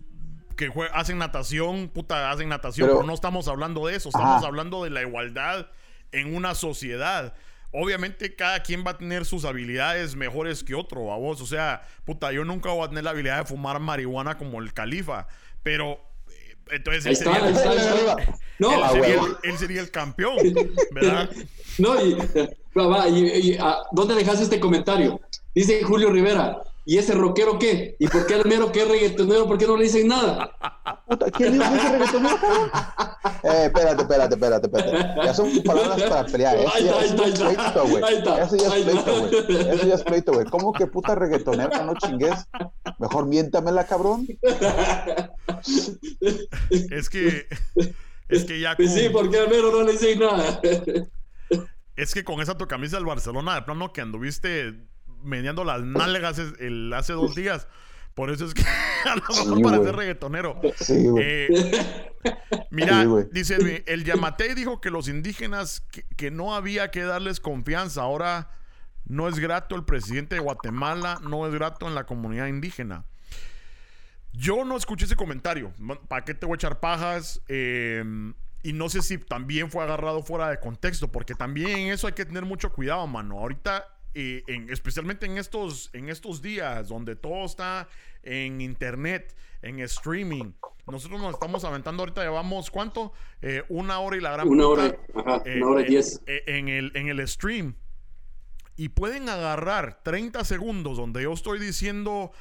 que 0.55 0.69
jue- 0.69 0.89
hacen 0.93 1.17
natación, 1.17 1.89
puta, 1.89 2.31
hacen 2.31 2.47
natación, 2.47 2.87
Pero- 2.87 2.99
pero, 2.99 3.07
no 3.07 3.13
estamos 3.13 3.49
hablando 3.49 3.85
de 3.87 3.95
eso, 3.97 4.07
estamos 4.09 4.37
Ajá. 4.37 4.47
hablando 4.47 4.83
de 4.85 4.91
la 4.91 5.01
igualdad 5.01 5.67
en 6.13 6.33
una 6.35 6.55
sociedad. 6.55 7.33
Obviamente 7.73 8.35
cada 8.35 8.61
quien 8.61 8.83
va 8.85 8.91
a 8.91 8.97
tener 8.97 9.25
sus 9.25 9.45
habilidades 9.45 10.15
mejores 10.15 10.63
que 10.63 10.75
otro, 10.75 11.11
a 11.11 11.17
vos. 11.17 11.41
O 11.41 11.45
sea, 11.45 11.81
puta, 12.05 12.31
yo 12.31 12.45
nunca 12.45 12.69
voy 12.69 12.85
a 12.85 12.89
tener 12.89 13.03
la 13.03 13.09
habilidad 13.09 13.39
de 13.39 13.45
fumar 13.45 13.79
marihuana 13.79 14.37
como 14.37 14.61
el 14.61 14.73
califa, 14.73 15.27
pero... 15.63 15.99
eh, 16.29 16.55
Entonces, 16.71 17.05
él 17.07 17.15
sería, 17.17 17.39
el- 19.15 19.35
él 19.43 19.57
sería 19.57 19.81
el 19.81 19.91
campeón, 19.91 20.37
¿verdad? 20.91 21.29
No, 21.79 21.99
y, 23.07 23.19
y- 23.19 23.51
y, 23.53 23.57
ah, 23.59 23.77
¿dónde 23.91 24.13
dejaste 24.15 24.43
este 24.43 24.59
comentario? 24.59 25.19
Dice 25.55 25.81
Julio 25.83 26.11
Rivera, 26.11 26.57
¿y 26.85 26.97
ese 26.97 27.13
rockero 27.13 27.57
qué? 27.59 27.95
¿Y 27.99 28.07
por 28.07 28.25
qué 28.25 28.35
al 28.35 28.45
mero 28.45 28.71
que 28.71 28.81
es 28.81 28.87
reggaetonero? 28.87 29.47
¿Por 29.47 29.57
qué 29.57 29.65
no 29.67 29.77
le 29.77 29.83
dicen 29.83 30.07
nada? 30.07 30.51
Puta, 31.07 31.29
¿quién 31.31 31.53
dijo 31.53 31.65
que 31.71 31.77
ese 31.77 31.89
reggaetonero? 31.89 32.37
Eh, 33.43 33.65
espérate, 33.65 34.01
espérate, 34.03 34.35
espérate, 34.35 34.67
espérate. 34.67 35.25
Ya 35.25 35.33
son 35.33 35.63
palabras 35.63 36.01
para 36.09 36.25
pelear. 36.25 36.57
Eso 36.57 36.71
Ahí 36.73 36.85
ya, 36.85 36.99
está, 37.01 37.23
ahí 37.23 37.31
es 37.31 37.39
pleito, 37.39 37.87
güey. 37.87 38.03
Eso 38.41 38.55
ya 38.55 38.67
es 38.67 38.83
pleito, 38.83 39.19
güey. 39.19 39.69
Eso 39.69 39.87
ya 39.87 39.95
es 39.95 40.03
pleito, 40.03 40.33
güey. 40.33 40.45
¿Cómo 40.47 40.73
que 40.73 40.87
puta 40.87 41.15
reggaetonera? 41.15 41.83
No 41.83 41.93
chingues. 41.95 42.45
Mejor 42.99 43.25
miéntamela, 43.27 43.85
cabrón. 43.85 44.27
Es 46.69 47.09
que... 47.09 47.47
Es 48.29 48.45
que 48.45 48.59
ya... 48.59 48.75
Con- 48.75 48.87
sí, 48.87 49.09
¿por 49.09 49.29
qué 49.29 49.39
al 49.39 49.49
mero 49.49 49.71
no 49.71 49.83
le 49.83 49.93
dicen 49.93 50.19
nada? 50.19 50.59
Es 51.95 52.13
que 52.13 52.23
con 52.23 52.41
esa 52.41 52.57
tu 52.57 52.67
camisa 52.67 52.97
del 52.97 53.05
Barcelona, 53.05 53.55
de 53.55 53.61
plano 53.61 53.93
que 53.93 54.01
anduviste 54.01 54.73
meneando 55.23 55.63
las 55.63 55.81
nalgas 55.81 56.39
el, 56.59 56.91
hace 56.93 57.13
dos 57.13 57.35
días. 57.35 57.67
Por 58.13 58.29
eso 58.29 58.45
es 58.45 58.53
que 58.53 58.63
a 59.09 59.15
lo 59.15 59.21
mejor 59.21 59.57
Sí, 59.57 59.63
parece 59.63 59.81
güey. 59.83 59.95
reggaetonero. 59.95 60.61
Sí. 60.75 61.05
Eh, 61.19 61.47
mira, 62.69 63.03
Sí, 63.03 63.29
dice 63.31 63.83
el 63.87 64.03
Yamatei 64.03 64.53
dijo 64.53 64.79
que 64.81 64.91
los 64.91 65.07
indígenas 65.07 65.81
que, 65.91 66.03
que 66.15 66.29
no 66.29 66.53
había 66.55 66.91
que 66.91 67.01
darles 67.03 67.39
confianza. 67.39 68.01
Ahora 68.03 68.51
no 69.05 69.27
es 69.27 69.39
grato 69.39 69.75
el 69.75 69.83
presidente 69.83 70.35
de 70.35 70.41
Guatemala, 70.41 71.19
no 71.23 71.47
es 71.47 71.53
grato 71.53 71.87
en 71.87 71.95
la 71.95 72.05
comunidad 72.05 72.47
indígena. 72.47 73.05
Yo 74.31 74.63
no 74.65 74.77
escuché 74.77 75.05
ese 75.05 75.15
comentario. 75.15 75.73
¿Para 76.07 76.23
qué 76.23 76.33
te 76.33 76.45
voy 76.45 76.53
a 76.53 76.57
echar 76.57 76.79
pajas? 76.79 77.41
Eh, 77.47 78.03
y 78.63 78.73
no 78.73 78.89
sé 78.89 79.01
si 79.01 79.17
también 79.17 79.69
fue 79.69 79.83
agarrado 79.83 80.23
fuera 80.23 80.49
de 80.49 80.59
contexto, 80.59 81.11
porque 81.11 81.35
también 81.35 81.77
en 81.79 81.91
eso 81.91 82.07
hay 82.07 82.13
que 82.13 82.25
tener 82.25 82.45
mucho 82.45 82.71
cuidado, 82.71 83.05
mano. 83.05 83.37
Ahorita, 83.39 83.85
eh, 84.13 84.43
en- 84.47 84.69
especialmente 84.71 85.25
en 85.25 85.37
estos, 85.37 85.89
en 85.93 86.09
estos 86.09 86.41
días 86.41 86.87
donde 86.89 87.15
todo 87.15 87.45
está 87.45 87.87
en 88.23 88.61
internet, 88.61 89.35
en 89.61 89.79
streaming. 89.79 90.51
Nosotros 90.85 91.21
nos 91.21 91.33
estamos 91.33 91.63
aventando 91.63 92.03
ahorita, 92.03 92.21
llevamos 92.23 92.69
¿cuánto? 92.69 93.13
Eh, 93.41 93.63
una 93.69 93.99
hora 93.99 94.17
y 94.17 94.19
la 94.21 94.31
gran 94.33 94.47
Una 94.47 94.63
puta, 94.63 94.83
hora, 94.83 94.97
ajá, 95.15 95.43
eh, 95.45 95.57
una 95.57 95.67
hora 95.67 95.81
y 95.81 95.85
eh, 95.85 95.87
diez. 95.87 96.21
eh, 96.27 96.43
en, 96.47 96.67
el, 96.69 96.91
en 96.95 97.07
el 97.07 97.25
stream. 97.27 97.75
Y 98.75 98.89
pueden 98.89 99.29
agarrar 99.29 100.01
30 100.03 100.43
segundos 100.43 100.97
donde 100.97 101.23
yo 101.23 101.31
estoy 101.33 101.59
diciendo 101.59 102.31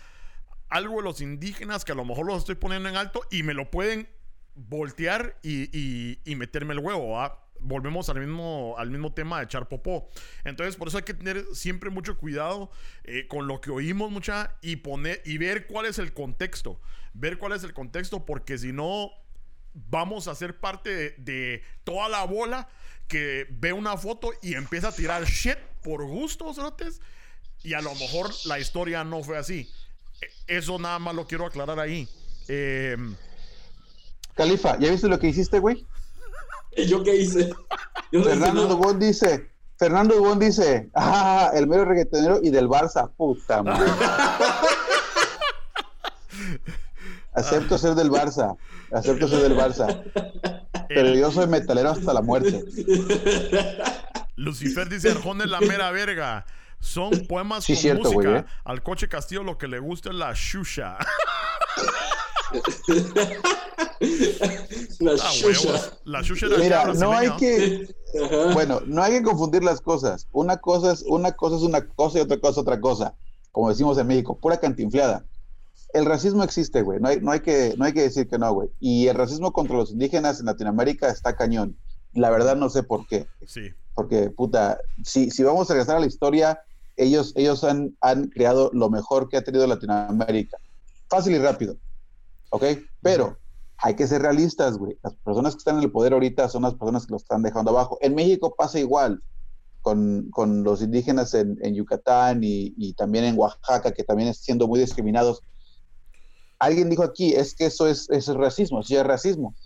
algo 0.68 0.97
de 0.97 1.03
los 1.03 1.20
indígenas 1.20 1.85
que 1.85 1.93
a 1.93 1.95
lo 1.95 2.05
mejor 2.05 2.27
los 2.27 2.39
estoy 2.39 2.55
poniendo 2.55 2.89
en 2.89 2.97
alto 2.97 3.20
y 3.31 3.43
me 3.43 3.53
lo 3.55 3.70
pueden 3.70 4.09
voltear 4.55 5.39
y, 5.43 5.64
y- 5.79 6.18
y 6.25 6.35
meterme 6.37 6.73
el 6.73 6.81
huevo. 6.81 7.11
¿va? 7.12 7.41
Volvemos 7.62 8.08
al 8.08 8.20
mismo, 8.20 8.74
al 8.76 8.90
mismo 8.90 9.12
tema 9.12 9.38
de 9.38 9.44
echar 9.44 9.68
popó. 9.68 10.10
Entonces, 10.44 10.76
por 10.76 10.88
eso 10.88 10.98
hay 10.98 11.04
que 11.04 11.14
tener 11.14 11.44
siempre 11.54 11.90
mucho 11.90 12.18
cuidado 12.18 12.70
eh, 13.04 13.26
con 13.28 13.46
lo 13.46 13.60
que 13.60 13.70
oímos 13.70 14.10
mucha 14.10 14.56
y 14.60 14.76
poner 14.76 15.22
y 15.24 15.38
ver 15.38 15.66
cuál 15.66 15.86
es 15.86 15.98
el 15.98 16.12
contexto. 16.12 16.80
Ver 17.14 17.38
cuál 17.38 17.52
es 17.52 17.62
el 17.64 17.72
contexto, 17.72 18.24
porque 18.24 18.58
si 18.58 18.72
no, 18.72 19.10
vamos 19.74 20.28
a 20.28 20.34
ser 20.34 20.58
parte 20.58 21.14
de, 21.18 21.62
toda 21.84 22.08
la 22.08 22.24
bola 22.24 22.68
que 23.08 23.46
ve 23.50 23.72
una 23.72 23.96
foto 23.96 24.30
y 24.42 24.54
empieza 24.54 24.88
a 24.88 24.92
tirar 24.92 25.24
shit 25.24 25.58
por 25.82 26.04
gusto, 26.04 26.52
cerotes, 26.54 27.00
Y 27.62 27.74
a 27.74 27.80
lo 27.80 27.94
mejor 27.94 28.30
la 28.46 28.58
historia 28.58 29.04
no 29.04 29.22
fue 29.22 29.38
así. 29.38 29.68
E- 30.20 30.56
Eso 30.56 30.78
nada 30.78 30.98
más 30.98 31.14
lo 31.14 31.26
quiero 31.26 31.46
aclarar 31.46 31.78
ahí. 31.78 32.08
Eh, 32.48 32.96
Califa, 34.34 34.78
¿ya 34.78 34.90
viste 34.90 35.08
lo 35.08 35.18
que 35.18 35.28
hiciste, 35.28 35.58
güey? 35.58 35.86
¿Y 36.77 36.87
yo 36.87 37.03
qué 37.03 37.16
hice? 37.16 37.51
Yo 38.11 38.23
Fernando. 38.25 38.66
Dubón 38.66 38.99
dice, 38.99 39.51
Fernando 39.79 40.14
Dubón 40.16 40.39
dice, 40.39 40.90
ah, 40.94 41.51
el 41.55 41.66
mero 41.66 41.85
reggaetonero 41.85 42.40
y 42.43 42.51
del 42.51 42.69
Barça, 42.69 43.11
puta 43.16 43.62
madre. 43.62 43.90
Acepto 47.35 47.78
ser 47.78 47.94
del 47.94 48.11
Barça, 48.11 48.57
acepto 48.93 49.27
ser 49.27 49.40
del 49.40 49.57
Barça, 49.57 50.03
pero 50.89 51.15
yo 51.15 51.31
soy 51.31 51.47
metalero 51.47 51.90
hasta 51.90 52.12
la 52.12 52.20
muerte. 52.20 52.62
Lucifer 54.36 54.86
dice 54.89 55.11
Arjona 55.12 55.44
es 55.44 55.51
la 55.51 55.61
mera 55.61 55.90
verga. 55.90 56.44
Son 56.78 57.11
poemas 57.28 57.65
Sí, 57.65 57.73
con 57.74 57.81
cierto, 57.82 58.12
música. 58.12 58.39
¿eh? 58.39 58.44
Al 58.65 58.82
coche 58.82 59.09
Castillo 59.09 59.44
lo 59.44 59.57
que 59.57 59.66
le 59.69 59.78
gusta 59.78 60.11
es 60.11 60.16
la 60.16 60.32
shusha. 60.35 60.99
La 65.01 65.12
Ah, 65.12 65.31
shusha. 65.33 65.99
La 66.05 66.23
shusha 66.23 66.47
era 66.47 66.59
Mira, 66.59 66.95
no 66.95 67.12
hay 67.12 67.31
que, 67.37 67.95
bueno, 68.53 68.81
no 68.87 69.03
hay 69.03 69.15
que 69.15 69.23
confundir 69.23 69.62
las 69.62 69.81
cosas. 69.81 70.27
Una 70.33 70.57
cosa 70.57 70.93
es 70.93 71.03
una 71.03 71.33
cosa 71.33 71.57
es 71.57 71.62
una 71.62 71.87
cosa 71.87 72.19
y 72.19 72.23
otra 72.23 72.39
cosa 72.39 72.53
es 72.53 72.59
otra 72.59 72.81
cosa. 72.81 73.15
Como 73.53 73.69
decimos 73.69 73.99
en 73.99 74.07
México, 74.07 74.39
pura 74.39 74.59
cantinfleada. 74.59 75.24
El 75.93 76.07
racismo 76.07 76.43
existe, 76.43 76.83
güey. 76.83 77.01
No 77.01 77.09
hay, 77.09 77.20
no 77.20 77.31
hay 77.33 77.41
que, 77.41 77.74
no 77.77 77.85
hay 77.85 77.93
que 77.93 78.03
decir 78.03 78.27
que 78.29 78.39
no, 78.39 78.53
güey. 78.55 78.70
Y 78.81 79.09
el 79.09 79.15
racismo 79.16 79.53
contra 79.53 79.77
los 79.77 79.91
indígenas 79.91 80.41
en 80.41 80.47
Latinoamérica 80.47 81.11
está 81.11 81.37
cañón. 81.37 81.77
La 82.15 82.31
verdad 82.31 82.57
no 82.57 82.70
sé 82.70 82.83
por 82.83 83.07
qué. 83.07 83.27
Sí. 83.47 83.70
Porque, 83.95 84.31
puta, 84.31 84.79
si, 85.05 85.31
si 85.31 85.43
vamos 85.43 85.70
a 85.70 85.74
regresar 85.74 85.97
a 85.97 86.01
la 86.01 86.07
historia, 86.07 86.61
ellos, 86.97 87.35
ellos 87.37 87.62
han, 87.65 87.95
han 88.01 88.29
creado 88.29 88.70
lo 88.73 88.89
mejor 88.89 89.29
que 89.29 89.37
ha 89.37 89.45
tenido 89.45 89.66
Latinoamérica. 89.66 90.57
Fácil 91.11 91.35
y 91.35 91.39
rápido. 91.39 91.77
¿Ok? 92.53 92.65
Pero 93.01 93.39
hay 93.79 93.97
que 93.97 94.07
ser 94.07 94.23
realistas, 94.23 94.77
güey. 94.79 94.99
Las 95.03 95.16
personas 95.16 95.55
que 95.55 95.59
están 95.59 95.79
en 95.79 95.85
el 95.85 95.91
poder 95.91 96.12
ahorita 96.12 96.49
son 96.49 96.62
las 96.62 96.74
personas 96.74 97.07
que 97.07 97.12
lo 97.12 97.16
están 97.16 97.43
dejando 97.43 97.70
abajo. 97.70 97.99
En 98.01 98.15
México 98.15 98.55
pasa 98.57 98.79
igual 98.79 99.23
con, 99.81 100.31
con 100.31 100.62
los 100.62 100.83
indígenas 100.83 101.35
en, 101.35 101.59
en 101.62 101.74
Yucatán 101.74 102.45
y, 102.45 102.74
y 102.77 102.95
también 102.95 103.24
en 103.24 103.39
Oaxaca, 103.39 103.93
que 103.93 104.05
también 104.05 104.29
están 104.29 104.45
siendo 104.45 104.69
muy 104.69 104.79
discriminados. 104.79 105.43
Alguien 106.61 106.91
dijo 106.91 107.03
aquí, 107.03 107.33
es 107.35 107.55
que 107.55 107.66
eso 107.66 107.89
es, 107.89 108.09
eso 108.11 108.33
es 108.33 108.39
racismo, 108.39 108.83
sí 108.83 108.95
es 108.97 109.05
racismo. 109.05 109.57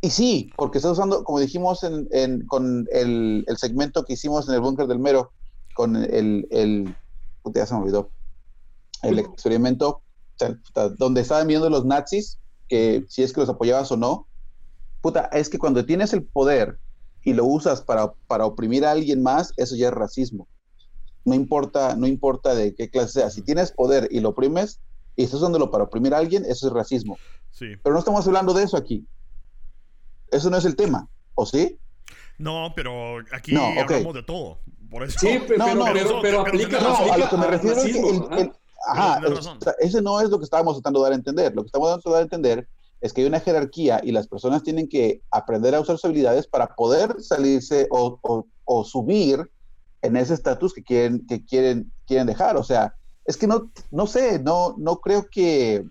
Y 0.00 0.10
sí, 0.10 0.52
porque 0.56 0.78
está 0.78 0.92
usando, 0.92 1.24
como 1.24 1.40
dijimos 1.40 1.82
en, 1.82 2.06
en- 2.12 2.46
con 2.46 2.86
el, 2.92 3.44
el 3.46 3.56
segmento 3.56 4.04
que 4.04 4.14
hicimos 4.14 4.48
en 4.48 4.54
el 4.54 4.60
búnker 4.60 4.86
del 4.86 5.00
mero, 5.00 5.34
con 5.74 5.96
el, 5.96 6.46
el 6.50 6.96
ya 7.54 7.66
se 7.66 7.74
me 7.74 7.80
olvidó, 7.80 8.12
el 9.02 9.18
experimento 9.18 10.03
puta, 10.38 10.88
donde 10.90 11.20
estaban 11.20 11.46
viendo 11.46 11.68
los 11.70 11.84
nazis, 11.84 12.38
que 12.68 13.04
si 13.08 13.22
es 13.22 13.32
que 13.32 13.40
los 13.40 13.48
apoyabas 13.48 13.90
o 13.92 13.96
no, 13.96 14.26
puta, 15.00 15.28
es 15.32 15.48
que 15.48 15.58
cuando 15.58 15.84
tienes 15.84 16.12
el 16.12 16.24
poder 16.24 16.78
y 17.22 17.32
lo 17.34 17.44
usas 17.44 17.82
para, 17.82 18.12
para 18.26 18.46
oprimir 18.46 18.84
a 18.84 18.90
alguien 18.92 19.22
más, 19.22 19.52
eso 19.56 19.76
ya 19.76 19.88
es 19.88 19.94
racismo. 19.94 20.48
No 21.24 21.34
importa, 21.34 21.96
no 21.96 22.06
importa 22.06 22.54
de 22.54 22.74
qué 22.74 22.90
clase 22.90 23.12
sea. 23.20 23.30
Si 23.30 23.42
tienes 23.42 23.72
poder 23.72 24.08
y 24.10 24.20
lo 24.20 24.30
oprimes 24.30 24.80
y 25.16 25.24
estás 25.24 25.40
usándolo 25.40 25.70
para 25.70 25.84
oprimir 25.84 26.12
a 26.14 26.18
alguien, 26.18 26.44
eso 26.44 26.66
es 26.66 26.72
racismo. 26.72 27.18
Sí. 27.50 27.66
Pero 27.82 27.94
no 27.94 27.98
estamos 27.98 28.26
hablando 28.26 28.52
de 28.52 28.64
eso 28.64 28.76
aquí. 28.76 29.06
Eso 30.30 30.50
no 30.50 30.56
es 30.56 30.64
el 30.64 30.76
tema, 30.76 31.08
¿o 31.34 31.46
sí? 31.46 31.78
No, 32.38 32.72
pero 32.74 33.18
aquí 33.32 33.52
No, 33.54 33.66
hablamos 33.80 34.14
de 34.14 34.22
todo. 34.22 34.58
Por 34.90 35.04
eso. 35.04 35.18
Sí, 35.18 35.38
pero, 35.46 35.58
No, 35.66 35.74
no, 35.74 35.84
pero, 35.92 35.94
pero- 35.94 36.20
pero 36.20 36.20
pero 36.22 36.40
aplica, 36.40 36.80
No, 36.80 37.12
a 37.12 37.16
lo 37.18 37.28
que 37.30 37.36
me 37.36 37.46
refiero 37.46 37.76
es 37.76 37.84
que 37.84 37.92
racismo, 37.92 38.28
el- 38.36 38.52
ajá. 38.86 39.20
o 39.58 39.60
sea, 39.60 39.74
ese 39.80 40.02
no 40.02 40.20
es 40.20 40.30
lo 40.30 40.38
que 40.38 40.44
estábamos 40.44 40.74
tratando 40.76 41.00
de 41.00 41.04
dar 41.04 41.12
a 41.12 41.16
entender. 41.16 41.54
Lo 41.54 41.62
que 41.62 41.66
estamos 41.66 41.88
tratando 41.88 42.10
de 42.10 42.14
dar 42.14 42.20
a 42.20 42.24
entender 42.24 42.68
es 43.00 43.12
que 43.12 43.20
hay 43.22 43.26
una 43.26 43.40
jerarquía 43.40 44.00
y 44.02 44.12
las 44.12 44.28
personas 44.28 44.62
tienen 44.62 44.88
que 44.88 45.22
aprender 45.30 45.74
a 45.74 45.80
usar 45.80 45.96
sus 45.96 46.06
habilidades 46.06 46.46
para 46.46 46.74
poder 46.74 47.16
salirse 47.20 47.86
o, 47.90 48.18
o- 48.22 48.46
o 48.64 48.84
subir 48.84 49.50
en 50.02 50.16
ese 50.16 50.34
estatus 50.34 50.72
que 50.72 50.82
quieren, 50.82 51.26
que 51.26 51.44
quieren, 51.44 51.92
quieren 52.06 52.26
dejar. 52.26 52.56
O 52.56 52.64
sea, 52.64 52.94
es 53.26 53.36
que 53.36 53.46
no, 53.46 53.70
no 53.90 54.06
sé, 54.06 54.38
no, 54.38 54.74
no 54.78 54.96
creo 55.00 55.26
que 55.30 55.84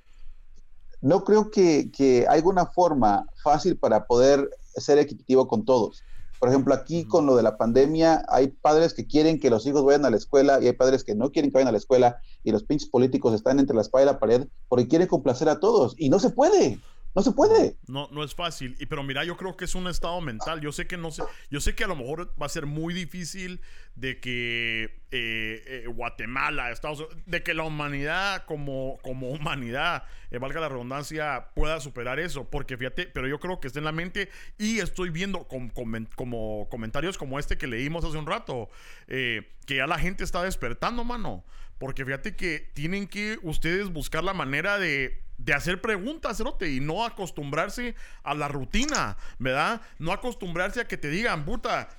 no 1.02 1.24
creo 1.24 1.52
que, 1.52 1.92
que 1.92 2.26
haya 2.30 2.46
una 2.48 2.66
forma 2.68 3.26
fácil 3.44 3.78
para 3.78 4.06
poder 4.06 4.50
ser 4.76 4.98
equitativo 5.00 5.48
con 5.48 5.66
todos. 5.66 6.02
Por 6.44 6.50
ejemplo, 6.50 6.74
aquí 6.74 7.06
con 7.06 7.26
lo 7.26 7.38
de 7.38 7.42
la 7.42 7.56
pandemia, 7.56 8.26
hay 8.28 8.48
padres 8.50 8.94
que 8.94 9.08
quieren 9.08 9.40
que 9.40 9.50
los 9.50 9.66
hijos 9.66 9.86
vayan 9.86 10.04
a 10.04 10.10
la 10.10 10.18
escuela 10.18 10.60
y 10.62 10.68
hay 10.68 10.74
padres 10.74 11.06
que 11.06 11.16
no 11.16 11.32
quieren 11.32 11.50
que 11.52 11.54
vayan 11.54 11.70
a 11.70 11.72
la 11.72 11.78
escuela 11.78 12.18
y 12.44 12.52
los 12.52 12.66
pinches 12.66 12.90
políticos 12.90 13.34
están 13.34 13.60
entre 13.60 13.78
la 13.78 13.82
espada 13.82 14.04
y 14.04 14.08
la 14.08 14.20
pared 14.20 14.48
porque 14.68 14.90
quieren 14.90 15.08
complacer 15.08 15.48
a 15.48 15.62
todos 15.62 15.96
y 15.98 16.10
no 16.10 16.20
se 16.20 16.32
puede, 16.32 16.82
no 17.16 17.22
se 17.22 17.32
puede. 17.32 17.78
No, 17.88 18.08
no 18.12 18.24
es 18.24 18.34
fácil. 18.34 18.76
Y 18.80 18.88
pero 18.88 19.04
mira, 19.04 19.24
yo 19.24 19.38
creo 19.38 19.56
que 19.56 19.66
es 19.66 19.76
un 19.76 19.88
estado 19.88 20.20
mental. 20.22 20.62
Yo 20.62 20.72
sé 20.72 20.88
que 20.88 20.98
no 20.98 21.12
sé, 21.12 21.24
yo 21.50 21.60
sé 21.62 21.76
que 21.76 21.84
a 21.84 21.88
lo 21.88 21.96
mejor 21.96 22.34
va 22.42 22.48
a 22.48 22.50
ser 22.50 22.66
muy 22.66 22.94
difícil 22.94 23.62
de 23.96 24.20
que 24.20 24.84
eh, 25.12 25.64
eh, 25.68 25.84
Guatemala, 25.88 26.72
Estados 26.72 27.00
Unidos, 27.02 27.18
de 27.28 27.44
que 27.44 27.54
la 27.54 27.64
humanidad 27.64 28.46
como, 28.46 28.98
como 29.04 29.30
humanidad, 29.30 30.06
eh, 30.32 30.40
valga 30.40 30.60
la 30.60 30.70
redundancia, 30.70 31.50
pueda 31.54 31.80
superar 31.80 32.20
eso. 32.20 32.50
Porque 32.50 32.78
fíjate, 32.78 33.06
pero 33.06 33.28
yo 33.28 33.40
creo 33.40 33.60
que 33.60 33.68
está 33.68 33.80
en 33.80 33.86
la 33.86 33.92
mente 33.92 34.30
y 34.58 34.80
estoy 34.80 35.12
viendo 35.12 35.48
com- 35.48 35.70
como 36.16 36.68
comentarios 36.70 37.18
como 37.20 37.38
este 37.38 37.58
que 37.58 37.68
leímos 37.68 38.04
hace 38.06 38.18
un 38.18 38.26
rato, 38.26 38.70
que 39.08 39.46
ya 39.76 39.86
la 39.88 40.00
gente 40.00 40.24
está 40.24 40.42
despertando, 40.44 41.04
mano. 41.04 41.46
Porque 41.78 42.06
fíjate 42.06 42.36
que 42.36 42.72
tienen 42.74 43.08
que 43.08 43.40
ustedes 43.44 43.92
buscar 43.92 44.24
la 44.24 44.34
manera 44.34 44.78
de, 44.80 45.22
de 45.38 45.54
hacer 45.54 45.82
preguntas, 45.82 46.38
Cerote, 46.38 46.70
y 46.72 46.80
no 46.80 47.06
acostumbrarse 47.06 47.96
a 48.24 48.34
la 48.34 48.48
rutina, 48.48 49.18
¿verdad? 49.40 49.82
No 50.00 50.12
acostumbrarse 50.12 50.80
a 50.82 50.88
que 50.88 50.98
te 50.98 51.10
digan, 51.10 51.44
puta, 51.46 51.90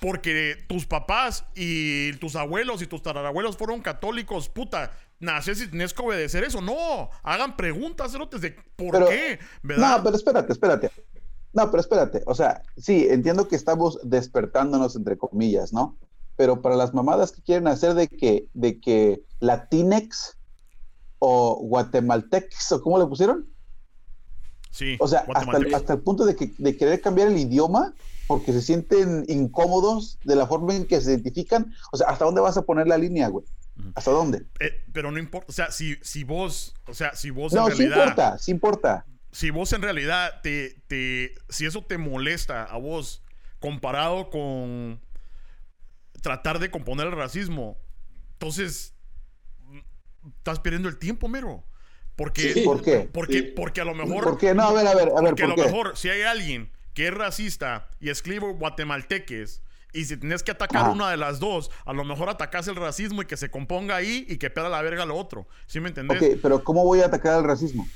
porque 0.00 0.64
tus 0.66 0.86
papás 0.86 1.44
y 1.54 2.12
tus 2.14 2.34
abuelos 2.34 2.82
y 2.82 2.86
tus 2.86 3.02
tatarabuelos 3.02 3.56
fueron 3.56 3.80
católicos, 3.82 4.48
puta, 4.48 4.90
naces 5.20 5.60
y 5.60 5.68
tienes 5.68 5.94
que 5.94 6.02
obedecer 6.02 6.42
eso. 6.42 6.60
No, 6.60 7.08
hagan 7.22 7.56
preguntas, 7.56 8.10
Cerotes, 8.10 8.40
de 8.40 8.50
por 8.74 8.90
Pero- 8.90 9.08
qué, 9.08 9.38
¿verdad? 9.62 9.98
No, 9.98 10.02
pero 10.04 10.16
espérate, 10.16 10.52
espérate. 10.52 10.90
No, 11.52 11.70
pero 11.70 11.80
espérate. 11.82 12.22
O 12.26 12.34
sea, 12.34 12.62
sí, 12.76 13.06
entiendo 13.10 13.46
que 13.46 13.54
estamos 13.54 14.00
despertándonos 14.02 14.96
entre 14.96 15.16
comillas, 15.18 15.72
¿no? 15.72 15.96
Pero 16.42 16.60
para 16.60 16.74
las 16.74 16.92
mamadas 16.92 17.30
que 17.30 17.40
quieren 17.40 17.68
hacer 17.68 17.94
de 17.94 18.08
que, 18.08 18.48
de 18.52 18.80
que 18.80 19.22
Latinex 19.38 20.36
o 21.20 21.54
Guatemaltex 21.62 22.72
o 22.72 22.82
cómo 22.82 22.98
le 22.98 23.06
pusieron, 23.06 23.46
sí, 24.72 24.96
o 24.98 25.06
sea, 25.06 25.24
hasta 25.32 25.56
el, 25.58 25.72
hasta 25.72 25.92
el 25.92 26.00
punto 26.00 26.24
de, 26.24 26.34
que, 26.34 26.52
de 26.58 26.76
querer 26.76 27.00
cambiar 27.00 27.28
el 27.28 27.38
idioma 27.38 27.94
porque 28.26 28.52
se 28.52 28.60
sienten 28.60 29.24
incómodos 29.28 30.18
de 30.24 30.34
la 30.34 30.48
forma 30.48 30.74
en 30.74 30.84
que 30.84 31.00
se 31.00 31.12
identifican. 31.12 31.72
O 31.92 31.96
sea, 31.96 32.08
¿hasta 32.08 32.24
dónde 32.24 32.40
vas 32.40 32.56
a 32.56 32.62
poner 32.62 32.88
la 32.88 32.98
línea, 32.98 33.28
güey? 33.28 33.46
¿Hasta 33.94 34.10
dónde? 34.10 34.44
Eh, 34.58 34.82
pero 34.92 35.12
no 35.12 35.20
importa, 35.20 35.46
o 35.48 35.52
sea, 35.52 35.70
si, 35.70 35.94
si 36.02 36.24
vos, 36.24 36.74
o 36.88 36.94
sea, 36.94 37.14
si 37.14 37.30
vos 37.30 37.52
No, 37.52 37.68
en 37.68 37.76
sí 37.76 37.86
realidad... 37.86 37.98
importa, 38.02 38.38
sí 38.38 38.50
importa. 38.50 39.06
si 39.30 39.50
vos 39.50 39.72
en 39.74 39.82
realidad 39.82 40.40
te, 40.42 40.82
te 40.88 41.36
si 41.50 41.66
eso 41.66 41.84
te 41.84 41.98
molesta 41.98 42.64
a 42.64 42.78
vos 42.78 43.22
comparado 43.60 44.28
con 44.28 45.00
tratar 46.22 46.58
de 46.58 46.70
componer 46.70 47.08
el 47.08 47.12
racismo, 47.12 47.76
entonces 48.32 48.94
mm, 49.60 49.78
estás 50.38 50.58
perdiendo 50.60 50.88
el 50.88 50.98
tiempo, 50.98 51.28
mero. 51.28 51.64
Porque, 52.16 52.52
Sí. 52.54 52.62
¿Por 52.62 52.82
qué? 52.82 53.08
porque, 53.12 53.32
Sí. 53.38 53.42
porque 53.56 53.80
a 53.80 53.84
lo 53.84 53.94
mejor, 53.94 54.24
¿Por 54.24 54.38
qué? 54.38 54.54
No, 54.54 54.62
a 54.64 54.72
ver, 54.72 54.86
a 54.86 54.94
ver, 54.94 55.08
a 55.16 55.20
ver, 55.20 55.30
porque 55.30 55.42
a 55.42 55.46
¿por 55.46 55.56
lo 55.58 55.62
qué? 55.64 55.70
mejor 55.70 55.96
si 55.96 56.08
hay 56.08 56.22
alguien 56.22 56.70
que 56.94 57.08
es 57.08 57.14
racista 57.14 57.88
y 58.00 58.10
escribe 58.10 58.52
guatemalteques 58.52 59.62
y 59.94 60.04
si 60.04 60.16
tienes 60.16 60.42
que 60.42 60.50
atacar 60.52 60.82
Ajá. 60.82 60.90
una 60.90 61.10
de 61.10 61.16
las 61.16 61.38
dos, 61.40 61.70
a 61.86 61.92
lo 61.92 62.04
mejor 62.04 62.28
atacas 62.28 62.68
el 62.68 62.76
racismo 62.76 63.22
y 63.22 63.26
que 63.26 63.36
se 63.36 63.50
componga 63.50 63.96
ahí 63.96 64.24
y 64.28 64.36
que 64.38 64.48
peda 64.50 64.68
la 64.68 64.80
verga 64.82 65.04
lo 65.06 65.16
otro. 65.16 65.46
¿Sí 65.66 65.80
me 65.80 65.88
entendés? 65.88 66.16
Ok, 66.22 66.38
pero 66.42 66.62
¿cómo 66.64 66.84
voy 66.84 67.00
a 67.00 67.06
atacar 67.06 67.34
al 67.34 67.44
racismo? 67.44 67.86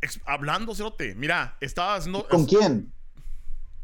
Ex- 0.00 0.20
hablando, 0.26 0.74
Cerote, 0.74 1.14
mira, 1.16 1.56
estaba 1.60 1.96
haciendo... 1.96 2.26
¿Con 2.28 2.44
quién? 2.46 2.92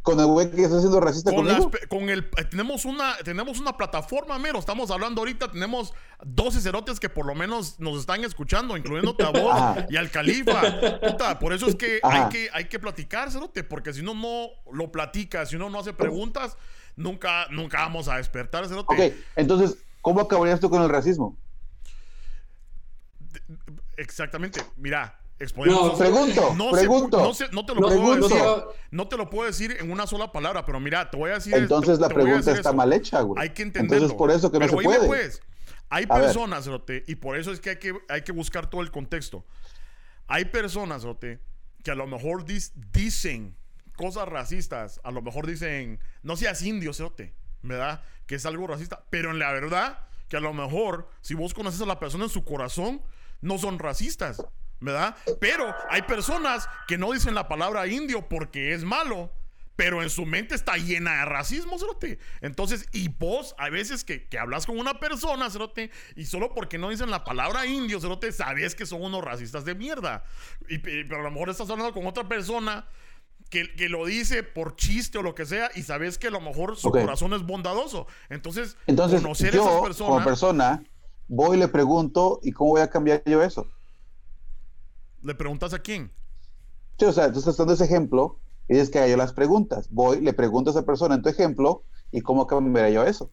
¿Con 0.05 0.20
el 0.20 0.26
güey 0.26 0.51
que 0.51 0.62
está 0.62 0.81
siendo 0.81 1.01
racista 1.01 1.31
Con, 1.32 1.47
conmigo? 1.47 2.10
el 2.12 2.31
eh, 2.36 2.44
tenemos 2.44 2.85
una 2.85 3.16
tenemos 3.24 3.59
una 3.59 3.74
plataforma 3.74 4.39
mero 4.39 4.59
estamos 4.59 4.90
hablando 4.90 5.22
ahorita 5.22 5.51
tenemos 5.51 5.94
12 6.22 6.60
cerotes 6.60 7.01
que 7.01 7.09
por 7.09 7.24
lo 7.24 7.35
menos 7.35 7.81
nos 7.81 8.01
están 8.01 8.22
escuchando 8.22 8.76
incluyéndote 8.76 9.24
a 9.24 9.31
vos 9.31 9.51
Ajá. 9.55 9.86
y 9.89 9.97
al 9.97 10.10
califa 10.10 10.60
Puta, 11.01 11.39
por 11.39 11.55
eso 11.55 11.66
es 11.68 11.74
que 11.74 12.01
hay 12.02 12.28
que 12.28 12.51
hay 12.52 12.66
que 12.68 12.78
platicar 12.78 13.32
cerote 13.32 13.64
porque 13.64 13.94
si 13.94 14.02
no 14.02 14.12
no 14.14 14.48
lo 14.70 14.93
platicas 14.93 15.48
si 15.48 15.56
uno 15.56 15.70
no 15.70 15.81
hace 15.81 15.94
preguntas 15.94 16.59
nunca 16.97 17.47
nunca 17.51 17.78
vamos 17.78 18.06
a 18.09 18.18
despertar 18.18 18.68
cerote 18.68 18.94
Ok, 18.94 19.14
entonces, 19.36 19.78
¿cómo 20.02 20.20
acabarías 20.20 20.60
tú 20.60 20.68
con 20.68 20.82
el 20.82 20.90
racismo? 20.90 21.35
exactamente 23.97 24.60
mira 24.76 25.18
No. 25.56 25.94
Pregunto, 25.96 26.54
no, 26.56 26.70
se- 26.70 26.76
pregunto. 26.78 27.18
no, 27.18 27.34
se- 27.34 27.48
no 27.50 27.66
te 27.66 27.74
lo 27.74 27.80
No, 27.80 27.86
puedo 27.88 28.14
decir 28.16 28.38
no, 28.38 28.64
no 28.90 29.08
te 29.08 29.16
lo 29.16 29.30
puedo 29.30 29.46
decir 29.46 29.76
en 29.80 29.90
una 29.90 30.06
sola 30.06 30.32
palabra 30.32 30.64
pero 30.64 30.80
mira 30.80 31.10
te 31.10 31.16
voy 31.16 31.30
a 31.30 31.34
decir 31.34 31.54
Entonces 31.54 31.96
te- 31.96 32.02
la 32.02 32.08
te 32.08 32.14
pregunta 32.14 32.50
está 32.52 32.70
eso. 32.70 32.74
mal 32.74 32.92
hecha, 32.92 33.20
güey. 33.20 33.42
Hay 33.42 33.50
que 33.50 33.62
entenderlo. 33.62 33.96
Entonces 33.96 34.16
por 34.18 34.30
eso 34.30 34.50
que 34.50 34.58
no 34.58 34.66
Pero 34.66 34.70
se 34.80 34.86
oíme, 34.88 34.96
puede. 34.96 35.06
pues, 35.08 35.42
hay 35.90 36.04
A 36.08 36.14
personas, 36.14 36.66
Rote, 36.66 37.04
y 37.06 37.14
por 37.16 37.36
eso 37.38 37.52
es 37.52 37.60
que 37.60 37.70
hay, 37.70 37.76
que 37.78 37.92
hay 38.08 38.22
que 38.22 38.32
buscar 38.32 38.68
todo 38.68 38.80
el 38.80 38.90
contexto. 38.90 39.44
Hay 40.26 40.46
personas, 40.46 41.02
Rote, 41.04 41.40
que 41.82 41.90
a 41.90 41.94
lo 41.94 42.06
mejor 42.06 42.44
dis- 42.44 42.72
dicen 42.92 43.56
cosas 43.96 44.26
racistas. 44.28 45.00
A 45.04 45.10
lo 45.10 45.22
mejor 45.22 45.46
dicen, 45.46 46.00
no 46.22 46.36
seas 46.36 46.62
indio, 46.62 46.92
Rote, 46.98 47.34
¿verdad? 47.62 48.02
Que 48.26 48.36
es 48.36 48.46
algo 48.46 48.66
racista. 48.66 49.04
Pero 49.10 49.30
en 49.30 49.38
la 49.38 49.52
verdad, 49.52 49.98
que 50.28 50.36
a 50.38 50.40
lo 50.40 50.52
mejor, 50.54 51.08
si 51.20 51.34
vos 51.34 51.52
conoces 51.54 51.80
a 51.82 51.86
la 51.86 52.00
persona 52.00 52.24
en 52.24 52.30
su 52.30 52.44
corazón, 52.44 53.02
no 53.42 53.58
son 53.58 53.78
racistas, 53.78 54.42
¿verdad? 54.85 55.16
Pero 55.40 55.74
hay 55.90 56.02
personas 56.02 56.69
que 56.86 56.98
no 56.98 57.12
dicen 57.12 57.35
la 57.35 57.48
palabra 57.48 57.86
indio 57.86 58.28
porque 58.28 58.74
es 58.74 58.85
malo. 58.85 59.32
Pero 59.77 60.05
en 60.05 60.09
su 60.09 60.24
mente 60.24 60.55
está 60.55 60.77
llena 60.77 61.16
de 61.19 61.24
racismo, 61.24 61.81
Cerote. 61.81 62.20
Entonces, 62.43 62.86
y 62.93 63.09
vos, 63.09 63.56
a 63.59 63.70
veces 63.70 64.05
que, 64.05 64.28
que 64.28 64.39
hablas 64.39 64.66
con 64.66 64.78
una 64.78 65.01
persona, 65.01 65.51
Cerote, 65.51 65.90
y 66.15 66.27
solo 66.27 66.55
porque 66.55 66.78
no 66.78 66.90
dicen 66.90 67.11
la 67.11 67.24
palabra 67.24 67.66
indio, 67.66 68.01
Cerote, 68.01 68.31
sabes 68.31 68.77
que 68.77 68.86
son 68.86 69.02
unos 69.02 69.24
racistas 69.24 69.65
de 69.65 69.74
mierda. 69.74 70.23
Y, 70.69 70.78
pe- 70.78 71.05
pero 71.09 71.23
a 71.23 71.24
lo 71.24 71.31
mejor 71.32 71.51
estás 71.51 71.69
hablando 71.70 71.93
con 71.93 72.06
otra 72.06 72.28
persona 72.28 72.86
que, 73.51 73.74
que 73.74 73.89
lo 73.89 74.06
dice 74.06 74.44
por 74.44 74.77
chiste 74.77 75.19
o 75.19 75.23
lo 75.23 75.35
que 75.35 75.44
sea, 75.44 75.69
y 75.74 75.82
sabes 75.82 76.19
que 76.19 76.28
a 76.28 76.31
lo 76.31 76.40
mejor 76.40 76.77
su 76.77 76.93
corazón 76.93 77.32
es 77.32 77.43
bondadoso. 77.43 78.06
Entonces, 78.31 78.77
Entonces, 78.86 79.23
conocer 79.23 79.48
a 79.48 79.56
yo, 79.56 79.62
esas 79.62 79.73
como 79.73 79.85
personas, 79.86 80.24
persona, 80.24 80.85
voy 81.27 81.56
y 81.56 81.61
le 81.61 81.66
pregunto, 81.66 82.39
¿y 82.44 82.52
cómo 82.52 82.70
voy 82.70 82.82
a 82.82 82.90
cambiar 82.90 83.24
yo 83.27 83.43
eso? 83.43 83.66
Le 85.24 85.34
preguntas 85.34 85.74
a 85.74 85.78
quién. 85.80 86.12
Sí, 86.98 87.05
o 87.06 87.12
sea, 87.12 87.32
tú 87.32 87.38
estás 87.40 87.56
dando 87.56 87.72
ese 87.74 87.84
ejemplo 87.84 88.40
y 88.68 88.74
dices 88.74 88.90
que 88.90 88.98
haga 88.98 89.09
yo 89.09 89.16
las 89.16 89.32
preguntas. 89.32 89.88
Voy, 89.90 90.20
le 90.20 90.32
pregunto 90.32 90.70
a 90.70 90.72
esa 90.72 90.86
persona 90.86 91.14
en 91.16 91.22
tu 91.22 91.28
ejemplo, 91.28 91.84
¿y 92.12 92.20
cómo 92.20 92.46
cambiaría 92.46 92.90
yo 92.90 93.05
eso? 93.05 93.30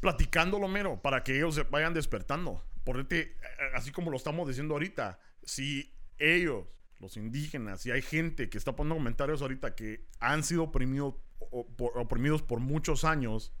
platicándolo 0.00 0.68
mero 0.68 1.00
para 1.02 1.24
que 1.24 1.36
ellos 1.36 1.56
se 1.56 1.64
vayan 1.64 1.92
despertando. 1.94 2.62
Por 2.84 3.00
este, 3.00 3.36
así 3.74 3.90
como 3.90 4.10
lo 4.10 4.16
estamos 4.16 4.46
diciendo 4.46 4.74
ahorita, 4.74 5.18
si 5.42 5.92
ellos, 6.18 6.66
los 7.00 7.16
indígenas, 7.16 7.80
si 7.82 7.90
hay 7.90 8.02
gente 8.02 8.48
que 8.48 8.58
está 8.58 8.76
poniendo 8.76 8.96
comentarios 8.96 9.42
ahorita 9.42 9.74
que 9.74 10.06
han 10.20 10.44
sido 10.44 10.64
oprimidos, 10.64 11.14
o- 11.38 11.66
por- 11.66 11.98
oprimidos 11.98 12.42
por 12.42 12.60
muchos 12.60 13.04
años, 13.04 13.52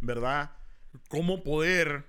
¿verdad? 0.00 0.52
¿Cómo 1.08 1.42
poder 1.42 2.06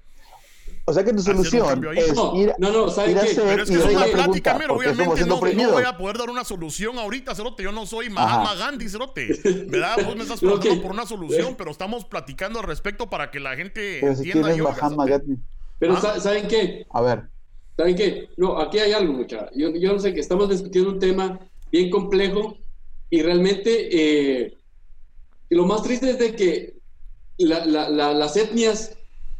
O 0.85 0.93
sea 0.93 1.03
que 1.03 1.13
tu 1.13 1.21
solución 1.21 1.85
es 1.95 2.13
No, 2.15 2.35
ir, 2.35 2.53
no, 2.57 2.71
no, 2.71 2.89
¿saben 2.89 3.11
ir 3.11 3.17
a 3.17 3.21
qué? 3.21 3.29
hacer 3.31 3.43
Pero 3.45 3.63
es 3.63 3.69
que 3.69 3.75
es 3.75 3.85
una 3.85 4.05
plática, 4.05 4.57
pregunta, 4.57 4.57
mero. 4.57 4.73
Obviamente 4.75 5.25
no, 5.25 5.35
no 5.65 5.71
voy 5.71 5.83
a 5.83 5.97
poder 5.97 6.17
dar 6.17 6.29
una 6.29 6.43
solución 6.43 6.97
ahorita, 6.97 7.35
Cerote. 7.35 7.63
Yo 7.63 7.71
no 7.71 7.85
soy 7.85 8.09
Mahatma. 8.09 8.55
Gandhi, 8.55 8.89
Cerote. 8.89 9.27
¿Verdad? 9.67 9.97
Vos 10.05 10.15
me 10.15 10.23
estás 10.23 10.41
No, 10.43 10.51
preguntando 10.59 10.81
por 10.81 10.91
una 10.91 11.05
solución, 11.05 11.55
pero 11.57 11.71
estamos 11.71 12.05
platicando 12.05 12.59
al 12.59 12.65
respecto 12.65 13.09
para 13.09 13.29
que 13.31 13.39
la 13.39 13.55
gente 13.55 13.99
Pero 14.01 14.13
si 14.15 14.19
entienda 14.21 14.47
quieres 14.49 14.57
y 14.57 14.61
oiga, 14.61 14.71
Mahatma. 14.81 15.05
Gandhi. 15.05 15.35
Pero 15.77 15.93
Ah. 15.95 16.01
sa- 16.01 16.19
¿saben 16.19 16.47
qué? 16.47 16.85
A 16.91 17.01
ver, 17.01 17.23
¿Saben 17.77 17.95
qué? 17.95 18.27
No, 18.35 18.59
aquí 18.59 18.77
hay 18.79 18.91
algo, 18.91 19.13
mucha. 19.13 19.49
Yo, 19.55 19.69
yo 19.73 19.93
no 19.93 19.99
sé 19.99 20.13
que 20.13 20.19
estamos 20.19 20.49
discutiendo 20.49 20.89
un 20.91 20.99
tema 20.99 21.39
bien 21.71 21.89
complejo 21.89 22.57
y 23.09 23.21
realmente 23.21 23.87
eh, 24.45 24.57
lo 25.49 25.65
más 25.65 25.81
triste 25.83 26.09
es 26.09 26.19
de 26.19 26.35
que 26.35 26.73
las 27.37 28.35
etnias 28.35 28.97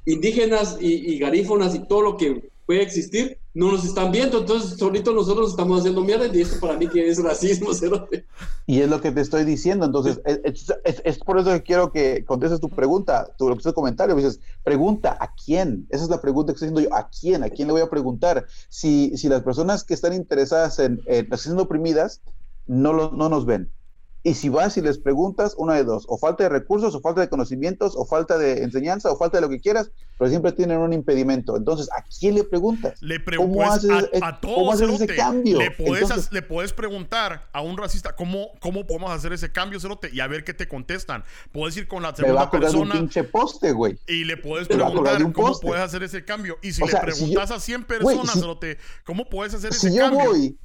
indígenas 0.09 0.77
y, 0.79 1.13
y, 1.13 1.19
garífonas 1.19 1.75
y 1.75 1.79
todo 1.87 2.01
lo 2.01 2.17
que 2.17 2.49
puede 2.65 2.81
existir 2.81 3.39
no 3.53 3.71
nos 3.71 3.83
están 3.83 4.11
viendo, 4.11 4.39
entonces 4.39 4.77
solito 4.77 5.11
nosotros 5.11 5.49
estamos 5.49 5.79
haciendo 5.79 6.03
mierda 6.03 6.27
y 6.27 6.41
esto 6.41 6.59
para 6.59 6.77
mí 6.77 6.87
que 6.87 7.07
es 7.09 7.21
racismo, 7.21 7.71
Y 8.67 8.81
es 8.81 8.89
lo 8.89 9.01
que 9.01 9.11
te 9.11 9.21
estoy 9.21 9.43
diciendo, 9.43 9.85
entonces 9.87 10.21
es, 10.23 10.71
es, 11.03 11.17
por 11.17 11.39
eso 11.39 11.51
que 11.51 11.63
quiero 11.63 11.91
que 11.91 12.23
contestes 12.25 12.59
tu 12.59 12.69
pregunta, 12.69 13.33
tu, 13.37 13.53
tu 13.55 13.73
comentario, 13.73 14.15
dices, 14.15 14.39
pregunta, 14.63 15.17
¿a 15.19 15.33
quién? 15.33 15.87
Esa 15.89 16.03
es 16.03 16.09
la 16.11 16.21
pregunta 16.21 16.53
que 16.53 16.57
estoy 16.57 16.67
haciendo 16.67 16.87
yo, 16.87 16.95
¿a 16.95 17.09
quién? 17.09 17.43
¿A 17.43 17.49
quién 17.49 17.67
le 17.67 17.71
voy 17.71 17.81
a 17.81 17.89
preguntar? 17.89 18.45
Si, 18.69 19.17
si 19.17 19.27
las 19.27 19.41
personas 19.41 19.83
que 19.83 19.95
están 19.95 20.13
interesadas 20.13 20.77
en, 20.77 21.01
en 21.07 21.35
siendo 21.37 21.63
oprimidas 21.63 22.21
no, 22.67 22.93
lo, 22.93 23.11
no 23.11 23.29
nos 23.29 23.47
ven, 23.47 23.71
y 24.21 24.33
si 24.33 24.49
vas 24.49 24.75
y 24.75 24.81
les 24.81 24.97
preguntas, 24.97 25.55
una 25.57 25.75
de 25.75 25.85
dos, 25.85 26.05
o 26.09 26.17
falta 26.17 26.43
de 26.43 26.49
recursos, 26.49 26.93
o 26.93 26.99
falta 26.99 27.21
de 27.21 27.29
conocimientos, 27.29 27.93
o 27.95 28.05
falta 28.05 28.37
de 28.37 28.63
enseñanza, 28.63 29.09
o 29.11 29.17
falta 29.17 29.37
de 29.37 29.41
lo 29.41 29.49
que 29.49 29.61
quieras, 29.61 29.91
pero 30.17 30.29
siempre 30.29 30.51
tienen 30.51 30.79
un 30.79 30.91
impedimento. 30.91 31.55
Entonces, 31.55 31.89
¿a 31.97 32.03
quién 32.03 32.35
le 32.35 32.43
preguntas? 32.43 33.01
Le 33.01 33.23
¿Cómo 33.23 33.63
haces, 33.63 33.89
a, 34.21 34.41
todos 34.41 34.81
ese 34.81 35.07
cambio? 35.15 35.57
Le 35.57 35.71
puedes, 35.71 36.31
le 36.33 36.41
puedes 36.41 36.73
preguntar 36.73 37.47
a 37.53 37.61
un 37.61 37.77
racista 37.77 38.13
cómo, 38.13 38.49
cómo 38.59 38.85
podemos 38.85 39.11
hacer 39.11 39.31
ese 39.31 39.53
cambio, 39.53 39.79
Cerote, 39.79 40.09
y 40.11 40.19
a 40.19 40.27
ver 40.27 40.43
qué 40.43 40.53
te 40.53 40.67
contestan. 40.67 41.23
Puedes 41.53 41.77
ir 41.77 41.87
con 41.87 42.03
la 42.03 42.13
segunda 42.13 42.43
va 42.43 42.51
persona. 42.51 42.95
Un 42.95 42.99
pinche 42.99 43.23
poste, 43.23 43.71
güey. 43.71 43.97
Y 44.05 44.25
le 44.25 44.35
puedes 44.35 44.67
preguntar 44.67 45.31
cómo 45.31 45.57
puedes 45.61 45.81
hacer 45.81 46.03
ese 46.03 46.25
cambio. 46.25 46.57
Y 46.61 46.73
si 46.73 46.85
le 46.85 46.93
preguntas 46.99 47.51
a 47.51 47.59
100 47.59 47.85
personas, 47.85 48.33
Cerote, 48.33 48.77
¿cómo 49.05 49.29
puedes 49.29 49.53
hacer 49.53 49.71
ese 49.71 49.97
cambio? 49.97 50.19
Si 50.19 50.25
yo 50.25 50.31
voy, 50.31 50.57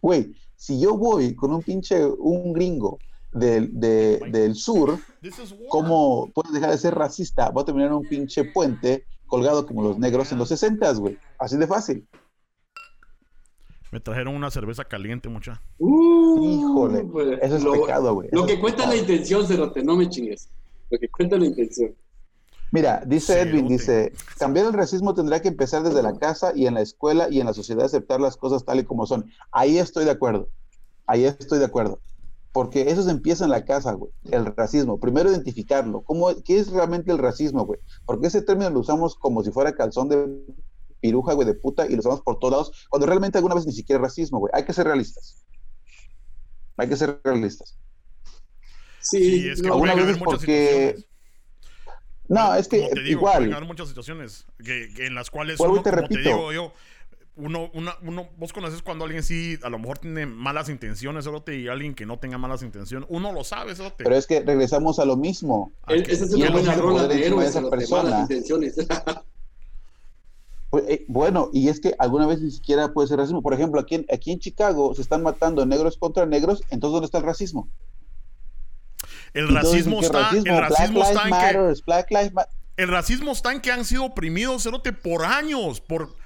güey 0.00 0.45
si 0.56 0.80
yo 0.80 0.96
voy 0.96 1.34
con 1.34 1.52
un 1.52 1.62
pinche, 1.62 2.04
un 2.04 2.52
gringo 2.52 2.98
del, 3.32 3.78
del 3.78 4.54
sur, 4.54 4.98
¿cómo 5.68 6.30
puedes 6.34 6.52
dejar 6.52 6.70
de 6.70 6.78
ser 6.78 6.94
racista? 6.94 7.50
Voy 7.50 7.62
a 7.62 7.66
terminar 7.66 7.88
en 7.88 7.96
un 7.96 8.08
pinche 8.08 8.44
puente 8.44 9.04
colgado 9.26 9.66
como 9.66 9.82
los 9.82 9.98
negros 9.98 10.32
en 10.32 10.38
los 10.38 10.48
60, 10.48 10.92
güey. 10.94 11.18
Así 11.38 11.56
de 11.56 11.66
fácil. 11.66 12.06
Me 13.92 14.00
trajeron 14.00 14.34
una 14.34 14.50
cerveza 14.50 14.84
caliente, 14.84 15.28
mucha. 15.28 15.62
Uh, 15.78 16.42
Híjole, 16.42 17.38
eso 17.42 17.56
es 17.56 17.64
pecado, 17.64 18.14
güey. 18.14 18.28
Lo 18.32 18.46
que 18.46 18.58
cuenta 18.58 18.86
la 18.86 18.96
intención, 18.96 19.46
Cerote, 19.46 19.82
no 19.82 19.96
me 19.96 20.08
chingues. 20.08 20.50
Lo 20.90 20.98
que 20.98 21.08
cuenta 21.08 21.36
la 21.36 21.46
intención. 21.46 21.94
Mira, 22.72 23.02
dice 23.06 23.40
Edwin, 23.40 23.68
dice, 23.68 24.12
cambiar 24.38 24.66
el 24.66 24.72
racismo 24.72 25.14
tendrá 25.14 25.40
que 25.40 25.48
empezar 25.48 25.82
desde 25.82 26.02
la 26.02 26.18
casa 26.18 26.52
y 26.54 26.66
en 26.66 26.74
la 26.74 26.80
escuela 26.80 27.28
y 27.30 27.40
en 27.40 27.46
la 27.46 27.54
sociedad 27.54 27.84
aceptar 27.84 28.20
las 28.20 28.36
cosas 28.36 28.64
tal 28.64 28.80
y 28.80 28.84
como 28.84 29.06
son. 29.06 29.30
Ahí 29.52 29.78
estoy 29.78 30.04
de 30.04 30.10
acuerdo. 30.10 30.48
Ahí 31.06 31.24
estoy 31.24 31.58
de 31.58 31.64
acuerdo. 31.64 32.00
Porque 32.52 32.90
eso 32.90 33.02
se 33.02 33.10
empieza 33.10 33.44
en 33.44 33.50
la 33.50 33.64
casa, 33.64 33.92
güey. 33.92 34.10
El 34.24 34.46
racismo. 34.56 34.98
Primero 34.98 35.30
identificarlo. 35.30 36.02
¿Cómo, 36.02 36.34
¿Qué 36.42 36.58
es 36.58 36.70
realmente 36.70 37.12
el 37.12 37.18
racismo, 37.18 37.64
güey? 37.66 37.78
Porque 38.04 38.26
ese 38.26 38.42
término 38.42 38.70
lo 38.70 38.80
usamos 38.80 39.14
como 39.14 39.44
si 39.44 39.52
fuera 39.52 39.74
calzón 39.74 40.08
de 40.08 40.44
piruja, 41.00 41.34
güey, 41.34 41.46
de 41.46 41.54
puta, 41.54 41.86
y 41.86 41.92
lo 41.92 42.00
usamos 42.00 42.22
por 42.22 42.38
todos 42.38 42.52
lados, 42.52 42.86
cuando 42.88 43.06
realmente 43.06 43.38
alguna 43.38 43.54
vez 43.54 43.66
ni 43.66 43.72
siquiera 43.72 43.98
es 43.98 44.02
racismo, 44.02 44.38
güey. 44.38 44.50
Hay 44.54 44.64
que 44.64 44.72
ser 44.72 44.86
realistas. 44.86 45.44
Hay 46.78 46.88
que 46.88 46.96
ser 46.96 47.20
realistas. 47.22 47.78
Sí, 49.00 49.48
es 49.48 49.62
que 49.62 49.68
alguna 49.68 49.94
vez 49.94 50.18
porque 50.18 50.96
no, 52.28 52.54
es 52.54 52.68
que 52.68 52.90
igual. 53.06 53.52
Hay 53.52 53.64
muchas 53.64 53.88
situaciones 53.88 54.46
en 54.64 55.14
las 55.14 55.30
cuales, 55.30 55.60
uno, 55.60 55.82
te 55.82 55.90
como 55.90 56.08
te 56.08 56.18
digo 56.18 56.52
yo, 56.52 56.72
uno, 57.36 57.70
uno, 57.74 58.28
vos 58.38 58.52
conoces 58.52 58.82
cuando 58.82 59.04
alguien 59.04 59.22
sí, 59.22 59.58
a 59.62 59.68
lo 59.68 59.78
mejor 59.78 59.98
tiene 59.98 60.24
malas 60.24 60.70
intenciones, 60.70 61.24
Cerote, 61.24 61.58
y 61.58 61.68
alguien 61.68 61.94
que 61.94 62.06
no 62.06 62.18
tenga 62.18 62.38
malas 62.38 62.62
intenciones. 62.62 63.06
Uno 63.10 63.30
lo 63.32 63.44
sabe, 63.44 63.74
Cerote. 63.74 64.04
Pero 64.04 64.16
es 64.16 64.26
que 64.26 64.40
regresamos 64.40 64.98
a 64.98 65.04
lo 65.04 65.16
mismo. 65.16 65.72
Esa 65.86 66.24
es 66.24 66.32
una 66.32 66.50
buena 66.50 66.74
rola 66.74 67.06
de 67.06 67.26
héroes, 67.26 67.50
esa 67.50 67.68
persona. 67.68 68.20
intenciones. 68.20 68.76
Pues, 70.68 70.84
eh, 70.88 71.04
bueno, 71.08 71.48
y 71.52 71.68
es 71.68 71.80
que 71.80 71.94
alguna 71.98 72.26
vez 72.26 72.40
ni 72.40 72.50
siquiera 72.50 72.92
puede 72.92 73.08
ser 73.08 73.18
racismo. 73.18 73.40
Por 73.40 73.54
ejemplo, 73.54 73.80
aquí 73.80 73.94
en, 73.94 74.06
aquí 74.12 74.32
en 74.32 74.40
Chicago 74.40 74.94
se 74.94 75.02
están 75.02 75.22
matando 75.22 75.64
negros 75.64 75.96
contra 75.96 76.26
negros, 76.26 76.62
entonces 76.70 76.92
¿dónde 76.92 77.06
está 77.06 77.18
el 77.18 77.24
racismo? 77.24 77.68
El 79.36 79.48
racismo 79.48 80.00
está, 80.00 80.30
el 80.30 80.44
racismo 80.44 81.02
está 81.02 81.28
en 81.28 81.34
que, 81.34 82.16
el 82.78 82.88
racismo 82.88 83.32
está 83.32 83.52
en 83.52 83.60
que 83.60 83.70
han 83.70 83.84
sido 83.84 84.04
oprimidos, 84.04 84.62
cerote, 84.62 84.92
por 84.92 85.24
años, 85.24 85.80
por 85.80 86.16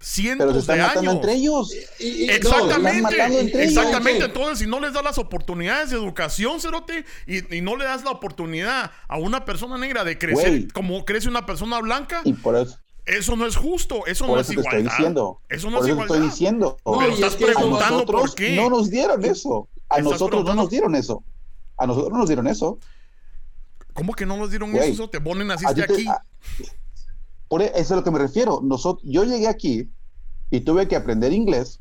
cientos 0.00 0.46
Pero 0.46 0.52
se 0.52 0.60
están 0.60 0.76
de 0.76 0.82
matando 0.82 1.10
entre 1.12 1.32
ellos. 1.34 1.72
exactamente, 1.98 3.64
exactamente. 3.64 4.26
Entonces, 4.26 4.58
si 4.58 4.66
no 4.66 4.80
les 4.80 4.92
das 4.92 5.02
las 5.02 5.16
oportunidades 5.16 5.90
de 5.90 5.96
educación, 5.96 6.60
cerote, 6.60 7.06
y, 7.26 7.60
no 7.62 7.76
le 7.76 7.86
das 7.86 8.04
la 8.04 8.10
oportunidad 8.10 8.90
a 9.08 9.16
una 9.16 9.46
persona 9.46 9.78
negra 9.78 10.04
de 10.04 10.18
crecer 10.18 10.70
como 10.72 11.04
crece 11.06 11.28
una 11.28 11.46
persona 11.46 11.80
blanca, 11.80 12.20
y 12.24 12.34
por 12.34 12.54
eso 12.56 12.76
eso 13.08 13.36
no 13.36 13.46
es 13.46 13.56
justo, 13.56 14.04
eso 14.06 14.26
no 14.26 14.38
es 14.38 14.50
igualdad. 14.50 14.74
Estoy 14.74 14.82
diciendo. 14.82 15.40
Eso 15.48 15.70
no 15.70 15.80
es 15.80 15.88
igualdad. 15.88 16.16
estoy 16.16 16.28
diciendo. 16.28 16.76
No, 16.84 16.98
Pero 16.98 17.14
estás 17.14 17.36
preguntando 17.36 18.04
por 18.04 18.34
qué. 18.34 18.54
No 18.54 18.68
nos 18.68 18.90
dieron 18.90 19.24
eso. 19.24 19.68
A 19.88 20.00
nosotros 20.00 20.44
no 20.44 20.54
nos 20.54 20.68
dieron 20.68 20.94
eso. 20.94 21.24
A 21.78 21.86
nosotros 21.86 22.12
no 22.12 22.18
nos 22.18 22.28
dieron 22.28 22.46
eso. 22.46 22.78
¿Cómo 23.94 24.12
que 24.12 24.26
no 24.26 24.36
nos 24.36 24.50
dieron 24.50 24.74
eso? 24.76 25.08
Te 25.08 25.20
ponen 25.20 25.50
así 25.50 25.64
de 25.74 25.82
aquí. 25.82 26.06
por 27.48 27.62
e, 27.62 27.66
eso 27.66 27.78
es 27.78 27.92
a 27.92 27.96
lo 27.96 28.04
que 28.04 28.10
me 28.10 28.18
refiero. 28.18 28.60
Nosotros, 28.62 29.02
yo 29.08 29.24
llegué 29.24 29.48
aquí 29.48 29.90
y 30.50 30.60
tuve 30.60 30.88
que 30.88 30.96
aprender 30.96 31.32
inglés, 31.32 31.80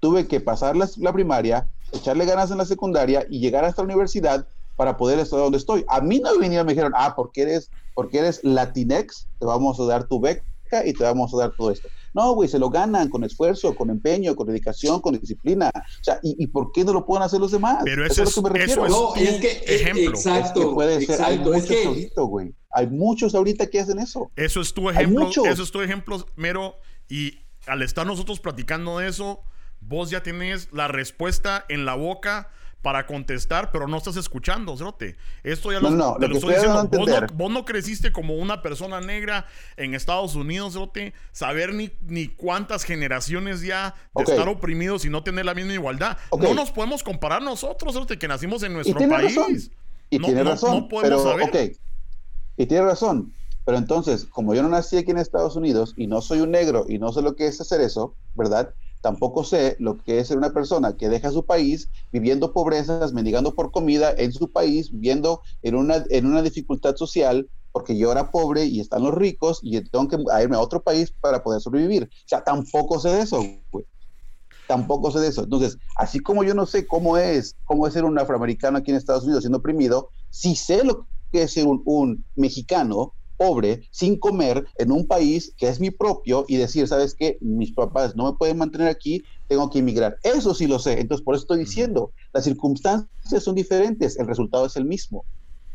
tuve 0.00 0.26
que 0.26 0.40
pasar 0.40 0.76
la, 0.76 1.12
primaria, 1.12 1.68
echarle 1.92 2.26
ganas 2.26 2.50
en 2.50 2.58
la 2.58 2.64
secundaria 2.64 3.26
y 3.28 3.40
llegar 3.40 3.64
hasta 3.64 3.82
la 3.82 3.86
universidad 3.86 4.46
para 4.76 4.96
poder 4.96 5.18
estar 5.18 5.38
donde 5.38 5.58
estoy. 5.58 5.84
A 5.88 6.00
mí 6.00 6.20
no 6.20 6.36
vinieron 6.38 6.66
me 6.66 6.72
dijeron, 6.72 6.92
ah, 6.96 7.14
porque 7.14 7.42
eres, 7.42 7.70
porque 7.94 8.18
eres 8.18 8.40
Latinex, 8.42 9.28
te 9.38 9.46
vamos 9.46 9.78
a 9.78 9.84
dar 9.84 10.04
tu 10.08 10.20
beca 10.20 10.42
y 10.84 10.92
te 10.92 11.04
vamos 11.04 11.32
a 11.34 11.38
dar 11.38 11.52
todo 11.56 11.70
esto. 11.70 11.88
No, 12.14 12.32
güey, 12.34 12.48
se 12.48 12.60
lo 12.60 12.70
ganan 12.70 13.08
con 13.08 13.24
esfuerzo, 13.24 13.74
con 13.74 13.90
empeño, 13.90 14.36
con 14.36 14.46
dedicación, 14.46 15.00
con 15.00 15.18
disciplina. 15.18 15.70
O 15.74 16.04
sea, 16.04 16.20
¿y, 16.22 16.46
por 16.46 16.70
qué 16.72 16.84
no 16.84 16.92
lo 16.92 17.04
pueden 17.04 17.24
hacer 17.24 17.40
los 17.40 17.50
demás? 17.50 17.78
Pero 17.84 18.06
eso, 18.06 18.22
es, 18.22 18.36
lo 18.36 18.42
que 18.44 18.50
me 18.50 18.58
refiero. 18.60 18.88
no, 18.88 19.16
es 19.16 19.40
que, 19.40 19.50
eh, 19.50 19.64
ejemplo. 19.66 20.10
Exacto. 20.10 20.74
puede 20.74 21.04
ser. 21.04 21.20
hay 21.20 21.38
muchos 21.40 21.86
ahorita, 21.86 22.22
güey. 22.22 22.54
Hay 22.70 22.86
muchos 22.86 23.34
ahorita 23.34 23.66
que 23.66 23.80
hacen 23.80 23.98
eso. 23.98 24.30
Eso 24.36 24.60
es 24.60 24.72
tu 24.72 24.88
ejemplo. 24.88 25.28
Eso 25.28 25.62
es 25.62 25.70
tu 25.72 25.80
ejemplo, 25.80 26.24
mero. 26.36 26.76
Y 27.08 27.40
al 27.66 27.82
estar 27.82 28.06
nosotros 28.06 28.38
platicando 28.38 28.98
de 28.98 29.08
eso, 29.08 29.42
vos 29.80 30.10
ya 30.10 30.22
tienes 30.22 30.68
la 30.72 30.86
respuesta 30.88 31.64
en 31.68 31.84
la 31.84 31.96
boca 31.96 32.50
para 32.84 33.06
contestar, 33.06 33.72
pero 33.72 33.88
no 33.88 33.96
estás 33.96 34.18
escuchando, 34.18 34.76
Cerote. 34.76 35.16
Esto 35.42 35.72
ya 35.72 35.80
lo, 35.80 35.90
no, 35.90 36.18
lo, 36.18 36.26
estoy 36.26 36.52
diciendo. 36.52 36.86
Vos 37.32 37.50
no, 37.50 37.64
creciste 37.64 38.12
como 38.12 38.36
una 38.36 38.60
persona 38.60 39.00
negra 39.00 39.46
en 39.78 39.94
Estados 39.94 40.34
Unidos, 40.34 40.74
Cerote. 40.74 41.14
Saber 41.32 41.72
ni, 41.72 41.90
ni 42.02 42.28
cuántas 42.28 42.84
generaciones 42.84 43.62
ya 43.62 43.94
de 44.14 44.24
estar 44.24 44.46
oprimidos 44.50 45.06
y 45.06 45.08
no 45.08 45.24
tener 45.24 45.46
la 45.46 45.54
misma 45.54 45.72
igualdad. 45.72 46.18
No 46.38 46.52
nos 46.52 46.70
podemos 46.70 47.02
comparar 47.02 47.40
nosotros, 47.40 47.94
Cerote, 47.94 48.18
que 48.18 48.28
nacimos 48.28 48.62
en 48.62 48.74
nuestro 48.74 49.00
país. 49.08 49.70
Y 50.10 50.18
tiene 50.18 50.44
razón. 50.44 50.80
No 50.80 50.88
podemos 50.88 51.22
saber. 51.22 51.76
Y 52.58 52.66
tiene 52.66 52.84
razón. 52.84 53.32
Pero 53.64 53.78
entonces, 53.78 54.26
como 54.26 54.54
yo 54.54 54.62
no 54.62 54.68
nací 54.68 54.98
aquí 54.98 55.10
en 55.10 55.16
Estados 55.16 55.56
Unidos 55.56 55.94
y 55.96 56.06
no 56.06 56.20
soy 56.20 56.40
un 56.40 56.50
negro 56.50 56.84
y 56.86 56.98
no 56.98 57.12
sé 57.14 57.22
lo 57.22 57.34
que 57.34 57.46
es 57.46 57.58
hacer 57.62 57.80
eso, 57.80 58.14
¿verdad? 58.34 58.74
Tampoco 59.04 59.44
sé 59.44 59.76
lo 59.80 59.98
que 59.98 60.18
es 60.18 60.28
ser 60.28 60.38
una 60.38 60.54
persona 60.54 60.96
que 60.96 61.10
deja 61.10 61.30
su 61.30 61.44
país 61.44 61.90
viviendo 62.10 62.54
pobrezas, 62.54 63.12
mendigando 63.12 63.54
por 63.54 63.70
comida 63.70 64.14
en 64.16 64.32
su 64.32 64.50
país, 64.50 64.90
viviendo 64.90 65.42
en 65.60 65.74
una, 65.74 66.02
en 66.08 66.24
una 66.24 66.40
dificultad 66.40 66.96
social, 66.96 67.50
porque 67.70 67.98
yo 67.98 68.10
era 68.10 68.30
pobre 68.30 68.64
y 68.64 68.80
están 68.80 69.02
los 69.02 69.12
ricos 69.12 69.60
y 69.62 69.78
tengo 69.90 70.08
que 70.08 70.16
irme 70.42 70.56
a 70.56 70.60
otro 70.60 70.82
país 70.82 71.12
para 71.20 71.42
poder 71.42 71.60
sobrevivir. 71.60 72.04
O 72.04 72.28
sea, 72.28 72.42
tampoco 72.42 72.98
sé 72.98 73.10
de 73.10 73.20
eso, 73.20 73.44
güey. 73.70 73.84
Tampoco 74.66 75.10
sé 75.10 75.20
de 75.20 75.28
eso. 75.28 75.42
Entonces, 75.42 75.76
así 75.96 76.20
como 76.20 76.42
yo 76.42 76.54
no 76.54 76.64
sé 76.64 76.86
cómo 76.86 77.18
es, 77.18 77.56
cómo 77.64 77.86
es 77.86 77.92
ser 77.92 78.04
un 78.04 78.18
afroamericano 78.18 78.78
aquí 78.78 78.90
en 78.90 78.96
Estados 78.96 79.24
Unidos 79.24 79.42
siendo 79.42 79.58
oprimido, 79.58 80.08
sí 80.30 80.56
sé 80.56 80.82
lo 80.82 81.06
que 81.30 81.42
es 81.42 81.52
ser 81.52 81.66
un, 81.66 81.82
un 81.84 82.24
mexicano 82.36 83.12
pobre, 83.44 83.86
sin 83.90 84.18
comer, 84.18 84.64
en 84.78 84.90
un 84.90 85.06
país 85.06 85.52
que 85.58 85.68
es 85.68 85.78
mi 85.78 85.90
propio 85.90 86.46
y 86.48 86.56
decir, 86.56 86.88
¿sabes 86.88 87.14
qué? 87.14 87.36
Mis 87.40 87.72
papás 87.72 88.16
no 88.16 88.24
me 88.24 88.38
pueden 88.38 88.56
mantener 88.56 88.88
aquí, 88.88 89.22
tengo 89.46 89.68
que 89.68 89.80
emigrar. 89.80 90.16
Eso 90.22 90.54
sí 90.54 90.66
lo 90.66 90.78
sé. 90.78 90.98
Entonces, 90.98 91.22
por 91.22 91.34
eso 91.34 91.42
estoy 91.42 91.58
diciendo, 91.58 92.12
las 92.32 92.44
circunstancias 92.44 93.42
son 93.42 93.54
diferentes, 93.54 94.18
el 94.18 94.26
resultado 94.26 94.64
es 94.64 94.76
el 94.76 94.86
mismo. 94.86 95.26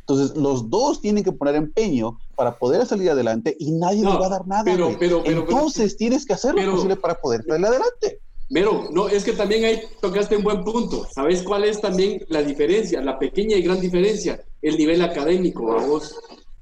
Entonces, 0.07 0.35
los 0.35 0.71
dos 0.71 1.01
tienen 1.01 1.23
que 1.23 1.31
poner 1.31 1.53
empeño 1.53 2.17
para 2.35 2.57
poder 2.57 2.83
salir 2.87 3.11
adelante 3.11 3.55
y 3.59 3.71
nadie 3.71 4.03
les 4.03 4.15
va 4.15 4.25
a 4.25 4.29
dar 4.29 4.47
nada. 4.47 4.63
Pero, 4.63 4.95
pero, 4.97 5.23
Entonces, 5.23 5.95
tienes 5.95 6.25
que 6.25 6.33
hacer 6.33 6.55
lo 6.55 6.71
posible 6.71 6.95
para 6.95 7.13
poder 7.13 7.43
salir 7.43 7.67
adelante. 7.67 8.19
Pero, 8.51 8.89
no, 8.91 9.07
es 9.07 9.23
que 9.23 9.33
también 9.33 9.63
ahí 9.65 9.79
tocaste 10.01 10.35
un 10.35 10.43
buen 10.43 10.63
punto. 10.63 11.05
¿Sabes 11.13 11.43
cuál 11.43 11.65
es 11.65 11.79
también 11.79 12.25
la 12.29 12.41
diferencia, 12.41 12.99
la 12.99 13.19
pequeña 13.19 13.57
y 13.57 13.61
gran 13.61 13.79
diferencia? 13.79 14.43
El 14.59 14.75
nivel 14.75 15.03
académico, 15.03 15.71
a 15.71 15.85
vos 15.85 16.15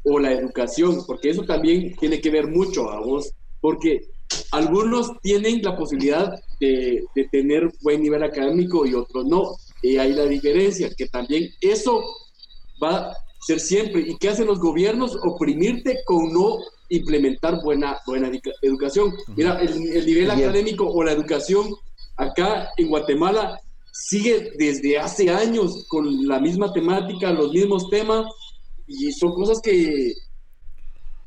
o 0.10 0.20
la 0.20 0.32
educación, 0.32 1.04
porque 1.06 1.30
eso 1.30 1.44
también 1.44 1.96
tiene 1.98 2.22
que 2.22 2.30
ver 2.30 2.48
mucho 2.48 2.90
a 2.90 3.00
vos, 3.00 3.32
porque 3.60 4.02
algunos 4.52 5.12
tienen 5.22 5.62
la 5.62 5.76
posibilidad 5.76 6.34
de, 6.60 7.04
tener 7.32 7.70
buen 7.82 8.02
nivel 8.02 8.24
académico 8.24 8.86
y 8.86 8.94
otros 8.94 9.26
no. 9.26 9.56
Y 9.82 9.98
ahí 9.98 10.14
la 10.14 10.26
diferencia, 10.26 10.90
que 10.98 11.08
también 11.08 11.50
eso 11.62 12.02
va 12.82 13.10
a 13.10 13.14
ser 13.46 13.60
siempre. 13.60 14.02
¿Y 14.02 14.18
qué 14.18 14.30
hacen 14.30 14.48
los 14.48 14.60
gobiernos? 14.60 15.18
Oprimirte 15.24 16.00
con 16.06 16.32
no 16.34 16.60
implementar 16.90 17.62
buena, 17.62 17.98
buena 18.06 18.32
educación. 18.62 19.14
Mira, 19.36 19.60
el, 19.60 20.06
nivel 20.06 20.32
académico 20.32 20.90
o 20.90 21.04
la 21.04 21.12
educación 21.12 21.68
acá 22.16 22.70
en 22.78 22.88
Guatemala 22.88 23.60
sigue 23.92 24.52
desde 24.58 25.00
hace 25.00 25.30
años 25.30 25.86
con 25.90 26.28
la 26.28 26.40
misma 26.40 26.72
temática, 26.72 27.32
los 27.32 27.52
mismos 27.52 27.90
temas, 27.90 28.26
y 28.88 29.12
son 29.12 29.34
cosas 29.34 29.60
que, 29.62 30.14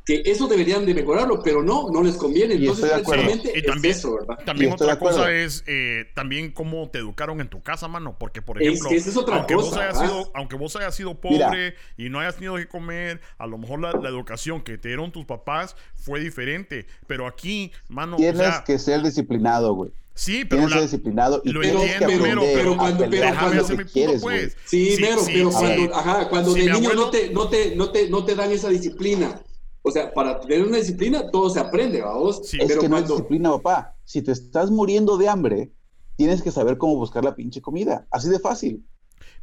que 0.04 0.22
eso 0.24 0.48
deberían 0.48 0.86
de 0.86 0.94
mejorarlo, 0.94 1.42
pero 1.42 1.62
no, 1.62 1.90
no 1.90 2.02
les 2.02 2.16
conviene. 2.16 2.54
Entonces, 2.54 2.90
precisamente 2.90 3.52
y 3.54 3.62
también, 3.62 3.94
eso, 3.94 4.14
¿verdad? 4.14 4.38
También 4.44 4.72
otra 4.72 4.98
cosa 4.98 5.32
es 5.32 5.62
eh, 5.66 6.06
también 6.14 6.52
cómo 6.52 6.88
te 6.90 6.98
educaron 6.98 7.40
en 7.40 7.48
tu 7.48 7.62
casa, 7.62 7.86
mano, 7.88 8.16
porque 8.18 8.42
por 8.42 8.60
ejemplo, 8.60 8.88
aunque, 9.32 9.54
vos 9.54 9.76
hayas 9.76 9.98
sido, 9.98 10.30
aunque 10.34 10.56
vos 10.56 10.76
hayas 10.76 10.94
sido 10.94 11.20
pobre 11.20 11.74
y 11.96 12.08
no 12.08 12.20
hayas 12.20 12.36
tenido 12.36 12.56
que 12.56 12.66
comer, 12.66 13.20
a 13.38 13.46
lo 13.46 13.58
mejor 13.58 13.80
la, 13.80 13.90
educación 14.10 14.62
que 14.62 14.78
te 14.78 14.88
dieron 14.88 15.12
tus 15.12 15.24
papás 15.24 15.76
fue 15.94 16.20
diferente, 16.20 16.86
pero 17.06 17.26
aquí, 17.26 17.70
mano, 17.88 18.16
tienes 18.16 18.60
que 18.66 18.78
ser 18.78 19.02
disciplinado, 19.02 19.74
güey. 19.74 19.90
Sí, 20.14 20.44
pero 20.44 20.68
la, 20.68 20.82
disciplinado 20.82 21.40
y 21.44 21.50
lo 21.50 21.62
entiendo, 21.62 22.06
pero, 22.08 22.42
pero, 22.42 22.76
cuando, 22.76 23.08
pero 23.08 23.38
cuando 23.38 23.62
hacer 23.62 23.78
mi 23.78 23.84
punto, 23.84 24.20
pues. 24.20 24.56
Sí, 24.64 24.96
pero, 25.00 25.22
pero 25.24 25.50
cuando, 25.50 25.94
ajá, 25.94 26.28
cuando 26.28 26.52
de 26.52 26.64
niño 26.64 26.92
no, 26.94 27.10
te, 27.10 27.30
no, 27.30 27.48
te, 27.48 27.76
no, 27.76 27.90
te, 27.90 28.10
no 28.10 28.24
te 28.24 28.34
dan 28.34 28.50
esa 28.50 28.68
disciplina 28.68 29.40
o 29.82 29.90
sea, 29.90 30.12
para 30.12 30.40
tener 30.40 30.66
una 30.66 30.76
disciplina 30.76 31.30
todo 31.30 31.48
se 31.50 31.60
aprende, 31.60 32.02
vamos. 32.02 32.46
Sí, 32.46 32.58
es 32.60 32.76
que 32.76 32.88
no 32.88 32.98
es 32.98 33.08
disciplina, 33.08 33.50
papá. 33.50 33.96
Si 34.04 34.22
te 34.22 34.32
estás 34.32 34.70
muriendo 34.70 35.16
de 35.16 35.28
hambre, 35.28 35.72
tienes 36.16 36.42
que 36.42 36.50
saber 36.50 36.76
cómo 36.76 36.96
buscar 36.96 37.24
la 37.24 37.34
pinche 37.34 37.62
comida. 37.62 38.06
Así 38.10 38.28
de 38.28 38.38
fácil. 38.38 38.86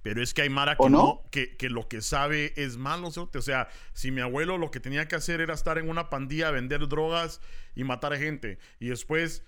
Pero 0.04 0.22
es 0.22 0.34
que 0.34 0.44
hay 0.44 0.50
Mara 0.50 0.78
que, 0.78 0.90
no? 0.90 1.24
que, 1.32 1.58
que, 1.58 1.70
lo 1.70 1.88
que 1.88 2.02
sabe 2.02 2.54
es 2.56 2.78
malo. 2.78 3.10
O 3.10 3.42
sea, 3.42 3.68
si 3.94 4.12
mi 4.12 4.22
abuelo 4.22 4.58
lo 4.58 4.70
que 4.70 4.80
tenía 4.80 5.08
que 5.08 5.16
hacer 5.16 5.42
era 5.42 5.54
estar 5.54 5.78
en 5.80 5.90
una 5.90 6.10
pandilla, 6.10 6.52
vender 6.52 6.88
drogas 6.88 7.42
y 7.76 7.84
matar 7.84 8.14
a 8.14 8.18
gente. 8.18 8.60
Y 8.80 8.90
después 8.90 9.44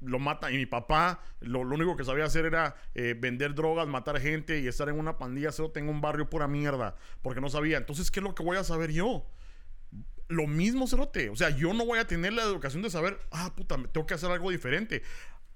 lo 0.00 0.18
mata. 0.18 0.50
Y 0.50 0.56
mi 0.56 0.66
papá 0.66 1.20
lo, 1.40 1.60
único 1.60 1.96
que 1.96 2.04
sabía 2.04 2.24
hacer 2.24 2.46
era 2.46 2.76
eh, 2.94 3.14
vender 3.16 3.54
drogas, 3.54 3.86
matar 3.88 4.18
gente 4.20 4.60
y 4.60 4.66
estar 4.66 4.88
en 4.88 4.98
una 4.98 5.18
pandilla. 5.18 5.52
Solo 5.52 5.70
tengo 5.70 5.90
un 5.90 6.00
barrio 6.00 6.30
pura 6.30 6.48
mierda. 6.48 6.96
Porque 7.22 7.40
no 7.40 7.50
sabía. 7.50 7.76
Entonces, 7.76 8.10
¿qué 8.10 8.20
es 8.20 8.24
lo 8.24 8.34
que 8.34 8.42
voy 8.42 8.56
a 8.56 8.64
saber 8.64 8.90
yo? 8.90 9.26
Lo 10.30 10.46
mismo, 10.46 10.86
Cerote. 10.86 11.28
O 11.28 11.36
sea, 11.36 11.50
yo 11.50 11.74
no 11.74 11.84
voy 11.84 11.98
a 11.98 12.06
tener 12.06 12.32
la 12.32 12.42
educación 12.42 12.82
de 12.82 12.90
saber, 12.90 13.18
ah, 13.32 13.52
puta, 13.54 13.76
tengo 13.92 14.06
que 14.06 14.14
hacer 14.14 14.30
algo 14.30 14.50
diferente. 14.50 15.02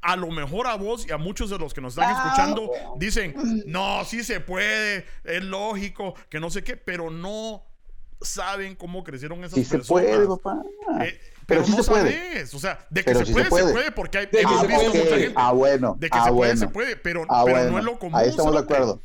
A 0.02 0.16
lo 0.16 0.30
mejor 0.30 0.66
a 0.66 0.74
vos 0.74 1.06
y 1.08 1.12
a 1.12 1.16
muchos 1.16 1.48
de 1.48 1.58
los 1.58 1.72
que 1.72 1.80
nos 1.80 1.94
están 1.94 2.14
ah, 2.14 2.24
escuchando 2.24 2.70
dicen, 2.98 3.34
no, 3.66 4.04
sí 4.04 4.22
se 4.22 4.40
puede, 4.40 5.06
es 5.24 5.42
lógico, 5.42 6.14
que 6.28 6.40
no 6.40 6.50
sé 6.50 6.62
qué, 6.62 6.76
pero 6.76 7.10
no 7.10 7.64
saben 8.20 8.74
cómo 8.74 9.04
crecieron 9.04 9.44
esas 9.44 9.54
sí 9.54 9.64
personas. 9.64 10.04
se 10.04 10.12
puede, 10.12 10.26
papá. 10.26 10.62
Eh, 11.02 11.20
pero, 11.46 11.64
no 11.66 11.82
sabes. 11.82 12.52
O 12.52 12.58
sea, 12.58 12.86
de 12.90 13.04
que 13.04 13.14
se, 13.14 13.26
puede, 13.26 13.44
se, 13.44 13.50
puede, 13.50 13.92
porque 13.92 14.18
hay, 14.18 14.28
hemos 14.32 14.62
ah, 14.62 14.66
visto 14.66 14.94
mucha 14.94 15.16
gente. 15.16 15.32
Ah, 15.36 15.52
bueno. 15.52 15.96
De 15.98 16.10
que 16.10 16.18
ah, 16.18 16.24
se 16.24 16.32
puede, 16.32 16.56
se 16.56 16.68
puede, 16.68 16.96
pero, 16.96 17.26
pero 17.44 17.70
no 17.70 17.78
es 17.78 17.84
lo 17.84 17.98
común. 17.98 18.18
Ahí 18.18 18.28
estamos 18.28 18.52
de 18.52 18.60
acuerdo. 18.60 19.00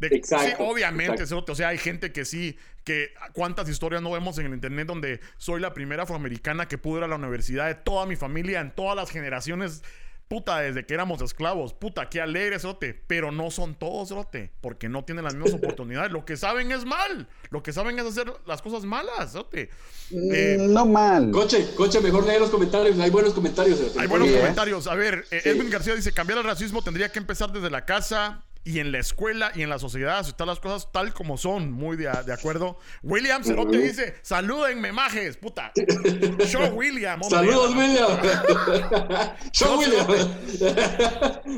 sí, 0.00 0.36
obviamente, 0.58 1.24
o 1.24 1.54
sea, 1.54 1.68
hay 1.68 1.78
gente 1.78 2.12
que 2.12 2.24
sí, 2.24 2.56
que 2.88 3.12
cuántas 3.34 3.68
historias 3.68 4.00
no 4.00 4.10
vemos 4.10 4.38
en 4.38 4.46
el 4.46 4.54
internet 4.54 4.88
donde 4.88 5.20
soy 5.36 5.60
la 5.60 5.74
primera 5.74 6.04
afroamericana 6.04 6.68
que 6.68 6.78
pudo 6.78 6.96
ir 6.96 7.04
a 7.04 7.08
la 7.08 7.16
universidad 7.16 7.66
de 7.66 7.74
toda 7.74 8.06
mi 8.06 8.16
familia 8.16 8.60
en 8.60 8.74
todas 8.74 8.96
las 8.96 9.10
generaciones. 9.10 9.82
Puta, 10.26 10.60
desde 10.60 10.86
que 10.86 10.94
éramos 10.94 11.20
esclavos. 11.20 11.74
Puta, 11.74 12.08
qué 12.08 12.22
alegre, 12.22 12.58
Sote. 12.58 12.94
Pero 13.06 13.30
no 13.30 13.50
son 13.50 13.74
todos, 13.74 14.08
Sote. 14.08 14.52
Porque 14.62 14.88
no 14.88 15.04
tienen 15.04 15.24
las 15.24 15.34
mismas 15.34 15.52
oportunidades. 15.62 16.12
Lo 16.12 16.24
que 16.24 16.38
saben 16.38 16.72
es 16.72 16.86
mal. 16.86 17.28
Lo 17.50 17.62
que 17.62 17.74
saben 17.74 17.98
es 17.98 18.06
hacer 18.06 18.32
las 18.46 18.62
cosas 18.62 18.86
malas, 18.86 19.32
Sote. 19.32 19.68
Mm, 20.10 20.30
eh, 20.32 20.56
no 20.58 20.86
mal. 20.86 21.30
Coche, 21.30 21.68
coche, 21.74 22.00
mejor 22.00 22.26
leer 22.26 22.40
los 22.40 22.48
comentarios. 22.48 22.98
Hay 23.00 23.10
buenos 23.10 23.34
comentarios. 23.34 23.98
Hay 23.98 24.06
buenos 24.06 24.30
comentarios. 24.30 24.86
A 24.86 24.94
ver, 24.94 25.26
eh, 25.30 25.42
Edwin 25.44 25.68
García 25.68 25.94
dice: 25.94 26.12
cambiar 26.12 26.38
el 26.38 26.44
racismo 26.44 26.80
tendría 26.80 27.12
que 27.12 27.18
empezar 27.18 27.52
desde 27.52 27.68
la 27.68 27.84
casa 27.84 28.47
y 28.68 28.80
en 28.80 28.92
la 28.92 28.98
escuela 28.98 29.50
y 29.54 29.62
en 29.62 29.70
la 29.70 29.78
sociedad 29.78 30.18
aceptar 30.18 30.46
las 30.46 30.60
cosas 30.60 30.92
tal 30.92 31.14
como 31.14 31.38
son. 31.38 31.72
Muy 31.72 31.96
de, 31.96 32.10
acuerdo. 32.10 32.78
William 33.02 33.42
Cerote 33.42 33.78
dice: 33.78 34.16
Salúdenme, 34.20 34.92
majes, 34.92 35.38
puta. 35.38 35.72
Show 36.44 36.74
William. 36.74 37.22
Saludos, 37.22 37.74
William. 37.74 38.20
Show 39.52 39.78
William. 39.78 40.06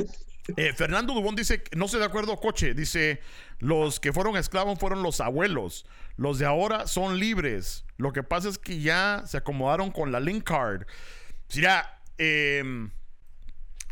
Eh, 0.57 0.73
Fernando 0.73 1.15
Dubón 1.15 1.37
dice: 1.37 1.63
No 1.77 1.87
sé 1.87 1.99
de 1.99 2.05
acuerdo, 2.05 2.37
coche. 2.37 2.75
Dice: 2.75 3.21
Los 3.59 4.01
que 4.01 4.13
fueron 4.13 4.37
esclavos 4.37 4.79
fueron 4.81 5.03
los 5.03 5.21
abuelos. 5.21 5.87
Los 6.17 6.41
de 6.41 6.47
ahora 6.47 6.89
son 6.89 7.21
libres. 7.21 7.85
Lo 7.99 8.13
que 8.13 8.25
pasa 8.25 8.49
es 8.49 8.59
que 8.59 8.81
ya 8.81 9.23
se 9.27 9.37
acomodaron 9.37 9.93
con 9.93 10.11
la 10.11 10.19
link 10.19 10.45
card. 10.45 10.87
Mira, 11.55 12.01
eh 12.19 12.91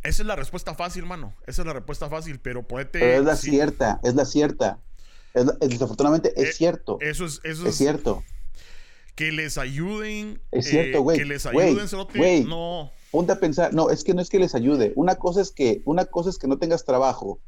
esa 0.02 0.22
es 0.22 0.26
la 0.26 0.36
respuesta 0.36 0.74
fácil, 0.74 1.04
mano. 1.04 1.34
Esa 1.46 1.62
es 1.62 1.66
la 1.66 1.72
respuesta 1.72 2.08
fácil, 2.08 2.38
pero 2.40 2.66
puede 2.66 2.86
Pero 2.86 3.06
es 3.06 3.24
la 3.24 3.36
cierta, 3.36 4.00
es 4.02 4.14
la 4.14 4.24
cierta. 4.24 4.80
desafortunadamente 5.60 6.32
es 6.36 6.50
eh, 6.50 6.52
cierto. 6.52 6.98
Eso 7.00 7.24
es, 7.24 7.40
eso 7.44 7.66
es, 7.66 7.76
cierto. 7.76 8.22
Que 9.14 9.32
les 9.32 9.58
ayuden. 9.58 10.40
Es 10.52 10.68
cierto, 10.68 10.98
eh, 10.98 11.00
güey. 11.00 11.18
que 11.18 11.24
les 11.24 11.46
ayuden, 11.46 11.88
güey, 12.14 12.44
no. 12.44 12.90
Ponte 13.10 13.32
a 13.32 13.40
pensar, 13.40 13.72
no, 13.72 13.90
es 13.90 14.04
que 14.04 14.14
no 14.14 14.20
es 14.20 14.28
que 14.28 14.38
les 14.38 14.54
ayude. 14.54 14.92
Una 14.94 15.16
cosa 15.16 15.40
es 15.40 15.50
que, 15.50 15.82
una 15.84 16.04
cosa 16.04 16.30
es 16.30 16.38
que 16.38 16.46
no 16.46 16.58
tengas 16.58 16.84
trabajo 16.84 17.40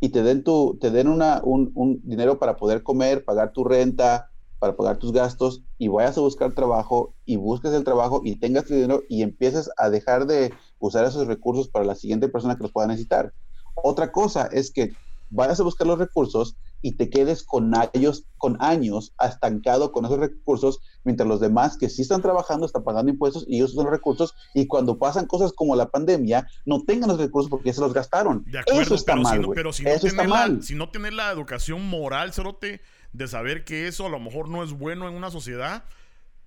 y 0.00 0.08
te 0.08 0.22
den 0.22 0.42
tu, 0.42 0.78
te 0.80 0.90
den 0.90 1.08
una, 1.08 1.40
un, 1.44 1.70
un 1.74 2.00
dinero 2.02 2.38
para 2.38 2.56
poder 2.56 2.82
comer, 2.82 3.24
pagar 3.24 3.52
tu 3.52 3.64
renta, 3.64 4.32
para 4.62 4.76
pagar 4.76 4.96
tus 4.96 5.12
gastos 5.12 5.64
y 5.76 5.88
vayas 5.88 6.16
a 6.16 6.20
buscar 6.20 6.54
trabajo 6.54 7.16
y 7.24 7.34
busques 7.34 7.72
el 7.72 7.82
trabajo 7.82 8.22
y 8.24 8.36
tengas 8.36 8.64
tu 8.64 8.74
dinero 8.74 9.02
y 9.08 9.22
empieces 9.22 9.68
a 9.76 9.90
dejar 9.90 10.26
de 10.26 10.54
usar 10.82 11.06
esos 11.06 11.26
recursos 11.26 11.68
para 11.68 11.84
la 11.84 11.94
siguiente 11.94 12.28
persona 12.28 12.56
que 12.56 12.64
los 12.64 12.72
pueda 12.72 12.88
necesitar. 12.88 13.32
Otra 13.74 14.12
cosa 14.12 14.48
es 14.52 14.70
que 14.70 14.92
vayas 15.30 15.58
a 15.60 15.62
buscar 15.62 15.86
los 15.86 15.98
recursos 15.98 16.56
y 16.82 16.96
te 16.96 17.08
quedes 17.08 17.44
con 17.44 17.72
años, 17.76 18.24
con 18.36 18.60
años 18.60 19.14
estancado 19.24 19.92
con 19.92 20.04
esos 20.04 20.18
recursos, 20.18 20.80
mientras 21.04 21.28
los 21.28 21.40
demás 21.40 21.78
que 21.78 21.88
sí 21.88 22.02
están 22.02 22.20
trabajando 22.20 22.66
están 22.66 22.82
pagando 22.82 23.12
impuestos 23.12 23.44
y 23.46 23.56
ellos 23.56 23.72
usan 23.72 23.84
los 23.84 23.92
recursos 23.92 24.34
y 24.52 24.66
cuando 24.66 24.98
pasan 24.98 25.26
cosas 25.26 25.52
como 25.52 25.76
la 25.76 25.88
pandemia 25.88 26.48
no 26.66 26.82
tengan 26.82 27.08
los 27.08 27.18
recursos 27.18 27.48
porque 27.48 27.66
ya 27.66 27.74
se 27.74 27.80
los 27.80 27.94
gastaron. 27.94 28.44
Eso 28.66 28.96
está 28.96 29.14
mal, 29.14 29.46
pero 29.54 29.72
si 29.72 29.84
no, 29.84 29.90
Eso 29.90 30.08
está 30.08 30.24
mal. 30.24 30.62
Si 30.64 30.74
no 30.74 30.90
tienes 30.90 31.14
la 31.14 31.30
educación 31.30 31.88
moral, 31.88 32.32
Cerote, 32.32 32.80
de 33.12 33.28
saber 33.28 33.64
que 33.64 33.86
eso 33.86 34.06
a 34.06 34.10
lo 34.10 34.18
mejor 34.18 34.48
no 34.48 34.64
es 34.64 34.72
bueno 34.72 35.08
en 35.08 35.14
una 35.14 35.30
sociedad, 35.30 35.84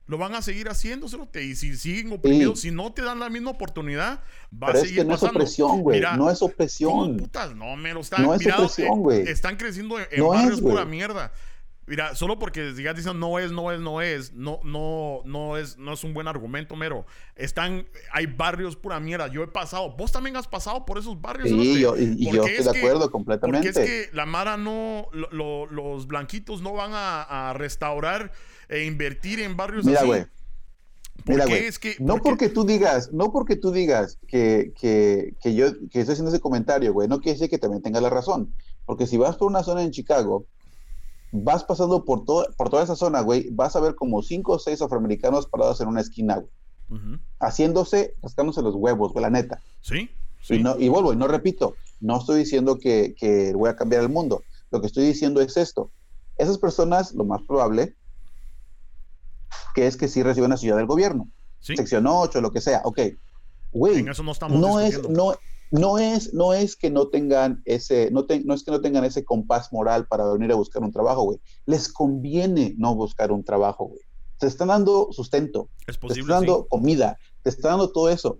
lo 0.07 0.17
van 0.17 0.35
a 0.35 0.41
seguir 0.41 0.69
haciendo, 0.69 1.07
Y 1.41 1.55
si 1.55 1.75
siguen 1.75 2.13
oprimidos, 2.13 2.61
si 2.61 2.71
no 2.71 2.93
te 2.93 3.01
dan 3.01 3.19
la 3.19 3.29
misma 3.29 3.51
oportunidad, 3.51 4.21
va 4.51 4.69
a 4.69 4.75
seguir 4.75 4.99
es 4.99 5.03
que 5.03 5.05
no 5.05 5.15
Es 5.15 5.23
opresión, 5.23 5.81
güey. 5.81 6.01
No 6.01 6.29
es 6.29 6.41
opresión. 6.41 7.17
Putas? 7.17 7.55
No, 7.55 7.75
me 7.75 7.93
lo 7.93 8.01
están. 8.01 8.23
No 8.23 8.33
es 8.33 8.45
opresión, 8.45 9.01
güey. 9.01 9.21
están 9.27 9.57
creciendo 9.57 9.97
en, 9.99 10.27
barrios 10.27 10.61
pura 10.61 10.85
mierda. 10.85 11.31
Mira, 11.87 12.15
solo 12.15 12.39
porque 12.39 12.73
digas 12.73 12.95
diciendo 12.95 13.27
no 13.27 13.37
es, 13.37 13.51
no 13.51 13.71
es, 13.71 13.79
no 13.79 14.01
es, 14.01 14.33
no, 14.33 14.59
no, 14.63 15.21
no 15.23 15.55
es, 15.55 15.77
no 15.77 15.93
es 15.93 16.03
un 16.03 16.15
buen 16.15 16.27
argumento, 16.27 16.75
mero. 16.75 17.05
Están, 17.35 17.85
hay 18.11 18.25
barrios 18.25 18.75
pura 18.75 18.99
mierda. 18.99 19.27
Yo 19.27 19.43
he 19.43 19.47
pasado, 19.47 19.95
vos 19.95 20.11
también 20.11 20.35
has 20.35 20.47
pasado 20.47 20.83
por 20.83 20.97
esos 20.97 21.21
barrios. 21.21 21.49
Sí, 21.49 21.79
yo, 21.79 21.95
y, 21.95 22.31
yo 22.31 22.43
estoy 22.43 22.73
de 22.73 22.79
acuerdo 22.79 23.11
completamente. 23.11 23.71
Porque 23.71 23.83
es 23.83 24.07
que 24.09 24.15
la 24.15 24.25
Mara 24.25 24.57
no, 24.57 25.07
los 25.11 26.07
blanquitos 26.07 26.61
no 26.63 26.73
van 26.73 26.91
a, 26.93 27.53
restaurar 27.53 28.31
e 28.69 28.85
invertir 28.85 29.39
en 29.39 29.55
barrios 29.55 29.85
Mira, 29.85 30.03
güey. 30.03 30.25
Mira, 31.25 31.45
güey. 31.45 31.63
no 31.99 32.17
porque 32.17 32.49
tú 32.49 32.65
digas, 32.65 33.11
no 33.11 33.31
porque 33.31 33.55
tú 33.55 33.71
digas 33.71 34.19
que, 34.27 34.73
que, 34.79 35.33
que 35.41 35.55
yo 35.55 35.71
que 35.89 36.01
estoy 36.01 36.13
haciendo 36.13 36.29
ese 36.29 36.41
comentario, 36.41 36.93
güey, 36.93 37.07
no 37.07 37.19
quiere 37.19 37.33
decir 37.37 37.49
que 37.49 37.57
también 37.57 37.81
tenga 37.81 38.01
la 38.01 38.09
razón. 38.09 38.53
Porque 38.85 39.07
si 39.07 39.17
vas 39.17 39.37
por 39.37 39.47
una 39.47 39.63
zona 39.63 39.81
en 39.81 39.91
Chicago 39.91 40.45
vas 41.43 41.63
pasando 41.63 42.05
por, 42.05 42.25
todo, 42.25 42.47
por 42.57 42.69
toda 42.69 42.83
esa 42.83 42.95
zona, 42.95 43.21
güey, 43.21 43.49
vas 43.51 43.75
a 43.75 43.79
ver 43.79 43.95
como 43.95 44.21
cinco 44.21 44.53
o 44.53 44.59
seis 44.59 44.81
afroamericanos 44.81 45.47
parados 45.47 45.81
en 45.81 45.87
una 45.87 46.01
esquina, 46.01 46.37
güey. 46.37 46.49
Haciéndose, 47.39 48.15
rascándose 48.21 48.61
los 48.61 48.75
huevos, 48.75 49.11
güey, 49.11 49.23
la 49.23 49.31
neta. 49.31 49.59
Sí. 49.81 50.09
Y, 50.49 50.59
no, 50.59 50.79
y 50.79 50.87
vuelvo, 50.87 51.13
y 51.13 51.15
no 51.15 51.27
repito, 51.27 51.75
no 51.99 52.19
estoy 52.19 52.39
diciendo 52.39 52.77
que, 52.77 53.15
que, 53.17 53.53
voy 53.53 53.69
a 53.69 53.75
cambiar 53.75 54.03
el 54.03 54.09
mundo. 54.09 54.43
Lo 54.71 54.79
que 54.79 54.87
estoy 54.87 55.05
diciendo 55.05 55.41
es 55.41 55.57
esto. 55.57 55.89
Esas 56.37 56.57
personas, 56.57 57.13
lo 57.13 57.25
más 57.25 57.41
probable, 57.41 57.95
que 59.73 59.87
es 59.87 59.97
que 59.97 60.07
sí 60.07 60.23
reciben 60.23 60.49
la 60.49 60.57
ciudad 60.57 60.77
del 60.77 60.85
gobierno. 60.85 61.29
Sección 61.59 62.05
8, 62.07 62.41
lo 62.41 62.51
que 62.51 62.61
sea. 62.61 62.81
Ok. 62.83 62.99
Güey, 63.71 64.03
no, 64.03 64.13
no 64.49 64.79
es, 64.79 65.09
no, 65.09 65.33
no 65.71 65.97
es, 65.97 66.33
no 66.33 66.53
es 66.53 66.75
que 66.75 66.89
no 66.89 67.07
tengan 67.07 67.61
ese, 67.65 68.09
no, 68.11 68.25
no 68.45 68.53
es 68.53 68.63
que 68.63 68.71
no 68.71 68.81
tengan 68.81 69.03
ese 69.03 69.25
compás 69.25 69.73
moral 69.73 70.07
para 70.07 70.31
venir 70.31 70.51
a 70.51 70.55
buscar 70.55 70.83
un 70.83 70.91
trabajo, 70.91 71.23
güey. 71.23 71.39
Les 71.65 71.91
conviene 71.91 72.75
no 72.77 72.95
buscar 72.95 73.31
un 73.31 73.43
trabajo, 73.43 73.85
güey. 73.85 74.01
Te 74.37 74.47
están 74.47 74.67
dando 74.67 75.09
sustento, 75.11 75.69
es 75.87 75.97
posible, 75.97 76.27
te 76.27 76.33
están 76.33 76.41
dando 76.41 76.67
comida, 76.67 77.17
te 77.41 77.49
están 77.49 77.71
dando 77.71 77.91
todo 77.91 78.09
eso. 78.09 78.37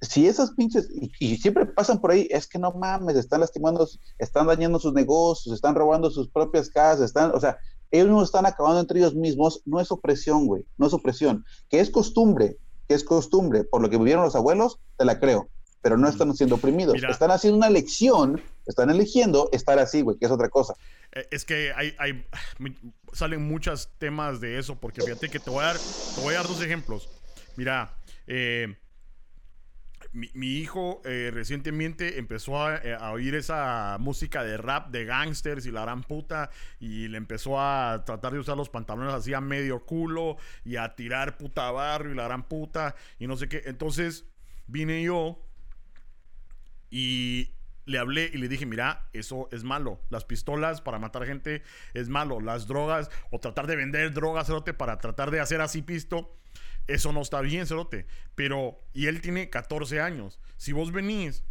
si 0.00 0.26
esas 0.26 0.52
pinches, 0.52 0.88
y, 1.20 1.36
siempre 1.36 1.66
pasan 1.66 2.00
por 2.00 2.10
ahí, 2.10 2.26
es 2.30 2.46
que 2.46 2.58
no 2.58 2.72
mames, 2.72 3.16
están 3.16 3.40
lastimando, 3.40 3.86
están 4.18 4.46
dañando 4.46 4.78
sus 4.78 4.92
negocios, 4.92 5.54
están 5.54 5.74
robando 5.74 6.10
sus 6.10 6.28
propias 6.28 6.68
casas, 6.70 7.06
están, 7.06 7.30
o 7.34 7.40
sea, 7.40 7.58
ellos 7.90 8.08
no 8.08 8.22
están 8.22 8.46
acabando 8.46 8.80
entre 8.80 8.98
ellos 8.98 9.14
mismos, 9.14 9.62
no 9.64 9.80
es 9.80 9.90
opresión, 9.90 10.46
güey, 10.46 10.64
no 10.76 10.86
es 10.86 10.92
opresión, 10.92 11.44
que 11.68 11.80
es 11.80 11.90
costumbre, 11.90 12.56
que 12.88 12.94
es 12.94 13.04
costumbre, 13.04 13.64
por 13.64 13.82
lo 13.82 13.90
que 13.90 13.98
vivieron 13.98 14.24
los 14.24 14.36
abuelos, 14.36 14.78
te 14.96 15.04
la 15.04 15.18
creo, 15.18 15.48
pero 15.82 15.96
no 15.96 16.08
están 16.08 16.34
siendo 16.34 16.56
oprimidos, 16.56 17.02
están 17.02 17.30
haciendo 17.30 17.58
una 17.58 17.68
elección, 17.68 18.40
están 18.66 18.90
eligiendo 18.90 19.48
estar 19.52 19.78
así, 19.78 20.02
güey, 20.02 20.18
que 20.18 20.26
es 20.26 20.32
otra 20.32 20.48
cosa. 20.48 20.74
Eh, 21.12 21.26
es 21.30 21.44
que 21.44 21.72
hay, 21.74 21.94
hay, 21.98 22.26
salen 23.12 23.46
muchos 23.46 23.88
temas 23.98 24.40
de 24.40 24.58
eso, 24.58 24.76
porque 24.76 25.02
fíjate 25.02 25.28
que 25.28 25.38
te 25.38 25.50
voy 25.50 25.64
a 25.64 25.68
dar, 25.68 25.76
te 25.76 26.20
voy 26.20 26.34
a 26.34 26.38
dar 26.38 26.48
dos 26.48 26.62
ejemplos. 26.62 27.08
Mira, 27.56 27.94
eh, 28.26 28.76
mi, 30.12 30.46
hijo 30.46 31.02
eh, 31.04 31.30
recientemente 31.32 32.18
empezó 32.18 32.72
eh, 32.72 32.96
a, 32.98 33.12
oír 33.12 33.34
esa 33.34 33.96
música 34.00 34.42
de 34.42 34.56
rap 34.56 34.90
de 34.90 35.04
gangsters 35.04 35.66
y 35.66 35.70
la 35.70 35.82
gran 35.82 36.02
puta 36.02 36.50
y 36.80 37.08
le 37.08 37.18
empezó 37.18 37.60
a 37.60 38.04
tratar 38.04 38.32
de 38.32 38.38
usar 38.38 38.56
los 38.56 38.70
pantalones 38.70 39.12
así 39.12 39.34
a 39.34 39.40
medio 39.40 39.84
culo 39.84 40.36
y 40.64 40.76
a 40.76 40.94
tirar 40.94 41.36
puta 41.36 41.70
barrio 41.70 42.12
y 42.12 42.16
la 42.16 42.24
gran 42.24 42.44
puta 42.44 42.94
y 43.18 43.26
no 43.26 43.36
sé 43.36 43.48
qué. 43.48 43.62
Entonces 43.66 44.24
vine 44.66 45.02
yo 45.02 45.44
y 46.90 47.50
le 47.84 47.98
hablé 47.98 48.30
y 48.32 48.38
le 48.38 48.48
dije, 48.48 48.66
mira, 48.66 49.08
eso 49.12 49.48
es 49.50 49.64
malo. 49.64 50.00
Las 50.10 50.24
pistolas 50.24 50.80
para 50.80 50.98
matar 50.98 51.24
gente 51.26 51.62
es 51.94 52.08
malo. 52.08 52.40
Las 52.40 52.66
drogas 52.66 53.10
o 53.30 53.40
tratar 53.40 53.66
de 53.66 53.76
vender 53.76 54.12
drogas 54.12 54.50
para 54.76 54.98
tratar 54.98 55.30
de 55.30 55.40
hacer 55.40 55.60
así 55.60 55.82
pisto 55.82 56.34
eso 56.88 57.12
no 57.12 57.20
está 57.20 57.40
bien, 57.40 57.66
Cerote. 57.66 58.06
Pero, 58.34 58.80
y 58.92 59.06
él 59.06 59.20
tiene 59.20 59.50
14 59.50 60.00
años. 60.00 60.40
Si 60.56 60.72
vos 60.72 60.90
venís 60.90 61.44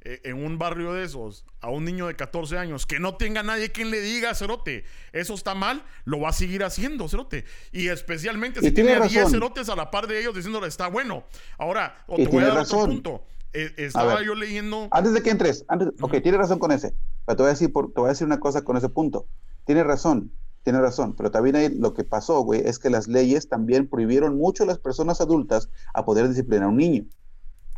eh, 0.00 0.20
en 0.24 0.44
un 0.44 0.58
barrio 0.58 0.94
de 0.94 1.04
esos 1.04 1.44
a 1.60 1.70
un 1.70 1.84
niño 1.84 2.08
de 2.08 2.16
14 2.16 2.58
años 2.58 2.86
que 2.86 2.98
no 2.98 3.16
tenga 3.16 3.44
nadie 3.44 3.70
quien 3.70 3.90
le 3.90 4.00
diga, 4.00 4.34
Cerote, 4.34 4.84
eso 5.12 5.34
está 5.34 5.54
mal, 5.54 5.84
lo 6.04 6.18
va 6.18 6.30
a 6.30 6.32
seguir 6.32 6.64
haciendo, 6.64 7.08
Cerote. 7.08 7.44
Y 7.70 7.88
especialmente 7.88 8.60
si 8.60 8.72
tiene, 8.72 8.98
10 8.98 9.30
Cerotes 9.30 9.68
a 9.68 9.76
la 9.76 9.92
par 9.92 10.08
de 10.08 10.18
ellos 10.18 10.34
diciéndole 10.34 10.66
está 10.66 10.88
bueno. 10.88 11.24
Ahora, 11.58 12.04
te 12.16 12.26
voy 12.26 12.42
a 12.42 12.48
dar 12.48 12.58
otro 12.58 12.86
punto. 12.86 13.24
Eh, 13.52 13.74
estaba 13.76 14.22
yo 14.24 14.34
leyendo. 14.34 14.88
Antes 14.90 15.12
de 15.12 15.22
que 15.22 15.30
entres, 15.30 15.64
antes, 15.68 15.88
ok, 16.00 16.22
tiene 16.22 16.38
razón 16.38 16.58
con 16.58 16.72
ese. 16.72 16.94
Pero 17.26 17.36
te 17.36 17.42
voy, 17.42 17.50
a 17.50 17.52
decir 17.52 17.68
te 17.68 18.00
voy 18.00 18.06
a 18.06 18.08
decir 18.08 18.26
una 18.26 18.40
cosa 18.40 18.64
con 18.64 18.76
ese 18.78 18.88
punto. 18.88 19.26
Tiene 19.66 19.84
razón 19.84 20.32
tiene 20.62 20.80
razón, 20.80 21.14
pero 21.16 21.30
también 21.30 21.56
ahí 21.56 21.68
lo 21.68 21.94
que 21.94 22.04
pasó, 22.04 22.40
güey, 22.42 22.60
es 22.64 22.78
que 22.78 22.90
las 22.90 23.08
leyes 23.08 23.48
también 23.48 23.88
prohibieron 23.88 24.36
mucho 24.36 24.62
a 24.62 24.66
las 24.66 24.78
personas 24.78 25.20
adultas 25.20 25.68
a 25.92 26.04
poder 26.04 26.28
disciplinar 26.28 26.66
a 26.66 26.68
un 26.68 26.76
niño. 26.76 27.04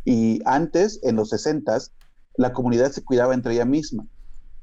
Y 0.03 0.39
antes, 0.45 0.99
en 1.03 1.15
los 1.15 1.29
60 1.29 1.77
la 2.37 2.53
comunidad 2.53 2.91
se 2.91 3.03
cuidaba 3.03 3.33
entre 3.33 3.53
ella 3.53 3.65
misma. 3.65 4.05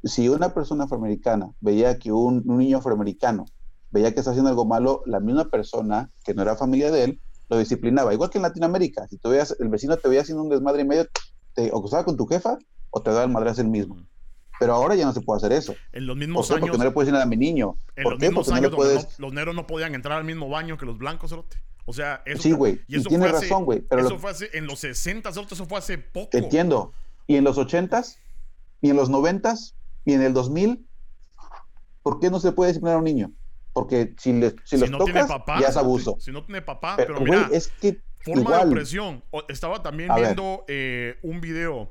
Si 0.04 0.28
una 0.28 0.52
persona 0.54 0.84
afroamericana 0.84 1.52
veía 1.60 1.98
que 1.98 2.12
un, 2.12 2.42
niño 2.44 2.78
afroamericano 2.78 3.46
veía 3.90 4.12
que 4.12 4.20
está 4.20 4.30
haciendo 4.30 4.50
algo 4.50 4.64
malo, 4.64 5.02
la 5.06 5.20
misma 5.20 5.46
persona 5.46 6.10
que 6.24 6.34
no 6.34 6.42
era 6.42 6.56
familia 6.56 6.90
de 6.90 7.04
él 7.04 7.20
lo 7.48 7.58
disciplinaba. 7.58 8.14
Igual 8.14 8.30
que 8.30 8.38
en 8.38 8.42
Latinoamérica, 8.42 9.06
si 9.08 9.18
tú 9.18 9.30
el 9.32 9.68
vecino 9.68 9.96
te 9.96 10.08
veía 10.08 10.22
haciendo 10.22 10.42
un 10.42 10.48
desmadre 10.48 10.82
y 10.82 10.86
medio, 10.86 11.06
te 11.54 11.68
acusaba 11.68 12.04
con 12.04 12.16
tu 12.16 12.26
jefa 12.26 12.58
o 12.90 13.02
te 13.02 13.10
daba 13.10 13.24
el 13.24 13.30
madrazo 13.30 13.60
el 13.60 13.68
mismo. 13.68 13.96
Pero 14.58 14.74
ahora 14.74 14.94
ya 14.94 15.06
no 15.06 15.12
se 15.12 15.20
puede 15.20 15.38
hacer 15.38 15.52
eso. 15.52 15.74
En 15.92 16.06
los 16.06 16.16
mismos 16.16 16.50
años. 16.50 16.60
Porque 16.60 16.78
no 16.78 16.84
le 16.84 16.90
puedes 16.90 17.06
decir 17.06 17.12
nada 17.14 17.24
a 17.24 17.28
mi 17.28 17.36
niño. 17.36 17.76
En 17.96 18.04
los 18.04 18.18
mismos 18.18 18.48
años 18.50 18.72
los 19.18 19.32
negros 19.32 19.54
no 19.54 19.66
podían 19.66 19.94
entrar 19.94 20.18
al 20.18 20.24
mismo 20.24 20.48
baño 20.48 20.78
que 20.78 20.86
los 20.86 20.98
blancos, 20.98 21.34
O 21.84 21.92
sea, 21.92 22.22
eso. 22.26 22.42
Sí, 22.42 22.52
güey. 22.52 22.80
Y, 22.86 23.02
tiene 23.02 23.28
razón, 23.28 23.64
güey. 23.64 23.84
Eso 23.90 24.18
fue 24.18 24.30
hace, 24.30 24.50
en 24.52 24.66
los 24.66 24.80
60, 24.80 25.28
eso 25.28 25.66
fue 25.66 25.78
hace 25.78 25.98
poco. 25.98 26.36
Entiendo. 26.36 26.92
Y 27.26 27.36
en 27.36 27.44
los 27.44 27.56
80s, 27.56 28.18
y 28.80 28.90
en 28.90 28.96
los 28.96 29.10
90s, 29.10 29.74
y 30.04 30.12
en 30.14 30.22
el 30.22 30.32
2000, 30.32 30.84
¿por 32.02 32.20
qué 32.20 32.30
no 32.30 32.40
se 32.40 32.52
puede 32.52 32.70
disciplinar 32.70 32.96
a 32.96 32.98
un 32.98 33.04
niño? 33.04 33.32
Porque 33.72 34.14
si, 34.18 34.32
le, 34.32 34.54
si, 34.64 34.76
los 34.76 34.90
tocas, 34.90 35.28
ya 35.60 35.68
es 35.68 35.76
abuso. 35.76 36.16
Si 36.20 36.30
no 36.30 36.44
tiene 36.44 36.60
papá, 36.60 36.94
pero, 36.96 37.20
mira, 37.20 37.48
es 37.52 37.68
que 37.68 38.02
forma 38.20 38.58
de 38.58 38.70
opresión. 38.70 39.24
Estaba 39.48 39.82
también 39.82 40.10
viendo 40.14 40.64
eh, 40.68 41.16
un 41.22 41.40
video 41.40 41.90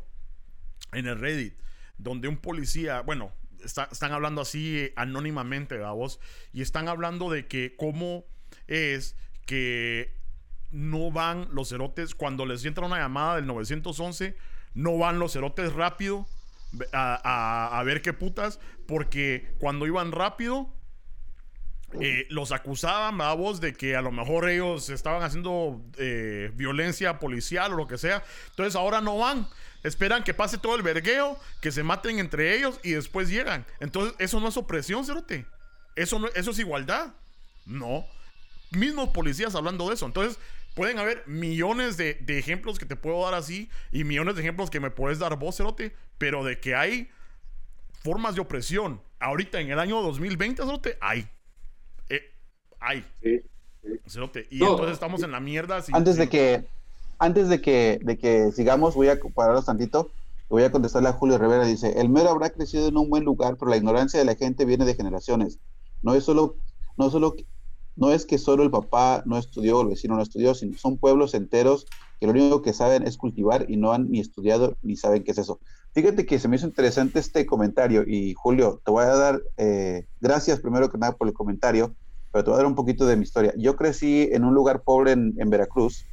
en 0.93 1.07
el 1.07 1.19
Reddit 1.19 1.55
donde 2.01 2.27
un 2.27 2.37
policía, 2.37 3.01
bueno, 3.01 3.31
están 3.63 4.11
hablando 4.11 4.41
así 4.41 4.79
eh, 4.79 4.93
anónimamente, 4.95 5.77
vos, 5.77 6.19
y 6.51 6.61
están 6.61 6.87
hablando 6.87 7.29
de 7.29 7.47
que 7.47 7.75
cómo 7.77 8.25
es 8.67 9.15
que 9.45 10.15
no 10.71 11.11
van 11.11 11.47
los 11.51 11.69
cerotes, 11.69 12.15
cuando 12.15 12.45
les 12.45 12.65
entra 12.65 12.85
una 12.85 12.97
llamada 12.97 13.35
del 13.35 13.45
911, 13.45 14.35
no 14.73 14.97
van 14.97 15.19
los 15.19 15.33
cerotes 15.33 15.73
rápido 15.73 16.25
a, 16.93 17.81
ver 17.85 18.01
qué 18.01 18.13
putas, 18.13 18.59
porque 18.87 19.53
cuando 19.59 19.85
iban 19.85 20.11
rápido, 20.11 20.73
eh, 21.99 22.25
los 22.29 22.53
acusaban, 22.53 23.19
a 23.19 23.33
vos, 23.33 23.59
de 23.59 23.73
que 23.73 23.97
a 23.97 24.01
lo 24.01 24.11
mejor 24.11 24.49
ellos 24.49 24.89
estaban 24.89 25.23
haciendo 25.23 25.81
eh, 25.97 26.51
violencia 26.55 27.19
policial 27.19 27.73
o 27.73 27.75
lo 27.75 27.87
que 27.87 27.97
sea. 27.97 28.23
Entonces 28.51 28.75
ahora 28.75 29.01
no 29.01 29.17
van. 29.17 29.47
Esperan 29.83 30.23
que 30.23 30.33
pase 30.33 30.57
todo 30.57 30.75
el 30.75 30.83
vergueo, 30.83 31.39
que 31.59 31.71
se 31.71 31.83
maten 31.83 32.19
entre 32.19 32.55
ellos 32.55 32.79
y 32.83 32.91
después 32.91 33.29
llegan. 33.29 33.65
Entonces, 33.79 34.13
eso 34.19 34.39
no 34.39 34.47
es 34.47 34.57
opresión, 34.57 35.05
Cerote. 35.05 35.45
Eso, 35.95 36.19
no, 36.19 36.27
eso 36.35 36.51
es 36.51 36.59
igualdad. 36.59 37.13
No. 37.65 38.05
Mismos 38.71 39.09
policías 39.09 39.55
hablando 39.55 39.87
de 39.87 39.95
eso. 39.95 40.05
Entonces, 40.05 40.37
pueden 40.73 40.99
haber 40.99 41.23
millones 41.27 41.97
de, 41.97 42.17
ejemplos 42.27 42.79
que 42.79 42.85
te 42.85 42.95
puedo 42.95 43.23
dar 43.23 43.33
así 43.33 43.69
y 43.91 44.03
millones 44.03 44.35
de 44.35 44.41
ejemplos 44.41 44.69
que 44.69 44.79
me 44.79 44.91
puedes 44.91 45.19
dar 45.19 45.37
vos, 45.37 45.57
Cerote, 45.57 45.95
pero 46.17 46.43
de 46.43 46.59
que 46.59 46.75
hay 46.75 47.09
formas 48.03 48.35
de 48.35 48.41
opresión 48.41 49.01
ahorita 49.19 49.59
en 49.59 49.71
el 49.71 49.79
año 49.79 50.01
2020, 50.01 50.63
Cerote, 50.63 50.97
hay. 51.01 51.27
Eh, 52.09 52.31
hay. 52.79 53.05
Cerote. 54.07 54.47
Y 54.49 54.63
entonces 54.63 54.93
estamos 54.93 55.23
en 55.23 55.31
la 55.31 55.39
mierda. 55.39 55.83
Antes 55.91 56.17
de 56.17 56.29
que 56.29 56.65
antes 57.21 57.49
de 57.49 57.61
que, 57.61 57.99
de 58.03 58.17
que 58.17 58.51
sigamos, 58.51 58.95
voy 58.95 59.09
a 59.09 59.19
pararos 59.35 59.65
tantito. 59.65 60.11
Voy 60.49 60.63
a 60.63 60.71
contestarle 60.71 61.09
a 61.09 61.13
Julio 61.13 61.37
Rivera. 61.37 61.65
Dice, 61.65 62.01
el 62.01 62.09
mero 62.09 62.31
habrá 62.31 62.49
crecido 62.49 62.87
en 62.87 62.97
un 62.97 63.11
buen 63.11 63.23
lugar, 63.23 63.57
pero 63.57 63.69
la 63.69 63.77
ignorancia 63.77 64.19
de 64.19 64.25
la 64.25 64.33
gente 64.33 64.65
viene 64.65 64.85
de 64.85 64.95
generaciones. 64.95 65.59
No 66.01 66.15
es 66.15 66.23
solo, 66.23 66.57
no 66.97 67.11
solo, 67.11 67.35
no 67.95 68.11
es 68.11 68.25
que 68.25 68.39
solo 68.39 68.63
el 68.63 68.71
papá 68.71 69.21
no 69.27 69.37
estudió, 69.37 69.81
el 69.81 69.89
vecino 69.89 70.15
no 70.15 70.23
estudió, 70.23 70.55
sino 70.55 70.75
son 70.79 70.97
pueblos 70.97 71.35
enteros 71.35 71.85
que 72.19 72.25
lo 72.25 72.33
único 72.33 72.63
que 72.63 72.73
saben 72.73 73.05
es 73.05 73.17
cultivar 73.17 73.67
y 73.69 73.77
no 73.77 73.93
han 73.93 74.09
ni 74.09 74.19
estudiado 74.19 74.75
ni 74.81 74.97
saben 74.97 75.23
qué 75.23 75.31
es 75.31 75.37
eso. 75.37 75.59
Fíjate 75.93 76.25
que 76.25 76.39
se 76.39 76.47
me 76.47 76.55
hizo 76.55 76.65
interesante 76.65 77.19
este 77.19 77.45
comentario 77.45 78.03
y 78.07 78.33
Julio, 78.33 78.81
te 78.83 78.91
voy 78.91 79.03
a 79.03 79.15
dar 79.15 79.41
eh, 79.57 80.07
gracias 80.19 80.59
primero 80.59 80.89
que 80.89 80.97
nada 80.97 81.13
por 81.13 81.27
el 81.27 81.33
comentario, 81.35 81.95
pero 82.31 82.43
te 82.43 82.49
voy 82.49 82.55
a 82.55 82.63
dar 82.63 82.67
un 82.67 82.75
poquito 82.75 83.05
de 83.05 83.15
mi 83.15 83.23
historia. 83.23 83.53
Yo 83.57 83.75
crecí 83.75 84.27
en 84.31 84.43
un 84.43 84.55
lugar 84.55 84.81
pobre 84.81 85.11
en, 85.11 85.35
en 85.37 85.49
Veracruz, 85.51 86.05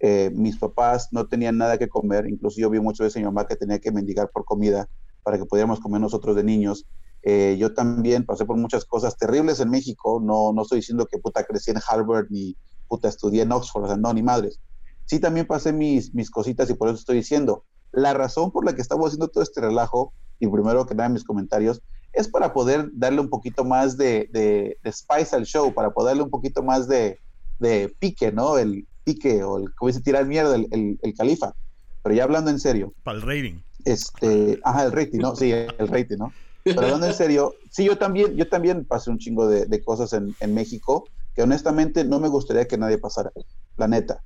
eh, 0.00 0.30
mis 0.34 0.56
papás 0.58 1.08
no 1.12 1.26
tenían 1.26 1.58
nada 1.58 1.78
que 1.78 1.88
comer, 1.88 2.26
incluso 2.26 2.58
yo 2.58 2.70
vi 2.70 2.80
muchas 2.80 3.04
veces 3.04 3.16
a 3.16 3.20
mi 3.20 3.26
mamá 3.26 3.46
que 3.46 3.56
tenía 3.56 3.78
que 3.78 3.92
mendigar 3.92 4.30
por 4.32 4.44
comida 4.44 4.88
para 5.22 5.38
que 5.38 5.44
pudiéramos 5.44 5.78
comer 5.78 6.00
nosotros 6.00 6.34
de 6.34 6.42
niños. 6.42 6.86
Eh, 7.22 7.56
yo 7.58 7.74
también 7.74 8.24
pasé 8.24 8.46
por 8.46 8.56
muchas 8.56 8.86
cosas 8.86 9.18
terribles 9.18 9.60
en 9.60 9.68
México, 9.68 10.20
no, 10.22 10.54
no 10.54 10.62
estoy 10.62 10.78
diciendo 10.78 11.06
que 11.06 11.18
puta 11.18 11.44
crecí 11.44 11.70
en 11.70 11.78
Harvard 11.86 12.26
ni 12.30 12.56
puta 12.88 13.08
estudié 13.08 13.42
en 13.42 13.52
Oxford, 13.52 13.84
o 13.84 13.86
sea, 13.88 13.96
no, 13.98 14.12
ni 14.14 14.22
madres. 14.22 14.58
Sí 15.04 15.20
también 15.20 15.46
pasé 15.46 15.72
mis, 15.72 16.14
mis 16.14 16.30
cositas 16.30 16.70
y 16.70 16.74
por 16.74 16.88
eso 16.88 16.98
estoy 16.98 17.16
diciendo, 17.16 17.64
la 17.92 18.14
razón 18.14 18.52
por 18.52 18.64
la 18.64 18.74
que 18.74 18.80
estamos 18.80 19.08
haciendo 19.08 19.28
todo 19.28 19.42
este 19.42 19.60
relajo, 19.60 20.14
y 20.38 20.48
primero 20.48 20.86
que 20.86 20.94
nada 20.94 21.10
mis 21.10 21.24
comentarios, 21.24 21.82
es 22.12 22.26
para 22.26 22.54
poder 22.54 22.88
darle 22.94 23.20
un 23.20 23.28
poquito 23.28 23.64
más 23.64 23.96
de, 23.98 24.28
de, 24.32 24.78
de 24.82 24.92
spice 24.92 25.36
al 25.36 25.44
show, 25.44 25.74
para 25.74 25.90
poder 25.90 26.12
darle 26.12 26.22
un 26.22 26.30
poquito 26.30 26.62
más 26.62 26.88
de, 26.88 27.18
de 27.58 27.94
pique, 27.98 28.32
¿no? 28.32 28.56
El, 28.56 28.86
pique 29.10 29.42
o 29.42 29.58
el, 29.58 29.74
como 29.74 29.88
dice, 29.88 30.00
tirar 30.00 30.26
mierda 30.26 30.56
el, 30.56 30.98
el, 31.02 31.14
califa. 31.14 31.54
Pero 32.02 32.14
ya 32.14 32.24
hablando 32.24 32.50
en 32.50 32.60
serio. 32.60 32.92
Para 33.02 33.18
el 33.18 33.22
rating. 33.22 33.60
Este, 33.84 34.60
ajá, 34.64 34.84
el 34.84 34.92
rating, 34.92 35.18
¿no? 35.18 35.34
Sí, 35.34 35.52
el 35.52 35.88
rating, 35.88 36.18
¿no? 36.18 36.32
Pero 36.64 36.80
hablando 36.80 37.06
en 37.06 37.14
serio, 37.14 37.54
sí, 37.70 37.84
yo 37.84 37.96
también, 37.96 38.36
yo 38.36 38.48
también 38.48 38.84
pasé 38.84 39.10
un 39.10 39.18
chingo 39.18 39.48
de, 39.48 39.66
de 39.66 39.82
cosas 39.82 40.12
en, 40.12 40.34
en, 40.40 40.54
México 40.54 41.08
que 41.34 41.42
honestamente 41.42 42.04
no 42.04 42.20
me 42.20 42.28
gustaría 42.28 42.66
que 42.66 42.76
nadie 42.76 42.98
pasara. 42.98 43.32
La 43.76 43.88
neta, 43.88 44.22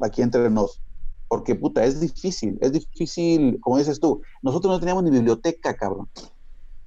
aquí 0.00 0.22
entre 0.22 0.50
nos. 0.50 0.80
Porque, 1.28 1.54
puta, 1.54 1.84
es 1.84 2.00
difícil, 2.00 2.58
es 2.60 2.72
difícil, 2.72 3.58
como 3.60 3.78
dices 3.78 4.00
tú, 4.00 4.20
nosotros 4.42 4.72
no 4.72 4.80
teníamos 4.80 5.04
ni 5.04 5.10
biblioteca, 5.10 5.74
cabrón. 5.74 6.08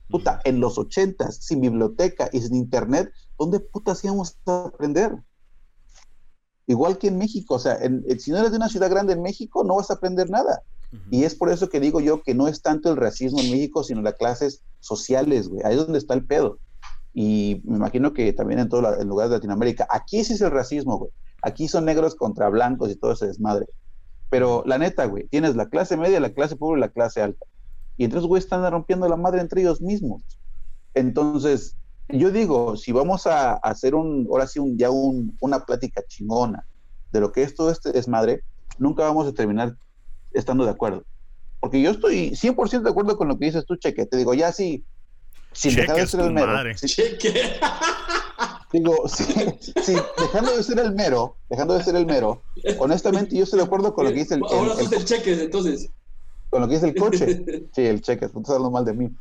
Puta, 0.09 0.41
en 0.43 0.59
los 0.59 0.77
ochentas, 0.77 1.37
sin 1.37 1.61
biblioteca 1.61 2.29
y 2.31 2.41
sin 2.41 2.55
internet, 2.55 3.11
¿dónde 3.39 3.59
putas 3.59 4.03
íbamos 4.03 4.37
a 4.45 4.65
aprender? 4.65 5.13
Igual 6.67 6.97
que 6.97 7.07
en 7.07 7.17
México, 7.17 7.55
o 7.55 7.59
sea, 7.59 7.77
si 8.17 8.31
no 8.31 8.37
eres 8.37 8.51
de 8.51 8.57
una 8.57 8.69
ciudad 8.69 8.89
grande 8.89 9.13
en 9.13 9.21
México, 9.21 9.63
no 9.63 9.75
vas 9.75 9.91
a 9.91 9.95
aprender 9.95 10.29
nada. 10.29 10.61
Y 11.09 11.23
es 11.23 11.33
por 11.33 11.49
eso 11.49 11.69
que 11.69 11.79
digo 11.79 11.99
yo 12.01 12.21
que 12.21 12.35
no 12.35 12.47
es 12.47 12.61
tanto 12.61 12.91
el 12.91 12.97
racismo 12.97 13.39
en 13.39 13.49
México, 13.49 13.83
sino 13.83 14.01
las 14.01 14.13
clases 14.13 14.61
sociales, 14.79 15.47
güey. 15.49 15.61
Ahí 15.65 15.73
es 15.73 15.79
donde 15.79 15.97
está 15.97 16.13
el 16.13 16.25
pedo. 16.25 16.59
Y 17.13 17.61
me 17.65 17.77
imagino 17.77 18.13
que 18.13 18.31
también 18.31 18.59
en 18.59 18.69
todos 18.69 18.83
los 18.83 19.05
lugares 19.05 19.31
de 19.31 19.37
Latinoamérica. 19.37 19.87
Aquí 19.89 20.23
sí 20.23 20.33
es 20.33 20.41
el 20.41 20.51
racismo, 20.51 20.97
güey. 20.97 21.11
Aquí 21.41 21.67
son 21.67 21.85
negros 21.85 22.15
contra 22.15 22.47
blancos 22.49 22.91
y 22.91 22.95
todo 22.95 23.13
ese 23.13 23.27
desmadre. 23.27 23.65
Pero 24.29 24.63
la 24.65 24.77
neta, 24.77 25.05
güey, 25.05 25.27
tienes 25.27 25.55
la 25.55 25.67
clase 25.67 25.97
media, 25.97 26.19
la 26.19 26.33
clase 26.33 26.55
pobre 26.55 26.77
y 26.77 26.81
la 26.81 26.89
clase 26.89 27.21
alta. 27.21 27.45
Y 27.97 28.05
entonces, 28.05 28.27
güey, 28.27 28.39
están 28.39 28.69
rompiendo 28.71 29.07
la 29.09 29.17
madre 29.17 29.41
entre 29.41 29.61
ellos 29.61 29.81
mismos. 29.81 30.23
Entonces, 30.93 31.75
yo 32.09 32.31
digo, 32.31 32.75
si 32.75 32.91
vamos 32.91 33.27
a 33.27 33.53
hacer 33.53 33.95
un, 33.95 34.27
ahora 34.29 34.47
sí, 34.47 34.59
un, 34.59 34.77
ya 34.77 34.89
un, 34.89 35.35
una 35.39 35.65
plática 35.65 36.01
chingona 36.07 36.65
de 37.11 37.19
lo 37.19 37.31
que 37.31 37.43
es 37.43 37.55
todo 37.55 37.71
este 37.71 37.91
desmadre, 37.91 38.43
nunca 38.77 39.03
vamos 39.03 39.27
a 39.27 39.33
terminar 39.33 39.75
estando 40.31 40.65
de 40.65 40.71
acuerdo. 40.71 41.05
Porque 41.59 41.81
yo 41.81 41.91
estoy 41.91 42.31
100% 42.31 42.81
de 42.81 42.89
acuerdo 42.89 43.15
con 43.17 43.27
lo 43.27 43.37
que 43.37 43.45
dices 43.45 43.65
tú, 43.65 43.77
Cheque. 43.77 44.05
Te 44.05 44.17
digo, 44.17 44.33
ya 44.33 44.51
sí, 44.51 44.83
sin 45.53 45.75
dejar 45.75 45.95
de 45.95 46.07
ser 46.07 46.19
el 46.21 46.33
mero. 46.33 46.53
Cheque. 46.75 47.33
Digo, 48.73 49.07
sí, 49.07 49.95
dejando 50.17 50.57
de 50.57 50.63
ser 50.63 50.79
el 50.79 50.95
mero, 50.95 51.37
dejando 51.47 51.75
de 51.75 51.83
ser 51.83 51.95
el 51.95 52.07
mero, 52.07 52.43
honestamente 52.79 53.35
yo 53.35 53.43
estoy 53.43 53.59
de 53.59 53.65
acuerdo 53.65 53.93
con 53.93 54.05
lo 54.05 54.11
que 54.11 54.17
dice 54.17 54.33
el... 54.33 54.41
Ahora 54.43 54.73
sos 54.73 54.91
el, 54.91 55.05
cheque, 55.05 55.43
entonces. 55.43 55.91
Con 56.49 56.61
lo 56.61 56.67
que 56.67 56.73
dice 56.73 56.87
el 56.87 56.95
coche. 56.95 57.69
Sí, 57.75 57.85
el 57.85 58.01
cheque, 58.01 58.27
tú 58.29 58.39
estás 58.39 58.55
hablando 58.55 58.71
mal 58.71 58.83
de 58.83 58.93
mí. 58.93 59.15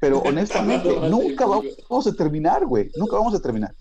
Pero 0.00 0.18
honestamente, 0.18 0.88
nunca 1.08 1.46
vamos 1.46 2.06
a 2.06 2.12
terminar, 2.14 2.64
güey. 2.64 2.90
Nunca 2.96 3.16
vamos 3.16 3.34
a 3.34 3.40
terminar. 3.40 3.74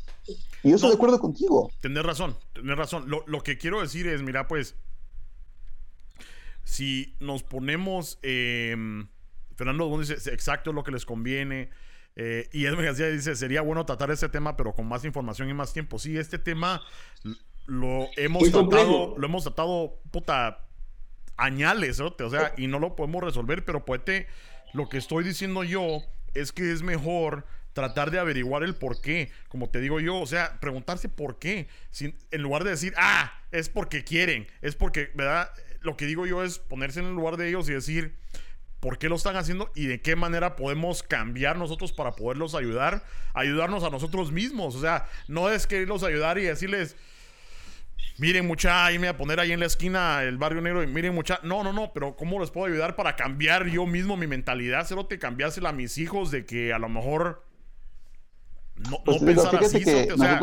Y 0.63 0.69
yo 0.69 0.75
estoy 0.75 0.89
de 0.89 0.95
acuerdo 0.95 1.19
contigo. 1.19 1.71
Tienes 1.81 2.03
razón, 2.03 2.35
tienes 2.53 2.77
razón. 2.77 3.09
Lo, 3.09 3.23
lo, 3.27 3.41
que 3.41 3.57
quiero 3.57 3.81
decir 3.81 4.07
es, 4.07 4.23
mira, 4.23 4.47
pues, 4.47 4.75
si 6.63 7.15
nos 7.19 7.43
ponemos, 7.43 8.19
eh, 8.23 8.75
Fernando 9.55 9.97
dice 9.99 10.15
exacto 10.31 10.73
lo 10.73 10.83
que 10.83 10.91
les 10.91 11.05
conviene. 11.05 11.69
Eh, 12.15 12.49
y 12.51 12.65
Edwin 12.65 12.85
García 12.85 13.07
dice, 13.09 13.35
sería 13.35 13.61
bueno 13.61 13.85
tratar 13.85 14.09
ese 14.09 14.27
tema, 14.27 14.57
pero 14.57 14.73
con 14.73 14.87
más 14.87 15.05
información 15.05 15.49
y 15.49 15.53
más 15.53 15.71
tiempo. 15.71 15.99
Sí, 15.99 16.17
este 16.17 16.39
tema 16.39 16.81
lo 17.67 18.09
hemos 18.17 18.51
tratado, 18.51 19.15
lo 19.17 19.25
hemos 19.27 19.43
tratado, 19.43 19.99
puta, 20.09 20.67
añales, 21.37 21.99
¿no? 21.99 22.15
o 22.19 22.29
sea, 22.29 22.53
y 22.57 22.67
no 22.67 22.79
lo 22.79 22.95
podemos 22.95 23.23
resolver, 23.23 23.63
pero 23.63 23.85
puede, 23.85 24.27
lo 24.73 24.89
que 24.89 24.97
estoy 24.97 25.23
diciendo 25.23 25.63
yo 25.63 26.03
es 26.33 26.51
que 26.51 26.71
es 26.71 26.83
mejor 26.83 27.45
tratar 27.73 28.09
de 28.11 28.19
averiguar 28.19 28.63
el 28.63 28.75
por 28.75 29.01
qué, 29.01 29.31
como 29.49 29.69
te 29.69 29.79
digo 29.79 29.99
yo, 29.99 30.19
o 30.19 30.25
sea, 30.25 30.59
preguntarse 30.59 31.09
por 31.09 31.37
qué, 31.37 31.67
sin, 31.91 32.17
en 32.31 32.41
lugar 32.41 32.63
de 32.63 32.71
decir, 32.71 32.93
ah, 32.97 33.31
es 33.51 33.69
porque 33.69 34.03
quieren, 34.03 34.47
es 34.61 34.75
porque, 34.75 35.11
¿verdad? 35.13 35.51
Lo 35.81 35.95
que 35.95 36.05
digo 36.05 36.25
yo 36.25 36.43
es 36.43 36.57
ponerse 36.57 36.99
en 36.99 37.05
el 37.05 37.13
lugar 37.13 37.37
de 37.37 37.49
ellos 37.49 37.69
y 37.69 37.73
decir, 37.73 38.15
por 38.79 38.97
qué 38.97 39.09
lo 39.09 39.15
están 39.15 39.35
haciendo 39.35 39.71
y 39.75 39.87
de 39.87 40.01
qué 40.01 40.15
manera 40.15 40.55
podemos 40.55 41.03
cambiar 41.03 41.57
nosotros 41.57 41.93
para 41.93 42.13
poderlos 42.13 42.55
ayudar, 42.55 43.03
ayudarnos 43.33 43.83
a 43.83 43.89
nosotros 43.89 44.31
mismos. 44.31 44.75
O 44.75 44.81
sea, 44.81 45.07
no 45.27 45.49
es 45.49 45.67
quererlos 45.67 46.03
ayudar 46.03 46.37
y 46.37 46.43
decirles, 46.43 46.95
miren 48.17 48.47
mucha, 48.47 48.85
ahí 48.85 48.99
me 48.99 49.07
voy 49.07 49.15
a 49.15 49.17
poner 49.17 49.39
ahí 49.39 49.51
en 49.51 49.59
la 49.59 49.65
esquina 49.65 50.23
el 50.23 50.37
barrio 50.37 50.61
negro 50.61 50.83
y 50.83 50.87
miren 50.87 51.13
mucha, 51.13 51.39
no, 51.43 51.63
no, 51.63 51.73
no, 51.73 51.91
pero 51.93 52.15
¿cómo 52.15 52.39
les 52.39 52.51
puedo 52.51 52.67
ayudar 52.67 52.95
para 52.95 53.15
cambiar 53.15 53.67
yo 53.67 53.85
mismo 53.85 54.17
mi 54.17 54.27
mentalidad? 54.27 54.85
Cero 54.87 55.05
te 55.05 55.19
cambiársela 55.19 55.69
a 55.69 55.73
mis 55.73 55.97
hijos 55.97 56.31
de 56.31 56.45
que 56.45 56.73
a 56.73 56.79
lo 56.79 56.89
mejor 56.89 57.43
no, 58.89 59.03
pues 59.03 59.21
pensar 59.21 59.55
así, 59.55 59.83
o 60.11 60.17
sea, 60.17 60.39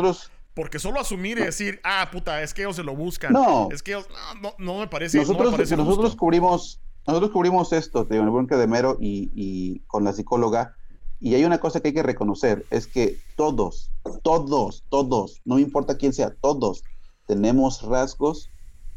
porque 0.53 0.79
solo 0.79 1.01
asumir 1.01 1.37
y 1.37 1.41
decir, 1.41 1.81
ah, 1.83 2.09
puta, 2.11 2.41
es 2.41 2.53
que 2.53 2.61
ellos 2.61 2.77
se 2.77 2.83
lo 2.83 2.95
buscan. 2.95 3.33
No. 3.33 3.67
Es 3.71 3.83
que 3.83 3.91
ellos, 3.91 4.07
no, 4.41 4.55
no, 4.57 4.79
me 4.79 4.87
parece. 4.87 5.17
Nosotros, 5.17 5.45
no 5.45 5.51
me 5.51 5.57
parece 5.57 5.75
nosotros 5.75 6.15
cubrimos 6.15 6.79
nosotros 7.07 7.31
cubrimos 7.31 7.71
esto, 7.71 8.03
de 8.03 8.17
el 8.17 8.29
buen 8.29 8.47
de 8.47 8.67
Mero 8.67 8.97
y, 8.99 9.31
y, 9.35 9.79
con 9.81 10.03
la 10.03 10.13
psicóloga, 10.13 10.75
y 11.19 11.35
hay 11.35 11.45
una 11.45 11.59
cosa 11.59 11.79
que 11.79 11.89
hay 11.89 11.93
que 11.93 12.03
reconocer, 12.03 12.65
es 12.71 12.87
que 12.87 13.17
todos, 13.35 13.91
todos, 14.23 14.83
todos, 14.89 15.41
no 15.45 15.59
importa 15.59 15.97
quién 15.97 16.13
sea, 16.13 16.31
todos 16.31 16.83
tenemos 17.27 17.81
rasgos 17.81 18.49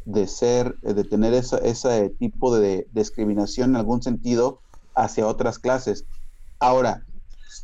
de 0.05 0.27
ser, 0.27 0.77
de 0.79 1.03
tener 1.03 1.33
ese 1.33 2.09
tipo 2.19 2.55
de 2.55 2.87
discriminación 2.93 3.71
en 3.71 3.75
algún 3.77 4.01
sentido 4.01 4.59
hacia 4.95 5.27
otras 5.27 5.59
clases. 5.59 6.05
Ahora, 6.59 7.05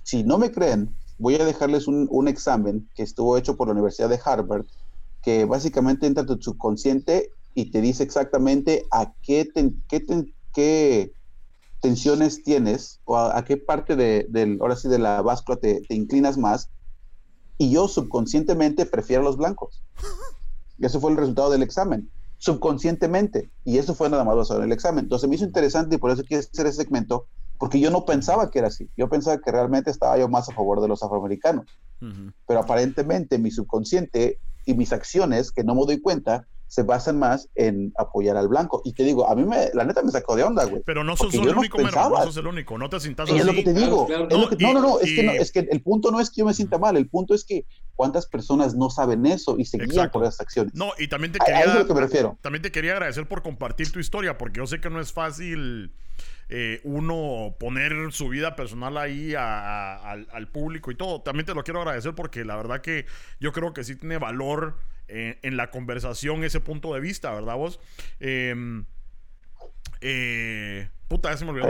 si 0.04 0.24
no 0.24 0.38
me 0.38 0.52
creen, 0.52 0.96
voy 1.18 1.36
a 1.36 1.46
dejarles 1.46 1.88
un, 1.88 2.08
un 2.10 2.28
examen 2.28 2.90
que 2.96 3.04
estuvo 3.04 3.38
hecho 3.38 3.56
por 3.56 3.68
la 3.68 3.74
Universidad 3.74 4.10
de 4.10 4.20
Harvard, 4.24 4.66
que 5.22 5.46
básicamente 5.46 6.06
entra 6.06 6.26
tu 6.26 6.40
subconsciente 6.40 7.32
y 7.56 7.72
te 7.72 7.82
dice 7.82 8.04
exactamente 8.04 8.86
a 8.92 9.14
qué, 9.24 9.50
qué, 10.54 11.12
tensiones 11.82 12.44
tienes 12.44 13.00
o 13.06 13.18
a, 13.18 13.44
qué 13.46 13.58
parte 13.58 13.96
de, 13.96 14.28
del, 14.30 14.60
ahora 14.62 14.76
sí, 14.76 14.88
de 14.90 15.00
la 15.00 15.22
báscula 15.22 15.58
te, 15.58 15.82
inclinas 15.90 16.38
más. 16.38 16.70
Y 17.58 17.72
yo 17.72 17.88
subconscientemente 17.88 18.86
prefiero 18.86 19.24
los 19.24 19.38
blancos. 19.38 19.82
Y 20.78 20.86
ese 20.86 21.00
fue 21.00 21.12
el 21.12 21.18
resultado 21.18 21.50
del 21.52 21.64
examen. 21.64 22.10
Subconscientemente. 22.38 23.52
Y 23.64 23.78
eso 23.78 23.96
fue 23.96 24.10
nada 24.10 24.24
más 24.24 24.36
basado 24.36 24.60
en 24.60 24.68
el 24.68 24.72
examen. 24.72 25.06
Entonces 25.06 25.30
me 25.30 25.36
hizo 25.36 25.46
interesante 25.46 25.96
y 25.96 26.00
por 26.00 26.12
eso 26.12 26.24
quiero 26.24 26.42
hacer 26.42 26.68
ese 26.68 26.84
segmento, 26.84 27.28
porque 27.58 27.80
yo 27.80 27.90
no 27.92 28.06
pensaba 28.06 28.50
que 28.50 28.60
era 28.60 28.68
así. 28.68 28.90
Yo 28.98 29.10
pensaba 29.10 29.40
que 29.40 29.52
realmente 29.52 29.92
estaba 29.92 30.18
yo 30.18 30.28
más 30.28 30.50
a 30.50 30.54
favor 30.54 30.82
de 30.82 30.88
los 30.88 31.02
afroamericanos. 31.04 31.66
Pero 32.48 32.60
aparentemente 32.60 33.40
mi 33.40 33.50
subconsciente 33.50 34.40
y 34.66 34.74
mis 34.74 34.94
acciones, 34.94 35.52
que 35.52 35.64
no 35.64 35.74
me 35.74 35.86
doy 35.86 36.02
cuenta, 36.02 36.48
se 36.68 36.84
basan 36.84 37.20
más 37.20 37.50
en 37.56 37.94
apoyar 37.98 38.38
al 38.38 38.48
blanco. 38.48 38.82
Y 38.84 38.94
te 38.94 39.04
digo, 39.04 39.30
a 39.30 39.36
mí 39.36 39.44
me, 39.46 39.70
la 39.74 39.86
neta 39.86 40.02
me 40.02 40.12
sacó 40.12 40.36
de 40.36 40.44
onda, 40.44 40.66
güey. 40.66 40.82
Pero 40.86 41.04
no 41.04 41.16
sos 41.16 41.34
el 41.34 41.48
único, 41.48 41.82
no 41.82 41.92
sos 42.24 42.38
el 42.38 42.48
único, 42.48 42.78
no 42.78 42.90
te 42.90 43.00
sientas 43.00 43.30
así. 43.30 43.38
Es 43.38 43.46
lo 43.46 43.54
que 43.54 43.64
te 43.64 43.74
digo. 43.74 44.08
no, 44.10 44.74
no, 44.74 44.82
no, 44.82 45.00
es, 45.00 45.16
que 45.16 45.24
no, 45.24 45.32
es 45.32 45.52
que 45.52 45.60
el 45.60 45.82
punto 45.82 46.12
no 46.12 46.20
es 46.20 46.30
que 46.30 46.40
yo 46.40 46.46
me 46.46 46.54
sienta 46.54 46.78
mal, 46.78 46.98
el 46.98 47.08
punto 47.08 47.34
es 47.34 47.44
que 47.44 47.66
cuántas 47.96 48.26
personas 48.26 48.76
no 48.76 48.90
saben 48.90 49.26
eso 49.26 49.58
y 49.58 49.66
se 49.66 49.78
guían 49.78 50.12
por 50.12 50.24
esas 50.24 50.42
acciones. 50.42 50.74
No, 50.74 50.92
y 50.98 51.08
también 51.08 51.32
te 51.32 51.40
quería... 51.40 51.60
A, 51.60 51.62
eso 51.62 51.72
es 51.72 51.80
lo 51.80 51.88
que 51.88 51.94
me 51.94 52.02
refiero. 52.02 52.38
También 52.42 52.62
te 52.62 52.72
quería 52.72 52.94
agradecer 52.94 53.28
por 53.28 53.42
compartir 53.42 53.92
tu 53.92 54.00
historia, 54.00 54.38
porque 54.38 54.58
yo 54.58 54.68
sé 54.68 54.80
que 54.80 54.90
no 54.90 55.00
es 55.00 55.14
fácil... 55.14 55.94
Eh, 56.48 56.80
uno 56.84 57.56
poner 57.60 57.92
su 58.12 58.30
vida 58.30 58.56
personal 58.56 58.98
ahí 59.00 59.34
al, 59.34 60.28
al, 60.32 60.48
público 60.48 60.92
y 60.92 60.96
todo. 60.96 61.22
También 61.22 61.48
te 61.48 61.56
lo 61.56 61.64
quiero 61.64 61.80
agradecer 61.82 62.14
porque 62.14 62.46
la 62.46 62.56
verdad 62.56 62.82
que 62.82 63.08
yo 63.40 63.52
creo 63.52 63.74
que 63.74 63.84
sí 63.84 63.96
tiene 63.96 64.20
valor 64.20 64.78
en, 65.08 65.58
la 65.58 65.72
conversación 65.72 66.44
ese 66.44 66.60
punto 66.60 66.94
de 66.94 67.00
vista, 67.00 67.34
¿verdad 67.34 67.56
vos? 67.56 67.80
Em, 68.20 68.86
eh, 70.02 70.90
puta, 71.08 71.32
ya 71.32 71.38
se 71.38 71.46
me 71.46 71.52
olvidó. 71.52 71.68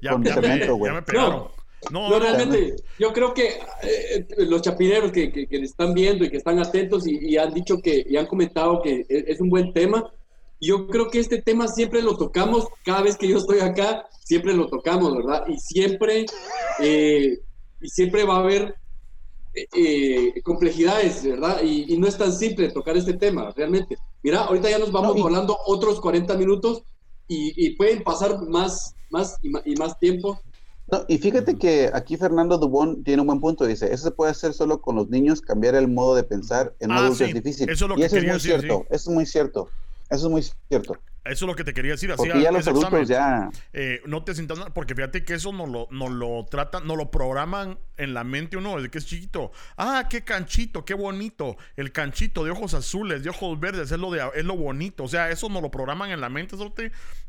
ya, 0.00 0.16
me, 0.18 1.02
pegaron. 1.02 1.48
No, 1.90 2.18
realmente, 2.18 2.74
yo 2.98 3.12
creo 3.12 3.32
que 3.32 3.60
eh, 3.82 4.26
los 4.38 4.62
chapineros 4.62 5.12
que, 5.12 5.30
que, 5.30 5.46
están 5.50 5.94
viendo 5.94 6.24
y 6.24 6.30
que 6.30 6.38
están 6.38 6.58
atentos 6.58 7.06
y, 7.06 7.36
han 7.36 7.54
dicho 7.54 7.78
que, 7.78 8.04
y 8.08 8.16
han 8.16 8.26
comentado 8.26 8.82
que 8.82 9.06
e, 9.08 9.24
es, 9.28 9.40
un 9.40 9.48
buen 9.48 9.72
tema, 9.72 10.10
yo 10.60 10.88
creo 10.88 11.08
que 11.08 11.20
este 11.20 11.40
tema 11.40 11.68
siempre 11.68 12.02
lo 12.02 12.16
tocamos, 12.16 12.66
cada 12.84 13.02
vez 13.02 13.16
que 13.16 13.28
yo 13.28 13.38
estoy 13.38 13.60
acá, 13.60 14.06
siempre 14.24 14.54
lo 14.54 14.66
tocamos, 14.66 15.16
¿verdad? 15.16 15.44
Y 15.46 15.56
siempre, 15.58 16.26
eh, 16.80 17.38
y 17.80 17.88
siempre 17.88 18.24
va 18.24 18.36
a 18.36 18.40
haber 18.40 18.74
eh, 19.74 20.42
complejidades, 20.42 21.24
¿verdad? 21.24 21.62
Y, 21.62 21.96
no 21.98 22.06
es 22.06 22.16
tan 22.16 22.32
simple 22.32 22.70
tocar 22.70 22.96
este 22.96 23.14
tema, 23.14 23.52
realmente. 23.56 23.96
Mira, 24.22 24.42
ahorita 24.42 24.70
ya 24.70 24.78
nos 24.78 24.92
vamos 24.92 25.20
volando 25.20 25.56
otros 25.66 26.00
40 26.00 26.36
minutos 26.36 26.82
y, 27.26 27.70
pueden 27.76 28.02
pasar 28.02 28.40
más, 28.48 28.94
más 29.10 29.36
y, 29.42 29.74
más 29.76 29.98
tiempo. 29.98 30.40
No, 30.90 31.04
y 31.06 31.18
fíjate 31.18 31.58
que 31.58 31.90
aquí 31.92 32.16
Fernando 32.16 32.56
Dubón 32.56 33.04
tiene 33.04 33.20
un 33.20 33.26
buen 33.26 33.40
punto. 33.40 33.66
Dice, 33.66 33.92
eso 33.92 34.04
se 34.04 34.10
puede 34.10 34.30
hacer 34.30 34.54
solo 34.54 34.80
con 34.80 34.96
los 34.96 35.08
niños, 35.10 35.40
cambiar 35.42 35.74
el 35.74 35.88
modo 35.88 36.14
de 36.14 36.22
pensar 36.22 36.74
en 36.80 36.90
ah, 36.90 36.98
adultos 36.98 37.20
es 37.20 37.34
difícil. 37.34 37.68
Eso 37.68 37.84
es 37.84 37.88
lo 37.90 37.98
y 37.98 38.02
eso 38.04 38.16
es 38.16 38.24
muy 38.24 38.40
cierto, 38.40 38.86
eso 38.90 39.10
es 39.10 39.14
muy 39.14 39.26
cierto. 39.26 39.68
Eso 40.10 40.26
es 40.26 40.32
muy 40.32 40.42
cierto. 40.68 40.96
Eso 41.28 41.44
es 41.44 41.48
lo 41.48 41.54
que 41.54 41.64
te 41.64 41.74
quería 41.74 41.92
decir. 41.92 42.12
Porque 42.16 42.42
ya 42.42 42.50
los 42.50 42.66
adultos 42.66 43.08
ya... 43.08 43.50
Eh, 43.72 44.00
no 44.06 44.24
te 44.24 44.34
sientas 44.34 44.58
porque 44.74 44.94
fíjate 44.94 45.24
que 45.24 45.34
eso 45.34 45.52
no 45.52 45.66
lo, 45.66 45.88
no 45.90 46.08
lo 46.08 46.46
tratan, 46.46 46.86
no 46.86 46.96
lo 46.96 47.10
programan 47.10 47.78
en 47.96 48.14
la 48.14 48.24
mente 48.24 48.56
uno 48.56 48.76
desde 48.76 48.90
que 48.90 48.98
es 48.98 49.06
chiquito. 49.06 49.52
Ah, 49.76 50.06
qué 50.08 50.24
canchito, 50.24 50.84
qué 50.84 50.94
bonito. 50.94 51.56
El 51.76 51.92
canchito 51.92 52.44
de 52.44 52.50
ojos 52.50 52.74
azules, 52.74 53.22
de 53.22 53.30
ojos 53.30 53.58
verdes, 53.60 53.90
es 53.90 53.98
lo, 53.98 54.10
de, 54.10 54.22
es 54.34 54.44
lo 54.44 54.56
bonito. 54.56 55.04
O 55.04 55.08
sea, 55.08 55.30
eso 55.30 55.48
no 55.48 55.60
lo 55.60 55.70
programan 55.70 56.10
en 56.10 56.20
la 56.20 56.28
mente 56.28 56.56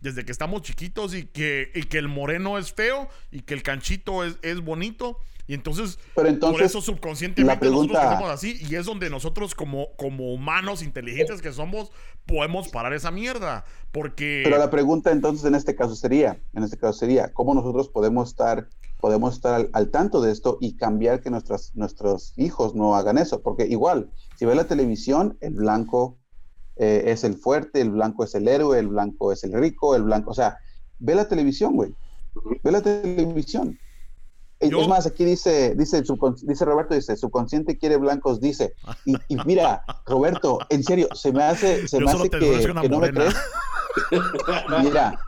desde 0.01 0.25
que 0.25 0.31
estamos 0.31 0.61
chiquitos 0.61 1.13
y 1.13 1.25
que, 1.25 1.71
y 1.73 1.83
que 1.83 1.97
el 1.97 2.07
moreno 2.07 2.57
es 2.57 2.73
feo 2.73 3.09
y 3.31 3.41
que 3.41 3.53
el 3.53 3.63
canchito 3.63 4.23
es, 4.23 4.37
es 4.41 4.59
bonito. 4.61 5.19
Y 5.47 5.55
entonces, 5.55 5.97
por 6.13 6.61
eso 6.61 6.79
subconscientemente 6.79 7.65
nosotros 7.65 7.97
estamos 7.97 8.29
así 8.29 8.59
y 8.69 8.75
es 8.75 8.85
donde 8.85 9.09
nosotros 9.09 9.55
como, 9.55 9.95
como 9.95 10.31
humanos 10.31 10.83
inteligentes 10.83 11.41
que 11.41 11.51
somos 11.51 11.91
podemos 12.27 12.69
parar 12.69 12.93
esa 12.93 13.09
mierda, 13.09 13.65
porque... 13.91 14.41
Pero 14.43 14.57
la 14.57 14.69
pregunta 14.69 15.11
entonces 15.11 15.45
en 15.45 15.55
este 15.55 15.75
caso 15.75 15.95
sería, 15.95 16.41
en 16.53 16.63
este 16.63 16.77
caso 16.77 16.93
sería, 16.93 17.33
¿cómo 17.33 17.53
nosotros 17.53 17.89
podemos 17.89 18.29
estar, 18.29 18.67
podemos 18.99 19.35
estar 19.35 19.69
al, 19.71 19.89
tanto 19.89 20.21
de 20.21 20.31
esto 20.31 20.57
y 20.61 20.75
cambiar 20.77 21.21
que 21.21 21.29
nuestras, 21.29 21.75
nuestros 21.75 22.33
hijos 22.37 22.75
no 22.75 22.95
hagan 22.95 23.17
eso? 23.17 23.41
Porque 23.41 23.65
igual, 23.65 24.11
si 24.37 24.45
ve 24.45 24.55
la 24.55 24.67
televisión, 24.67 25.37
el 25.41 25.55
blanco 25.55 26.17
eh, 26.75 27.03
es 27.07 27.23
el 27.23 27.35
fuerte, 27.35 27.81
el 27.81 27.91
blanco 27.91 28.23
es 28.23 28.35
el 28.35 28.47
héroe, 28.47 28.79
el 28.79 28.87
blanco 28.87 29.31
es 29.31 29.43
el 29.43 29.53
rico, 29.53 29.95
el 29.95 30.03
blanco, 30.03 30.31
o 30.31 30.35
sea, 30.35 30.57
ve 30.99 31.15
la 31.15 31.27
televisión, 31.27 31.75
güey, 31.75 31.93
ve 32.63 32.71
la 32.71 32.81
televisión 32.81 33.77
Es 34.59 34.87
más, 34.87 35.05
aquí 35.05 35.25
dice, 35.25 35.73
dice, 35.75 36.03
dice 36.43 36.65
Roberto, 36.65 36.93
dice, 36.93 37.15
su 37.17 37.29
consciente 37.29 37.77
quiere 37.77 37.97
blancos, 37.97 38.39
dice. 38.41 38.73
Y, 39.05 39.17
mira, 39.45 39.83
Roberto, 40.05 40.59
en 40.69 40.83
serio, 40.83 41.07
se 41.15 41.31
me 41.31 41.43
hace, 41.43 41.87
se 41.87 41.99
me 41.99 42.11
hace 42.11 42.29
que, 42.29 42.73
no 42.89 42.99
me 42.99 43.11
crees. 43.11 43.35
mira, 44.83 45.19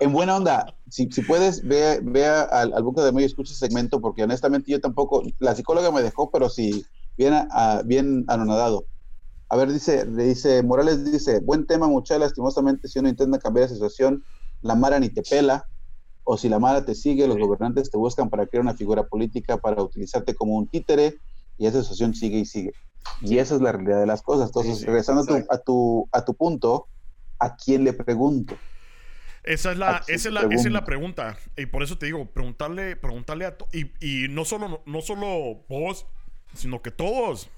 en 0.00 0.12
buena 0.12 0.36
onda, 0.36 0.74
si, 0.88 1.10
si 1.10 1.22
puedes, 1.22 1.66
ve, 1.66 2.00
ve 2.02 2.26
al, 2.26 2.72
al 2.72 2.82
buque 2.82 3.00
de 3.00 3.12
medio, 3.12 3.26
escucha 3.26 3.52
ese 3.52 3.66
segmento, 3.66 4.00
porque 4.00 4.24
honestamente 4.24 4.70
yo 4.70 4.80
tampoco, 4.80 5.22
la 5.38 5.54
psicóloga 5.54 5.90
me 5.90 6.02
dejó, 6.02 6.30
pero 6.30 6.48
sí, 6.48 6.84
bien, 7.16 7.34
a, 7.34 7.82
bien 7.84 8.24
anonadado. 8.28 8.86
A 9.48 9.56
ver, 9.56 9.72
dice, 9.72 10.04
dice, 10.04 10.62
Morales 10.62 11.10
dice, 11.10 11.40
buen 11.40 11.66
tema, 11.66 11.86
mucha 11.86 12.18
lastimosamente, 12.18 12.88
si 12.88 12.98
uno 12.98 13.08
intenta 13.08 13.38
cambiar 13.38 13.68
la 13.68 13.74
situación, 13.74 14.24
la 14.60 14.74
Mara 14.74 14.98
ni 14.98 15.08
te 15.08 15.22
pela, 15.22 15.68
o 16.24 16.36
si 16.36 16.48
la 16.48 16.58
Mara 16.58 16.84
te 16.84 16.94
sigue, 16.94 17.28
los 17.28 17.38
gobernantes 17.38 17.90
te 17.90 17.96
buscan 17.96 18.28
para 18.28 18.46
crear 18.46 18.62
una 18.62 18.74
figura 18.74 19.06
política, 19.06 19.58
para 19.58 19.82
utilizarte 19.82 20.34
como 20.34 20.56
un 20.56 20.66
títere, 20.66 21.20
y 21.56 21.66
esa 21.66 21.80
situación 21.82 22.14
sigue 22.14 22.38
y 22.38 22.44
sigue. 22.44 22.72
Y 23.20 23.38
esa 23.38 23.54
es 23.54 23.60
la 23.60 23.72
realidad 23.72 24.00
de 24.00 24.06
las 24.06 24.22
cosas. 24.22 24.48
Entonces, 24.48 24.84
regresando 24.84 25.22
a 25.22 25.58
tu, 25.58 26.08
a, 26.12 26.24
tu, 26.24 26.34
punto, 26.34 26.88
¿a 27.38 27.56
quién 27.56 27.84
le 27.84 27.92
pregunto? 27.92 28.56
Esa 29.42 29.70
es 29.70 29.78
la, 29.78 30.02
esa 30.08 30.28
es 30.28 30.34
la, 30.34 30.40
esa 30.40 30.66
es 30.66 30.72
la 30.72 30.84
pregunta. 30.84 31.36
Y 31.56 31.66
por 31.66 31.82
eso 31.82 31.96
te 31.96 32.06
digo, 32.06 32.26
preguntarle, 32.26 32.96
preguntarle 32.96 33.46
a 33.46 33.56
y, 33.72 33.92
y 34.00 34.28
no 34.28 34.44
solo, 34.44 34.82
no 34.86 35.00
solo 35.02 35.64
vos, 35.68 36.06
sino 36.54 36.82
que 36.82 36.90
todos. 36.90 37.48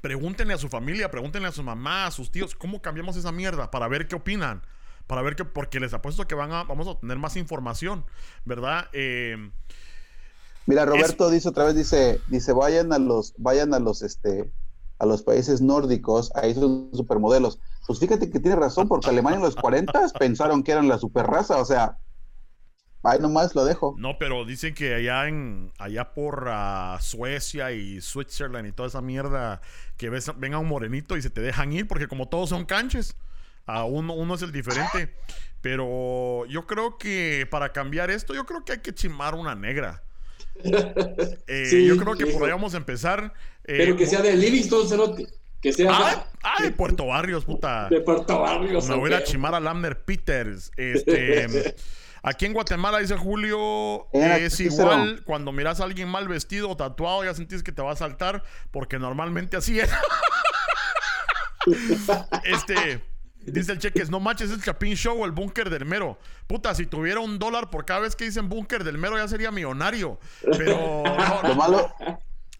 Pregúntenle 0.00 0.54
a 0.54 0.58
su 0.58 0.70
familia, 0.70 1.10
pregúntenle 1.10 1.48
a 1.48 1.52
su 1.52 1.62
mamá, 1.62 2.06
a 2.06 2.10
sus 2.10 2.30
tíos, 2.32 2.54
¿cómo 2.54 2.80
cambiamos 2.80 3.16
esa 3.16 3.30
mierda? 3.30 3.70
Para 3.70 3.88
ver 3.88 4.08
qué 4.08 4.16
opinan. 4.16 4.62
Para 5.06 5.22
ver 5.22 5.36
qué, 5.36 5.44
porque 5.44 5.80
les 5.80 5.92
apuesto 5.92 6.26
que 6.26 6.34
van 6.34 6.52
a, 6.52 6.64
vamos 6.64 6.86
a 6.88 6.98
tener 6.98 7.18
más 7.18 7.36
información, 7.36 8.04
¿verdad? 8.44 8.88
Eh, 8.92 9.50
Mira, 10.66 10.84
Roberto 10.86 11.30
dice 11.30 11.48
otra 11.48 11.64
vez, 11.64 11.74
dice, 11.74 12.20
dice, 12.28 12.52
vayan 12.52 12.92
a 12.92 12.98
los, 12.98 13.34
vayan 13.36 13.74
a 13.74 13.80
los, 13.80 14.02
este, 14.02 14.50
a 14.98 15.06
los 15.06 15.22
países 15.22 15.60
nórdicos, 15.60 16.30
ahí 16.36 16.54
son 16.54 16.90
supermodelos. 16.92 17.58
Pues 17.90 17.98
fíjate 17.98 18.30
que 18.30 18.38
tiene 18.38 18.54
razón, 18.54 18.86
porque 18.86 19.10
Alemania 19.10 19.38
en 19.38 19.42
los 19.42 19.56
40 19.56 20.12
pensaron 20.16 20.62
que 20.62 20.70
eran 20.70 20.86
la 20.86 20.96
superraza, 20.96 21.56
o 21.56 21.64
sea, 21.64 21.98
Ahí 23.02 23.18
nomás 23.18 23.52
lo 23.56 23.64
dejo. 23.64 23.96
No, 23.98 24.16
pero 24.16 24.44
dicen 24.44 24.74
que 24.74 24.94
allá 24.94 25.26
en 25.26 25.72
allá 25.76 26.14
por 26.14 26.46
ah, 26.50 26.98
Suecia 27.00 27.72
y 27.72 28.00
Switzerland 28.00 28.68
y 28.68 28.72
toda 28.72 28.88
esa 28.88 29.00
mierda 29.00 29.60
que 29.96 30.08
ves, 30.08 30.30
venga 30.36 30.58
un 30.58 30.68
morenito 30.68 31.16
y 31.16 31.22
se 31.22 31.30
te 31.30 31.40
dejan 31.40 31.72
ir 31.72 31.88
porque 31.88 32.06
como 32.06 32.28
todos 32.28 32.50
son 32.50 32.64
canches, 32.64 33.16
a 33.66 33.82
uno, 33.82 34.14
uno 34.14 34.36
es 34.36 34.42
el 34.42 34.52
diferente. 34.52 35.12
Pero 35.60 36.46
yo 36.46 36.68
creo 36.68 36.96
que 36.96 37.48
para 37.50 37.72
cambiar 37.72 38.12
esto, 38.12 38.34
yo 38.34 38.46
creo 38.46 38.64
que 38.64 38.70
hay 38.70 38.80
que 38.82 38.94
chimar 38.94 39.34
una 39.34 39.56
negra. 39.56 40.04
Eh, 41.48 41.84
yo 41.88 41.96
creo 41.96 42.14
que 42.14 42.26
podríamos 42.26 42.74
empezar. 42.74 43.34
Eh, 43.64 43.74
pero 43.78 43.96
que 43.96 44.06
sea 44.06 44.22
de 44.22 44.36
Livingston, 44.36 44.88
Cerote. 44.88 45.39
Que 45.60 45.72
sea. 45.72 45.90
Ah, 45.92 46.26
ah, 46.42 46.62
de 46.62 46.70
Puerto 46.70 47.06
Barrios, 47.06 47.44
puta. 47.44 47.88
De 47.88 48.00
Puerto 48.00 48.40
Barrios. 48.40 48.88
Me 48.88 48.96
voy 48.96 49.12
a 49.12 49.22
chimar 49.22 49.54
a 49.54 49.60
Lamner 49.60 50.02
Peters. 50.02 50.70
Este. 50.76 51.74
Aquí 52.22 52.44
en 52.44 52.52
Guatemala, 52.52 52.98
dice 52.98 53.16
Julio, 53.16 54.08
es 54.12 54.60
igual 54.60 55.22
cuando 55.24 55.52
miras 55.52 55.80
a 55.80 55.84
alguien 55.84 56.08
mal 56.08 56.28
vestido 56.28 56.68
o 56.68 56.76
tatuado, 56.76 57.24
ya 57.24 57.32
sentís 57.32 57.62
que 57.62 57.72
te 57.72 57.80
va 57.80 57.92
a 57.92 57.96
saltar, 57.96 58.44
porque 58.70 58.98
normalmente 58.98 59.56
así 59.56 59.80
es. 59.80 59.90
este. 62.44 63.02
Dice 63.46 63.72
el 63.72 63.78
cheques, 63.78 64.10
no 64.10 64.20
manches, 64.20 64.50
es 64.50 64.56
el 64.56 64.62
Chapín 64.62 64.94
Show 64.96 65.22
o 65.22 65.24
el 65.24 65.32
búnker 65.32 65.70
del 65.70 65.86
mero. 65.86 66.18
Puta, 66.46 66.74
si 66.74 66.84
tuviera 66.84 67.20
un 67.20 67.38
dólar 67.38 67.70
por 67.70 67.86
cada 67.86 68.00
vez 68.00 68.14
que 68.14 68.24
dicen 68.24 68.50
búnker 68.50 68.84
del 68.84 68.98
mero, 68.98 69.16
ya 69.16 69.26
sería 69.26 69.50
millonario. 69.50 70.20
Pero. 70.58 71.02
Lo 71.42 71.54
malo, 71.54 71.94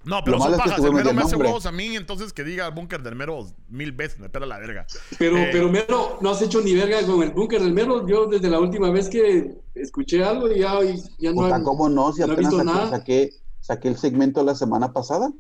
no, 0.05 0.23
pero 0.25 0.39
son 0.39 0.57
pajas. 0.57 0.83
el 0.83 0.93
mero 0.93 1.13
me 1.13 1.23
hace 1.23 1.37
huevos 1.37 1.67
a 1.67 1.73
mí, 1.73 1.97
entonces 1.97 2.33
que 2.33 2.43
diga 2.43 2.69
búnker 2.71 3.03
del 3.03 3.15
mero 3.15 3.47
mil 3.69 3.93
veces, 3.93 4.19
me 4.19 4.29
pela 4.29 4.47
la 4.47 4.59
verga. 4.59 4.87
Pero, 5.19 5.37
eh, 5.37 5.51
pero 5.53 5.71
mero, 5.71 6.19
no 6.21 6.31
has 6.31 6.41
hecho 6.43 6.61
ni 6.63 6.75
verga 6.75 7.05
con 7.07 7.23
el 7.23 7.31
búnker 7.31 7.61
del 7.61 7.73
mero. 7.73 8.07
Yo 8.07 8.27
desde 8.27 8.49
la 8.49 8.61
última 8.61 8.91
vez 8.91 9.09
que 9.09 9.55
escuché 9.75 10.25
algo 10.25 10.49
ya, 10.49 10.79
ya 11.19 11.33
no, 11.33 11.43
puta, 11.43 11.63
¿cómo 11.63 11.89
no? 11.89 12.13
Si 12.13 12.23
apenas 12.23 12.55
saqué, 12.91 13.31
saqué, 13.61 13.89
el 13.89 13.97
segmento 13.97 14.43
la 14.43 14.55
semana 14.55 14.93
pasada. 14.93 15.31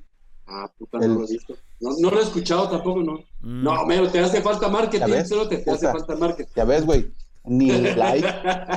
Ah, 0.47 0.71
puta, 0.79 0.99
no 0.99 1.07
lo 1.07 1.25
he 1.25 1.33
visto. 1.33 1.57
No, 1.81 2.11
lo 2.11 2.21
he 2.21 2.23
escuchado 2.23 2.69
tampoco, 2.69 3.03
no. 3.03 3.15
Mm. 3.41 3.63
No, 3.63 3.87
mero, 3.87 4.11
te 4.11 4.21
hace 4.21 4.43
falta 4.43 4.69
marketing, 4.69 5.25
solo 5.27 5.49
te, 5.49 5.59
te 5.59 5.71
hace 5.71 5.91
falta 5.91 6.17
marketing. 6.17 6.53
Ya 6.55 6.65
ves, 6.65 6.85
güey 6.85 7.11
ni 7.45 7.71
like, 7.97 8.29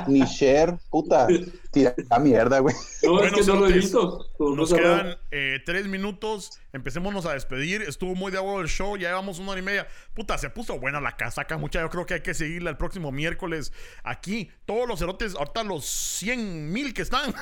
ni 0.07 0.22
share, 0.26 0.77
puta, 0.89 1.27
tira 1.74 1.95
mierda, 2.22 2.60
güey. 2.60 2.76
No, 3.04 3.22
es 3.22 3.34
que 3.34 3.41
no 3.44 3.56
lo 3.56 3.68
he 3.68 3.74
visto. 3.74 4.26
Nos 4.40 4.74
quedan 4.74 5.18
eh, 5.32 5.60
tres 5.66 5.88
minutos, 5.88 6.62
empecémonos 6.72 7.26
a 7.26 7.34
despedir. 7.34 7.82
Estuvo 7.82 8.16
muy 8.16 8.32
de 8.32 8.38
agua 8.38 8.62
el 8.62 8.68
show, 8.68 8.95
ya 8.95 9.10
llevamos 9.10 9.40
una 9.40 9.52
hora 9.52 9.60
y 9.60 9.64
media. 9.64 9.88
Puta, 10.14 10.38
se 10.38 10.50
puso 10.50 10.80
buena 10.80 11.02
la 11.02 11.18
casaca, 11.18 11.58
mucha. 11.58 11.82
Yo 11.82 11.90
creo 11.90 12.06
que 12.06 12.14
hay 12.14 12.22
que 12.22 12.34
seguirla 12.34 12.70
el 12.70 12.78
próximo 12.78 13.12
miércoles. 13.12 13.74
Aquí, 14.04 14.50
todos 14.66 14.88
los 14.88 15.00
cerotes, 15.00 15.36
ahorita 15.36 15.64
los 15.64 15.86
100 15.86 16.72
mil 16.72 16.94
que 16.94 17.02
están. 17.02 17.34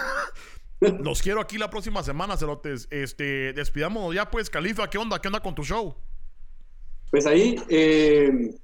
los 0.80 1.22
quiero 1.22 1.42
aquí 1.42 1.58
la 1.58 1.70
próxima 1.70 2.02
semana, 2.02 2.38
cerotes. 2.38 2.88
Este, 2.90 3.54
despidámonos 3.54 4.16
ya, 4.16 4.32
pues, 4.32 4.50
Califa, 4.50 4.90
¿qué 4.90 4.98
onda? 4.98 5.20
¿Qué 5.20 5.28
onda 5.28 5.42
con 5.42 5.54
tu 5.54 5.64
show? 5.64 5.96
Pues 7.12 7.26
ahí, 7.26 7.62
eh 7.68 8.56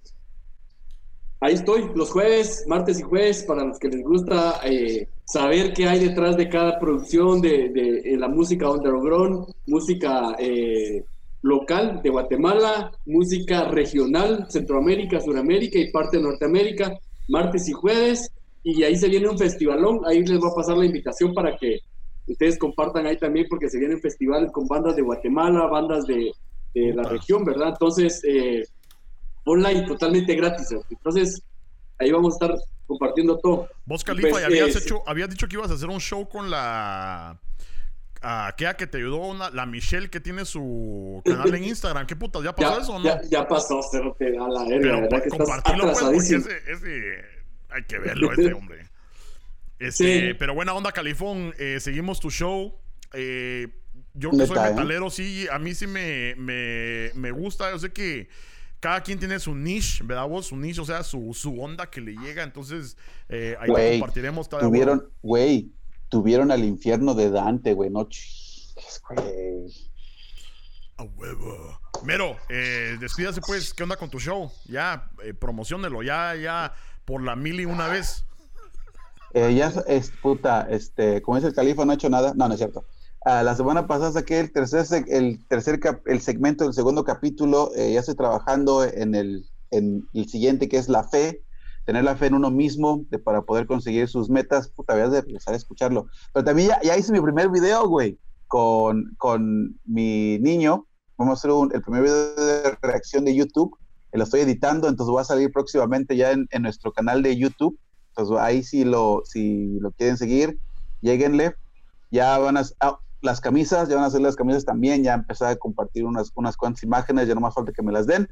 ahí 1.40 1.54
estoy, 1.54 1.90
los 1.96 2.10
jueves, 2.10 2.66
martes 2.68 3.00
y 3.00 3.04
jueves, 3.04 3.44
para 3.44 3.64
los 3.64 3.80
que 3.80 3.90
les 3.90 4.04
gusta 4.04 4.60
eh, 4.64 5.08
saber 5.28 5.74
qué 5.74 5.88
hay 5.88 6.00
detrás 6.00 6.38
de 6.38 6.48
cada 6.48 6.80
producción 6.80 7.42
de, 7.42 7.70
de, 7.70 8.18
la 8.18 8.30
música 8.30 8.72
underground, 8.72 9.54
música 9.66 10.36
eh, 10.40 11.04
local 11.42 12.00
de 12.02 12.10
Guatemala, 12.10 12.92
música 13.06 13.66
regional, 13.66 14.48
Centroamérica, 14.50 15.20
Suramérica 15.20 15.80
y 15.80 15.92
parte 15.92 16.18
de 16.18 16.24
Norteamérica, 16.24 16.98
martes 17.28 17.68
y 17.68 17.74
jueves, 17.74 18.32
y 18.64 18.84
ahí 18.84 18.96
se 18.96 19.10
viene 19.10 19.28
un 19.28 19.38
festivalón, 19.38 20.00
ahí 20.06 20.24
les 20.24 20.42
va 20.42 20.48
a 20.50 20.56
pasar 20.56 20.78
la 20.78 20.86
invitación 20.86 21.34
para 21.34 21.58
que 21.58 21.80
ustedes 22.26 22.58
compartan 22.58 23.06
ahí 23.06 23.18
también, 23.18 23.48
porque 23.50 23.70
se 23.70 23.80
vienen 23.80 24.00
festivales 24.00 24.50
con 24.52 24.66
bandas 24.66 24.96
de 24.96 25.02
Guatemala, 25.02 25.68
bandas 25.68 26.06
de, 26.06 26.32
de 26.74 26.94
la 26.94 27.04
región, 27.04 27.44
¿verdad? 27.44 27.70
Entonces, 27.70 28.22
eh, 28.26 28.64
online 29.44 29.86
totalmente 29.86 30.36
gratis. 30.36 30.74
Entonces, 30.90 31.42
ahí 32.00 32.12
vamos 32.12 32.34
a 32.34 32.46
estar 32.46 32.58
compartiendo 32.88 33.38
todo. 33.38 33.70
Vos, 33.86 34.04
Califa, 34.04 34.30
pues, 34.30 34.46
habías, 34.46 34.76
hecho, 34.76 35.04
habías 35.06 35.30
dicho 35.30 35.48
que 35.48 35.56
ibas 35.56 35.70
a 35.70 35.76
hacer 35.76 35.90
un 35.90 36.00
show 36.00 36.28
con 36.28 36.50
la... 36.50 37.40
aquella 38.22 38.76
que 38.76 38.88
te 38.88 38.98
ayudó, 38.98 39.34
la 39.52 39.66
Michelle 39.66 40.10
que 40.10 40.20
tiene 40.20 40.46
su 40.46 41.22
canal 41.26 41.54
en 41.54 41.66
Instagram. 41.66 42.08
¿Qué 42.08 42.16
putas? 42.16 42.44
¿Ya 42.44 42.54
pasó 42.56 42.80
eso 42.80 42.94
o 42.94 43.00
no? 43.00 43.06
Ya, 43.06 43.22
ya 43.24 43.48
pasó, 43.48 43.82
se 43.84 44.00
te 44.18 44.38
a 44.38 44.48
la 44.48 44.64
verga. 44.64 45.08
Pero 45.10 45.38
compartirlo, 45.38 45.92
pues, 45.92 46.32
ese, 46.32 46.62
ese, 46.68 47.26
hay 47.70 47.84
que 47.84 48.00
verlo, 48.00 48.32
ese 48.32 48.54
hombre. 48.54 48.88
Este, 49.80 50.34
Pero 50.36 50.56
buena 50.56 50.74
onda, 50.74 50.92
Califón. 50.92 51.54
Eh, 51.60 51.80
seguimos 51.80 52.20
tu 52.20 52.32
show. 52.32 52.74
Eh, 53.14 53.68
yo 54.14 54.32
que 54.32 54.48
soy 54.48 54.58
¿eh? 54.58 54.70
metalero, 54.72 55.10
sí, 55.10 55.48
a 55.52 55.60
mí 55.60 55.76
sí 55.76 55.86
me, 55.86 56.36
me, 56.36 57.12
me 57.14 57.32
gusta. 57.32 57.72
Yo 57.72 57.80
sé 57.80 57.92
que 57.92 58.30
cada 58.80 59.02
quien 59.02 59.20
tiene 59.20 59.40
su 59.40 59.56
niche, 59.56 60.04
¿verdad 60.04 60.28
vos? 60.28 60.48
Su 60.48 60.58
niche, 60.58 60.82
o 60.82 60.86
sea, 60.86 61.04
su, 61.04 61.34
su 61.34 61.60
onda 61.62 61.90
que 61.90 62.02
le 62.02 62.14
llega. 62.14 62.44
Entonces, 62.44 62.98
eh, 63.30 63.56
ahí 63.60 63.98
compartiremos. 64.00 64.50
Tuvieron, 64.50 65.10
güey, 65.22 65.72
tuvieron 66.10 66.52
al 66.52 66.64
infierno 66.64 67.14
de 67.14 67.30
Dante, 67.30 67.74
güey, 67.74 67.90
no 67.90 68.08
güey. 69.10 69.88
A 70.98 71.04
huevo. 71.04 71.80
Mero, 72.04 72.38
eh, 72.50 72.98
despídase 73.00 73.42
pues, 73.42 73.74
¿qué 73.74 73.84
onda 73.84 73.98
con 73.98 74.10
tu 74.10 74.20
show? 74.20 74.52
Ya, 74.66 75.10
eh, 75.24 75.34
promocionelo, 75.34 76.04
ya, 76.04 76.36
ya, 76.36 76.74
por 77.06 77.24
la 77.24 77.36
mil 77.36 77.60
y 77.60 77.66
una 77.66 77.88
vez. 77.88 78.26
Eh, 79.34 79.54
ya 79.56 79.74
es 79.88 80.12
puta, 80.22 80.68
este, 80.70 81.22
como 81.22 81.38
dice 81.38 81.50
el 81.50 81.54
califa, 81.54 81.86
no 81.86 81.92
ha 81.92 81.96
hecho 81.96 82.10
nada. 82.10 82.34
No, 82.36 82.48
no 82.48 82.54
es 82.54 82.60
cierto 82.60 82.86
la 83.28 83.56
semana 83.56 83.88
pasada 83.88 84.14
saqué 84.14 84.40
el 84.40 84.52
tercer, 84.52 85.06
el 85.10 85.46
tercer 85.48 85.80
el 86.06 86.22
segmento 86.22 86.64
del 86.64 86.74
segundo 86.74 87.04
capítulo. 87.04 87.72
Eh, 87.76 87.94
ya 87.94 88.00
estoy 88.00 88.16
trabajando 88.16 88.84
en 88.84 89.16
el, 89.16 89.46
en 89.72 90.08
el 90.14 90.30
siguiente, 90.30 90.70
que 90.70 90.78
es 90.78 90.88
la 90.88 91.04
fe. 91.04 91.42
Tener 91.86 92.04
la 92.04 92.16
fe 92.16 92.28
en 92.28 92.36
uno 92.36 92.52
mismo 92.52 93.06
para 93.24 93.42
poder 93.42 93.66
conseguir 93.66 94.08
sus 94.08 94.30
metas. 94.30 94.70
Puta, 94.70 94.94
voy 94.94 95.16
a 95.16 95.20
empezar 95.20 95.54
a 95.54 95.58
escucharlo. 95.58 96.08
Pero 96.34 96.46
también 96.46 96.72
ya, 96.84 96.98
hice 96.98 97.12
mi 97.12 97.22
primer 97.22 97.50
video, 97.50 97.88
güey, 97.88 98.18
con, 98.48 99.16
con 99.18 99.80
mi 99.86 100.38
niño. 100.40 100.86
Vamos 101.18 101.32
a 101.32 101.38
hacer 101.40 101.52
un, 101.52 101.74
el 101.74 101.82
primer 101.82 102.04
video 102.04 102.36
de 102.36 102.78
reacción 102.82 103.26
de 103.26 103.36
YouTube. 103.36 103.76
Lo 104.14 104.24
estoy 104.24 104.42
editando, 104.42 104.88
entonces 104.88 105.16
va 105.16 105.22
a 105.22 105.26
salir 105.26 105.52
próximamente 105.52 106.16
ya 106.16 106.32
en, 106.32 106.48
en 106.52 106.62
nuestro 106.62 106.92
canal 106.92 107.24
de 107.24 107.38
YouTube. 107.38 107.78
Entonces 108.10 108.38
ahí 108.40 108.64
si 108.64 108.84
lo, 108.84 109.22
si 109.26 109.80
lo 109.80 109.92
quieren 109.92 110.18
seguir, 110.18 110.60
lleguenle. 111.02 111.56
Ya 112.10 112.38
van 112.38 112.58
a... 112.58 112.64
Ah, 112.80 112.98
las 113.22 113.42
camisas, 113.42 113.90
ya 113.90 113.96
van 113.96 114.04
a 114.04 114.08
hacer 114.08 114.22
las 114.22 114.36
camisas 114.36 114.66
también, 114.66 115.04
ya 115.04 115.14
empecé 115.14 115.46
a 115.46 115.56
compartir 115.56 116.06
unas, 116.06 116.32
unas 116.36 116.56
cuantas 116.56 116.84
imágenes, 116.84 117.28
ya 117.28 117.36
no 117.36 117.42
más 117.42 117.54
falta 117.54 117.72
que 117.72 117.82
me 117.82 117.92
las 117.92 118.08
den. 118.08 118.30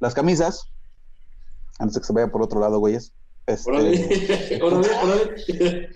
Las 0.00 0.14
camisas, 0.14 0.70
antes 1.78 1.94
de 1.94 2.00
que 2.00 2.06
se 2.06 2.12
vaya 2.12 2.30
por 2.30 2.42
otro 2.42 2.60
lado, 2.60 2.78
güeyes. 2.78 3.12
Este, 3.46 4.60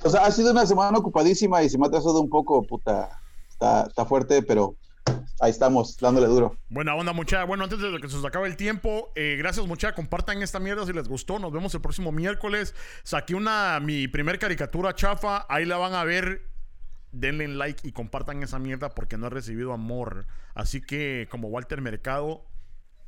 o 0.05 0.11
sea, 0.11 0.25
ha 0.25 0.31
sido 0.31 0.53
una 0.53 0.67
semana 0.67 0.99
ocupadísima 0.99 1.63
y 1.65 1.69
se 1.69 1.79
me 1.79 1.87
ha 1.87 1.89
atrasado 1.89 2.21
un 2.21 2.31
poco, 2.31 2.63
puta. 2.63 3.11
Está, 3.51 3.87
está 3.89 4.05
fuerte, 4.05 4.43
pero 4.43 4.77
ahí 5.41 5.51
estamos, 5.51 5.97
dándole 5.97 6.29
duro. 6.29 6.57
Buena 6.69 6.95
onda, 6.95 7.13
muchacha. 7.13 7.45
Bueno, 7.45 7.65
antes 7.65 7.81
de 7.81 7.99
que 8.01 8.09
se 8.09 8.17
nos 8.17 8.25
acabe 8.25 8.47
el 8.47 8.57
tiempo, 8.57 9.11
eh, 9.17 9.35
gracias, 9.37 9.67
muchacha. 9.67 9.95
Compartan 9.95 10.43
esta 10.43 10.61
mierda 10.61 10.87
si 10.87 10.93
les 10.93 11.09
gustó. 11.09 11.39
Nos 11.39 11.53
vemos 11.53 11.75
el 11.75 11.81
próximo 11.81 12.13
miércoles. 12.13 12.75
Saqué 13.03 13.35
una, 13.35 13.81
mi 13.81 14.07
primer 14.07 14.39
caricatura 14.39 14.95
chafa. 14.95 15.47
Ahí 15.49 15.65
la 15.65 15.77
van 15.77 15.95
a 15.95 16.05
ver. 16.05 16.50
Denle 17.13 17.49
like 17.49 17.87
y 17.87 17.93
compartan 17.93 18.43
esa 18.43 18.59
mierda 18.59 18.91
porque 18.95 19.17
no 19.17 19.27
he 19.27 19.31
recibido 19.31 19.73
amor. 19.73 20.27
Así 20.55 20.81
que, 20.81 21.27
como 21.31 21.49
Walter 21.49 21.81
Mercado, 21.81 22.45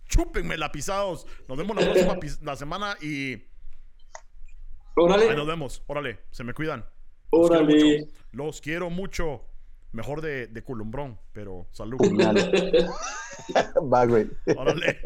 chúpenme 0.06 0.56
la 0.56 0.72
pisados. 0.72 1.26
Nos 1.48 1.56
vemos 1.56 1.76
la 1.76 1.82
próxima 1.84 2.18
la 2.42 2.56
semana 2.56 2.96
y 3.00 3.34
ahí 3.34 3.48
Órale, 4.96 5.34
nos 5.36 5.46
vemos. 5.46 5.82
Órale, 5.86 6.20
se 6.30 6.44
me 6.44 6.52
cuidan. 6.54 6.84
Los 7.32 7.48
quiero 7.48 7.64
órale. 7.64 8.00
mucho. 8.00 8.12
Los 8.32 8.60
quiero 8.60 8.90
mucho. 8.90 9.44
Mejor 9.92 10.20
de, 10.22 10.46
de 10.46 10.62
culumbrón, 10.64 11.18
pero 11.32 11.66
salud. 11.72 11.98
Va, 13.92 14.06
güey. 14.06 14.30
Órale. 14.56 15.00